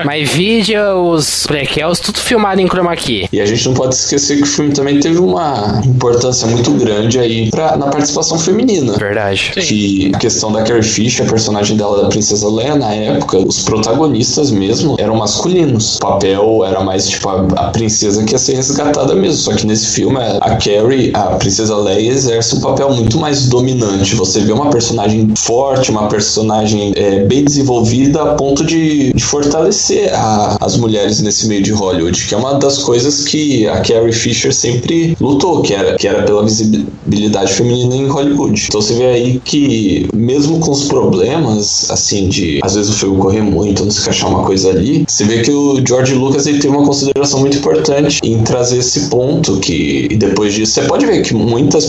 mas 0.03 0.29
vídeos, 0.29 1.45
prequels, 1.47 2.01
tudo 2.01 2.19
filmado 2.19 2.59
em 2.59 2.67
chroma 2.67 2.93
key. 2.97 3.29
E 3.31 3.39
a 3.39 3.45
gente 3.45 3.65
não 3.65 3.73
pode 3.73 3.95
esquecer 3.95 4.35
que 4.35 4.43
o 4.43 4.45
filme 4.45 4.73
também 4.73 4.99
teve 4.99 5.17
uma 5.17 5.81
importância 5.85 6.45
muito 6.45 6.71
grande 6.71 7.17
aí 7.19 7.49
pra, 7.51 7.77
na 7.77 7.87
participação 7.87 8.37
feminina. 8.37 8.97
Verdade. 8.97 9.53
que 9.55 10.11
a 10.13 10.17
questão 10.17 10.51
da 10.51 10.63
Carrie 10.63 10.83
Fisher, 10.83 11.25
a 11.25 11.29
personagem 11.29 11.77
dela 11.77 12.03
da 12.03 12.09
Princesa 12.09 12.49
Leia, 12.49 12.75
na 12.75 12.93
época, 12.93 13.37
os 13.37 13.61
protagonistas 13.61 14.51
mesmo 14.51 14.97
eram 14.99 15.15
masculinos. 15.15 15.95
O 15.95 15.99
papel 15.99 16.65
era 16.65 16.81
mais 16.81 17.07
tipo 17.07 17.29
a, 17.29 17.45
a 17.55 17.69
princesa 17.69 18.25
que 18.25 18.33
ia 18.33 18.37
ser 18.37 18.55
resgatada 18.55 19.15
mesmo. 19.15 19.37
Só 19.37 19.53
que 19.53 19.65
nesse 19.65 19.95
filme, 19.95 20.17
a 20.17 20.55
Carrie, 20.57 21.11
a 21.13 21.37
Princesa 21.37 21.77
Leia, 21.77 22.08
exerce 22.09 22.55
um 22.55 22.61
papel 22.61 22.93
muito 22.93 23.17
mais 23.17 23.47
dominante. 23.47 24.15
Você 24.15 24.39
vê 24.41 24.51
uma 24.51 24.69
personagem 24.69 25.33
forte, 25.37 25.91
uma 25.91 26.07
personagem 26.07 26.91
é, 26.95 27.23
bem 27.25 27.43
desenvolvida 27.43 28.21
a 28.21 28.35
ponto 28.35 28.65
de, 28.65 29.13
de 29.13 29.23
fortalecer 29.23 30.13
a- 30.13 30.57
as 30.61 30.77
mulheres 30.77 31.21
nesse 31.21 31.47
meio 31.47 31.61
de 31.63 31.71
Hollywood, 31.71 32.27
que 32.27 32.33
é 32.33 32.37
uma 32.37 32.55
das 32.55 32.79
coisas 32.79 33.25
que 33.25 33.67
a 33.67 33.79
Carrie 33.81 34.11
Fisher 34.13 34.53
sempre 34.53 35.15
lutou, 35.19 35.61
que 35.61 35.73
era, 35.73 35.95
que 35.95 36.07
era 36.07 36.23
pela 36.23 36.43
visibilidade 36.43 37.53
feminina 37.53 37.95
em 37.95 38.07
Hollywood. 38.07 38.65
Então 38.67 38.81
você 38.81 38.93
vê 38.93 39.05
aí 39.05 39.41
que, 39.43 40.07
mesmo 40.13 40.59
com 40.59 40.71
os 40.71 40.85
problemas, 40.85 41.89
assim, 41.89 42.29
de 42.29 42.59
às 42.63 42.75
vezes 42.75 42.91
o 42.91 42.95
filme 42.97 43.17
correr 43.17 43.41
muito, 43.41 43.83
não 43.83 43.91
se 43.91 44.01
encaixar 44.01 44.29
uma 44.29 44.43
coisa 44.43 44.69
ali, 44.69 45.03
você 45.07 45.23
vê 45.23 45.41
que 45.41 45.51
o 45.51 45.81
George 45.85 46.13
Lucas 46.15 46.47
ele 46.47 46.59
tem 46.59 46.69
uma 46.71 46.85
consideração 46.85 47.39
muito 47.39 47.57
importante 47.57 48.19
em 48.23 48.41
trazer 48.43 48.77
esse 48.79 49.09
ponto 49.09 49.57
que, 49.59 50.07
e 50.09 50.15
depois 50.15 50.53
disso, 50.53 50.73
você 50.73 50.81
pode 50.83 51.05
ver 51.05 51.21
que 51.21 51.33
muitas 51.33 51.85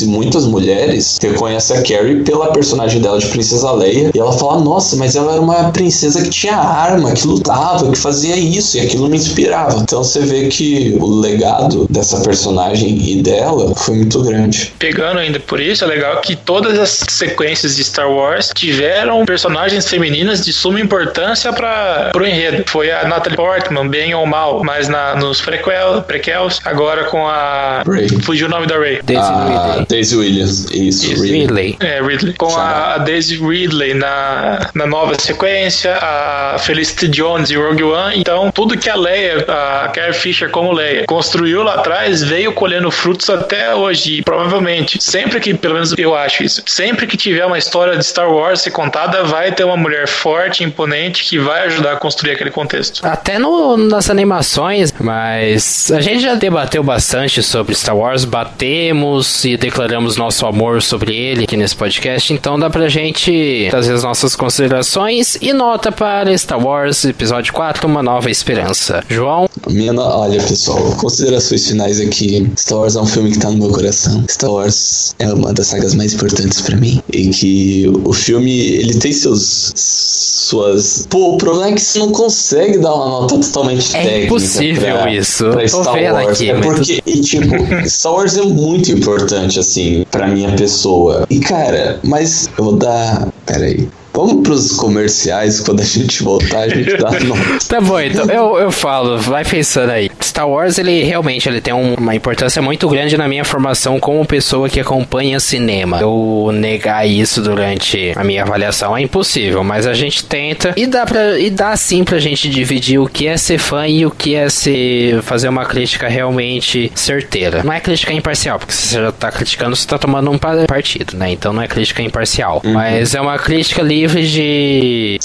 e 0.00 0.06
muitas 0.06 0.46
mulheres 0.46 1.18
reconhecem 1.20 1.76
a 1.76 1.82
Carrie 1.82 2.22
pela 2.22 2.52
personagem 2.52 3.00
dela 3.00 3.18
de 3.18 3.26
Princesa 3.26 3.70
Leia, 3.72 4.10
e 4.14 4.18
ela 4.18 4.32
fala, 4.32 4.60
nossa, 4.60 4.96
mas 4.96 5.16
ela 5.16 5.32
era 5.32 5.40
uma 5.40 5.70
princesa 5.70 6.22
que 6.22 6.30
tinha 6.30 6.56
arma, 6.56 7.12
que 7.12 7.26
lutava, 7.26 7.90
que 7.90 7.98
fazia 7.98 8.36
isso, 8.36 8.76
e 8.76 8.80
aquilo 8.80 9.08
me 9.08 9.16
inspirava. 9.16 9.80
Então 9.80 10.02
você 10.02 10.20
vê 10.20 10.48
que 10.48 10.96
o 11.00 11.06
legado 11.20 11.86
dessa 11.90 12.20
personagem 12.20 12.98
e 12.98 13.22
dela 13.22 13.74
foi 13.76 13.96
muito 13.96 14.22
grande. 14.22 14.72
Pegando 14.78 15.18
ainda 15.18 15.40
por 15.40 15.60
isso, 15.60 15.84
é 15.84 15.86
legal 15.86 16.20
que 16.20 16.36
todas 16.36 16.78
as 16.78 17.04
sequências 17.08 17.76
de 17.76 17.84
Star 17.84 18.10
Wars 18.10 18.50
tiveram 18.54 19.24
personagens 19.24 19.88
femininas 19.88 20.44
de 20.44 20.52
suma 20.52 20.80
importância 20.80 21.52
para 21.52 22.12
o 22.14 22.24
enredo. 22.24 22.64
Foi 22.66 22.90
a 22.90 23.06
Natalie 23.06 23.36
Portman, 23.36 23.88
bem 23.88 24.14
ou 24.14 24.26
mal, 24.26 24.62
mas 24.64 24.88
na, 24.88 25.16
nos 25.16 25.40
prequel, 25.40 26.02
prequels, 26.02 26.60
agora 26.64 27.04
com 27.04 27.26
a. 27.26 27.82
Ray. 27.86 28.08
Fugiu 28.22 28.46
o 28.46 28.50
nome 28.50 28.66
da 28.66 28.78
Ray. 28.78 29.00
Daisy 29.02 29.33
Ridley. 29.42 29.86
Daisy 29.88 30.16
Williams, 30.16 30.66
isso, 30.72 31.12
Isso. 31.12 31.22
Ridley. 31.22 31.40
Ridley. 31.40 31.76
É, 31.80 32.00
Ridley. 32.00 32.34
Com 32.34 32.54
a, 32.56 32.94
a 32.94 32.98
Daisy 32.98 33.36
Ridley 33.36 33.94
na, 33.94 34.70
na 34.74 34.86
nova 34.86 35.14
sequência, 35.18 35.96
a 36.00 36.56
Felicity 36.58 37.08
Jones 37.08 37.50
e 37.50 37.56
Rogue 37.56 37.82
One. 37.82 38.18
Então, 38.18 38.50
tudo 38.50 38.76
que 38.76 38.88
a 38.88 38.96
Leia, 38.96 39.44
a 39.48 39.88
Carrie 39.88 40.12
Fisher 40.12 40.50
como 40.50 40.72
Leia, 40.72 41.04
construiu 41.06 41.62
lá 41.62 41.74
atrás, 41.74 42.22
veio 42.22 42.52
colhendo 42.52 42.90
frutos 42.90 43.28
até 43.28 43.74
hoje. 43.74 44.18
E 44.18 44.22
provavelmente, 44.22 45.02
sempre 45.02 45.40
que, 45.40 45.54
pelo 45.54 45.74
menos 45.74 45.94
eu 45.96 46.14
acho 46.14 46.42
isso, 46.42 46.62
sempre 46.66 47.06
que 47.06 47.16
tiver 47.16 47.44
uma 47.44 47.58
história 47.58 47.96
de 47.96 48.04
Star 48.04 48.30
Wars 48.30 48.60
ser 48.62 48.70
contada, 48.70 49.24
vai 49.24 49.52
ter 49.52 49.64
uma 49.64 49.76
mulher 49.76 50.06
forte, 50.06 50.64
imponente, 50.64 51.24
que 51.24 51.38
vai 51.38 51.66
ajudar 51.66 51.92
a 51.92 51.96
construir 51.96 52.32
aquele 52.32 52.50
contexto. 52.50 53.04
Até 53.06 53.38
no, 53.38 53.76
nas 53.76 54.10
animações, 54.10 54.92
mas 55.00 55.90
a 55.92 56.00
gente 56.00 56.20
já 56.20 56.34
debateu 56.34 56.82
bastante 56.82 57.42
sobre 57.42 57.74
Star 57.74 57.96
Wars, 57.96 58.24
batemos 58.24 59.23
e 59.44 59.56
declaramos 59.56 60.16
nosso 60.16 60.44
amor 60.46 60.82
sobre 60.82 61.14
ele 61.14 61.44
aqui 61.44 61.56
nesse 61.56 61.74
podcast, 61.76 62.32
então 62.32 62.58
dá 62.58 62.68
pra 62.68 62.88
gente 62.88 63.66
trazer 63.70 63.92
as 63.94 64.02
nossas 64.02 64.36
considerações 64.36 65.36
e 65.40 65.52
nota 65.52 65.90
para 65.90 66.36
Star 66.36 66.62
Wars 66.64 67.04
Episódio 67.04 67.52
4, 67.52 67.86
Uma 67.86 68.02
Nova 68.02 68.30
Esperança. 68.30 69.02
João? 69.08 69.48
Minha 69.70 69.92
no- 69.92 70.02
Olha, 70.02 70.42
pessoal, 70.42 70.78
considerações 70.98 71.66
finais 71.66 72.00
aqui. 72.00 72.50
Star 72.58 72.78
Wars 72.78 72.96
é 72.96 73.00
um 73.00 73.06
filme 73.06 73.30
que 73.32 73.38
tá 73.38 73.50
no 73.50 73.56
meu 73.58 73.70
coração. 73.70 74.22
Star 74.28 74.50
Wars 74.50 75.14
é 75.18 75.32
uma 75.32 75.52
das 75.52 75.68
sagas 75.68 75.94
mais 75.94 76.12
importantes 76.14 76.60
pra 76.60 76.76
mim. 76.76 77.02
E 77.12 77.28
que 77.30 77.90
o 78.04 78.12
filme, 78.12 78.50
ele 78.60 78.94
tem 78.98 79.12
seus. 79.12 79.72
suas. 79.74 81.06
Pô, 81.08 81.34
o 81.34 81.38
problema 81.38 81.68
é 81.70 81.72
que 81.72 81.80
você 81.80 81.98
não 81.98 82.10
consegue 82.12 82.78
dar 82.78 82.94
uma 82.94 83.08
nota 83.08 83.38
totalmente 83.38 83.96
É 83.96 84.02
técnica. 84.02 84.24
impossível 84.26 84.98
pra, 84.98 85.12
isso. 85.14 85.44
Pra 85.50 85.60
Tô 85.62 85.82
Star 85.82 85.94
vendo 85.94 86.12
Wars. 86.14 86.28
aqui, 86.40 86.50
é 86.50 86.60
porque, 86.60 87.02
e, 87.06 87.20
tipo, 87.20 87.88
Star 87.88 88.12
Wars 88.12 88.36
é 88.36 88.42
muito 88.42 88.90
importante, 88.92 89.13
assim, 89.58 90.04
pra 90.10 90.26
minha 90.26 90.52
pessoa. 90.52 91.26
E, 91.30 91.40
cara, 91.40 92.00
mas 92.02 92.48
eu 92.56 92.64
vou 92.64 92.76
dar. 92.76 93.28
Pera 93.46 93.64
aí. 93.64 93.88
Vamos 94.14 94.46
pros 94.46 94.70
comerciais, 94.76 95.58
quando 95.58 95.80
a 95.80 95.84
gente 95.84 96.22
voltar, 96.22 96.60
a 96.60 96.68
gente 96.68 96.96
dá 96.96 97.10
nota. 97.18 97.58
Tá 97.68 97.80
bom, 97.80 97.98
então 97.98 98.26
eu, 98.26 98.58
eu 98.58 98.70
falo, 98.70 99.18
vai 99.18 99.44
pensando 99.44 99.90
aí. 99.90 100.08
Star 100.34 100.48
Wars, 100.48 100.78
ele 100.78 101.04
realmente 101.04 101.48
ele 101.48 101.60
tem 101.60 101.72
um- 101.72 101.94
uma 101.94 102.12
importância 102.12 102.60
muito 102.60 102.88
grande 102.88 103.16
na 103.16 103.28
minha 103.28 103.44
formação 103.44 104.00
como 104.00 104.26
pessoa 104.26 104.68
que 104.68 104.80
acompanha 104.80 105.38
cinema. 105.38 106.00
Eu 106.00 106.50
negar 106.52 107.06
isso 107.06 107.40
durante 107.40 108.12
a 108.16 108.24
minha 108.24 108.42
avaliação 108.42 108.96
é 108.96 109.00
impossível, 109.02 109.62
mas 109.62 109.86
a 109.86 109.94
gente 109.94 110.24
tenta 110.24 110.74
e 110.76 110.88
dá 110.88 111.06
pra, 111.06 111.38
e 111.38 111.50
dá 111.50 111.76
sim 111.76 112.02
pra 112.02 112.18
gente 112.18 112.48
dividir 112.48 112.98
o 112.98 113.06
que 113.08 113.28
é 113.28 113.36
ser 113.36 113.58
fã 113.58 113.86
e 113.86 114.04
o 114.04 114.10
que 114.10 114.34
é 114.34 114.48
ser 114.48 115.22
fazer 115.22 115.48
uma 115.48 115.64
crítica 115.66 116.08
realmente 116.08 116.90
certeira. 116.96 117.62
Não 117.62 117.72
é 117.72 117.78
crítica 117.78 118.12
imparcial, 118.12 118.58
porque 118.58 118.72
se 118.72 118.88
você 118.88 118.94
já 119.02 119.12
tá 119.12 119.30
criticando, 119.30 119.76
você 119.76 119.86
tá 119.86 119.98
tomando 119.98 120.32
um 120.32 120.36
pa- 120.36 120.64
partido, 120.66 121.16
né? 121.16 121.30
Então 121.30 121.52
não 121.52 121.62
é 121.62 121.68
crítica 121.68 122.02
imparcial, 122.02 122.60
mas 122.64 123.14
é 123.14 123.20
uma 123.20 123.38
crítica 123.38 123.82
livre 123.82 124.26
de 124.26 125.16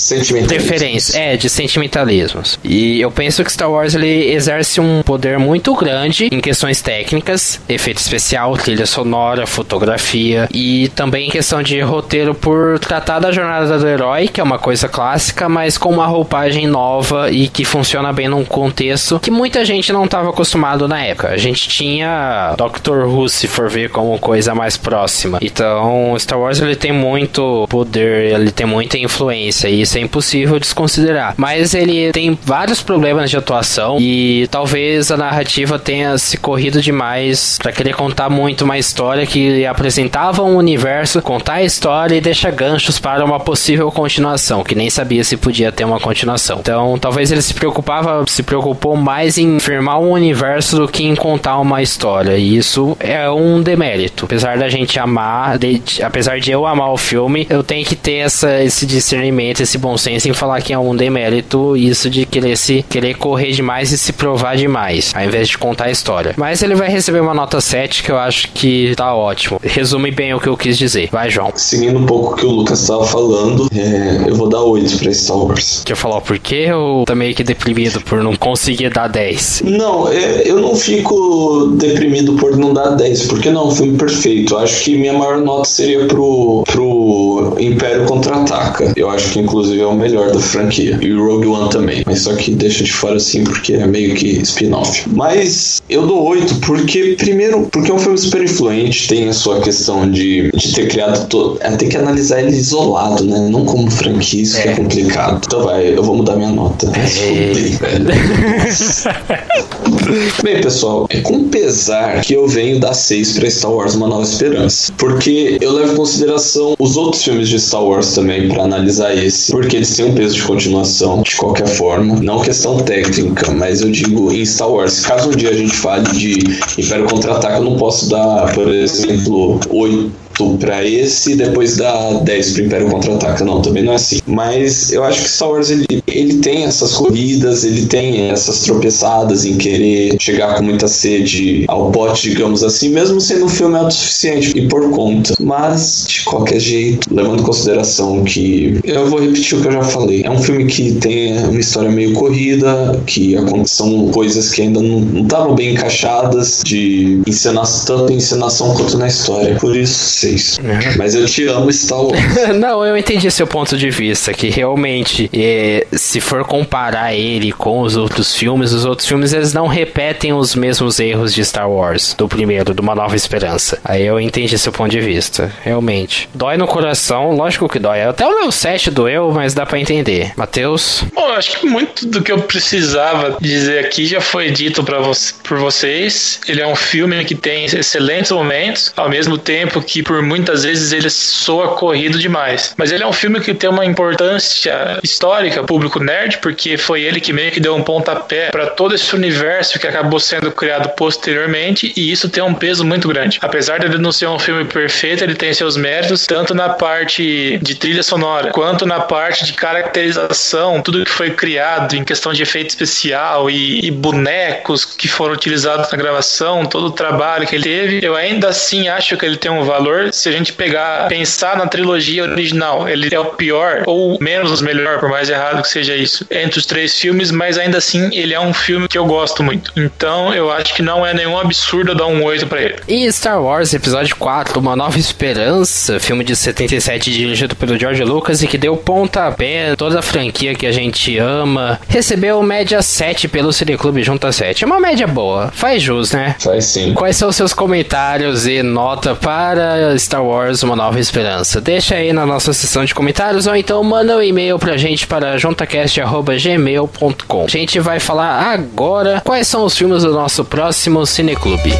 preferência, 0.47 1.17
é, 1.17 1.35
de 1.35 1.49
sentimentalismos. 1.49 2.59
E 2.63 3.01
eu 3.01 3.09
penso 3.09 3.43
que 3.43 3.51
Star 3.51 3.71
Wars 3.71 3.95
ele 3.95 4.31
exerce 4.31 4.79
um 4.79 4.98
poder 5.03 5.37
muito 5.39 5.73
grande 5.75 6.29
em 6.31 6.39
questões 6.39 6.81
técnicas, 6.81 7.61
efeito 7.67 7.97
especial, 7.97 8.55
trilha 8.57 8.85
sonora, 8.85 9.45
fotografia 9.47 10.47
e 10.53 10.89
também 10.89 11.27
em 11.27 11.31
questão 11.31 11.61
de 11.61 11.79
roteiro 11.81 12.33
por 12.33 12.79
tratar 12.79 13.19
da 13.19 13.31
jornada 13.31 13.77
do 13.77 13.87
herói, 13.87 14.27
que 14.27 14.39
é 14.39 14.43
uma 14.43 14.59
coisa 14.59 14.87
clássica, 14.87 15.47
mas 15.49 15.77
com 15.77 15.89
uma 15.89 16.05
roupagem 16.05 16.67
nova 16.67 17.31
e 17.31 17.47
que 17.47 17.63
funciona 17.65 18.11
bem 18.11 18.27
num 18.27 18.43
contexto 18.45 19.19
que 19.19 19.31
muita 19.31 19.65
gente 19.65 19.91
não 19.91 20.05
estava 20.05 20.29
acostumado 20.29 20.87
na 20.87 21.01
época. 21.01 21.29
A 21.29 21.37
gente 21.37 21.67
tinha 21.69 22.53
Doctor 22.57 23.07
Who, 23.07 23.29
se 23.29 23.47
for 23.47 23.69
ver 23.69 23.89
como 23.89 24.17
coisa 24.19 24.53
mais 24.55 24.77
próxima. 24.77 25.39
Então, 25.41 26.15
Star 26.17 26.39
Wars 26.39 26.59
ele 26.59 26.75
tem 26.75 26.91
muito 26.91 27.65
poder, 27.69 28.33
ele 28.33 28.51
tem 28.51 28.65
muita 28.65 28.97
influência 28.97 29.67
e 29.67 29.81
isso 29.81 29.97
é 29.97 30.01
impossível 30.01 30.59
desconsiderar. 30.59 31.33
Mas 31.37 31.73
ele 31.73 32.11
tem 32.11 32.37
vários 32.43 32.81
problemas 32.81 33.29
de 33.29 33.37
atuação 33.37 33.97
e 33.99 34.47
talvez 34.51 34.88
a 35.11 35.17
narrativa 35.17 35.77
tenha 35.77 36.17
se 36.17 36.37
corrido 36.37 36.81
demais 36.81 37.57
para 37.61 37.71
querer 37.71 37.95
contar 37.95 38.29
muito 38.29 38.63
uma 38.63 38.77
história 38.77 39.25
que 39.25 39.65
apresentava 39.65 40.43
um 40.43 40.55
universo, 40.57 41.21
contar 41.21 41.53
a 41.55 41.63
história 41.63 42.15
e 42.15 42.21
deixa 42.21 42.49
ganchos 42.51 42.99
para 42.99 43.23
uma 43.23 43.39
possível 43.39 43.91
continuação, 43.91 44.63
que 44.63 44.75
nem 44.75 44.89
sabia 44.89 45.23
se 45.23 45.37
podia 45.37 45.71
ter 45.71 45.83
uma 45.85 45.99
continuação. 45.99 46.59
Então, 46.59 46.97
talvez 46.99 47.31
ele 47.31 47.41
se 47.41 47.53
preocupava, 47.53 48.23
se 48.27 48.43
preocupou 48.43 48.95
mais 48.95 49.37
em 49.37 49.59
firmar 49.59 49.99
um 49.99 50.11
universo 50.11 50.77
do 50.77 50.87
que 50.87 51.03
em 51.05 51.15
contar 51.15 51.57
uma 51.59 51.81
história. 51.81 52.37
E 52.37 52.57
isso 52.57 52.95
é 52.99 53.29
um 53.29 53.61
demérito. 53.61 54.25
Apesar 54.25 54.57
da 54.57 54.69
gente 54.69 54.99
amar, 54.99 55.57
de- 55.57 55.81
apesar 56.03 56.39
de 56.39 56.51
eu 56.51 56.65
amar 56.65 56.91
o 56.91 56.97
filme, 56.97 57.45
eu 57.49 57.63
tenho 57.63 57.85
que 57.85 57.95
ter 57.95 58.15
essa, 58.17 58.61
esse 58.63 58.85
discernimento, 58.85 59.61
esse 59.61 59.77
bom 59.77 59.97
senso 59.97 60.27
em 60.29 60.33
falar 60.33 60.61
que 60.61 60.73
é 60.73 60.77
um 60.79 60.95
demérito 60.95 61.75
isso 61.77 62.09
de 62.09 62.25
querer 62.25 62.57
se 62.57 62.83
querer 62.89 63.15
correr 63.15 63.51
demais 63.51 63.91
e 63.91 63.97
se 63.97 64.13
provar 64.13 64.55
demais, 64.55 64.78
ao 65.13 65.23
invés 65.23 65.47
de 65.47 65.57
contar 65.57 65.85
a 65.85 65.91
história. 65.91 66.33
Mas 66.37 66.61
ele 66.61 66.75
vai 66.75 66.89
receber 66.89 67.19
uma 67.19 67.33
nota 67.33 67.59
7 67.59 68.03
que 68.03 68.11
eu 68.11 68.17
acho 68.17 68.49
que 68.53 68.93
tá 68.95 69.13
ótimo. 69.13 69.59
Resume 69.63 70.11
bem 70.11 70.33
o 70.33 70.39
que 70.39 70.47
eu 70.47 70.57
quis 70.57 70.77
dizer. 70.77 71.09
Vai, 71.11 71.29
João. 71.29 71.51
Seguindo 71.55 71.99
um 71.99 72.05
pouco 72.05 72.33
o 72.33 72.35
que 72.35 72.45
o 72.45 72.51
Lucas 72.51 72.81
estava 72.81 73.05
falando, 73.05 73.67
é, 73.75 74.29
eu 74.29 74.35
vou 74.35 74.47
dar 74.49 74.61
8 74.61 74.97
pra 74.97 75.13
Star 75.13 75.37
Wars. 75.37 75.83
Quer 75.85 75.95
falar 75.95 76.17
o 76.17 76.21
porquê 76.21 76.71
ou 76.71 77.05
tá 77.05 77.15
meio 77.15 77.33
que 77.35 77.43
deprimido 77.43 78.01
por 78.01 78.23
não 78.23 78.35
conseguir 78.35 78.89
dar 78.89 79.07
10? 79.07 79.63
Não, 79.65 80.07
é, 80.11 80.43
eu 80.45 80.59
não 80.59 80.75
fico 80.75 81.73
deprimido 81.75 82.33
por 82.33 82.57
não 82.57 82.73
dar 82.73 82.91
10, 82.91 83.27
porque 83.27 83.49
não 83.49 83.61
é 83.61 83.65
um 83.65 83.71
filme 83.71 83.97
perfeito. 83.97 84.53
Eu 84.53 84.59
acho 84.59 84.83
que 84.83 84.97
minha 84.97 85.13
maior 85.13 85.37
nota 85.37 85.65
seria 85.65 86.05
pro, 86.05 86.63
pro 86.65 87.55
Império 87.59 88.05
Contra-Ataca. 88.05 88.93
Eu 88.95 89.09
acho 89.09 89.31
que 89.31 89.39
inclusive 89.39 89.81
é 89.81 89.85
o 89.85 89.95
melhor 89.95 90.31
da 90.31 90.39
franquia. 90.39 90.97
E 91.01 91.11
o 91.11 91.25
Rogue 91.25 91.47
One 91.47 91.69
também. 91.69 92.03
Mas 92.05 92.21
só 92.21 92.35
que 92.35 92.51
deixa 92.51 92.83
de 92.83 92.91
fora 92.91 93.17
assim 93.17 93.43
porque 93.43 93.73
é 93.73 93.87
meio 93.87 94.15
que 94.15 94.39
spin-off. 94.69 95.09
Mas 95.09 95.81
eu 95.89 96.05
dou 96.05 96.23
8 96.27 96.55
porque, 96.55 97.15
primeiro, 97.17 97.67
porque 97.71 97.91
é 97.91 97.93
um 97.93 97.99
filme 97.99 98.17
super 98.17 98.43
influente, 98.43 99.07
tem 99.07 99.27
a 99.27 99.33
sua 99.33 99.59
questão 99.61 100.09
de, 100.09 100.51
de 100.51 100.73
ter 100.73 100.87
criado 100.87 101.27
todo. 101.27 101.57
É, 101.61 101.71
tem 101.71 101.89
que 101.89 101.97
analisar 101.97 102.41
ele 102.41 102.55
isolado, 102.55 103.23
né? 103.23 103.47
Não 103.49 103.65
como 103.65 103.89
franquia, 103.89 104.43
isso 104.43 104.61
que 104.61 104.67
é 104.67 104.75
complicado. 104.75 105.41
Então 105.45 105.63
vai, 105.63 105.97
eu 105.97 106.03
vou 106.03 106.15
mudar 106.15 106.35
minha 106.35 106.51
nota. 106.51 106.89
Velho. 106.89 107.79
Bem, 110.43 110.61
pessoal, 110.61 111.07
é 111.09 111.19
com 111.21 111.49
pesar 111.49 112.21
que 112.21 112.33
eu 112.33 112.47
venho 112.47 112.79
dar 112.79 112.93
6 112.93 113.37
pra 113.37 113.49
Star 113.49 113.71
Wars 113.71 113.95
Uma 113.95 114.07
Nova 114.07 114.23
Esperança. 114.23 114.93
Porque 114.97 115.57
eu 115.61 115.71
levo 115.71 115.93
em 115.93 115.95
consideração 115.95 116.75
os 116.79 116.97
outros 116.97 117.23
filmes 117.23 117.49
de 117.49 117.59
Star 117.59 117.83
Wars 117.83 118.13
também 118.13 118.47
pra 118.47 118.63
analisar 118.63 119.15
esse. 119.15 119.51
Porque 119.51 119.75
eles 119.75 119.95
têm 119.95 120.05
um 120.05 120.13
peso 120.13 120.35
de 120.35 120.43
continuação, 120.43 121.21
de 121.21 121.35
qualquer 121.35 121.67
forma. 121.67 122.19
Não 122.21 122.41
questão 122.41 122.77
técnica, 122.77 123.51
mas 123.51 123.81
eu 123.81 123.91
digo 123.91 124.31
em 124.31 124.45
Star 124.59 124.69
Wars. 124.69 125.05
Caso 125.05 125.29
um 125.29 125.31
dia 125.31 125.51
a 125.51 125.53
gente 125.53 125.73
fale 125.73 126.03
de 126.11 126.37
Império 126.77 127.05
Contra-Ataque, 127.05 127.55
eu 127.55 127.63
não 127.63 127.77
posso 127.77 128.09
dar, 128.09 128.53
por 128.53 128.67
exemplo, 128.67 129.57
8 129.69 130.11
8 130.39 130.57
para 130.57 130.85
esse 130.85 131.33
e 131.33 131.35
depois 131.35 131.77
dá 131.77 132.13
10 132.13 132.51
pro 132.51 132.63
Império 132.63 132.89
Contra-Ataca. 132.89 133.43
Não, 133.43 133.61
também 133.61 133.83
não 133.83 133.93
é 133.93 133.95
assim. 133.95 134.19
Mas 134.25 134.91
eu 134.91 135.03
acho 135.03 135.23
que 135.23 135.29
Star 135.29 135.51
Wars 135.51 135.69
ele, 135.69 135.85
ele 136.07 136.35
tem 136.35 136.63
essas 136.63 136.93
corridas, 136.93 137.63
ele 137.63 137.85
tem 137.85 138.29
essas 138.29 138.61
tropeçadas 138.61 139.45
em 139.45 139.57
querer 139.57 140.15
chegar 140.19 140.55
com 140.55 140.63
muita 140.63 140.87
sede 140.87 141.65
ao 141.67 141.91
pote, 141.91 142.29
digamos 142.29 142.63
assim, 142.63 142.89
mesmo 142.89 143.19
sendo 143.19 143.45
um 143.45 143.49
filme 143.49 143.77
autossuficiente 143.77 144.57
e 144.57 144.67
por 144.67 144.89
conta. 144.91 145.35
Mas, 145.39 146.05
de 146.07 146.23
qualquer 146.23 146.59
jeito, 146.59 147.13
levando 147.13 147.41
em 147.41 147.43
consideração 147.43 148.23
que 148.23 148.79
eu 148.83 149.07
vou 149.07 149.19
repetir 149.19 149.57
o 149.57 149.61
que 149.61 149.67
eu 149.67 149.73
já 149.73 149.83
falei, 149.83 150.23
é 150.23 150.29
um 150.29 150.41
filme 150.41 150.65
que 150.65 150.93
tem 150.93 151.37
uma 151.37 151.59
história 151.59 151.89
meio 151.89 152.13
corrida, 152.13 153.01
que 153.05 153.35
são 153.65 154.07
coisas 154.09 154.51
que 154.51 154.61
ainda 154.61 154.81
não 154.81 155.23
estavam 155.23 155.55
bem 155.55 155.73
encaixadas 155.73 156.61
de 156.63 157.21
encenação, 157.27 157.97
tanto 157.97 158.13
em 158.13 158.17
encenação 158.17 158.73
quanto 158.73 158.97
na 158.97 159.07
história. 159.07 159.55
Por 159.55 159.75
isso, 159.75 160.28
seis. 160.29 160.59
É. 160.63 160.97
Mas 160.97 161.15
eu 161.15 161.25
te 161.25 161.45
amo, 161.47 161.71
Star 161.71 162.01
Wars. 162.01 162.19
não, 162.55 162.85
eu 162.85 162.97
entendi 162.97 163.29
seu 163.31 163.47
ponto 163.47 163.77
de 163.77 163.89
vista, 163.89 164.33
que 164.33 164.49
realmente, 164.49 165.29
é, 165.33 165.87
se 165.91 166.19
for 166.19 166.43
comparar 166.43 167.13
ele 167.13 167.51
com 167.51 167.81
os 167.81 167.97
outros 167.97 168.35
filmes, 168.35 168.71
os 168.71 168.85
outros 168.85 169.07
filmes 169.07 169.33
eles 169.33 169.53
não 169.53 169.67
repetem 169.67 170.33
os 170.33 170.55
mesmos 170.55 170.99
erros 170.99 171.33
de 171.33 171.43
Star 171.43 171.69
Wars, 171.69 172.13
do 172.17 172.27
primeiro, 172.27 172.73
do 172.73 172.81
Uma 172.81 172.95
Nova 172.95 173.15
Esperança. 173.15 173.79
Aí 173.83 174.05
eu 174.05 174.19
entendi 174.19 174.57
seu 174.57 174.71
ponto 174.71 174.91
de 174.91 174.99
vista, 174.99 175.51
realmente. 175.63 176.29
Dói 176.33 176.57
no 176.57 176.67
coração, 176.67 177.31
lógico 177.31 177.69
que 177.69 177.79
dói. 177.79 178.03
Até 178.03 178.25
o 178.25 178.35
meu 178.35 178.51
set 178.51 178.89
doeu, 178.91 179.31
mas 179.31 179.53
dá 179.53 179.65
para 179.65 179.79
entender. 179.79 180.31
Matheus? 180.35 181.03
Bom, 181.13 181.31
acho 181.31 181.59
que 181.59 181.65
muito 181.65 182.05
do 182.07 182.21
que 182.21 182.31
eu 182.31 182.39
precisava 182.39 183.37
dizer 183.39 183.79
aqui 183.79 184.05
já 184.05 184.21
foi 184.21 184.51
dito 184.51 184.83
para 184.83 184.99
vo 184.99 185.09
por 185.43 185.57
vocês. 185.57 186.39
Ele 186.47 186.61
é 186.61 186.67
um 186.67 186.75
filme 186.75 187.23
que 187.25 187.35
tem 187.35 187.65
excelentes 187.65 188.31
momentos, 188.31 188.93
ao 188.95 189.09
mesmo 189.09 189.37
tempo 189.37 189.81
que 189.81 190.03
por 190.03 190.18
muitas 190.21 190.63
vezes 190.63 190.91
ele 190.91 191.09
soa 191.09 191.75
corrido 191.75 192.19
demais. 192.19 192.73
Mas 192.77 192.91
ele 192.91 193.03
é 193.03 193.07
um 193.07 193.13
filme 193.13 193.39
que 193.39 193.53
tem 193.53 193.69
uma 193.69 193.85
importância 193.85 194.99
histórica, 195.03 195.63
público 195.63 195.99
nerd, 195.99 196.39
porque 196.39 196.77
foi 196.77 197.01
ele 197.01 197.19
que 197.19 197.33
meio 197.33 197.51
que 197.51 197.59
deu 197.59 197.75
um 197.75 197.83
pontapé 197.83 198.49
para 198.51 198.67
todo 198.67 198.95
esse 198.95 199.13
universo 199.15 199.79
que 199.79 199.87
acabou 199.87 200.19
sendo 200.19 200.51
criado 200.51 200.89
posteriormente, 200.95 201.93
e 201.95 202.11
isso 202.11 202.29
tem 202.29 202.43
um 202.43 202.53
peso 202.53 202.83
muito 202.85 203.07
grande. 203.07 203.39
Apesar 203.41 203.79
de 203.79 203.85
ele 203.85 203.97
não 203.97 204.11
ser 204.11 204.27
um 204.27 204.39
filme 204.39 204.65
perfeito, 204.65 205.23
ele 205.23 205.35
tem 205.35 205.53
seus 205.53 205.77
méritos, 205.77 206.25
tanto 206.25 206.53
na 206.53 206.69
parte 206.69 207.59
de 207.61 207.75
trilha 207.75 208.03
sonora, 208.03 208.51
quanto 208.51 208.85
na 208.85 208.99
parte 208.99 209.45
de 209.45 209.53
caracterização, 209.53 210.81
tudo 210.81 211.03
que 211.05 211.11
foi 211.11 211.31
criado 211.31 211.95
em 211.95 212.03
questão 212.03 212.33
de 212.33 212.43
efeito 212.43 212.69
especial 212.69 213.49
e, 213.49 213.85
e 213.85 213.91
bonecos 213.91 214.85
que 214.85 215.07
foram 215.07 215.33
utilizados 215.33 215.91
na 215.91 215.97
gravação, 215.97 216.65
todo 216.65 216.87
o 216.87 216.91
trabalho 216.91 217.47
que 217.47 217.55
ele 217.55 217.63
teve, 217.63 217.99
eu 218.05 218.15
ainda 218.15 218.49
assim 218.49 218.87
acho 218.87 219.17
que 219.17 219.25
ele 219.25 219.37
tem 219.37 219.51
um 219.51 219.63
valor. 219.63 219.98
Se 220.11 220.29
a 220.29 220.31
gente 220.31 220.53
pegar, 220.53 221.07
pensar 221.07 221.57
na 221.57 221.67
trilogia 221.67 222.23
original, 222.23 222.87
ele 222.87 223.13
é 223.13 223.19
o 223.19 223.25
pior 223.25 223.83
ou 223.85 224.17
menos 224.19 224.61
melhor, 224.61 224.99
por 224.99 225.09
mais 225.09 225.29
errado 225.29 225.61
que 225.61 225.67
seja 225.67 225.95
isso, 225.95 226.25
entre 226.29 226.59
os 226.59 226.65
três 226.65 226.97
filmes, 226.97 227.31
mas 227.31 227.57
ainda 227.57 227.77
assim 227.77 228.09
ele 228.13 228.33
é 228.33 228.39
um 228.39 228.53
filme 228.53 228.87
que 228.87 228.97
eu 228.97 229.05
gosto 229.05 229.43
muito. 229.43 229.71
Então 229.75 230.33
eu 230.33 230.51
acho 230.51 230.73
que 230.73 230.81
não 230.81 231.05
é 231.05 231.13
nenhum 231.13 231.37
absurdo 231.37 231.95
dar 231.95 232.07
um 232.07 232.23
8 232.23 232.47
para 232.47 232.61
ele. 232.61 232.75
E 232.87 233.11
Star 233.11 233.41
Wars 233.41 233.73
Episódio 233.73 234.15
4, 234.15 234.59
Uma 234.59 234.75
Nova 234.75 234.97
Esperança, 234.97 235.99
filme 235.99 236.23
de 236.23 236.35
77 236.35 237.11
dirigido 237.11 237.55
pelo 237.55 237.77
George 237.77 238.03
Lucas 238.03 238.41
e 238.41 238.47
que 238.47 238.57
deu 238.57 238.75
pontapé 238.77 239.75
toda 239.75 239.99
a 239.99 240.01
franquia 240.01 240.55
que 240.55 240.65
a 240.65 240.71
gente 240.71 241.17
ama, 241.17 241.79
recebeu 241.87 242.41
média 242.41 242.81
7 242.81 243.27
pelo 243.27 243.51
Cineclube 243.53 244.03
Junta 244.03 244.31
7. 244.31 244.63
É 244.63 244.67
uma 244.67 244.79
média 244.79 245.07
boa, 245.07 245.51
faz 245.53 245.81
jus, 245.81 246.11
né? 246.11 246.35
Faz 246.39 246.65
sim. 246.65 246.93
Quais 246.93 247.15
são 247.15 247.29
os 247.29 247.35
seus 247.35 247.53
comentários 247.53 248.47
e 248.47 248.61
nota 248.61 249.15
para 249.15 249.88
Star 249.97 250.23
Wars 250.23 250.61
Uma 250.63 250.75
Nova 250.75 250.99
Esperança? 250.99 251.61
Deixa 251.61 251.95
aí 251.95 252.11
na 252.13 252.25
nossa 252.25 252.53
seção 252.53 252.85
de 252.85 252.93
comentários 252.93 253.47
ou 253.47 253.55
então 253.55 253.83
manda 253.83 254.17
um 254.17 254.21
e-mail 254.21 254.59
pra 254.59 254.77
gente 254.77 255.07
para 255.07 255.37
juntacast.gmail.com. 255.37 257.45
A 257.45 257.47
gente 257.47 257.79
vai 257.79 257.99
falar 257.99 258.53
agora 258.53 259.21
quais 259.25 259.47
são 259.47 259.65
os 259.65 259.75
filmes 259.77 260.03
do 260.03 260.11
nosso 260.11 260.45
próximo 260.45 261.05
Cineclube. 261.05 261.73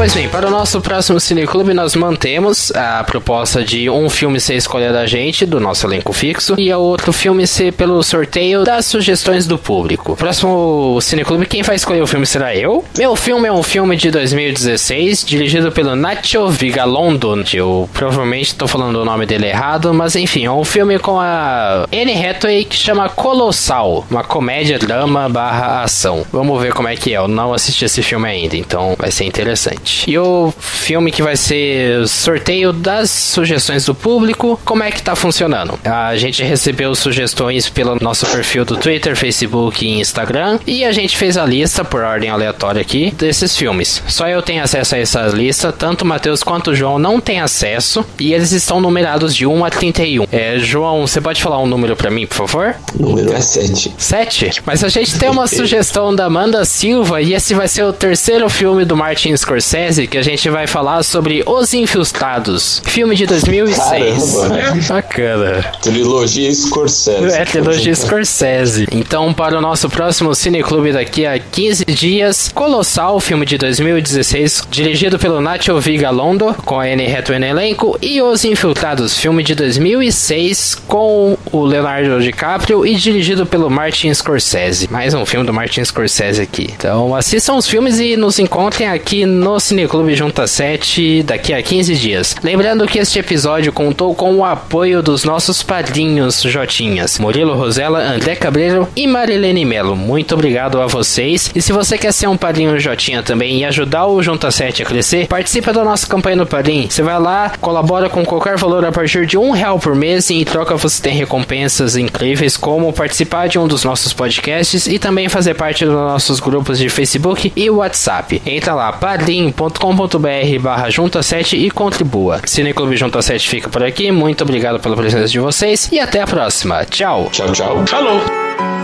Pois 0.00 0.14
bem, 0.14 0.30
para 0.30 0.48
o 0.48 0.50
nosso 0.50 0.80
próximo 0.80 1.20
Cineclube 1.20 1.74
nós 1.74 1.94
mantemos 1.94 2.72
a 2.74 3.04
proposta 3.04 3.62
de 3.62 3.90
um 3.90 4.08
filme 4.08 4.40
ser 4.40 4.54
escolha 4.54 4.90
da 4.94 5.04
gente, 5.06 5.44
do 5.44 5.60
nosso 5.60 5.86
elenco 5.86 6.10
fixo, 6.14 6.54
e 6.56 6.72
o 6.72 6.80
outro 6.80 7.12
filme 7.12 7.46
ser 7.46 7.74
pelo 7.74 8.02
sorteio 8.02 8.64
das 8.64 8.86
sugestões 8.86 9.46
do 9.46 9.58
público. 9.58 10.16
Próximo 10.16 10.98
Cineclube, 11.02 11.44
quem 11.44 11.62
vai 11.62 11.76
escolher 11.76 12.00
o 12.00 12.06
filme 12.06 12.24
será 12.24 12.56
eu. 12.56 12.82
Meu 12.96 13.14
filme 13.14 13.46
é 13.46 13.52
um 13.52 13.62
filme 13.62 13.94
de 13.94 14.10
2016, 14.10 15.22
dirigido 15.22 15.70
pelo 15.70 15.94
Nacho 15.94 16.48
Vigalondo. 16.48 17.44
Eu 17.52 17.86
provavelmente 17.92 18.52
estou 18.52 18.66
falando 18.66 18.96
o 18.96 19.04
nome 19.04 19.26
dele 19.26 19.48
errado, 19.48 19.92
mas 19.92 20.16
enfim, 20.16 20.46
é 20.46 20.50
um 20.50 20.64
filme 20.64 20.98
com 20.98 21.20
a 21.20 21.86
Anne 21.92 22.26
Hathaway 22.26 22.64
que 22.64 22.74
chama 22.74 23.10
Colossal, 23.10 24.06
uma 24.10 24.24
comédia, 24.24 24.78
drama 24.78 25.28
barra 25.28 25.82
ação. 25.82 26.24
Vamos 26.32 26.58
ver 26.62 26.72
como 26.72 26.88
é 26.88 26.96
que 26.96 27.12
é, 27.12 27.18
eu 27.18 27.28
não 27.28 27.52
assisti 27.52 27.84
esse 27.84 28.02
filme 28.02 28.26
ainda, 28.26 28.56
então 28.56 28.96
vai 28.98 29.10
ser 29.10 29.24
interessante. 29.24 29.89
E 30.06 30.18
o 30.18 30.52
filme 30.58 31.10
que 31.10 31.22
vai 31.22 31.36
ser 31.36 32.06
sorteio 32.06 32.72
das 32.72 33.10
sugestões 33.10 33.84
do 33.84 33.94
público, 33.94 34.60
como 34.64 34.82
é 34.82 34.90
que 34.90 35.02
tá 35.02 35.14
funcionando? 35.16 35.78
A 35.84 36.16
gente 36.16 36.42
recebeu 36.42 36.94
sugestões 36.94 37.68
pelo 37.68 37.96
nosso 38.00 38.26
perfil 38.26 38.64
do 38.64 38.76
Twitter, 38.76 39.16
Facebook 39.16 39.84
e 39.84 40.00
Instagram, 40.00 40.58
e 40.66 40.84
a 40.84 40.92
gente 40.92 41.16
fez 41.16 41.36
a 41.36 41.44
lista 41.44 41.84
por 41.84 42.02
ordem 42.02 42.30
aleatória 42.30 42.80
aqui 42.80 43.10
desses 43.12 43.56
filmes. 43.56 44.02
Só 44.08 44.28
eu 44.28 44.42
tenho 44.42 44.62
acesso 44.62 44.94
a 44.94 44.98
essa 44.98 45.22
lista, 45.28 45.72
tanto 45.72 46.02
o 46.02 46.06
Matheus 46.06 46.42
quanto 46.42 46.70
o 46.70 46.74
João 46.74 46.98
não 46.98 47.20
têm 47.20 47.40
acesso, 47.40 48.04
e 48.18 48.32
eles 48.32 48.52
estão 48.52 48.80
numerados 48.80 49.34
de 49.34 49.46
1 49.46 49.64
a 49.64 49.70
31. 49.70 50.26
É, 50.30 50.58
João, 50.58 51.06
você 51.06 51.20
pode 51.20 51.42
falar 51.42 51.58
um 51.58 51.66
número 51.66 51.96
para 51.96 52.10
mim, 52.10 52.26
por 52.26 52.36
favor? 52.36 52.76
O 52.98 53.02
número 53.02 53.32
é 53.32 53.40
7. 53.40 53.94
7? 53.96 54.62
Mas 54.64 54.84
a 54.84 54.88
gente 54.88 55.18
tem 55.18 55.28
uma 55.28 55.46
sugestão 55.48 56.14
da 56.14 56.26
Amanda 56.26 56.64
Silva, 56.64 57.20
e 57.20 57.34
esse 57.34 57.54
vai 57.54 57.68
ser 57.68 57.84
o 57.84 57.92
terceiro 57.92 58.48
filme 58.48 58.84
do 58.84 58.96
Martin 58.96 59.36
Scorsese 59.36 59.79
Scorsese 59.80 60.06
que 60.06 60.18
a 60.18 60.22
gente 60.22 60.48
vai 60.50 60.66
falar 60.66 61.02
sobre 61.02 61.42
Os 61.46 61.72
Infiltrados, 61.72 62.82
filme 62.84 63.16
de 63.16 63.26
2006. 63.26 64.34
Caramba. 64.36 64.80
Bacana. 64.88 65.72
Trilogia 65.80 66.52
Scorsese. 66.54 67.34
É, 67.34 67.44
trilogia 67.44 67.94
Scorsese. 67.94 68.86
Então, 68.92 69.32
para 69.32 69.56
o 69.56 69.60
nosso 69.60 69.88
próximo 69.88 70.34
Cineclube 70.34 70.92
daqui 70.92 71.24
a 71.24 71.38
15 71.38 71.84
dias, 71.86 72.50
Colossal, 72.52 73.20
filme 73.20 73.46
de 73.46 73.56
2016, 73.56 74.64
dirigido 74.70 75.18
pelo 75.18 75.40
Nacho 75.40 75.78
Vigalondo, 75.80 76.54
com 76.64 76.78
a 76.78 76.84
Anne 76.84 77.06
Hathaway 77.14 77.40
no 77.40 77.46
elenco, 77.46 77.98
e 78.02 78.20
Os 78.20 78.44
Infiltrados, 78.44 79.16
filme 79.16 79.42
de 79.42 79.54
2006, 79.54 80.76
com 80.86 81.38
o 81.50 81.64
Leonardo 81.64 82.20
DiCaprio 82.20 82.84
e 82.84 82.94
dirigido 82.96 83.46
pelo 83.46 83.70
Martin 83.70 84.12
Scorsese. 84.12 84.88
Mais 84.90 85.14
um 85.14 85.24
filme 85.24 85.46
do 85.46 85.54
Martin 85.54 85.84
Scorsese 85.84 86.42
aqui. 86.42 86.68
Então, 86.76 87.14
assistam 87.14 87.54
os 87.54 87.66
filmes 87.66 87.98
e 87.98 88.16
nos 88.16 88.38
encontrem 88.38 88.88
aqui 88.88 89.24
no 89.24 89.58
Cineclube 89.70 90.16
Junta 90.16 90.48
7 90.48 91.22
daqui 91.22 91.54
a 91.54 91.62
15 91.62 91.94
dias. 91.94 92.34
Lembrando 92.42 92.88
que 92.88 92.98
este 92.98 93.20
episódio 93.20 93.72
contou 93.72 94.12
com 94.16 94.34
o 94.34 94.44
apoio 94.44 95.00
dos 95.00 95.22
nossos 95.22 95.62
padrinhos 95.62 96.42
Jotinhas, 96.42 97.20
Murilo 97.20 97.54
Rosella, 97.54 98.00
André 98.00 98.34
Cabreiro 98.34 98.88
e 98.96 99.06
Marilene 99.06 99.64
Melo. 99.64 99.94
Muito 99.94 100.34
obrigado 100.34 100.80
a 100.80 100.88
vocês. 100.88 101.52
E 101.54 101.62
se 101.62 101.72
você 101.72 101.96
quer 101.96 102.12
ser 102.12 102.26
um 102.26 102.36
padrinho 102.36 102.80
Jotinha 102.80 103.22
também 103.22 103.60
e 103.60 103.64
ajudar 103.64 104.06
o 104.06 104.20
Junta 104.20 104.50
7 104.50 104.82
a 104.82 104.86
crescer, 104.86 105.28
participa 105.28 105.72
da 105.72 105.84
nossa 105.84 106.04
campanha 106.04 106.34
no 106.34 106.46
Padrim. 106.46 106.88
Você 106.90 107.00
vai 107.00 107.20
lá, 107.20 107.52
colabora 107.60 108.10
com 108.10 108.24
qualquer 108.24 108.56
valor 108.56 108.84
a 108.84 108.90
partir 108.90 109.24
de 109.24 109.38
um 109.38 109.52
real 109.52 109.78
por 109.78 109.94
mês 109.94 110.30
e 110.30 110.34
em 110.34 110.44
troca 110.44 110.74
você 110.74 111.00
tem 111.00 111.14
recompensas 111.14 111.96
incríveis 111.96 112.56
como 112.56 112.92
participar 112.92 113.48
de 113.48 113.56
um 113.56 113.68
dos 113.68 113.84
nossos 113.84 114.12
podcasts 114.12 114.88
e 114.88 114.98
também 114.98 115.28
fazer 115.28 115.54
parte 115.54 115.84
dos 115.84 115.94
nossos 115.94 116.40
grupos 116.40 116.76
de 116.76 116.88
Facebook 116.88 117.52
e 117.54 117.70
WhatsApp. 117.70 118.42
Entra 118.44 118.74
lá, 118.74 118.92
padrim 118.92 119.49
padrim.com.br 119.50 120.60
barra 120.60 120.90
junta 120.90 121.22
7 121.22 121.56
e 121.56 121.70
contribua. 121.70 122.40
Cineclube 122.44 122.96
Junta 122.96 123.22
7 123.22 123.48
fica 123.48 123.68
por 123.68 123.82
aqui, 123.82 124.10
muito 124.10 124.42
obrigado 124.42 124.80
pela 124.80 124.96
presença 124.96 125.28
de 125.28 125.38
vocês 125.38 125.88
e 125.92 125.98
até 125.98 126.20
a 126.20 126.26
próxima. 126.26 126.84
Tchau. 126.84 127.28
Tchau, 127.30 127.52
tchau. 127.52 127.86
Falou. 127.86 128.79